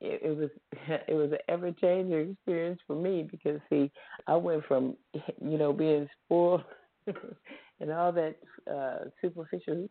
it, 0.00 0.20
it 0.22 0.36
was 0.36 0.50
it 1.08 1.14
was 1.14 1.32
an 1.32 1.38
ever 1.48 1.72
changing 1.72 2.32
experience 2.32 2.80
for 2.86 2.96
me 2.96 3.26
because 3.30 3.60
see, 3.70 3.90
I 4.26 4.36
went 4.36 4.64
from 4.66 4.96
you 5.14 5.58
know 5.58 5.72
being 5.72 6.08
spoiled 6.24 6.64
and 7.80 7.92
all 7.92 8.12
that 8.12 8.36
uh 8.70 9.08
superficial 9.20 9.88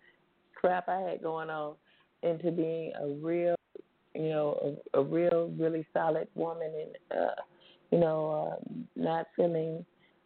crap 0.55 0.89
I 0.89 0.99
had 1.01 1.21
going 1.21 1.49
on 1.49 1.75
into 2.23 2.51
being 2.51 2.91
a 2.99 3.07
real, 3.07 3.55
you 4.15 4.29
know, 4.29 4.77
a, 4.93 4.99
a 4.99 5.03
real, 5.03 5.53
really 5.57 5.85
solid 5.93 6.27
woman, 6.33 6.71
and 7.11 7.19
uh, 7.19 7.41
you 7.91 7.99
know, 7.99 8.57
uh, 8.59 8.73
not 8.95 9.27
feeling 9.35 9.85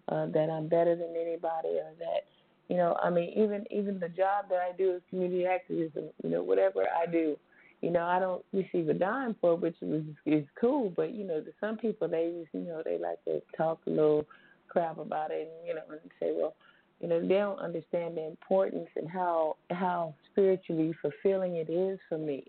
uh, 0.09 0.25
that 0.27 0.49
I'm 0.49 0.67
better 0.67 0.95
than 0.95 1.13
anybody 1.15 1.69
or 1.69 1.91
that, 1.99 2.25
you 2.67 2.77
know, 2.77 2.97
I 3.01 3.09
mean, 3.09 3.31
even 3.35 3.65
even 3.71 3.99
the 3.99 4.09
job 4.09 4.45
that 4.49 4.59
I 4.59 4.75
do 4.77 4.95
is 4.95 5.01
community 5.09 5.45
activism. 5.45 6.05
You 6.23 6.29
know, 6.29 6.43
whatever 6.43 6.83
I 6.83 7.09
do, 7.09 7.35
you 7.81 7.91
know, 7.91 8.03
I 8.03 8.19
don't 8.19 8.43
receive 8.53 8.89
a 8.89 8.93
dime 8.93 9.35
for 9.41 9.53
it, 9.53 9.61
which 9.61 9.75
is 9.81 10.03
is 10.25 10.45
cool. 10.59 10.93
But 10.95 11.13
you 11.13 11.25
know, 11.25 11.41
to 11.41 11.51
some 11.59 11.77
people, 11.77 12.07
they 12.07 12.31
just, 12.39 12.53
you 12.53 12.69
know, 12.69 12.81
they 12.83 12.97
like 12.99 13.23
to 13.25 13.41
talk 13.57 13.79
a 13.87 13.89
little 13.89 14.25
crap 14.67 14.99
about 14.99 15.31
it, 15.31 15.47
and 15.47 15.67
you 15.67 15.73
know, 15.73 15.81
and 15.89 15.99
say, 16.19 16.31
well, 16.35 16.53
you 16.99 17.07
know, 17.07 17.19
they 17.21 17.27
don't 17.27 17.59
understand 17.59 18.17
the 18.17 18.27
importance 18.27 18.89
and 18.95 19.09
how 19.09 19.55
how 19.71 20.13
spiritually 20.31 20.93
fulfilling 21.01 21.55
it 21.55 21.69
is 21.69 21.99
for 22.07 22.17
me. 22.17 22.45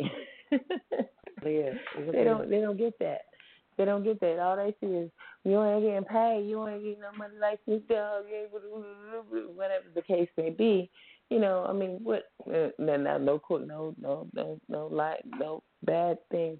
It 1.42 1.48
is. 1.48 1.78
It 1.96 2.00
really 2.00 2.12
they 2.12 2.24
don't 2.24 2.50
they 2.50 2.60
don't 2.60 2.76
get 2.76 2.98
that. 2.98 3.22
They 3.80 3.86
don't 3.86 4.04
get 4.04 4.20
that. 4.20 4.38
All 4.38 4.56
they 4.56 4.74
see 4.78 4.92
is 4.92 5.10
you 5.42 5.64
ain't 5.64 5.82
getting 5.82 6.04
paid, 6.04 6.46
you 6.46 6.68
ain't 6.68 6.82
getting 6.82 7.00
no 7.00 7.12
money 7.16 7.36
like 7.40 7.60
this 7.66 7.80
dog, 7.88 8.24
whatever 9.54 9.86
the 9.94 10.02
case 10.02 10.28
may 10.36 10.50
be. 10.50 10.90
You 11.30 11.40
know, 11.40 11.64
I 11.66 11.72
mean, 11.72 11.98
what? 12.02 12.24
Uh, 12.46 12.68
no, 12.78 12.98
no, 12.98 13.16
no, 13.16 13.40
no, 13.48 13.94
no, 13.98 14.26
no, 14.34 14.60
no, 14.68 14.86
like, 14.88 15.20
no 15.38 15.62
bad 15.82 16.18
things. 16.30 16.58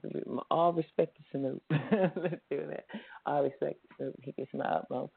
All 0.51 0.73
respect 0.73 1.15
to 1.19 1.23
Snoop. 1.31 1.63
Let's 1.71 2.41
do 2.51 2.67
that. 2.71 2.87
All 3.27 3.43
respect 3.43 3.83
to 3.83 3.89
Snoop. 3.99 4.15
He 4.23 4.33
gets 4.33 4.55
my 4.55 4.65
utmost. 4.65 5.13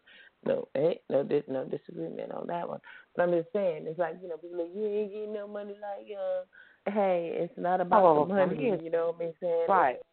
No, 0.46 0.68
hey, 0.74 1.00
no, 1.10 1.24
dis, 1.24 1.44
no 1.48 1.64
disagreement 1.64 2.34
on 2.34 2.48
that 2.48 2.68
one. 2.68 2.82
But 3.16 3.24
I'm 3.24 3.32
just 3.32 3.54
saying, 3.54 3.86
it's 3.88 3.98
like 3.98 4.18
you 4.22 4.28
know, 4.28 4.36
people 4.36 4.58
like 4.58 4.76
you 4.76 4.86
ain't 4.86 5.14
getting 5.14 5.34
no 5.34 5.48
money 5.48 5.76
like 5.76 6.08
uh. 6.12 6.44
Hey, 6.92 7.32
it's 7.34 7.54
not 7.56 7.80
about 7.80 8.04
Oh, 8.04 8.26
the 8.26 8.34
money. 8.34 8.78
You 8.84 8.92
know 8.92 9.16
what 9.18 9.26
I'm 9.26 9.34
saying? 9.40 9.66
Right. 9.70 9.96
It's 9.96 10.04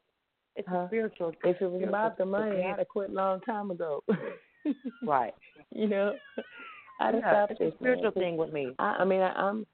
Huh? 0.69 0.77
a 0.77 0.87
spiritual. 0.89 1.33
If 1.45 1.61
it 1.61 1.71
was 1.71 1.83
about 1.87 2.19
the 2.19 2.27
money. 2.27 2.63
I'd 2.63 2.79
have 2.79 2.89
quit 2.89 3.11
a 3.11 3.13
long 3.13 3.41
time 3.41 3.71
ago. 3.71 4.03
Right. 5.03 5.33
you 5.71 5.89
know, 5.89 6.15
I'd 7.01 7.15
have 7.15 7.23
Yeah, 7.25 7.33
stopped 7.33 7.53
it's 7.53 7.61
this. 7.61 7.73
a 7.73 7.77
spiritual 7.79 8.13
man. 8.15 8.25
thing 8.25 8.37
with 8.37 8.53
me. 8.53 8.75
I, 8.79 8.97
I 9.01 9.05
mean, 9.05 9.23
I, 9.23 9.33
I'm, 9.33 9.67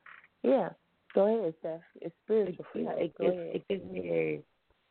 yeah. 0.44 0.68
Go 1.12 1.40
ahead, 1.40 1.54
Steph. 1.58 1.80
It's 2.00 2.14
spiritual 2.24 2.64
for 2.72 2.78
Yeah, 2.78 2.90
it 2.90 3.18
gives 3.18 3.36
it 3.36 3.68
gives 3.68 3.84
me 3.90 4.42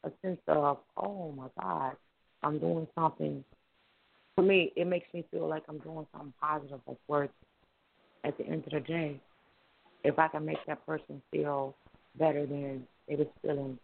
a 0.04 0.08
a 0.08 0.12
sense 0.22 0.42
of 0.48 0.80
oh 0.98 1.32
my 1.32 1.48
God, 1.62 1.96
I'm 2.44 2.60
doing 2.60 2.88
something. 2.94 3.44
For 4.36 4.42
me, 4.42 4.74
it 4.76 4.86
makes 4.86 5.08
me 5.14 5.24
feel 5.32 5.48
like 5.48 5.64
I'm 5.70 5.78
doing 5.80 6.06
something 6.12 6.34
positive 6.42 6.82
that's 6.86 7.00
worth. 7.08 7.30
At 8.26 8.38
the 8.38 8.46
end 8.46 8.64
of 8.66 8.74
the 8.74 8.80
day, 8.80 9.22
if 10.04 10.20
I 10.20 10.28
can 10.28 10.46
make 10.46 10.58
that 10.68 10.86
person 10.86 11.22
feel 11.32 11.76
better 12.18 12.46
than 12.46 12.86
they 13.08 13.16
was 13.16 13.28
feeling, 13.42 13.78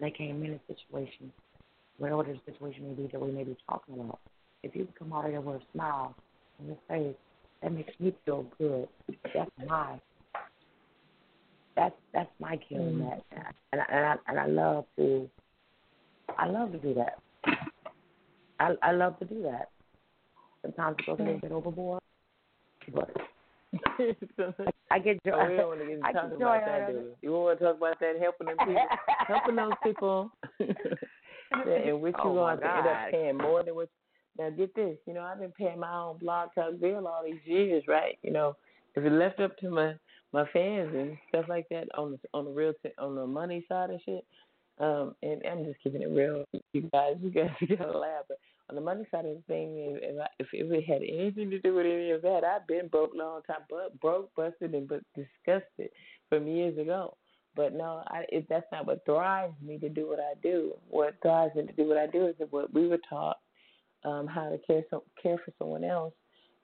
they 0.00 0.10
came 0.10 0.44
in 0.44 0.52
a 0.52 0.60
situation, 0.66 1.32
whatever 1.98 2.24
the 2.24 2.38
situation 2.44 2.88
may 2.88 2.94
be 2.94 3.08
that 3.12 3.20
we 3.20 3.30
may 3.30 3.44
be 3.44 3.56
talking 3.68 3.94
about. 3.94 4.20
If 4.62 4.74
you 4.76 4.86
come 4.98 5.12
out 5.12 5.24
of 5.24 5.32
there 5.32 5.40
with 5.40 5.62
a 5.62 5.64
smile 5.72 6.14
on 6.60 6.66
your 6.66 6.78
face, 6.88 7.16
that 7.62 7.72
makes 7.72 7.92
me 8.00 8.14
feel 8.24 8.46
good. 8.58 8.88
That's 9.34 9.50
my 9.66 10.00
that's 11.76 11.94
that's 12.12 12.30
my 12.38 12.56
killing 12.68 12.96
Mm. 12.96 13.10
that, 13.10 13.24
and 13.70 13.80
I, 13.80 13.84
and 13.88 14.06
I 14.06 14.16
and 14.28 14.38
I 14.38 14.46
love 14.46 14.84
to, 14.96 15.30
I 16.38 16.46
love 16.46 16.72
to 16.72 16.78
do 16.78 16.94
that. 16.94 17.18
I 18.60 18.74
I 18.82 18.92
love 18.92 19.18
to 19.20 19.24
do 19.24 19.42
that. 19.42 19.70
Sometimes 20.62 20.96
it 20.98 21.06
goes 21.06 21.18
a 21.18 21.22
little 21.22 21.40
bit 21.40 21.52
overboard, 21.52 22.02
but 22.94 23.10
I 24.90 24.98
get 24.98 25.22
joy. 25.24 25.32
oh, 25.34 25.48
we 25.50 25.56
don't 25.56 25.68
want 25.68 25.80
to 25.80 25.86
get 25.86 25.98
I 26.04 26.12
talking 26.12 26.30
get 26.30 26.38
joy 26.38 26.44
about 26.44 26.64
that, 26.66 26.82
out 26.82 26.90
of 26.90 26.94
do 26.94 27.00
it. 27.00 27.16
we? 27.22 27.28
You 27.28 27.32
want 27.32 27.58
to 27.58 27.64
talk 27.64 27.76
about 27.76 28.00
that, 28.00 28.12
helping 28.20 28.46
them 28.48 28.56
people, 28.58 28.86
helping 29.26 29.56
those 29.56 29.72
people, 29.82 30.30
in 30.60 32.00
which 32.00 32.14
Oh, 32.18 32.32
you're 32.34 32.42
my 32.42 32.56
going 32.56 32.60
to 32.60 32.76
end 32.76 32.86
up 32.86 33.10
paying 33.10 33.38
more 33.38 33.62
than 33.62 33.74
what. 33.74 33.88
Now 34.38 34.48
get 34.48 34.74
this, 34.74 34.96
you 35.06 35.12
know, 35.12 35.20
I've 35.20 35.38
been 35.40 35.52
paying 35.52 35.78
my 35.78 35.94
own 35.94 36.16
blog 36.16 36.48
talk 36.54 36.80
bill 36.80 37.06
all 37.06 37.22
these 37.22 37.40
years, 37.44 37.84
right? 37.86 38.18
You 38.22 38.32
know, 38.32 38.56
if 38.96 39.04
it 39.04 39.12
left 39.12 39.40
up 39.40 39.58
to 39.58 39.68
my 39.68 39.94
my 40.32 40.46
fans 40.54 40.90
and 40.94 41.18
stuff 41.28 41.44
like 41.50 41.68
that 41.68 41.88
on 41.98 42.12
the 42.12 42.18
on 42.32 42.46
the 42.46 42.50
real 42.50 42.72
t- 42.82 42.88
on 42.98 43.14
the 43.14 43.26
money 43.26 43.64
side 43.68 43.90
of 43.90 44.00
shit. 44.06 44.24
Um, 44.78 45.14
and 45.22 45.42
I'm 45.46 45.64
just 45.66 45.76
keeping 45.82 46.00
it 46.00 46.08
real. 46.08 46.44
You 46.72 46.88
guys, 46.92 47.16
you 47.20 47.30
guys, 47.30 47.50
you 47.60 47.76
gotta 47.76 47.96
laugh. 47.98 48.24
But 48.26 48.38
on 48.68 48.76
the 48.76 48.80
money 48.80 49.04
side 49.10 49.24
of 49.24 49.36
the 49.36 49.42
thing, 49.46 49.76
if 49.76 50.02
if, 50.02 50.20
I, 50.20 50.26
if 50.38 50.48
if 50.52 50.70
it 50.70 50.84
had 50.84 51.02
anything 51.02 51.50
to 51.50 51.60
do 51.60 51.74
with 51.74 51.86
any 51.86 52.10
of 52.10 52.22
that, 52.22 52.44
I've 52.44 52.66
been 52.66 52.88
broke 52.88 53.12
long 53.14 53.42
time, 53.42 53.64
but 53.68 53.98
broke, 54.00 54.34
busted, 54.34 54.74
and 54.74 54.88
but 54.88 55.02
disgusted 55.14 55.90
from 56.28 56.46
years 56.46 56.78
ago. 56.78 57.16
But 57.54 57.74
no, 57.74 58.02
I, 58.06 58.24
it, 58.30 58.46
that's 58.48 58.66
not 58.72 58.86
what 58.86 59.04
drives 59.04 59.54
me 59.62 59.78
to 59.78 59.88
do 59.88 60.08
what 60.08 60.20
I 60.20 60.34
do. 60.42 60.72
What 60.88 61.20
drives 61.20 61.54
me 61.54 61.66
to 61.66 61.72
do 61.72 61.86
what 61.86 61.98
I 61.98 62.06
do 62.06 62.26
is 62.26 62.34
what 62.50 62.72
we 62.72 62.88
were 62.88 63.00
taught 63.08 63.38
um, 64.04 64.26
how 64.26 64.48
to 64.48 64.58
care 64.58 64.82
so, 64.90 65.04
care 65.22 65.38
for 65.44 65.52
someone 65.58 65.84
else, 65.84 66.14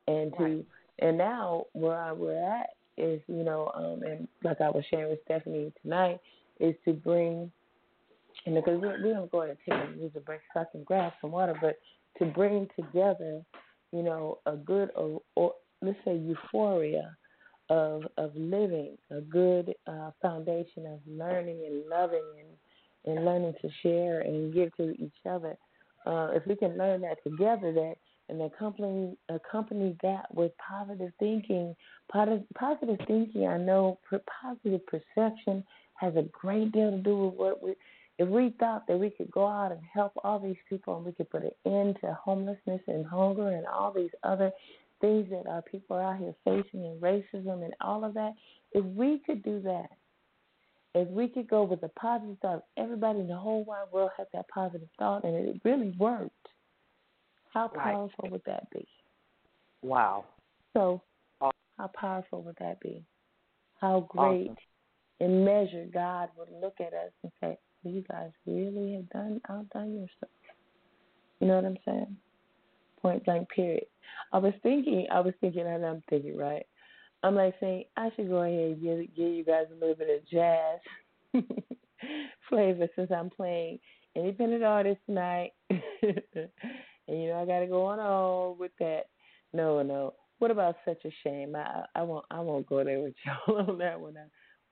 and 0.06 0.32
to 0.38 0.42
Right. 0.44 0.66
and 1.00 1.18
now 1.18 1.66
where 1.72 2.00
I, 2.00 2.12
we're 2.12 2.42
at 2.42 2.70
is 2.96 3.20
you 3.28 3.44
know 3.44 3.70
um, 3.74 4.02
and 4.02 4.28
like 4.42 4.60
I 4.60 4.70
was 4.70 4.84
sharing 4.90 5.10
with 5.10 5.20
Stephanie 5.24 5.72
tonight 5.82 6.20
is 6.58 6.74
to 6.84 6.92
bring 6.92 7.52
and 8.46 8.54
because 8.54 8.80
we're, 8.80 9.02
we're 9.02 9.14
gonna 9.14 9.26
go 9.26 9.42
ahead 9.42 9.56
and 9.66 9.98
take 10.00 10.14
a 10.14 10.18
a 10.18 10.20
break 10.20 10.40
so 10.54 10.60
I 10.60 10.64
can 10.70 10.84
grab 10.84 11.12
some 11.20 11.32
water, 11.32 11.54
but 11.60 11.78
to 12.18 12.26
bring 12.32 12.68
together 12.76 13.42
you 13.92 14.02
know 14.02 14.38
a 14.46 14.56
good 14.56 14.90
or, 14.96 15.20
or 15.34 15.54
let's 15.82 15.98
say 16.04 16.16
euphoria 16.16 17.16
of 17.70 18.02
of 18.16 18.32
living 18.34 18.96
a 19.10 19.20
good 19.20 19.74
uh, 19.86 20.10
foundation 20.22 20.86
of 20.86 21.00
learning 21.06 21.64
and 21.66 21.88
loving 21.88 22.24
and 22.38 23.16
and 23.16 23.24
learning 23.24 23.54
to 23.62 23.68
share 23.82 24.20
and 24.20 24.52
give 24.52 24.74
to 24.76 24.90
each 24.98 25.14
other. 25.28 25.56
Uh, 26.06 26.30
if 26.32 26.46
we 26.46 26.56
can 26.56 26.76
learn 26.78 27.00
that 27.00 27.16
together, 27.24 27.72
that 27.72 27.94
and 28.28 28.42
accompany 28.42 29.16
accompany 29.28 29.96
that 30.02 30.32
with 30.34 30.52
positive 30.58 31.12
thinking, 31.18 31.74
positive, 32.12 32.44
positive 32.54 32.98
thinking. 33.06 33.46
I 33.46 33.56
know 33.58 33.98
positive 34.42 34.80
perception 34.86 35.64
has 35.94 36.14
a 36.16 36.22
great 36.32 36.72
deal 36.72 36.90
to 36.90 36.98
do 36.98 37.26
with 37.26 37.34
what 37.34 37.62
we. 37.62 37.74
If 38.18 38.28
we 38.28 38.54
thought 38.58 38.86
that 38.88 38.98
we 38.98 39.10
could 39.10 39.30
go 39.30 39.46
out 39.46 39.70
and 39.70 39.80
help 39.92 40.12
all 40.24 40.40
these 40.40 40.56
people 40.68 40.96
and 40.96 41.06
we 41.06 41.12
could 41.12 41.30
put 41.30 41.44
an 41.44 41.52
end 41.64 41.98
to 42.00 42.12
homelessness 42.14 42.80
and 42.88 43.06
hunger 43.06 43.48
and 43.48 43.66
all 43.66 43.92
these 43.92 44.10
other 44.24 44.50
things 45.00 45.30
that 45.30 45.46
our 45.48 45.62
people 45.62 45.96
are 45.96 46.14
out 46.14 46.18
here 46.18 46.34
facing 46.44 46.84
and 46.84 47.00
racism 47.00 47.64
and 47.64 47.74
all 47.80 48.04
of 48.04 48.14
that, 48.14 48.32
if 48.72 48.84
we 48.84 49.20
could 49.24 49.42
do 49.44 49.60
that, 49.60 49.90
if 50.94 51.06
we 51.08 51.28
could 51.28 51.48
go 51.48 51.62
with 51.62 51.80
a 51.84 51.88
positive 51.90 52.36
thought, 52.42 52.64
everybody 52.76 53.20
in 53.20 53.28
the 53.28 53.36
whole 53.36 53.62
wide 53.64 53.86
world 53.92 54.10
had 54.16 54.26
that 54.32 54.48
positive 54.48 54.88
thought 54.98 55.22
and 55.22 55.34
it 55.36 55.60
really 55.64 55.94
worked. 55.98 56.32
How 57.52 57.68
Right. 57.68 57.94
powerful 57.94 58.28
would 58.30 58.42
that 58.46 58.68
be? 58.70 58.86
Wow. 59.82 60.24
So, 60.74 61.02
how 61.40 61.86
powerful 61.94 62.42
would 62.42 62.56
that 62.58 62.80
be? 62.80 63.04
How 63.80 64.00
great 64.00 64.48
Awesome. 64.48 64.56
in 65.20 65.44
measure 65.44 65.86
God 65.92 66.30
would 66.36 66.50
look 66.50 66.80
at 66.80 66.92
us 66.92 67.12
and 67.22 67.32
say, 67.40 67.56
"You 67.84 68.04
guys 68.10 68.30
really 68.46 68.94
have 68.94 69.08
done 69.10 69.40
outdone 69.48 69.94
yourself." 69.94 70.32
You 71.40 71.48
know 71.48 71.56
what 71.56 71.64
I'm 71.64 71.78
saying? 71.84 72.16
Point 73.00 73.24
blank. 73.24 73.48
Period. 73.50 73.86
I 74.32 74.38
was 74.38 74.54
thinking. 74.62 75.06
I 75.12 75.20
was 75.20 75.34
thinking, 75.40 75.66
and 75.66 75.84
I'm 75.84 76.02
thinking, 76.08 76.36
right? 76.36 76.66
I'm 77.22 77.34
like 77.34 77.54
saying 77.60 77.84
I 77.96 78.10
should 78.14 78.28
go 78.28 78.42
ahead 78.42 78.72
and 78.72 78.82
give, 78.82 79.16
give 79.16 79.32
you 79.32 79.44
guys 79.44 79.66
a 79.70 79.74
little 79.74 79.96
bit 79.96 80.08
of 80.10 80.28
jazz 80.28 80.78
flavor 82.48 82.88
since 82.94 83.10
I'm 83.10 83.30
playing 83.30 83.80
independent 84.14 84.62
artist 84.62 85.00
tonight. 85.06 85.52
and 85.70 85.80
you 87.08 87.28
know 87.28 87.40
I 87.42 87.46
got 87.46 87.60
to 87.60 87.66
go 87.66 87.86
on 87.86 87.98
all 88.00 88.56
with 88.58 88.72
that. 88.78 89.06
No, 89.52 89.82
no. 89.82 90.14
What 90.38 90.50
about 90.50 90.76
such 90.84 91.04
a 91.04 91.10
shame? 91.24 91.56
I 91.56 91.84
I 91.94 92.02
won't 92.02 92.24
I 92.30 92.40
won't 92.40 92.68
go 92.68 92.84
there 92.84 93.00
with 93.00 93.14
y'all 93.48 93.68
on 93.68 93.78
that 93.78 94.00
one. 94.00 94.14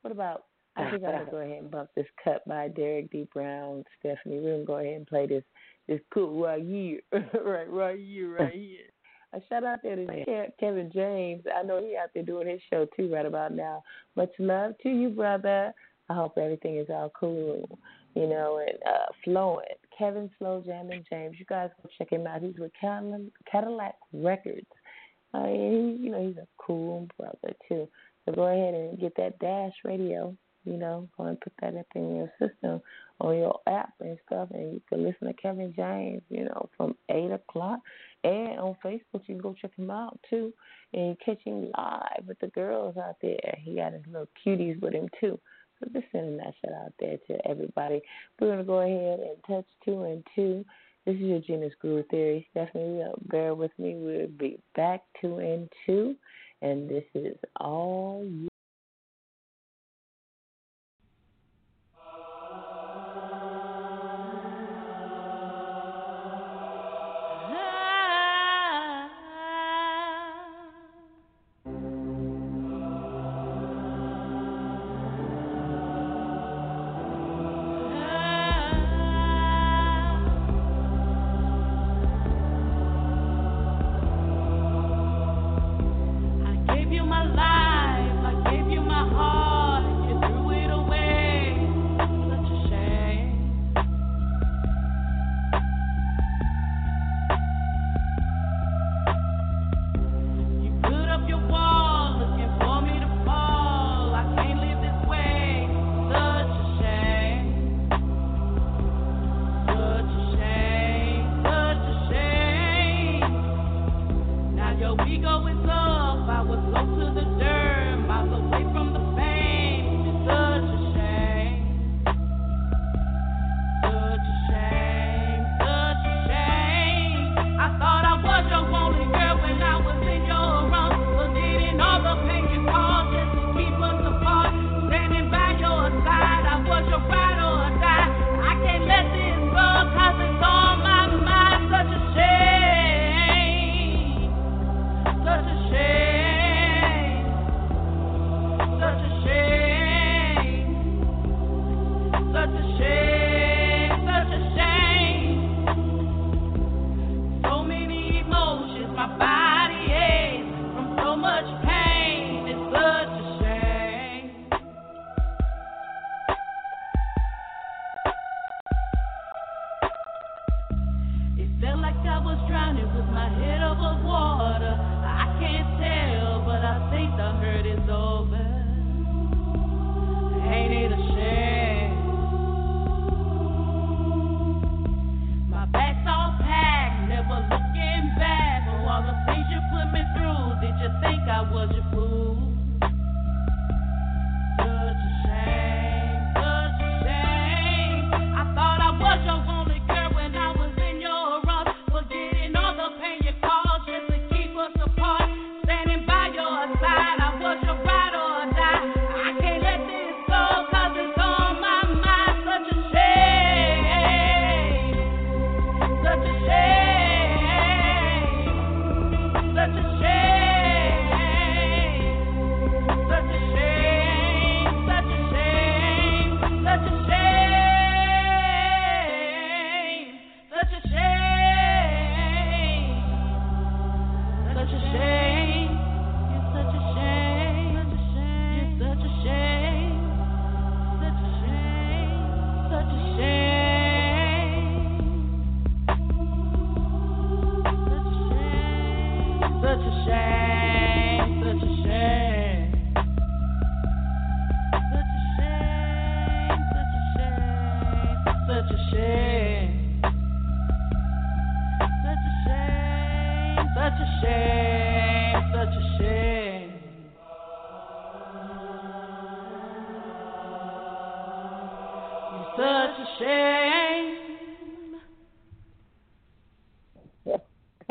What 0.02 0.12
about? 0.12 0.44
I 0.76 0.90
think 0.90 1.04
I'm 1.04 1.12
gonna 1.12 1.30
go 1.30 1.38
ahead 1.38 1.62
and 1.62 1.70
bump 1.70 1.90
this 1.96 2.06
cut 2.22 2.46
by 2.46 2.68
Derek 2.68 3.10
D. 3.10 3.26
Brown, 3.32 3.84
Stephanie. 3.98 4.40
We're 4.40 4.52
gonna 4.52 4.64
go 4.64 4.78
ahead 4.78 4.94
and 4.94 5.06
play 5.06 5.26
this 5.26 5.44
this 5.88 6.00
cool 6.12 6.42
right 6.42 6.62
here, 6.62 7.00
right 7.12 7.70
right 7.70 7.98
here, 7.98 8.34
right 8.34 8.52
here. 8.52 8.86
A 9.32 9.40
shout 9.48 9.64
out 9.64 9.80
there 9.82 9.96
to 9.96 10.06
Ke- 10.06 10.58
Kevin 10.58 10.90
James. 10.92 11.44
I 11.54 11.62
know 11.62 11.80
he 11.82 11.96
out 11.96 12.10
there 12.14 12.22
doing 12.22 12.48
his 12.48 12.60
show 12.70 12.86
too 12.96 13.12
right 13.12 13.26
about 13.26 13.52
now. 13.52 13.82
Much 14.16 14.30
love 14.38 14.74
to 14.82 14.88
you, 14.88 15.10
brother. 15.10 15.72
I 16.08 16.14
hope 16.14 16.38
everything 16.38 16.76
is 16.76 16.86
all 16.90 17.10
cool, 17.18 17.68
you 18.14 18.28
know, 18.28 18.64
and 18.66 18.78
uh, 18.86 19.06
flowing. 19.24 19.66
Kevin 19.96 20.30
Slow 20.38 20.62
Jam 20.64 20.90
and 20.90 21.04
James. 21.10 21.36
You 21.38 21.44
guys 21.46 21.70
go 21.82 21.88
check 21.98 22.10
him 22.10 22.26
out. 22.26 22.42
He's 22.42 22.56
with 22.58 22.72
Cadillac, 22.80 23.22
Cadillac 23.50 23.94
Records. 24.12 24.66
Uh, 25.34 25.38
and 25.38 25.98
he, 25.98 26.04
you 26.04 26.10
know, 26.10 26.26
he's 26.26 26.36
a 26.36 26.46
cool 26.58 27.08
brother 27.18 27.54
too. 27.68 27.88
So 28.24 28.32
go 28.32 28.44
ahead 28.44 28.74
and 28.74 28.98
get 28.98 29.16
that 29.16 29.38
Dash 29.38 29.72
Radio. 29.84 30.36
You 30.66 30.76
know, 30.76 31.08
go 31.16 31.24
and 31.24 31.40
put 31.40 31.52
that 31.60 31.76
up 31.76 31.86
in 31.94 32.16
your 32.16 32.32
system 32.38 32.82
on 33.20 33.38
your 33.38 33.60
app 33.66 33.94
and 34.00 34.18
stuff, 34.26 34.48
and 34.52 34.74
you 34.74 34.82
can 34.88 35.04
listen 35.04 35.28
to 35.28 35.34
Kevin 35.34 35.72
James. 35.74 36.22
You 36.28 36.44
know, 36.44 36.68
from 36.76 36.96
eight 37.08 37.30
o'clock, 37.30 37.80
and 38.24 38.58
on 38.58 38.76
Facebook 38.84 39.22
you 39.26 39.36
can 39.36 39.38
go 39.38 39.54
check 39.60 39.70
him 39.76 39.90
out 39.90 40.18
too, 40.28 40.52
and 40.92 41.16
catch 41.24 41.40
him 41.44 41.70
live 41.76 42.26
with 42.26 42.38
the 42.40 42.48
girls 42.48 42.96
out 42.96 43.16
there. 43.22 43.58
He 43.62 43.76
got 43.76 43.92
his 43.92 44.02
little 44.06 44.28
cuties 44.44 44.80
with 44.80 44.92
him 44.92 45.08
too. 45.20 45.38
So 45.78 45.90
just 45.92 46.06
sending 46.12 46.38
that 46.38 46.54
shit 46.60 46.72
out 46.72 46.92
there 46.98 47.16
to 47.28 47.48
everybody. 47.48 48.00
We're 48.40 48.50
gonna 48.50 48.64
go 48.64 48.80
ahead 48.80 49.20
and 49.20 49.36
touch 49.46 49.66
two 49.84 50.02
and 50.04 50.26
two. 50.34 50.64
This 51.04 51.14
is 51.16 51.20
your 51.20 51.40
Gina's 51.40 51.72
Groove 51.80 52.06
Theory. 52.10 52.48
Definitely 52.54 53.02
uh, 53.02 53.12
bear 53.26 53.54
with 53.54 53.70
me. 53.78 53.94
We'll 53.96 54.26
be 54.26 54.58
back 54.74 55.02
two 55.20 55.36
and 55.36 55.68
two, 55.84 56.16
and 56.62 56.88
this 56.88 57.04
is 57.14 57.36
all 57.60 58.24
you. 58.26 58.48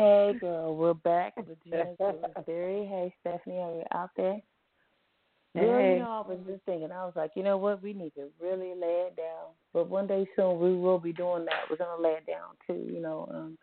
Hey, 0.06 0.36
girl, 0.40 0.76
we're 0.76 0.94
back 0.94 1.34
with 1.48 1.58
Genesis 1.68 2.30
Theory. 2.44 2.86
Hey, 2.86 3.12
Stephanie, 3.22 3.56
are 3.58 3.72
you 3.72 3.82
out 3.90 4.10
there? 4.16 4.40
Girl, 5.56 5.82
Hey. 5.82 5.94
you 5.94 5.98
know, 5.98 6.24
I 6.24 6.28
was 6.28 6.38
just 6.46 6.62
thinking, 6.64 6.92
I 6.92 7.04
was 7.04 7.14
like, 7.16 7.32
you 7.34 7.42
know 7.42 7.56
what, 7.56 7.82
we 7.82 7.92
need 7.92 8.14
to 8.14 8.28
really 8.40 8.68
lay 8.80 9.08
it 9.08 9.16
down. 9.16 9.48
But 9.72 9.90
one 9.90 10.06
day 10.06 10.28
soon, 10.36 10.60
we 10.60 10.76
will 10.76 11.00
be 11.00 11.12
doing 11.12 11.44
that. 11.46 11.68
We're 11.68 11.76
gonna 11.76 12.00
lay 12.00 12.12
it 12.12 12.26
down 12.26 12.54
too. 12.68 12.88
You 12.88 13.00
know, 13.00 13.28
um, 13.34 13.58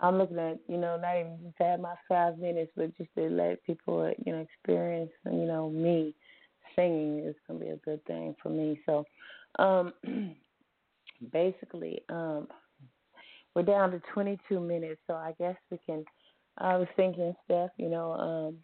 I'm 0.00 0.18
looking 0.18 0.40
at, 0.40 0.58
you 0.66 0.76
know, 0.76 0.98
not 1.00 1.20
even 1.20 1.38
just 1.44 1.56
to 1.58 1.62
have 1.62 1.78
my 1.78 1.94
five 2.08 2.36
minutes, 2.36 2.72
but 2.74 2.96
just 2.96 3.10
to 3.16 3.28
let 3.28 3.62
people, 3.64 4.12
you 4.24 4.32
know, 4.32 4.40
experience, 4.40 5.12
you 5.24 5.46
know, 5.46 5.70
me 5.70 6.16
singing 6.74 7.20
is 7.20 7.36
gonna 7.46 7.60
be 7.60 7.68
a 7.68 7.76
good 7.76 8.04
thing 8.06 8.34
for 8.42 8.48
me. 8.48 8.80
So, 8.86 9.04
um, 9.60 9.92
basically, 11.32 12.02
um, 12.08 12.48
we're 13.56 13.62
down 13.62 13.90
to 13.90 14.02
22 14.12 14.60
minutes, 14.60 15.00
so 15.06 15.14
I 15.14 15.32
guess 15.38 15.56
we 15.70 15.78
can. 15.86 16.04
I 16.58 16.76
was 16.76 16.88
thinking, 16.94 17.34
Steph, 17.46 17.70
you 17.78 17.88
know, 17.88 18.12
um, 18.12 18.58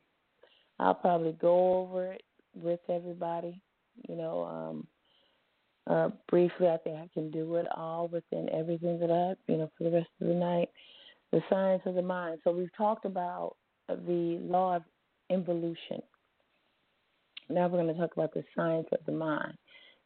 I'll 0.78 0.94
probably 0.94 1.32
go 1.32 1.81
over 1.81 2.12
it 2.12 2.23
with 2.55 2.81
everybody, 2.90 3.62
you 4.06 4.16
know, 4.16 4.44
um, 4.44 4.86
uh, 5.86 6.10
briefly. 6.28 6.69
I 6.69 6.77
think 6.77 6.97
I 6.97 7.09
can 7.14 7.31
do 7.31 7.55
it 7.55 7.66
all 7.74 8.09
within 8.09 8.51
everything 8.51 9.01
that 9.01 9.10
I, 9.10 9.51
you 9.51 9.59
know, 9.59 9.70
for 9.78 9.85
the 9.85 9.90
rest 9.90 10.10
of 10.20 10.28
the 10.28 10.35
night. 10.35 10.69
The 11.32 11.43
science 11.48 11.82
of 11.86 11.94
the 11.94 12.02
mind. 12.02 12.40
So 12.44 12.52
we've 12.52 12.77
talked 12.77 13.06
about 13.06 13.56
the 13.89 14.39
law 14.43 14.77
of 14.77 14.82
involution. 15.31 16.02
Now 17.48 17.66
we're 17.69 17.82
going 17.82 17.94
to 17.94 17.98
talk 17.98 18.12
about 18.12 18.35
the 18.35 18.44
science 18.55 18.89
of 18.93 18.98
the 19.06 19.12
mind. 19.12 19.56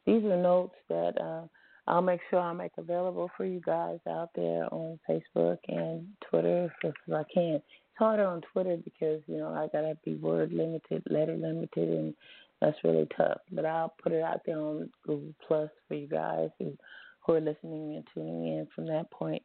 These 0.07 0.23
are 0.23 0.41
notes 0.41 0.77
that 0.89 1.21
uh, 1.21 1.47
I'll 1.89 2.03
make 2.03 2.21
sure 2.31 2.41
I 2.41 2.53
make 2.53 2.73
available 2.79 3.31
for 3.37 3.45
you 3.45 3.61
guys 3.61 4.01
out 4.09 4.31
there 4.35 4.73
on 4.73 4.99
Facebook 5.09 5.59
and 5.69 6.07
Twitter 6.29 6.73
if, 6.83 6.95
I 7.13 7.23
can. 7.33 7.55
It's 7.55 7.65
harder 7.95 8.27
on 8.27 8.43
Twitter 8.53 8.77
because 8.83 9.23
you 9.27 9.39
know 9.39 9.49
I 9.55 9.69
gotta 9.73 9.97
be 10.05 10.17
word 10.17 10.53
limited, 10.53 11.05
letter 11.09 11.37
limited, 11.37 11.89
and 11.89 12.15
that's 12.61 12.77
really 12.83 13.07
tough. 13.17 13.39
But 13.53 13.67
I'll 13.67 13.95
put 14.03 14.13
it 14.13 14.23
out 14.23 14.41
there 14.45 14.59
on 14.59 14.91
Google 15.07 15.35
Plus 15.47 15.71
for 15.87 15.95
you 15.95 16.09
guys 16.09 16.51
who 16.59 16.77
who 17.21 17.35
are 17.35 17.41
listening 17.41 17.95
and 17.95 18.05
tuning 18.13 18.49
in 18.49 18.67
from 18.75 18.87
that 18.87 19.11
point. 19.13 19.43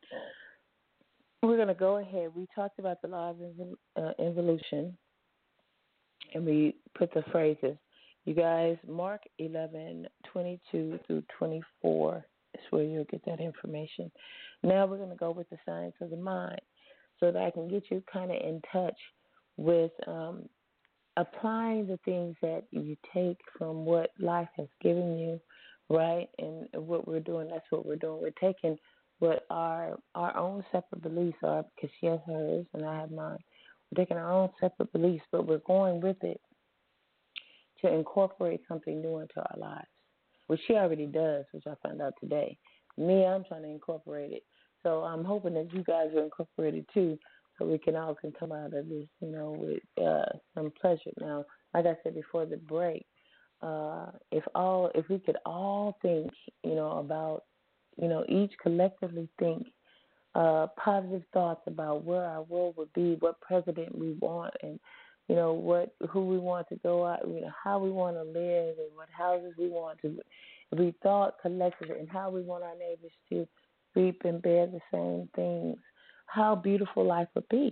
We're 1.43 1.57
gonna 1.57 1.76
go 1.76 1.97
ahead. 1.97 2.31
We 2.35 2.47
talked 2.55 2.80
about 2.80 3.01
the 3.01 3.07
law 3.07 3.31
of 3.31 3.38
invol- 3.38 3.77
uh, 3.95 4.13
and 6.34 6.45
we 6.45 6.76
put 6.95 7.13
the 7.13 7.23
phrases. 7.31 7.77
You 8.26 8.35
guys, 8.35 8.77
Mark 8.88 9.22
11, 9.39 10.07
22 10.31 10.99
through 11.07 11.23
24 11.39 12.23
is 12.53 12.61
where 12.69 12.83
you'll 12.83 13.05
get 13.05 13.23
that 13.25 13.39
information. 13.39 14.11
Now 14.63 14.85
we're 14.85 14.97
going 14.97 15.09
to 15.09 15.15
go 15.15 15.31
with 15.31 15.49
the 15.49 15.57
science 15.65 15.95
of 16.01 16.09
the 16.09 16.17
mind 16.17 16.61
so 17.19 17.31
that 17.31 17.41
I 17.41 17.51
can 17.51 17.67
get 17.67 17.83
you 17.89 18.03
kind 18.11 18.31
of 18.31 18.37
in 18.37 18.61
touch 18.71 18.97
with 19.57 19.91
um, 20.07 20.43
applying 21.17 21.87
the 21.87 21.99
things 22.05 22.35
that 22.41 22.63
you 22.71 22.95
take 23.13 23.37
from 23.57 23.85
what 23.85 24.11
life 24.19 24.49
has 24.57 24.67
given 24.81 25.17
you, 25.17 25.39
right? 25.89 26.27
And 26.39 26.67
what 26.73 27.07
we're 27.07 27.19
doing, 27.19 27.49
that's 27.49 27.65
what 27.69 27.85
we're 27.85 27.95
doing. 27.95 28.21
We're 28.21 28.31
taking 28.51 28.77
what 29.19 29.45
our 29.49 29.99
our 30.15 30.35
own 30.35 30.63
separate 30.71 31.03
beliefs 31.03 31.37
are, 31.43 31.63
because 31.75 31.93
she 31.99 32.07
has 32.07 32.19
hers 32.25 32.65
and 32.73 32.85
I 32.85 33.01
have 33.01 33.11
mine. 33.11 33.37
We're 33.91 34.03
taking 34.03 34.17
our 34.17 34.31
own 34.31 34.49
separate 34.59 34.91
beliefs, 34.93 35.25
but 35.31 35.45
we're 35.45 35.59
going 35.59 36.01
with 36.01 36.23
it 36.23 36.41
to 37.81 37.93
incorporate 37.93 38.61
something 38.67 39.01
new 39.01 39.19
into 39.19 39.37
our 39.37 39.57
lives, 39.57 39.87
which 40.51 40.59
she 40.67 40.73
already 40.73 41.05
does, 41.05 41.45
which 41.53 41.63
I 41.65 41.75
found 41.81 42.01
out 42.01 42.13
today. 42.19 42.57
Me, 42.97 43.25
I'm 43.25 43.45
trying 43.45 43.61
to 43.61 43.69
incorporate 43.69 44.33
it. 44.33 44.43
So 44.83 45.01
I'm 45.03 45.23
hoping 45.23 45.53
that 45.53 45.73
you 45.73 45.81
guys 45.81 46.09
are 46.13 46.23
incorporated 46.23 46.85
too, 46.93 47.17
so 47.57 47.65
we 47.65 47.77
can 47.77 47.95
all 47.95 48.15
can 48.15 48.33
come 48.37 48.51
out 48.51 48.73
of 48.73 48.89
this, 48.89 49.07
you 49.21 49.31
know, 49.31 49.55
with 49.57 50.05
uh, 50.05 50.25
some 50.53 50.73
pleasure. 50.81 51.11
Now, 51.21 51.45
like 51.73 51.85
I 51.85 51.95
said 52.03 52.15
before 52.15 52.45
the 52.45 52.57
break, 52.57 53.05
uh, 53.61 54.07
if 54.33 54.43
all 54.53 54.91
if 54.93 55.07
we 55.07 55.19
could 55.19 55.37
all 55.45 55.97
think, 56.01 56.29
you 56.65 56.75
know, 56.75 56.97
about, 56.97 57.43
you 57.95 58.09
know, 58.09 58.25
each 58.27 58.51
collectively 58.61 59.29
think 59.39 59.67
uh, 60.35 60.67
positive 60.75 61.23
thoughts 61.31 61.61
about 61.65 62.03
where 62.03 62.25
our 62.25 62.43
world 62.43 62.75
would 62.77 62.91
be, 62.91 63.15
what 63.21 63.39
president 63.39 63.97
we 63.97 64.17
want, 64.19 64.53
and 64.63 64.81
you 65.27 65.35
know 65.35 65.53
what 65.53 65.93
who 66.10 66.26
we 66.26 66.38
want 66.38 66.68
to 66.69 66.76
go 66.77 67.06
out, 67.06 67.27
you 67.27 67.41
know 67.41 67.52
how 67.64 67.80
we 67.80 67.89
want 67.89 68.15
to 68.18 68.23
live, 68.23 68.77
and 68.77 68.95
what 68.95 69.10
houses 69.15 69.53
we 69.57 69.69
want 69.69 69.99
to. 70.02 70.19
We 70.77 70.93
thought 71.03 71.35
collectively, 71.41 71.99
and 71.99 72.10
how 72.10 72.30
we 72.30 72.41
want 72.41 72.64
our 72.64 72.76
neighbors 72.77 73.11
to 73.30 73.48
reap 73.95 74.22
and 74.23 74.41
bear 74.41 74.68
the 74.68 74.80
same 74.91 75.30
things, 75.35 75.77
how 76.26 76.56
beautiful 76.56 77.06
life 77.06 77.27
would 77.35 77.48
be, 77.49 77.72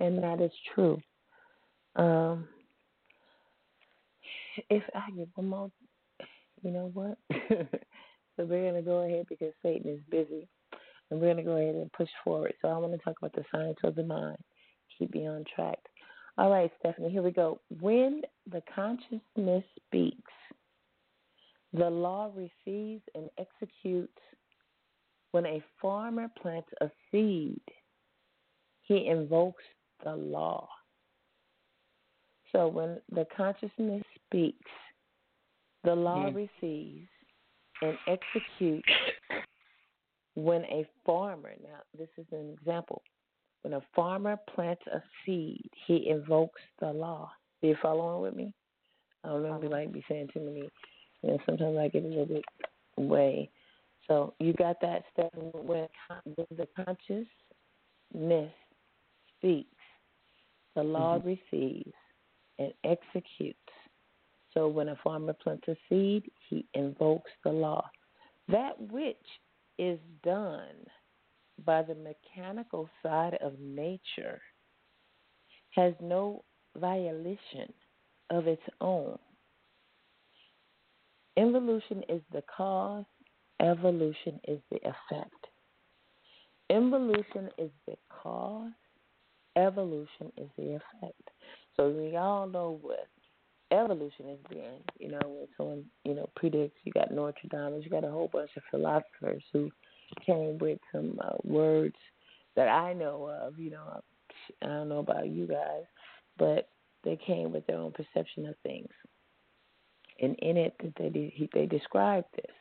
and 0.00 0.22
that 0.22 0.40
is 0.40 0.52
true. 0.74 1.00
Um, 1.94 2.48
if 4.68 4.82
I 4.94 5.10
get 5.16 5.28
one 5.34 5.48
more, 5.48 5.70
you 6.62 6.70
know 6.70 6.90
what? 6.92 7.18
so 7.48 8.44
we're 8.44 8.70
gonna 8.70 8.82
go 8.82 9.06
ahead 9.06 9.26
because 9.28 9.52
Satan 9.62 9.90
is 9.90 10.00
busy. 10.10 10.48
And 11.10 11.20
we're 11.20 11.26
going 11.26 11.36
to 11.36 11.42
go 11.44 11.56
ahead 11.56 11.74
and 11.74 11.92
push 11.92 12.08
forward. 12.24 12.54
So 12.60 12.68
I 12.68 12.78
want 12.78 12.92
to 12.92 12.98
talk 12.98 13.16
about 13.18 13.32
the 13.32 13.44
science 13.52 13.78
of 13.84 13.94
the 13.94 14.02
mind. 14.02 14.38
Keep 14.98 15.14
me 15.14 15.26
on 15.26 15.44
track. 15.54 15.78
All 16.38 16.50
right, 16.50 16.70
Stephanie, 16.80 17.10
here 17.10 17.22
we 17.22 17.30
go. 17.30 17.60
When 17.80 18.22
the 18.50 18.62
consciousness 18.74 19.64
speaks, 19.86 20.32
the 21.72 21.88
law 21.88 22.30
receives 22.34 23.02
and 23.14 23.30
executes. 23.38 24.12
When 25.32 25.46
a 25.46 25.62
farmer 25.80 26.28
plants 26.40 26.68
a 26.80 26.90
seed, 27.10 27.60
he 28.82 29.06
invokes 29.06 29.64
the 30.04 30.14
law. 30.14 30.68
So 32.52 32.68
when 32.68 33.00
the 33.10 33.26
consciousness 33.36 34.02
speaks, 34.26 34.70
the 35.84 35.94
law 35.94 36.30
hmm. 36.30 36.36
receives 36.36 37.08
and 37.82 37.96
executes 38.06 38.88
when 40.34 40.64
a 40.64 40.86
farmer, 41.04 41.52
now 41.62 41.80
this 41.98 42.08
is 42.18 42.26
an 42.30 42.54
example, 42.58 43.02
when 43.66 43.74
a 43.74 43.82
farmer 43.96 44.38
plants 44.54 44.82
a 44.94 45.02
seed, 45.24 45.68
he 45.88 46.08
invokes 46.08 46.60
the 46.78 46.92
law. 46.92 47.32
Are 47.64 47.66
you 47.66 47.74
following 47.82 48.22
with 48.22 48.36
me? 48.36 48.54
I 49.24 49.28
don't 49.30 49.42
know. 49.42 49.56
if 49.56 49.62
We 49.62 49.68
might 49.68 49.92
be 49.92 50.04
saying 50.08 50.28
too 50.32 50.38
many. 50.38 50.70
You 51.22 51.30
know, 51.30 51.38
sometimes 51.44 51.76
I 51.76 51.88
get 51.88 52.04
a 52.04 52.06
little 52.06 52.26
bit 52.26 52.44
away. 52.96 53.50
So 54.06 54.34
you 54.38 54.52
got 54.52 54.80
that 54.82 55.02
step 55.12 55.32
when 55.34 55.88
the 56.36 56.68
consciousness 56.76 58.52
speaks, 59.36 59.74
the 60.76 60.84
law 60.84 61.18
Mm-hmm. 61.18 61.26
receives 61.26 61.92
and 62.60 62.72
executes. 62.84 63.58
So 64.54 64.68
when 64.68 64.90
a 64.90 64.96
farmer 65.02 65.32
plants 65.32 65.66
a 65.66 65.74
seed, 65.88 66.30
he 66.48 66.64
invokes 66.74 67.32
the 67.42 67.50
law. 67.50 67.90
That 68.46 68.80
which 68.92 69.16
is 69.76 69.98
done 70.22 70.76
by 71.64 71.82
the 71.82 71.94
mechanical 71.94 72.88
side 73.02 73.38
of 73.42 73.58
nature 73.58 74.40
has 75.70 75.94
no 76.00 76.44
violation 76.76 77.72
of 78.30 78.46
its 78.46 78.62
own. 78.80 79.18
Involution 81.36 82.02
is 82.08 82.22
the 82.32 82.42
cause, 82.54 83.04
evolution 83.60 84.40
is 84.48 84.58
the 84.70 84.78
effect. 84.78 85.30
Involution 86.70 87.50
is 87.58 87.70
the 87.86 87.96
cause, 88.10 88.72
evolution 89.56 90.32
is 90.36 90.48
the 90.56 90.74
effect. 90.74 91.30
So 91.76 91.90
we 91.90 92.16
all 92.16 92.46
know 92.46 92.78
what 92.80 93.06
evolution 93.70 94.28
is 94.30 94.38
been. 94.48 94.80
You 94.98 95.12
know, 95.12 95.20
when 95.24 95.48
someone, 95.56 95.84
you 96.04 96.14
know, 96.14 96.28
predicts, 96.36 96.78
you 96.84 96.92
got 96.92 97.12
Notre 97.12 97.48
Dame, 97.50 97.80
you 97.82 97.90
got 97.90 98.04
a 98.04 98.10
whole 98.10 98.30
bunch 98.32 98.50
of 98.56 98.62
philosophers 98.70 99.42
who 99.52 99.70
came 100.24 100.58
with 100.58 100.78
some 100.92 101.18
uh, 101.22 101.36
words 101.44 101.96
that 102.54 102.68
I 102.68 102.92
know 102.92 103.28
of. 103.28 103.58
You 103.58 103.70
know, 103.70 104.00
I 104.62 104.66
don't 104.66 104.88
know 104.88 104.98
about 104.98 105.28
you 105.28 105.46
guys, 105.46 105.84
but 106.38 106.68
they 107.04 107.18
came 107.24 107.52
with 107.52 107.66
their 107.66 107.78
own 107.78 107.92
perception 107.92 108.46
of 108.46 108.54
things. 108.62 108.90
And 110.20 110.34
in 110.38 110.56
it, 110.56 110.74
they 110.98 111.32
they, 111.52 111.66
described 111.66 112.28
this. 112.34 112.54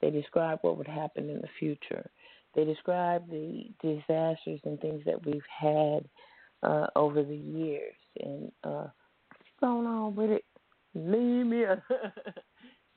They 0.00 0.10
described 0.10 0.60
what 0.62 0.78
would 0.78 0.88
happen 0.88 1.28
in 1.28 1.40
the 1.40 1.48
future. 1.58 2.08
They 2.54 2.64
described 2.64 3.30
the 3.30 3.70
disasters 3.82 4.60
and 4.64 4.80
things 4.80 5.02
that 5.06 5.24
we've 5.24 5.42
had 5.60 6.08
uh, 6.62 6.86
over 6.96 7.22
the 7.22 7.36
years. 7.36 7.94
And 8.20 8.52
uh, 8.64 8.86
what's 9.28 9.60
going 9.60 9.86
on 9.86 10.14
with 10.14 10.30
it? 10.30 10.44
Leave 10.94 11.46
me, 11.46 11.64
a- 11.64 11.82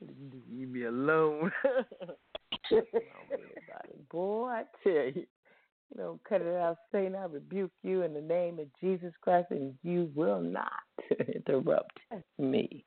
leave 0.00 0.68
me 0.68 0.84
alone. 0.84 1.52
Don't 2.70 2.84
worry 2.92 3.54
about 3.68 3.84
it. 3.86 4.08
Boy, 4.08 4.48
I 4.48 4.62
tell 4.82 4.92
you, 4.92 5.12
you 5.16 5.96
know, 5.96 6.20
cut 6.28 6.40
it 6.40 6.56
out, 6.56 6.76
Satan. 6.92 7.14
I 7.14 7.24
rebuke 7.24 7.72
you 7.82 8.02
in 8.02 8.14
the 8.14 8.20
name 8.20 8.58
of 8.58 8.66
Jesus 8.80 9.12
Christ, 9.20 9.48
and 9.50 9.74
you 9.82 10.10
will 10.14 10.40
not 10.40 10.70
interrupt 11.34 11.98
me. 12.38 12.84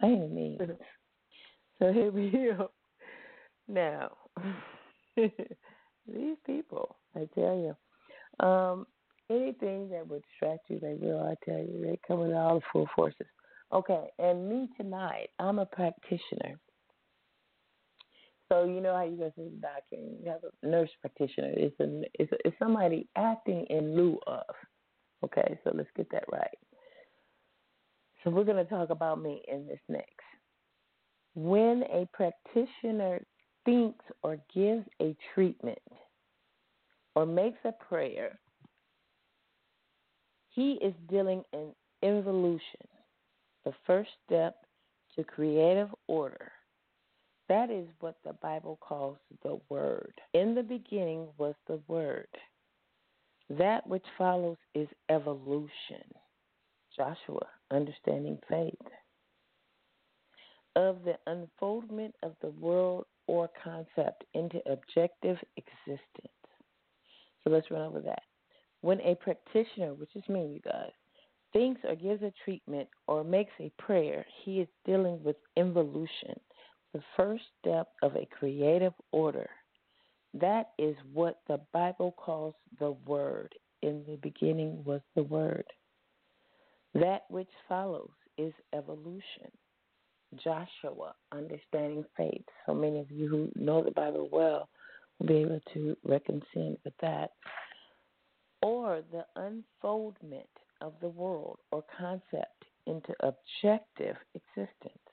By 0.00 0.08
any 0.08 0.28
means. 0.28 0.60
So 1.78 1.92
here 1.92 2.10
we 2.10 2.30
go. 2.30 2.70
Now, 3.68 4.10
these 5.16 6.36
people, 6.46 6.96
I 7.14 7.28
tell 7.34 7.56
you, 7.56 8.46
um, 8.46 8.86
anything 9.30 9.88
that 9.90 10.06
would 10.06 10.22
distract 10.22 10.68
you, 10.68 10.80
they 10.80 10.94
will. 10.94 11.20
I 11.20 11.34
tell 11.44 11.58
you, 11.58 11.80
they 11.82 11.98
come 12.06 12.20
with 12.20 12.32
all 12.32 12.56
the 12.56 12.66
full 12.72 12.88
forces. 12.94 13.26
Okay, 13.72 14.08
and 14.18 14.48
me 14.48 14.68
tonight, 14.76 15.30
I'm 15.38 15.58
a 15.58 15.66
practitioner. 15.66 16.58
So 18.50 18.64
you 18.64 18.80
know 18.80 18.94
how 18.94 19.04
you 19.04 19.16
go 19.16 19.30
to 19.30 19.32
the 19.36 19.60
doctor 19.60 19.96
you 19.96 20.20
have 20.26 20.40
a 20.62 20.66
nurse 20.66 20.90
practitioner. 21.00 21.52
It's 21.56 21.78
a 21.80 22.02
it's, 22.14 22.32
a, 22.32 22.36
it's 22.44 22.58
somebody 22.58 23.08
acting 23.16 23.66
in 23.70 23.96
lieu 23.96 24.18
of. 24.26 24.44
Okay, 25.24 25.58
so 25.64 25.70
let's 25.74 25.88
get 25.96 26.10
that 26.12 26.24
right. 26.30 26.58
So 28.22 28.30
we're 28.30 28.44
going 28.44 28.62
to 28.62 28.70
talk 28.70 28.90
about 28.90 29.20
me 29.20 29.42
in 29.48 29.66
this 29.66 29.80
next. 29.88 30.08
When 31.34 31.82
a 31.92 32.06
practitioner 32.12 33.24
thinks 33.64 34.04
or 34.22 34.38
gives 34.54 34.86
a 35.00 35.16
treatment 35.34 35.78
or 37.14 37.26
makes 37.26 37.58
a 37.64 37.72
prayer, 37.72 38.38
he 40.50 40.72
is 40.82 40.94
dealing 41.08 41.42
in 41.52 41.72
involution, 42.02 42.86
the 43.64 43.72
first 43.86 44.10
step 44.26 44.56
to 45.16 45.24
creative 45.24 45.88
order. 46.06 46.52
That 47.48 47.70
is 47.70 47.86
what 48.00 48.16
the 48.24 48.32
Bible 48.34 48.78
calls 48.80 49.18
the 49.42 49.60
Word. 49.68 50.14
In 50.32 50.54
the 50.54 50.62
beginning 50.62 51.28
was 51.36 51.54
the 51.66 51.80
Word. 51.88 52.28
That 53.50 53.86
which 53.86 54.04
follows 54.16 54.56
is 54.74 54.88
evolution. 55.10 56.04
Joshua, 56.96 57.46
understanding 57.70 58.38
faith. 58.48 58.74
Of 60.76 61.04
the 61.04 61.18
unfoldment 61.26 62.14
of 62.22 62.32
the 62.40 62.50
world 62.50 63.04
or 63.26 63.50
concept 63.62 64.24
into 64.34 64.60
objective 64.70 65.36
existence. 65.56 66.00
So 67.42 67.50
let's 67.50 67.70
run 67.70 67.82
over 67.82 68.00
that. 68.00 68.22
When 68.80 69.00
a 69.00 69.14
practitioner, 69.14 69.94
which 69.94 70.14
is 70.14 70.28
me, 70.28 70.46
you 70.46 70.60
guys, 70.60 70.90
thinks 71.52 71.80
or 71.84 71.94
gives 71.94 72.22
a 72.22 72.32
treatment 72.44 72.88
or 73.06 73.22
makes 73.22 73.52
a 73.60 73.70
prayer, 73.78 74.26
he 74.44 74.60
is 74.60 74.68
dealing 74.84 75.22
with 75.22 75.36
involution, 75.56 76.38
the 76.94 77.02
first 77.16 77.42
step 77.60 77.88
of 78.02 78.14
a 78.14 78.26
creative 78.38 78.94
order. 79.12 79.50
That 80.32 80.70
is 80.78 80.96
what 81.12 81.40
the 81.48 81.60
Bible 81.72 82.14
calls 82.16 82.54
the 82.78 82.92
Word. 83.04 83.52
In 83.82 84.02
the 84.08 84.16
beginning 84.22 84.82
was 84.84 85.02
the 85.14 85.24
Word. 85.24 85.64
That 86.94 87.24
which 87.28 87.50
follows 87.68 88.10
is 88.38 88.54
evolution. 88.72 89.50
Joshua, 90.42 91.14
understanding 91.32 92.04
faith. 92.16 92.44
So 92.64 92.74
many 92.74 93.00
of 93.00 93.10
you 93.10 93.28
who 93.28 93.50
know 93.54 93.82
the 93.82 93.90
Bible 93.90 94.28
well 94.32 94.68
will 95.18 95.26
be 95.26 95.36
able 95.38 95.60
to 95.74 95.96
reconcile 96.04 96.76
with 96.84 96.94
that. 97.02 97.32
Or 98.62 99.02
the 99.12 99.26
unfoldment 99.36 100.48
of 100.80 100.94
the 101.00 101.08
world 101.08 101.58
or 101.70 101.84
concept 101.98 102.64
into 102.86 103.14
objective 103.20 104.16
existence. 104.34 105.03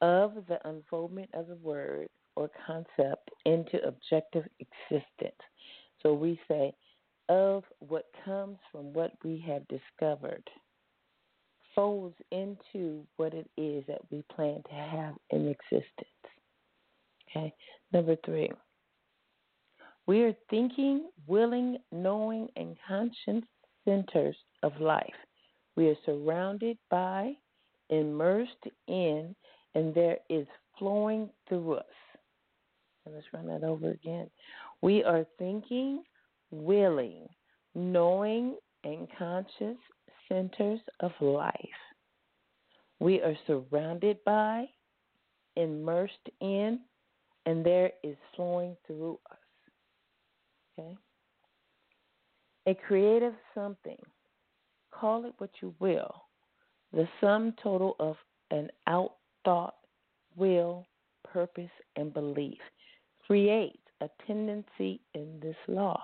Of 0.00 0.34
the 0.48 0.58
unfoldment 0.68 1.30
of 1.34 1.46
the 1.48 1.56
word 1.56 2.08
or 2.36 2.50
concept 2.66 3.30
into 3.46 3.82
objective 3.86 4.44
existence. 4.58 5.40
So 6.02 6.12
we 6.12 6.38
say, 6.48 6.74
of 7.28 7.64
what 7.78 8.06
comes 8.24 8.58
from 8.70 8.92
what 8.92 9.12
we 9.24 9.42
have 9.46 9.62
discovered 9.68 10.42
folds 11.74 12.16
into 12.30 13.04
what 13.16 13.34
it 13.34 13.48
is 13.56 13.84
that 13.88 14.00
we 14.10 14.22
plan 14.34 14.62
to 14.68 14.74
have 14.74 15.14
in 15.30 15.48
existence. 15.48 16.08
Okay. 17.30 17.52
Number 17.92 18.16
three, 18.24 18.50
we 20.06 20.22
are 20.22 20.34
thinking, 20.50 21.08
willing, 21.26 21.78
knowing, 21.90 22.48
and 22.56 22.76
conscious 22.86 23.42
centers 23.84 24.36
of 24.62 24.78
life. 24.80 25.14
We 25.76 25.88
are 25.88 25.96
surrounded 26.04 26.78
by, 26.90 27.32
immersed 27.90 28.68
in, 28.86 29.34
and 29.74 29.94
there 29.94 30.18
is 30.28 30.46
flowing 30.78 31.28
through 31.48 31.74
us. 31.74 31.84
And 33.04 33.14
let's 33.14 33.26
run 33.32 33.46
that 33.46 33.64
over 33.64 33.90
again. 33.90 34.30
We 34.80 35.04
are 35.04 35.26
thinking, 35.38 36.04
willing, 36.50 37.28
knowing, 37.74 38.56
and 38.84 39.08
conscious 39.18 39.76
centers 40.28 40.80
of 41.00 41.12
life. 41.20 41.54
We 43.00 43.20
are 43.20 43.36
surrounded 43.46 44.18
by, 44.24 44.66
immersed 45.56 46.14
in, 46.40 46.80
and 47.46 47.64
there 47.64 47.90
is 48.02 48.16
flowing 48.34 48.76
through 48.86 49.18
us. 49.30 49.38
Okay? 50.78 50.96
A 52.66 52.74
creative 52.74 53.34
something, 53.54 53.98
call 54.90 55.26
it 55.26 55.34
what 55.38 55.50
you 55.60 55.74
will, 55.78 56.14
the 56.92 57.06
sum 57.20 57.52
total 57.62 57.96
of 57.98 58.16
an 58.50 58.70
out 58.86 59.16
thought, 59.44 59.74
will, 60.36 60.86
purpose, 61.30 61.70
and 61.96 62.12
belief 62.12 62.58
creates 63.26 63.78
a 64.00 64.08
tendency 64.26 65.00
in 65.14 65.38
this 65.40 65.56
law. 65.68 66.00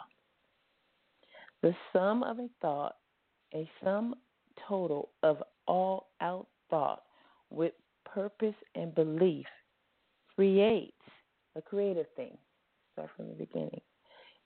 The 1.63 1.75
sum 1.93 2.23
of 2.23 2.39
a 2.39 2.49
thought, 2.61 2.97
a 3.55 3.69
sum 3.83 4.15
total 4.69 5.11
of 5.23 5.43
all 5.67 6.09
out 6.21 6.49
thought 6.71 7.03
with 7.51 7.73
purpose 8.05 8.55
and 8.75 8.95
belief 8.95 9.47
creates 10.35 10.93
a 11.57 11.63
creative 11.63 12.07
thing. 12.17 12.37
Start 12.93 13.11
from 13.17 13.29
the 13.29 13.35
beginning. 13.35 13.81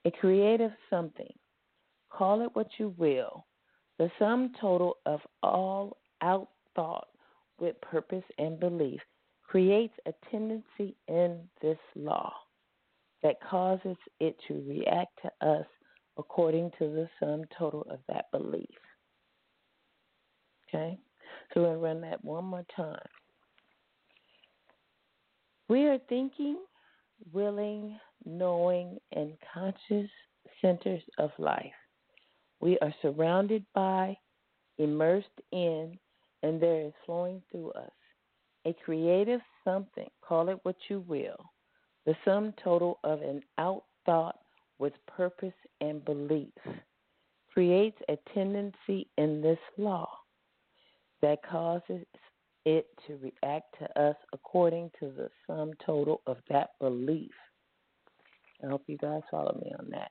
A 0.04 0.10
creative 0.10 0.72
something. 0.90 1.32
Call 2.10 2.42
it 2.42 2.50
what 2.54 2.68
you 2.78 2.94
will. 2.96 3.46
The 3.98 4.10
sum 4.18 4.52
total 4.60 4.96
of 5.06 5.20
all 5.42 5.98
out 6.20 6.48
thought 6.74 7.08
with 7.58 7.80
purpose 7.80 8.24
and 8.38 8.58
belief 8.58 9.00
creates 9.46 9.94
a 10.06 10.12
tendency 10.30 10.96
in 11.08 11.40
this 11.62 11.78
law 11.94 12.32
that 13.22 13.36
causes 13.48 13.96
it 14.20 14.36
to 14.48 14.64
react 14.68 15.18
to 15.22 15.46
us 15.46 15.66
according 16.18 16.70
to 16.78 16.86
the 16.86 17.08
sum 17.20 17.42
total 17.58 17.86
of 17.90 17.98
that 18.08 18.26
belief. 18.32 18.68
Okay? 20.68 20.98
So 21.52 21.60
we're 21.60 21.66
going 21.66 21.78
to 21.78 21.84
run 21.84 22.00
that 22.02 22.24
one 22.24 22.44
more 22.44 22.64
time. 22.76 22.98
We 25.68 25.86
are 25.86 25.98
thinking, 26.08 26.58
willing, 27.32 27.98
knowing, 28.24 28.98
and 29.12 29.32
conscious 29.52 30.10
centers 30.60 31.02
of 31.18 31.30
life. 31.38 31.72
We 32.60 32.78
are 32.80 32.94
surrounded 33.02 33.64
by, 33.74 34.16
immersed 34.78 35.26
in, 35.52 35.98
and 36.44 36.60
there 36.60 36.82
is 36.82 36.92
flowing 37.06 37.42
through 37.50 37.70
us 37.70 37.90
a 38.66 38.74
creative 38.84 39.40
something, 39.64 40.08
call 40.20 40.48
it 40.50 40.58
what 40.62 40.76
you 40.88 41.00
will, 41.08 41.52
the 42.04 42.14
sum 42.24 42.52
total 42.62 42.98
of 43.02 43.22
an 43.22 43.42
out 43.58 43.84
thought 44.04 44.38
with 44.78 44.92
purpose 45.06 45.54
and 45.80 46.04
belief, 46.04 46.52
creates 47.52 47.96
a 48.08 48.18
tendency 48.34 49.08
in 49.16 49.40
this 49.40 49.58
law 49.78 50.08
that 51.22 51.38
causes 51.50 52.04
it 52.66 52.86
to 53.06 53.18
react 53.22 53.74
to 53.78 54.00
us 54.00 54.16
according 54.34 54.90
to 55.00 55.10
the 55.16 55.30
sum 55.46 55.72
total 55.84 56.20
of 56.26 56.36
that 56.50 56.70
belief. 56.78 57.32
I 58.62 58.68
hope 58.68 58.82
you 58.86 58.98
guys 58.98 59.22
follow 59.30 59.58
me 59.62 59.72
on 59.78 59.88
that. 59.90 60.10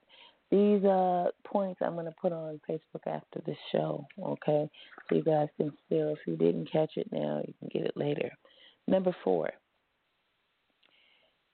These 0.53 0.85
uh, 0.85 1.29
points 1.45 1.81
I'm 1.81 1.93
going 1.93 2.05
to 2.05 2.13
put 2.21 2.31
on 2.31 2.61
Facebook 2.69 3.07
after 3.07 3.41
the 3.43 3.55
show, 3.71 4.05
okay? 4.23 4.69
So 5.09 5.15
you 5.15 5.23
guys 5.23 5.47
can 5.57 5.73
still, 5.87 6.09
if 6.09 6.19
you 6.27 6.35
didn't 6.35 6.71
catch 6.71 6.91
it 6.95 7.07
now, 7.11 7.41
you 7.43 7.55
can 7.57 7.69
get 7.73 7.87
it 7.87 7.97
later. 7.97 8.29
Number 8.87 9.15
four, 9.23 9.49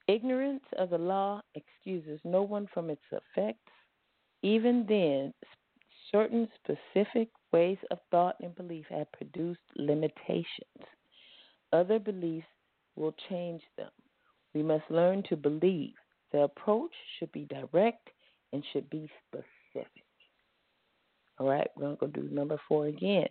ignorance 0.10 0.66
of 0.78 0.90
the 0.90 0.98
law 0.98 1.42
excuses 1.56 2.20
no 2.26 2.42
one 2.42 2.68
from 2.74 2.90
its 2.90 3.02
effects. 3.14 3.72
Even 4.42 4.86
then, 4.90 5.34
certain 6.12 6.50
specific 6.62 7.30
ways 7.54 7.78
of 7.92 8.00
thought 8.12 8.36
and 8.42 8.54
belief 8.54 8.86
have 8.90 9.10
produced 9.14 9.62
limitations. 9.78 10.84
Other 11.72 12.00
beliefs 12.00 12.48
will 12.98 13.16
change 13.30 13.62
them. 13.78 13.92
We 14.54 14.62
must 14.62 14.84
learn 14.90 15.24
to 15.30 15.38
believe. 15.38 15.94
The 16.34 16.42
approach 16.42 16.92
should 17.18 17.32
be 17.32 17.46
direct 17.46 18.10
and 18.54 18.64
should 18.72 18.90
be 18.90 19.10
specific. 19.28 20.04
All 21.40 21.48
right, 21.48 21.68
we're 21.76 21.96
going 21.96 21.98
to 21.98 22.06
go 22.22 22.28
do 22.30 22.36
number 22.36 22.60
four 22.68 22.88
again. 22.88 23.28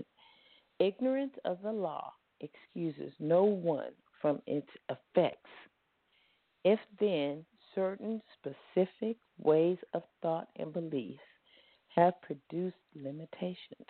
Ignorance 0.78 1.34
of 1.44 1.58
the 1.62 1.72
law 1.72 2.12
excuses 2.40 3.12
no 3.18 3.44
one 3.44 3.90
from 4.22 4.40
its 4.46 4.68
effects. 4.88 5.50
If 6.64 6.78
then 7.00 7.44
certain 7.74 8.22
specific 8.38 9.16
ways 9.38 9.78
of 9.94 10.02
thought 10.22 10.48
and 10.56 10.72
beliefs 10.72 11.20
have 11.94 12.20
produced 12.22 12.76
limitations, 12.94 13.86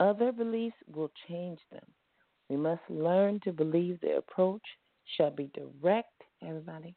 other 0.00 0.32
beliefs 0.32 0.76
will 0.94 1.10
change 1.28 1.58
them. 1.70 1.84
We 2.48 2.56
must 2.56 2.82
learn 2.88 3.40
to 3.44 3.52
believe 3.52 4.00
the 4.00 4.16
approach 4.16 4.62
shall 5.16 5.30
be 5.30 5.50
direct. 5.54 6.12
Everybody, 6.42 6.94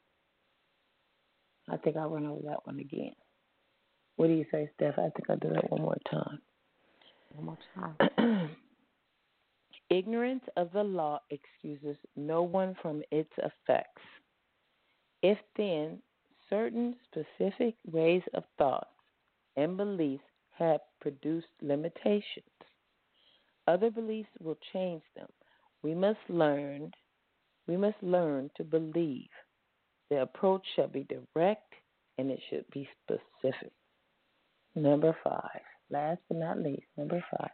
I 1.69 1.77
think 1.77 1.97
I'll 1.97 2.09
run 2.09 2.25
over 2.25 2.41
that 2.43 2.65
one 2.65 2.79
again. 2.79 3.13
What 4.21 4.27
do 4.27 4.33
you 4.33 4.45
say, 4.51 4.69
Steph? 4.75 4.99
I 4.99 5.09
think 5.09 5.31
I'll 5.31 5.37
do 5.37 5.49
that 5.49 5.71
one 5.71 5.81
more 5.81 5.97
time. 6.07 6.39
One 7.33 7.45
more 7.47 7.57
time. 8.19 8.51
Ignorance 9.89 10.43
of 10.57 10.71
the 10.73 10.83
law 10.83 11.21
excuses 11.31 11.97
no 12.15 12.43
one 12.43 12.75
from 12.83 13.01
its 13.09 13.31
effects. 13.39 14.03
If 15.23 15.39
then 15.57 16.03
certain 16.51 16.97
specific 17.07 17.73
ways 17.91 18.21
of 18.35 18.43
thought 18.59 18.89
and 19.57 19.75
beliefs 19.75 20.23
have 20.51 20.81
produced 20.99 21.47
limitations, 21.63 22.45
other 23.67 23.89
beliefs 23.89 24.29
will 24.39 24.59
change 24.71 25.01
them. 25.15 25.29
We 25.81 25.95
must 25.95 26.19
learn 26.29 26.91
we 27.67 27.75
must 27.75 27.97
learn 28.03 28.51
to 28.57 28.63
believe. 28.63 29.29
The 30.11 30.21
approach 30.21 30.61
shall 30.75 30.89
be 30.89 31.07
direct 31.09 31.73
and 32.19 32.29
it 32.29 32.39
should 32.51 32.65
be 32.71 32.87
specific. 33.03 33.71
Number 34.75 35.15
five, 35.23 35.61
last 35.89 36.21
but 36.27 36.37
not 36.37 36.59
least, 36.59 36.85
number 36.97 37.23
five. 37.37 37.49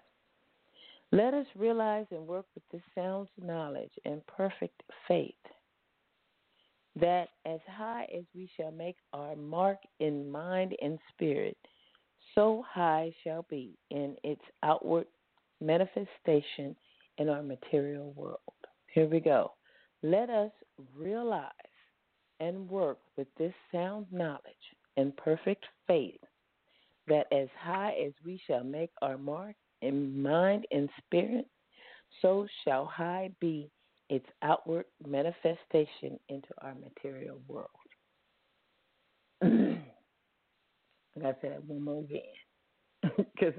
Let 1.12 1.34
us 1.34 1.46
realize 1.56 2.06
and 2.12 2.28
work 2.28 2.46
with 2.54 2.64
this 2.72 2.82
sound 2.94 3.30
knowledge 3.42 3.92
and 4.06 4.26
perfect 4.28 4.84
faith 5.08 5.34
that 7.00 7.30
as 7.46 7.60
high 7.70 8.08
as 8.16 8.24
we 8.36 8.50
shall 8.58 8.72
make 8.72 8.98
our 9.14 9.36
mark 9.36 9.78
in 10.00 10.30
mind 10.30 10.76
and 10.82 11.00
spirit, 11.14 11.58
so 12.36 12.64
high 12.68 13.14
shall 13.24 13.46
be 13.50 13.78
in 13.90 14.16
its 14.24 14.42
outward 14.64 15.06
manifestation 15.62 16.76
in 17.18 17.30
our 17.30 17.44
material 17.44 18.14
world. 18.16 18.40
Here 18.94 19.08
we 19.08 19.20
go. 19.20 19.54
Let 20.04 20.30
us 20.30 20.52
realize 20.96 21.52
and 22.40 22.70
work 22.70 23.00
with 23.16 23.28
this 23.38 23.54
sound 23.72 24.06
knowledge 24.12 24.42
and 24.98 25.16
perfect 25.18 25.66
faith 25.88 26.20
that 27.08 27.28
as 27.32 27.48
high 27.60 27.94
as 28.06 28.14
we 28.26 28.40
shall 28.48 28.64
make 28.64 28.92
our 29.02 29.18
mark 29.18 29.56
in 29.82 30.22
mind 30.22 30.66
and 30.72 30.90
spirit, 31.06 31.46
so 32.22 32.48
shall 32.64 32.86
high 32.86 33.30
be 33.40 33.70
its 34.10 34.26
outward 34.42 34.86
manifestation 35.06 36.20
into 36.30 36.48
our 36.62 36.74
material 36.76 37.40
world. 37.48 37.70
Gotta 41.22 41.36
say 41.42 41.50
that 41.50 41.64
one 41.66 41.84
more 41.84 42.04
again 42.04 42.22
because 43.18 43.54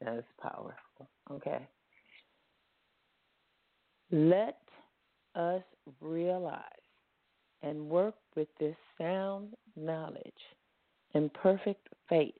that 0.00 0.14
is 0.18 0.24
powerful. 0.40 1.08
Okay. 1.30 1.66
Let 4.10 4.58
us 5.34 5.62
realize 6.00 6.62
and 7.62 7.88
work 7.88 8.14
with 8.36 8.48
this 8.58 8.76
sound 8.98 9.54
knowledge 9.76 10.32
and 11.14 11.32
perfect 11.32 11.88
faith 12.08 12.34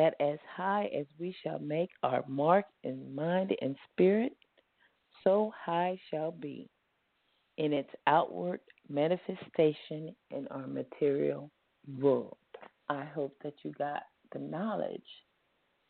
that 0.00 0.14
as 0.18 0.38
high 0.56 0.88
as 0.98 1.04
we 1.18 1.36
shall 1.42 1.58
make 1.58 1.90
our 2.02 2.24
mark 2.26 2.64
in 2.84 3.14
mind 3.14 3.54
and 3.60 3.76
spirit, 3.92 4.32
so 5.22 5.52
high 5.62 6.00
shall 6.10 6.32
be 6.32 6.70
in 7.58 7.74
its 7.74 7.90
outward 8.06 8.60
manifestation 8.88 10.16
in 10.30 10.48
our 10.50 10.66
material 10.66 11.50
world. 12.00 12.38
I 12.88 13.04
hope 13.04 13.36
that 13.44 13.52
you 13.62 13.72
got 13.72 14.04
the 14.32 14.38
knowledge 14.38 15.02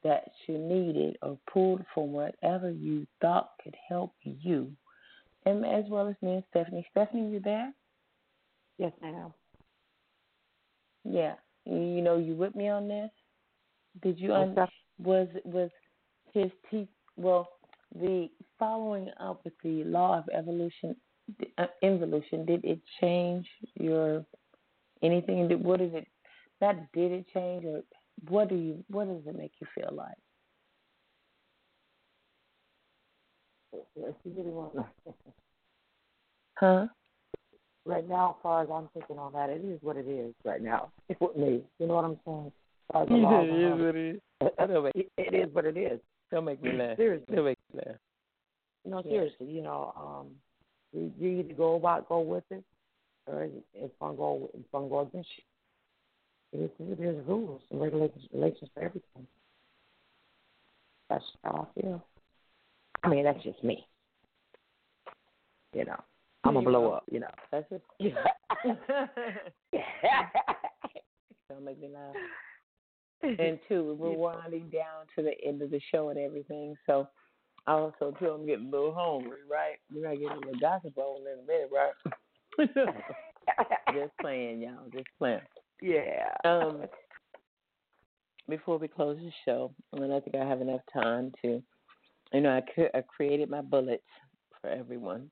that 0.03 0.25
you 0.49 0.59
needed 0.59 1.17
or 1.23 1.39
pulled 1.49 1.85
from 1.95 2.11
whatever 2.11 2.69
you 2.69 3.07
thought 3.21 3.51
could 3.63 3.77
help 3.89 4.13
you, 4.25 4.73
and 5.47 5.65
as 5.65 5.85
well 5.89 6.09
as 6.09 6.17
me 6.21 6.35
and 6.35 6.45
Stephanie. 6.51 6.85
Stephanie, 6.91 7.31
you 7.31 7.39
there? 7.39 7.73
Yes, 8.77 8.93
ma'am. 9.01 9.33
Yeah, 11.05 11.35
you 11.65 12.03
know 12.03 12.19
you 12.19 12.35
with 12.35 12.57
me 12.57 12.69
on 12.69 12.89
this. 12.89 13.11
Did 14.03 14.19
you 14.19 14.35
un- 14.35 14.57
was 15.03 15.29
was 15.45 15.71
his 16.33 16.51
teeth? 16.71 16.89
Well, 17.17 17.49
the 17.95 18.29
following 18.59 19.11
up 19.19 19.45
with 19.45 19.55
the 19.63 19.85
law 19.85 20.19
of 20.19 20.29
evolution, 20.33 20.97
uh, 21.59 21.67
involution. 21.83 22.47
Did 22.47 22.65
it 22.65 22.81
change 23.01 23.47
your 23.75 24.25
anything? 25.03 25.49
Did, 25.49 25.63
what 25.63 25.81
is 25.81 25.93
it? 25.95 26.07
Not 26.61 26.77
did 26.93 27.13
it 27.13 27.27
change, 27.33 27.65
or 27.65 27.83
what 28.29 28.49
do 28.49 28.55
you? 28.55 28.85
What 28.89 29.09
does 29.09 29.27
it 29.27 29.37
make 29.37 29.53
you 29.61 29.67
feel 29.75 29.91
like? 29.93 30.17
If 33.73 34.15
you 34.25 34.33
really 34.37 34.51
want 34.51 34.75
to 34.75 34.85
Huh? 36.57 36.87
right 37.87 38.09
now, 38.09 38.31
as 38.31 38.43
far 38.43 38.63
as 38.63 38.69
I'm 38.73 38.89
thinking 38.93 39.19
on 39.19 39.33
that, 39.33 39.51
it 39.51 39.65
is 39.65 39.79
what 39.83 39.97
it 39.97 40.07
is 40.07 40.35
right 40.45 40.63
now 40.63 40.91
with 41.21 41.37
me. 41.37 41.63
You 41.79 41.87
know 41.87 41.95
what 41.95 42.05
I'm 42.05 42.21
saying? 42.25 42.53
As 42.91 42.93
far 42.93 43.03
as 43.03 43.09
the 43.09 43.15
laws 43.15 43.45
it 43.45 43.51
and 43.51 43.63
is 43.63 43.71
all- 43.71 43.79
what 43.87 43.97
it 43.97 43.97
is. 43.97 44.21
Don't 44.69 44.83
make, 44.85 44.95
it, 44.97 45.09
it 45.19 45.35
is 45.35 45.55
what 45.55 45.65
it 45.67 45.77
is. 45.77 46.01
don't 46.31 46.45
make 46.45 46.63
me 46.63 46.73
laugh. 46.73 46.97
Seriously. 46.97 47.37
Don't 47.37 47.45
make 47.45 47.59
me 47.73 47.81
laugh. 47.87 47.97
No, 48.85 48.97
Yeah. 49.05 49.11
seriously, 49.11 49.47
you 49.47 49.63
know, 49.63 49.93
um, 49.97 50.29
you, 50.93 51.13
you 51.19 51.41
either 51.41 51.55
go 51.55 51.75
about 51.77 52.09
go 52.09 52.21
with 52.21 52.45
it, 52.51 52.65
or 53.27 53.49
it's 53.75 53.95
gonna 54.01 54.17
go 54.17 54.51
it's 54.55 54.67
gonna 54.73 54.89
go 54.89 55.01
against 55.01 55.29
you. 55.37 55.45
It 56.53 56.65
is, 56.65 56.71
there's 56.99 57.27
rules 57.27 57.61
and 57.71 57.81
regulations, 57.81 58.25
regulations 58.33 58.71
for 58.75 58.83
everything. 58.83 59.27
That's 61.09 61.25
how 61.45 61.69
I 61.77 61.81
feel. 61.81 62.05
I 63.05 63.09
mean, 63.09 63.25
that's 63.25 63.43
just 63.45 63.63
me. 63.63 63.87
You 65.75 65.85
know, 65.85 66.01
I'm 66.45 66.55
gonna 66.55 66.69
blow 66.69 66.91
up. 66.93 67.05
You 67.11 67.21
know. 67.21 67.31
That's 67.53 67.71
it. 67.71 67.83
Yeah. 69.73 70.27
Don't 71.49 71.65
make 71.65 71.81
me 71.81 71.89
laugh. 71.89 72.15
And 73.23 73.59
two, 73.69 73.97
we're 73.99 74.13
winding 74.17 74.71
down 74.71 75.07
to 75.17 75.23
the 75.23 75.33
end 75.47 75.63
of 75.63 75.71
the 75.71 75.81
show 75.93 76.09
and 76.11 76.19
everything. 76.19 76.75
So 76.87 77.09
I 77.67 77.73
also 77.73 78.15
too 78.19 78.27
I'm 78.29 78.47
getting 78.47 78.69
a 78.69 78.71
little 78.71 78.95
hungry, 78.95 79.41
right? 79.51 79.77
We're 79.95 80.03
gonna 80.03 80.17
get 80.17 80.33
a 80.33 80.37
little 80.37 80.61
gossip 80.61 80.97
on 80.97 81.21
in 81.23 81.39
a 81.39 81.47
minute, 81.47 81.71
right? 81.73 82.95
just 83.95 84.13
playing, 84.21 84.61
y'all, 84.63 84.89
just 84.93 85.07
playing. 85.19 85.41
yeah. 85.83 86.29
Um 86.45 86.83
before 88.49 88.79
we 88.79 88.89
close 88.89 89.17
the 89.19 89.31
show, 89.45 89.73
and 89.93 90.13
I 90.13 90.19
think 90.21 90.35
I 90.37 90.45
have 90.45 90.61
enough 90.61 90.81
time 90.93 91.33
to 91.43 91.63
You 92.33 92.41
know, 92.41 92.57
I, 92.57 92.61
cre- 92.63 92.97
I 92.97 93.03
created 93.03 93.49
my 93.51 93.61
bullets 93.61 94.03
for 94.61 94.69
everyone, 94.71 95.31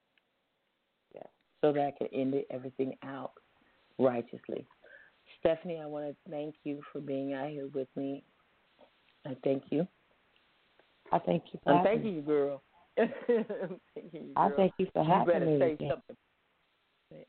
Yeah. 1.14 1.22
so 1.60 1.72
that 1.72 1.80
I 1.86 1.90
could 1.98 2.08
end 2.12 2.34
it, 2.34 2.46
everything 2.50 2.94
out 3.04 3.32
righteously. 3.98 4.66
Stephanie, 5.40 5.80
I 5.82 5.86
want 5.86 6.06
to 6.06 6.30
thank 6.30 6.54
you 6.64 6.80
for 6.92 7.00
being 7.00 7.32
out 7.32 7.48
here 7.48 7.68
with 7.72 7.88
me. 7.96 8.24
I 9.26 9.36
thank 9.44 9.64
you. 9.70 9.86
I 11.12 11.18
thank 11.18 11.44
you 11.52 11.60
for 11.64 11.72
I'm 11.72 11.84
thanking 11.84 12.14
you, 12.14 12.22
girl. 12.22 12.62
I'm 12.98 13.08
thanking 13.94 14.28
you, 14.28 14.32
I 14.36 14.48
girl. 14.48 14.56
thank 14.56 14.72
you 14.78 14.88
for 14.92 15.02
you 15.02 15.08
having 15.08 15.34
better 15.34 15.46
me. 15.46 15.58
say 15.58 15.72
again. 15.72 15.90
something. 15.90 16.16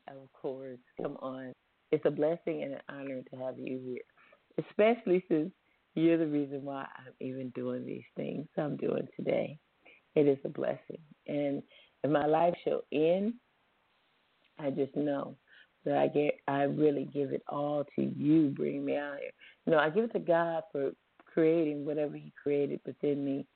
Of 0.08 0.32
course. 0.32 0.78
Come 1.00 1.16
on. 1.22 1.52
It's 1.92 2.04
a 2.04 2.10
blessing 2.10 2.62
and 2.62 2.74
an 2.74 2.80
honor 2.88 3.22
to 3.30 3.36
have 3.36 3.58
you 3.58 3.80
here, 3.84 4.64
especially 4.68 5.24
since 5.28 5.50
you're 5.94 6.18
the 6.18 6.26
reason 6.26 6.64
why 6.64 6.86
I'm 6.96 7.12
even 7.20 7.50
doing 7.50 7.84
these 7.84 8.04
things 8.16 8.46
I'm 8.56 8.76
doing 8.76 9.08
today. 9.16 9.58
It 10.14 10.26
is 10.26 10.38
a 10.44 10.48
blessing. 10.48 11.00
And 11.26 11.62
if 12.04 12.10
my 12.10 12.26
life 12.26 12.54
shall 12.64 12.82
end, 12.92 13.34
I 14.58 14.70
just 14.70 14.94
know 14.94 15.36
that 15.84 15.96
I 15.96 16.08
get 16.08 16.38
I 16.46 16.62
really 16.62 17.08
give 17.12 17.32
it 17.32 17.42
all 17.48 17.84
to 17.96 18.02
you 18.02 18.48
bringing 18.56 18.84
me 18.84 18.96
out 18.96 19.18
here. 19.20 19.30
You 19.66 19.72
know, 19.72 19.78
I 19.78 19.90
give 19.90 20.04
it 20.04 20.12
to 20.12 20.18
God 20.18 20.64
for 20.72 20.92
creating 21.32 21.84
whatever 21.84 22.16
he 22.16 22.32
created 22.42 22.80
within 22.84 23.24
me, 23.24 23.46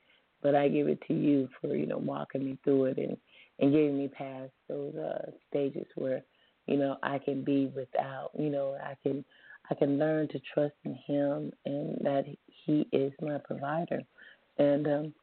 but 0.42 0.54
I 0.54 0.68
give 0.68 0.88
it 0.88 1.00
to 1.08 1.14
you 1.14 1.48
for, 1.60 1.74
you 1.74 1.86
know, 1.86 1.98
walking 1.98 2.44
me 2.44 2.58
through 2.64 2.86
it 2.86 2.98
and 2.98 3.16
and 3.60 3.72
getting 3.72 3.96
me 3.98 4.08
past 4.08 4.50
those 4.68 4.94
uh 4.94 5.30
stages 5.48 5.86
where, 5.96 6.22
you 6.66 6.76
know, 6.76 6.96
I 7.02 7.18
can 7.18 7.44
be 7.44 7.66
without, 7.74 8.30
you 8.38 8.50
know, 8.50 8.76
I 8.82 8.96
can 9.02 9.24
I 9.70 9.74
can 9.74 9.98
learn 9.98 10.28
to 10.28 10.40
trust 10.52 10.74
in 10.84 10.94
him 11.06 11.52
and 11.64 11.96
that 12.02 12.24
he 12.46 12.86
is 12.92 13.12
my 13.20 13.38
provider. 13.38 14.00
And 14.58 14.86
um 14.86 15.14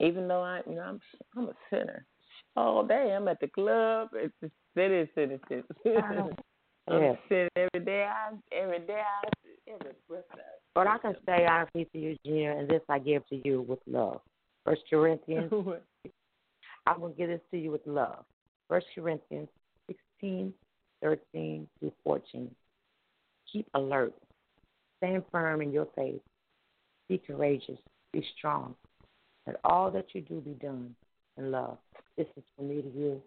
even 0.00 0.28
though 0.28 0.42
I 0.42 0.62
you 0.68 0.76
know, 0.76 0.82
I'm 0.82 1.00
I'm 1.36 1.48
a 1.48 1.54
sinner. 1.70 2.04
All 2.56 2.84
day 2.84 3.12
I'm 3.14 3.28
at 3.28 3.40
the 3.40 3.48
club, 3.48 4.10
it's 4.14 4.34
the 4.40 4.50
city 4.78 5.10
citizen. 5.14 5.64
I'm 6.88 7.18
sinning 7.28 7.48
every 7.56 7.84
day 7.84 8.08
I 8.08 8.34
every 8.52 8.80
day 8.80 9.00
I 9.00 9.28
every 9.68 9.92
breath 10.08 10.24
I 10.32 10.38
But 10.74 10.86
I 10.86 10.98
can 10.98 11.16
say 11.26 11.46
honestly 11.46 11.86
to 11.92 11.98
you, 11.98 12.16
Gina, 12.24 12.56
and 12.56 12.68
this 12.68 12.80
I 12.88 12.98
give 12.98 13.26
to 13.28 13.40
you 13.44 13.62
with 13.62 13.80
love. 13.86 14.20
First 14.64 14.82
Corinthians, 14.88 15.52
I'm 16.86 17.00
gonna 17.00 17.12
give 17.14 17.28
this 17.28 17.40
to 17.50 17.58
you 17.58 17.70
with 17.70 17.86
love. 17.86 18.24
First 18.68 18.86
Corinthians 18.94 19.48
sixteen, 19.86 20.54
thirteen 21.02 21.68
through 21.78 21.92
fourteen. 22.04 22.50
Keep 23.52 23.68
alert. 23.74 24.14
Stand 24.98 25.22
firm 25.30 25.62
in 25.62 25.72
your 25.72 25.88
faith. 25.94 26.20
Be 27.08 27.18
courageous. 27.18 27.78
Be 28.12 28.24
strong. 28.36 28.74
Let 29.46 29.56
all 29.64 29.90
that 29.90 30.06
you 30.14 30.20
do 30.20 30.40
be 30.40 30.52
done 30.52 30.94
in 31.36 31.50
love. 31.50 31.78
This 32.16 32.26
is 32.36 32.42
for 32.56 32.62
me 32.62 32.82
to 32.82 32.88
you. 32.88 33.22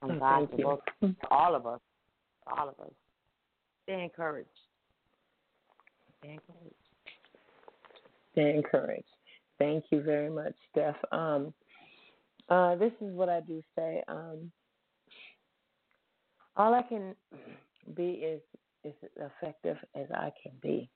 From 0.00 0.18
God 0.18 0.50
to 0.50 0.62
both 0.62 0.80
to 1.00 1.14
all 1.30 1.54
of 1.54 1.66
us. 1.66 1.80
All 2.46 2.68
of 2.68 2.78
us. 2.80 2.92
Stay 3.84 4.02
encouraged. 4.02 4.48
Stay 6.18 6.32
encouraged. 6.32 6.74
Stay 8.32 8.54
encouraged. 8.54 9.04
Thank 9.58 9.84
you 9.90 10.02
very 10.02 10.30
much, 10.30 10.54
Steph. 10.70 10.96
Um, 11.12 11.52
uh, 12.48 12.76
this 12.76 12.92
is 13.00 13.14
what 13.14 13.28
I 13.28 13.40
do 13.40 13.62
say. 13.76 14.02
Um, 14.08 14.50
all 16.56 16.74
I 16.74 16.82
can 16.82 17.14
be 17.94 18.10
is 18.10 18.40
is 18.84 18.94
effective 19.16 19.76
as 19.94 20.06
I 20.14 20.32
can 20.42 20.52
be 20.62 20.88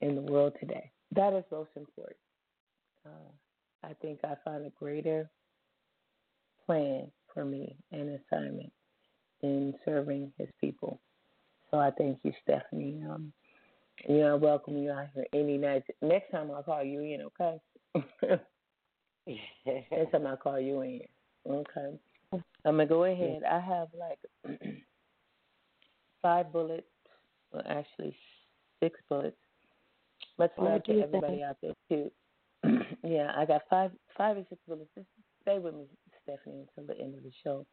in 0.00 0.14
the 0.14 0.22
world 0.22 0.54
today. 0.58 0.90
That 1.14 1.32
is 1.34 1.44
most 1.50 1.70
important. 1.76 2.16
Uh, 3.06 3.30
I 3.84 3.92
think 4.00 4.20
I 4.24 4.34
find 4.44 4.64
a 4.64 4.70
greater 4.70 5.28
plan 6.66 7.10
for 7.32 7.44
me 7.44 7.76
and 7.90 8.18
assignment 8.20 8.72
in 9.42 9.74
serving 9.84 10.32
His 10.38 10.48
people. 10.60 11.00
So 11.70 11.78
I 11.78 11.90
thank 11.90 12.18
you, 12.22 12.32
Stephanie. 12.42 13.02
Um, 13.08 13.32
you 14.08 14.18
know, 14.18 14.32
I 14.32 14.34
welcome 14.34 14.76
you 14.78 14.90
out 14.90 15.08
here 15.14 15.26
any 15.32 15.56
night. 15.58 15.84
Next 16.00 16.30
time 16.30 16.50
I'll 16.50 16.62
call 16.62 16.82
you 16.82 17.00
in, 17.00 17.22
okay? 17.22 17.60
Next 19.66 20.12
time 20.12 20.26
I'll 20.26 20.36
call 20.36 20.60
you 20.60 20.82
in, 20.82 21.00
okay? 21.48 21.98
I'm 22.64 22.76
gonna 22.76 22.86
go 22.86 23.04
ahead. 23.04 23.42
I 23.48 23.60
have 23.60 23.88
like 23.98 24.60
five 26.22 26.52
bullets, 26.52 26.86
well, 27.52 27.62
actually 27.68 28.16
six 28.80 28.98
bullets. 29.08 29.36
Much 30.38 30.52
Oh, 30.58 30.64
love 30.64 30.84
to 30.84 31.00
everybody 31.00 31.42
out 31.42 31.56
there 31.62 31.74
too. 31.88 32.10
yeah, 33.04 33.32
I 33.36 33.44
got 33.44 33.62
five, 33.68 33.90
five 34.16 34.36
or 34.36 34.44
six 34.48 34.60
bullets. 34.66 34.90
Just 34.94 35.08
stay 35.42 35.58
with 35.58 35.74
me, 35.74 35.86
Stephanie, 36.22 36.66
until 36.76 36.94
the 36.94 37.00
end 37.00 37.14
of 37.14 37.22
the 37.22 37.32
show. 37.44 37.66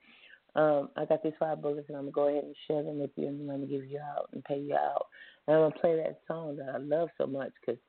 Um, 0.55 0.89
I 0.97 1.05
got 1.05 1.23
these 1.23 1.34
five 1.39 1.61
bullets, 1.61 1.89
and 1.89 1.97
I'm 1.97 2.03
gonna 2.03 2.11
go 2.11 2.27
ahead 2.27 2.43
and 2.43 2.55
share 2.67 2.84
them 2.84 2.99
with 2.99 3.11
you, 3.15 3.27
and 3.27 3.41
I'm 3.41 3.57
gonna 3.57 3.67
give 3.67 3.85
you 3.85 3.99
out 3.99 4.30
and 4.34 4.43
pay 4.43 4.59
you 4.59 4.76
out. 4.76 5.07
And 5.47 5.55
I'm 5.55 5.63
gonna 5.63 5.81
play 5.81 5.95
that 5.97 6.21
song 6.27 6.57
that 6.57 6.69
I 6.73 6.77
love 6.77 7.09
so 7.17 7.27
much 7.27 7.51
because 7.61 7.80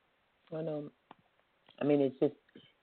I 0.55 0.61
know. 0.61 0.91
I 1.81 1.85
mean, 1.85 2.01
it's 2.01 2.19
just 2.19 2.35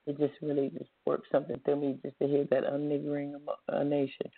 it 0.06 0.18
just 0.18 0.34
really 0.42 0.70
just 0.70 0.90
works 1.06 1.28
something 1.30 1.60
through 1.64 1.76
me 1.80 1.98
just 2.02 2.18
to 2.20 2.26
hear 2.26 2.44
that 2.50 2.64
unniggering 2.64 3.34
uh, 3.68 3.82
nation. 3.84 4.30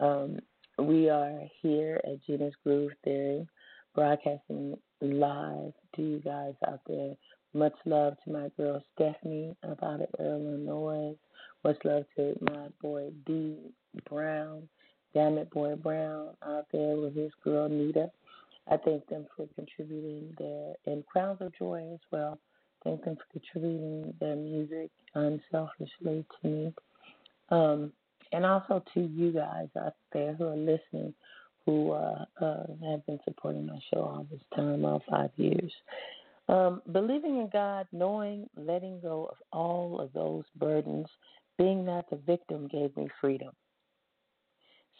Um, 0.00 0.38
we 0.78 1.08
are 1.08 1.40
here 1.62 2.00
at 2.04 2.24
Gina's 2.26 2.54
Groove 2.64 2.92
Theory, 3.04 3.46
broadcasting 3.94 4.76
live 5.00 5.72
to 5.94 6.02
you 6.02 6.18
guys 6.18 6.54
out 6.66 6.80
there. 6.86 7.14
Much 7.52 7.74
love 7.86 8.16
to 8.24 8.32
my 8.32 8.50
girl 8.56 8.82
Stephanie 8.94 9.56
up 9.62 9.82
out 9.82 10.00
of 10.00 10.08
Illinois. 10.18 11.14
Much 11.64 11.78
love 11.84 12.04
to 12.14 12.36
my 12.42 12.68
boy 12.82 13.10
D 13.24 13.56
Brown, 14.10 14.68
Damn 15.14 15.38
It 15.38 15.50
Boy 15.50 15.74
Brown 15.76 16.28
out 16.46 16.66
there 16.72 16.96
with 16.96 17.16
his 17.16 17.32
girl 17.42 17.68
Nita. 17.68 18.10
I 18.70 18.76
thank 18.76 19.06
them 19.08 19.26
for 19.34 19.46
contributing 19.54 20.34
their 20.38 20.74
and 20.86 21.06
Crowns 21.06 21.38
of 21.40 21.56
Joy 21.56 21.90
as 21.94 22.00
well. 22.10 22.38
Thank 22.82 23.04
them 23.04 23.16
for 23.16 23.38
contributing 23.38 24.12
their 24.20 24.36
music 24.36 24.90
unselfishly 25.14 26.24
to 26.42 26.48
me. 26.48 26.74
Um, 27.48 27.92
and 28.32 28.44
also 28.44 28.82
to 28.92 29.00
you 29.00 29.32
guys 29.32 29.68
out 29.78 29.94
there 30.12 30.34
who 30.34 30.48
are 30.48 30.56
listening, 30.56 31.14
who 31.64 31.92
uh, 31.92 32.24
uh, 32.40 32.64
have 32.90 33.06
been 33.06 33.20
supporting 33.24 33.66
my 33.66 33.78
show 33.92 34.00
all 34.00 34.26
this 34.30 34.42
time, 34.54 34.84
all 34.84 35.02
five 35.08 35.30
years. 35.36 35.72
Um, 36.48 36.82
believing 36.92 37.38
in 37.38 37.48
God, 37.50 37.86
knowing, 37.92 38.50
letting 38.56 39.00
go 39.00 39.30
of 39.30 39.36
all 39.50 39.98
of 39.98 40.12
those 40.12 40.44
burdens, 40.56 41.06
being 41.58 41.84
not 41.84 42.08
the 42.10 42.16
victim 42.16 42.68
gave 42.68 42.96
me 42.96 43.08
freedom. 43.20 43.52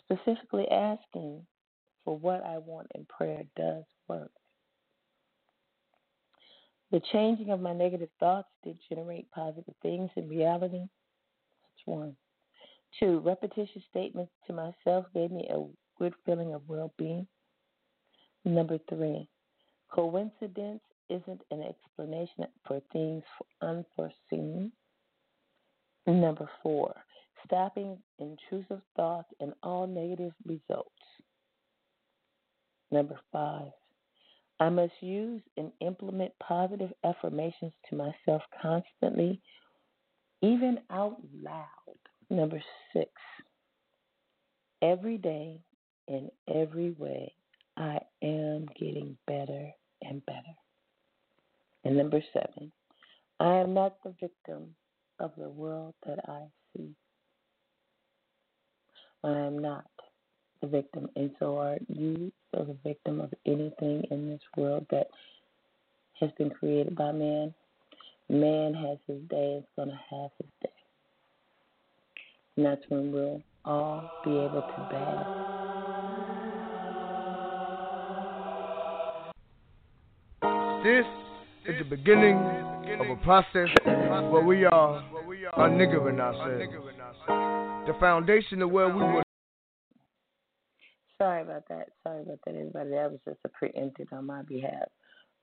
Specifically 0.04 0.68
asking 0.68 1.46
for 2.04 2.16
what 2.16 2.44
I 2.44 2.58
want 2.58 2.88
in 2.94 3.06
prayer 3.06 3.42
does 3.56 3.84
work. 4.08 4.30
The 6.90 7.00
changing 7.12 7.50
of 7.50 7.60
my 7.60 7.72
negative 7.72 8.10
thoughts 8.20 8.48
did 8.62 8.78
generate 8.88 9.30
positive 9.30 9.74
things 9.82 10.10
in 10.16 10.28
reality. 10.28 10.78
That's 10.78 11.86
one. 11.86 12.14
Two, 13.00 13.18
repetitious 13.20 13.82
statements 13.90 14.32
to 14.46 14.52
myself 14.52 15.06
gave 15.14 15.32
me 15.32 15.48
a 15.50 15.64
good 15.98 16.14
feeling 16.24 16.54
of 16.54 16.62
well 16.68 16.92
being. 16.96 17.26
Number 18.44 18.78
three, 18.88 19.28
coincidence 19.90 20.82
isn't 21.08 21.40
an 21.50 21.62
explanation 21.62 22.46
for 22.66 22.80
things 22.92 23.24
unforeseen. 23.62 24.70
Number 26.06 26.48
four, 26.62 26.94
stopping 27.46 27.98
intrusive 28.18 28.82
thoughts 28.94 29.28
and 29.40 29.52
all 29.62 29.86
negative 29.86 30.32
results. 30.46 30.90
Number 32.90 33.18
five, 33.32 33.72
I 34.60 34.68
must 34.68 34.92
use 35.00 35.42
and 35.56 35.72
implement 35.80 36.32
positive 36.46 36.92
affirmations 37.04 37.72
to 37.88 37.96
myself 37.96 38.42
constantly, 38.60 39.40
even 40.42 40.78
out 40.90 41.16
loud. 41.42 41.66
Number 42.30 42.62
six, 42.92 43.10
every 44.82 45.18
day 45.18 45.60
in 46.06 46.30
every 46.54 46.92
way, 46.92 47.34
I 47.76 47.98
am 48.22 48.66
getting 48.78 49.16
better 49.26 49.70
and 50.02 50.24
better. 50.26 50.54
And 51.84 51.96
number 51.96 52.22
seven, 52.32 52.70
I 53.40 53.56
am 53.56 53.74
not 53.74 53.96
the 54.04 54.14
victim 54.20 54.74
of 55.20 55.32
the 55.38 55.48
world 55.48 55.94
that 56.06 56.18
I 56.28 56.40
see. 56.76 56.94
I 59.22 59.30
am 59.30 59.58
not 59.58 59.84
the 60.60 60.66
victim, 60.66 61.08
and 61.16 61.30
so 61.38 61.58
are 61.58 61.78
you 61.88 62.32
are 62.54 62.64
the 62.64 62.76
victim 62.84 63.20
of 63.20 63.32
anything 63.46 64.04
in 64.10 64.28
this 64.28 64.42
world 64.56 64.86
that 64.90 65.08
has 66.20 66.30
been 66.38 66.50
created 66.50 66.94
by 66.94 67.12
man. 67.12 67.54
Man 68.28 68.74
has 68.74 68.98
his 69.06 69.20
day, 69.28 69.58
it's 69.58 69.68
going 69.76 69.88
to 69.88 70.00
have 70.10 70.30
his 70.38 70.50
day. 70.62 70.70
And 72.56 72.66
that's 72.66 72.82
when 72.88 73.12
we'll 73.12 73.42
all 73.64 74.10
be 74.24 74.30
able 74.30 74.62
to 74.62 74.88
bask. 74.90 75.44
This 80.84 81.06
is 81.66 81.78
the 81.78 81.84
beginning 81.84 82.73
of 82.90 83.10
a 83.10 83.16
process 83.22 83.68
where 83.84 84.42
we 84.42 84.64
are 84.64 85.02
unniggering 85.58 86.20
ourselves. 86.20 87.86
The 87.86 87.98
foundation 87.98 88.62
of 88.62 88.70
where 88.70 88.88
we 88.88 89.02
were. 89.02 89.22
Sorry 91.18 91.42
about 91.42 91.68
that. 91.68 91.90
Sorry 92.02 92.22
about 92.22 92.38
that, 92.44 92.54
everybody. 92.54 92.90
That 92.90 93.10
was 93.10 93.20
just 93.26 93.38
a 93.44 93.48
preempted 93.48 94.08
on 94.12 94.26
my 94.26 94.42
behalf. 94.42 94.88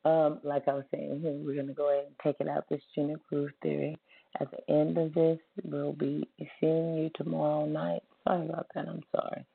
Um, 0.04 0.40
like 0.44 0.68
I 0.68 0.74
was 0.74 0.86
saying, 0.94 1.22
here 1.22 1.34
we're 1.34 1.56
gonna 1.56 1.74
go 1.74 1.92
ahead 1.92 2.06
and 2.08 2.16
take 2.24 2.38
it 2.40 2.48
out. 2.48 2.66
This 2.70 2.82
Gina's 2.96 3.20
Groove 3.30 3.52
Theory. 3.62 3.98
At 4.40 4.50
the 4.52 4.74
end 4.74 4.98
of 4.98 5.14
this, 5.14 5.40
we'll 5.64 5.94
be 5.94 6.28
seeing 6.60 6.96
you 6.96 7.12
tomorrow 7.16 7.66
night. 7.66 8.02
Sorry 8.28 8.46
about 8.48 8.68
that. 8.76 8.88
I'm 8.88 9.04
sorry. 9.14 9.46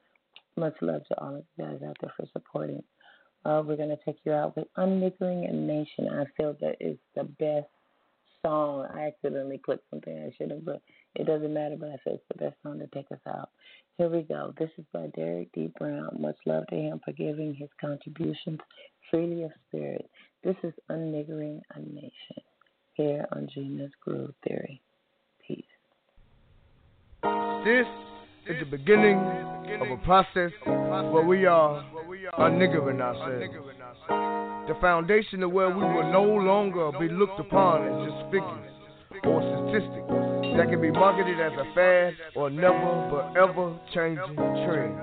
Much 0.56 0.74
love 0.80 1.02
to 1.08 1.20
all 1.20 1.36
of 1.36 1.44
you 1.56 1.64
guys 1.64 1.80
out 1.86 1.96
there 2.00 2.12
for 2.16 2.26
supporting. 2.32 2.82
Uh, 3.44 3.62
we're 3.64 3.76
going 3.76 3.88
to 3.88 3.98
take 4.04 4.18
you 4.24 4.32
out 4.32 4.56
with 4.56 4.66
Unniggering 4.76 5.48
a 5.48 5.52
Nation. 5.52 6.08
I 6.10 6.24
feel 6.36 6.56
that 6.60 6.76
is 6.80 6.98
the 7.14 7.24
best 7.24 7.68
song. 8.46 8.86
I 8.94 9.08
accidentally 9.08 9.58
clicked 9.58 9.90
something 9.90 10.16
I 10.16 10.30
should 10.36 10.50
have, 10.52 10.64
but 10.64 10.80
it 11.14 11.26
doesn't 11.26 11.52
matter. 11.52 11.76
But 11.78 11.88
I 11.88 11.96
said 12.04 12.14
it's 12.14 12.24
the 12.28 12.44
best 12.44 12.56
song 12.62 12.78
to 12.78 12.86
take 12.88 13.10
us 13.10 13.18
out. 13.26 13.50
Here 13.98 14.08
we 14.08 14.22
go. 14.22 14.52
This 14.58 14.70
is 14.78 14.84
by 14.92 15.06
Derek 15.16 15.52
D. 15.52 15.72
Brown. 15.78 16.16
Much 16.20 16.36
love 16.46 16.66
to 16.68 16.76
him 16.76 17.00
for 17.04 17.12
giving 17.12 17.54
his 17.54 17.70
contributions 17.80 18.60
freely 19.10 19.42
of 19.42 19.50
spirit. 19.68 20.08
This 20.44 20.56
is 20.62 20.74
Unniggering 20.90 21.60
a 21.74 21.80
Nation 21.80 22.42
here 22.92 23.26
on 23.32 23.48
Gina's 23.52 23.90
Groove 24.04 24.34
Theory. 24.46 24.80
Peace. 25.46 25.64
This 27.64 27.86
is 28.48 28.56
the 28.60 28.66
beginning 28.70 29.18
of 29.80 29.90
a 29.90 29.96
process 30.04 30.52
where 30.64 31.24
we 31.24 31.46
are 31.46 31.82
unniggering 32.38 33.00
ourselves. 33.00 33.56
The 34.66 34.74
foundation 34.80 35.42
of 35.44 35.52
where 35.52 35.70
we 35.70 35.82
will 35.82 36.10
no 36.12 36.24
longer 36.24 36.90
be 36.98 37.08
looked 37.08 37.38
upon 37.38 37.86
as 37.86 38.10
just 38.10 38.24
figures 38.32 38.66
or 39.22 39.38
statistics 39.38 40.10
that 40.58 40.66
can 40.70 40.80
be 40.80 40.90
marketed 40.90 41.38
as 41.40 41.52
a 41.52 41.74
fad 41.74 42.14
or 42.34 42.50
never 42.50 43.08
but 43.10 43.36
ever 43.38 43.78
changing 43.94 44.34
trend. 44.34 44.98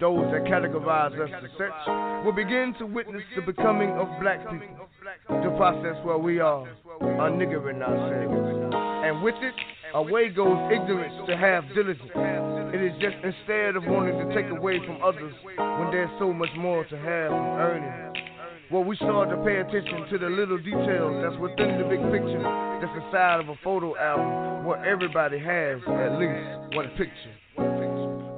Those 0.00 0.24
that 0.32 0.44
categorize 0.48 1.12
us 1.20 1.30
as 1.44 1.50
such 1.58 2.24
will 2.24 2.32
begin 2.32 2.74
to 2.78 2.86
witness 2.86 3.22
the 3.36 3.42
becoming 3.42 3.90
of 3.90 4.08
black 4.20 4.40
people. 4.50 4.88
The 5.28 5.54
process 5.56 5.94
where 6.04 6.18
we 6.18 6.40
are 6.40 6.66
unniggering 7.00 7.82
ourselves. 7.82 8.74
And 8.74 9.22
with 9.22 9.34
it, 9.42 9.54
away 9.94 10.30
goes 10.30 10.58
ignorance 10.72 11.14
to 11.28 11.36
have 11.36 11.68
diligence. 11.74 12.10
It 12.72 12.80
is 12.80 12.92
just 13.00 13.16
instead 13.22 13.76
of 13.76 13.84
wanting 13.84 14.16
to 14.16 14.34
take 14.34 14.50
away 14.50 14.78
from 14.78 15.02
others 15.04 15.34
when 15.44 15.90
there's 15.92 16.10
so 16.18 16.32
much 16.32 16.50
more 16.56 16.84
to 16.86 16.96
have 16.96 17.28
from 17.28 17.60
earning. 17.60 18.31
Well, 18.72 18.84
we 18.84 18.96
start 18.96 19.28
to 19.28 19.36
pay 19.44 19.60
attention 19.60 20.08
to 20.08 20.16
the 20.16 20.30
little 20.30 20.56
details 20.56 21.20
that's 21.20 21.36
within 21.36 21.76
the 21.76 21.84
big 21.84 22.00
picture 22.08 22.40
that's 22.80 22.88
the 22.96 23.04
side 23.12 23.38
of 23.38 23.50
a 23.50 23.54
photo 23.62 23.94
album 23.98 24.64
where 24.64 24.82
everybody 24.82 25.38
has 25.38 25.76
at 25.86 26.16
least 26.16 26.74
one 26.74 26.88
picture. 26.96 27.36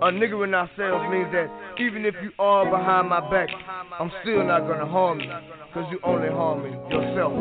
Unniggering 0.02 0.52
ourselves 0.52 1.04
means 1.08 1.30
that 1.30 1.46
even 1.78 2.04
if 2.04 2.14
you 2.20 2.32
are 2.40 2.68
behind 2.68 3.08
my 3.08 3.20
back, 3.30 3.46
I'm 4.00 4.10
still 4.22 4.42
not 4.44 4.66
gonna 4.66 4.90
harm 4.90 5.20
you, 5.20 5.30
cause 5.72 5.86
you 5.92 6.00
only 6.02 6.30
harming 6.30 6.74
yourself. 6.90 7.32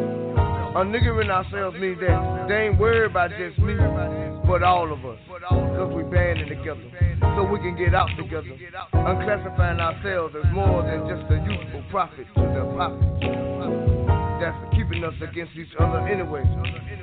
Unniggering 0.77 1.31
ourselves 1.31 1.75
means 1.79 1.99
that 1.99 2.45
they 2.47 2.67
ain't 2.67 2.79
worried 2.79 3.09
about 3.09 3.31
just 3.31 3.57
me, 3.57 3.73
but 4.45 4.63
all 4.63 4.91
of 4.91 5.05
us. 5.05 5.19
Cause 5.49 5.93
we 5.95 6.03
banding 6.03 6.47
together, 6.47 6.83
so 7.35 7.43
we 7.43 7.59
can 7.59 7.75
get 7.77 7.95
out 7.95 8.09
together. 8.17 8.55
Unclassifying 8.93 9.79
ourselves 9.79 10.35
as 10.35 10.51
more 10.53 10.83
than 10.83 11.07
just 11.07 11.31
a 11.31 11.37
useful 11.43 11.83
profit 11.89 12.27
to 12.35 12.41
the 12.41 12.63
profit. 12.75 13.03
That's 14.41 14.75
keeping 14.75 15.03
us 15.03 15.13
against 15.21 15.55
each 15.55 15.73
other 15.79 15.99
anyway. 16.07 16.43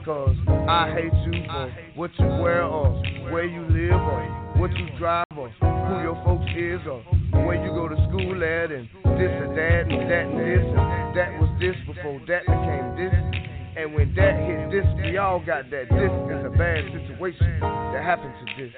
Cause 0.05 0.37
I 0.69 0.93
hate 0.93 1.15
you 1.27 1.45
for 1.47 1.73
what 1.95 2.11
you 2.19 2.27
wear 2.27 2.65
or 2.65 2.91
where 3.31 3.45
you 3.45 3.63
live 3.63 4.01
or 4.01 4.51
what 4.57 4.71
you 4.73 4.87
drive 4.99 5.27
or 5.37 5.49
who 5.49 6.03
your 6.03 6.21
folks 6.25 6.51
is 6.57 6.81
or 6.87 7.01
where 7.47 7.63
you 7.65 7.73
go 7.73 7.89
to 7.89 7.97
school 8.09 8.37
at 8.45 8.71
and 8.71 8.89
this 9.17 9.33
and 9.33 9.57
that 9.57 9.85
and 9.89 10.11
that 10.11 10.27
and 10.27 10.39
this 10.39 10.65
and 10.65 11.17
that 11.17 11.41
was 11.41 11.51
this 11.61 11.77
before 11.87 12.21
that 12.29 12.45
became 12.47 12.97
this. 12.97 13.40
And 13.81 13.95
when 13.95 14.15
that 14.15 14.37
hit 14.37 14.71
this, 14.71 14.85
we 15.01 15.17
all 15.17 15.41
got 15.41 15.71
that. 15.71 15.89
This 15.89 16.13
is 16.13 16.45
a 16.45 16.53
bad 16.53 16.85
situation 16.93 17.61
that 17.61 18.05
happened 18.05 18.35
to 18.37 18.63
this. 18.63 18.73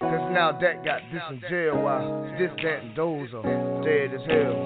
Cause 0.00 0.32
now 0.32 0.56
that 0.58 0.82
got 0.86 1.02
this 1.12 1.20
in 1.28 1.42
jail 1.50 1.76
while 1.76 2.24
this, 2.38 2.48
that, 2.64 2.80
and 2.80 2.96
those 2.96 3.28
are 3.36 3.44
dead 3.84 4.16
as 4.16 4.24
hell. 4.24 4.56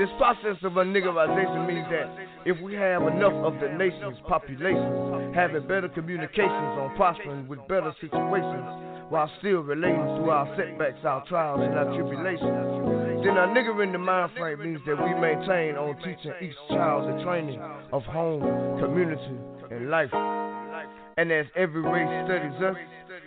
This 0.00 0.08
process 0.16 0.56
of 0.64 0.72
unniggerization 0.80 1.68
means 1.68 1.84
that 1.92 2.08
if 2.46 2.56
we 2.62 2.72
have 2.80 3.02
enough 3.02 3.36
of 3.44 3.60
the 3.60 3.68
nation's 3.76 4.16
population 4.26 5.34
having 5.34 5.68
better 5.68 5.90
communications 5.90 6.48
on 6.80 6.96
prospering 6.96 7.46
with 7.46 7.60
better 7.68 7.92
situations 8.00 8.64
while 9.08 9.30
still 9.38 9.60
relating 9.60 10.04
to 10.20 10.30
our 10.30 10.46
setbacks, 10.56 11.04
our 11.04 11.24
trials, 11.26 11.60
and 11.62 11.74
our 11.74 11.88
tribulations, 11.96 13.24
then 13.24 13.36
our 13.36 13.48
nigger 13.48 13.82
in 13.82 13.92
the 13.92 13.98
mind 13.98 14.30
frame 14.36 14.60
means 14.60 14.80
that 14.86 14.96
we 14.96 15.12
maintain 15.18 15.76
on 15.76 15.96
teaching 16.04 16.32
each 16.42 16.56
child 16.68 17.08
the 17.08 17.24
training 17.24 17.60
of 17.92 18.02
home, 18.04 18.42
community, 18.78 19.38
and 19.70 19.90
life. 19.90 20.12
And 21.16 21.32
as 21.32 21.46
every 21.56 21.82
race 21.82 22.08
studies 22.28 22.62
us, 22.62 22.76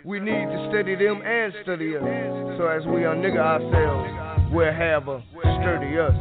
we 0.04 0.18
need 0.18 0.46
to 0.46 0.68
study 0.70 0.94
them 0.94 1.20
and 1.22 1.52
study 1.62 1.96
us. 1.96 2.02
So 2.58 2.68
as 2.68 2.86
we 2.86 3.02
unnigger 3.02 3.42
ourselves, 3.42 4.50
we'll 4.52 4.72
have 4.72 5.08
a 5.08 5.22
sturdy 5.60 5.98
us. 5.98 6.14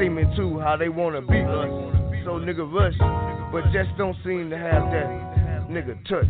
Seeming 0.00 0.32
to 0.36 0.58
how 0.60 0.76
they 0.78 0.88
wanna 0.88 1.20
beat 1.20 1.44
us. 1.44 1.68
So 2.24 2.40
nigga 2.40 2.64
rush, 2.64 2.96
but 3.52 3.64
just 3.72 3.96
don't 3.98 4.16
seem 4.24 4.48
to 4.50 4.56
have 4.56 4.90
that 4.90 5.43
nigga 5.68 5.96
touch. 6.08 6.26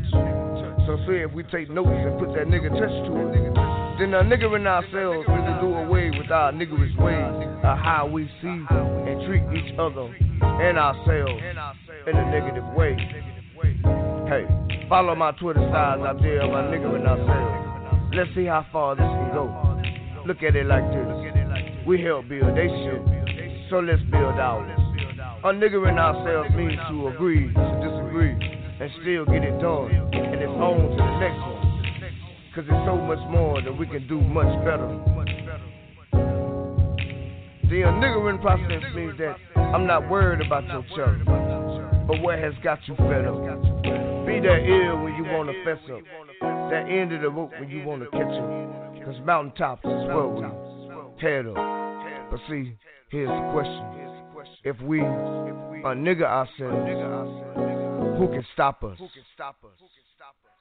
So 0.86 0.98
say 1.06 1.24
if 1.24 1.32
we 1.32 1.42
take 1.44 1.70
notice 1.70 1.92
and 1.92 2.18
put 2.18 2.34
that 2.34 2.46
nigga 2.46 2.70
touch 2.70 2.96
to 3.08 3.12
it, 3.32 3.54
then 3.98 4.12
our 4.14 4.24
niggering 4.24 4.66
ourselves 4.66 5.26
really 5.28 5.54
do 5.60 5.74
away 5.74 6.10
with 6.10 6.30
our 6.30 6.52
niggerish 6.52 6.94
ways 6.98 7.48
of 7.64 7.78
how 7.78 8.08
we 8.10 8.26
see 8.42 8.60
and 8.70 9.24
treat 9.26 9.44
each 9.56 9.78
other 9.78 10.12
and 10.42 10.78
ourselves 10.78 11.42
in 12.06 12.16
a 12.16 12.30
negative 12.30 12.66
way. 12.74 12.96
Hey, 14.28 14.46
follow 14.88 15.14
my 15.14 15.32
Twitter 15.32 15.64
sides 15.72 16.02
out 16.02 16.20
there 16.20 16.42
of 16.42 16.50
my 16.50 16.62
niggering 16.68 17.06
ourselves. 17.06 18.14
Let's 18.14 18.30
see 18.34 18.46
how 18.46 18.66
far 18.72 18.94
this 18.96 19.04
can 19.04 19.32
go. 19.32 19.46
Look 20.26 20.42
at 20.42 20.56
it 20.56 20.66
like 20.66 20.84
this. 20.90 21.86
We 21.86 22.00
help 22.02 22.28
build 22.28 22.56
they 22.56 22.68
shit, 22.68 23.70
so 23.70 23.80
let's 23.80 24.02
build 24.10 24.38
ours. 24.40 24.80
Unniggering 25.44 25.98
ourselves 25.98 26.54
means 26.56 26.80
to 26.88 27.08
agree 27.08 27.52
to 27.52 27.70
disagree 27.84 28.53
and 28.80 28.90
still 29.02 29.24
get 29.26 29.44
it 29.44 29.60
done. 29.60 29.90
And 30.12 30.40
it's 30.42 30.50
on 30.50 30.90
to 30.90 30.96
the 30.96 31.18
next 31.20 31.38
one. 31.38 31.64
Cause 32.54 32.64
it's 32.68 32.86
so 32.86 32.96
much 32.96 33.18
more 33.30 33.60
that 33.62 33.72
we 33.72 33.86
can 33.86 34.06
do 34.06 34.20
much 34.20 34.46
better. 34.64 34.86
The 37.68 37.80
unniggering 37.82 38.40
process 38.40 38.82
means 38.94 39.18
that 39.18 39.36
I'm 39.58 39.86
not 39.86 40.08
worried 40.08 40.44
about 40.46 40.64
your 40.68 40.84
church, 40.94 41.20
but 42.06 42.20
what 42.20 42.38
has 42.38 42.54
got 42.62 42.78
you 42.86 42.94
fed 42.94 43.24
up. 43.24 43.42
Be 44.26 44.38
that 44.38 44.62
ill 44.62 45.02
when 45.02 45.16
you 45.16 45.24
wanna 45.24 45.52
fess 45.64 45.78
up, 45.90 46.00
that 46.70 46.86
end 46.88 47.12
of 47.12 47.22
the 47.22 47.30
rope 47.30 47.50
when 47.58 47.68
you 47.68 47.82
wanna 47.84 48.06
catch 48.12 48.22
up. 48.22 49.04
Cause 49.04 49.20
mountaintops 49.24 49.84
is 49.84 50.06
where 50.06 50.28
we 50.28 50.42
head 51.20 51.46
up. 51.46 52.30
But 52.30 52.40
see, 52.48 52.76
here's 53.10 53.28
the 53.28 53.50
question. 53.52 53.84
If 54.62 54.80
we 54.80 54.98
unnigger 54.98 56.24
ourselves, 56.24 57.73
who 58.16 58.28
can 58.28 58.44
stop 58.52 58.82
us? 58.84 58.98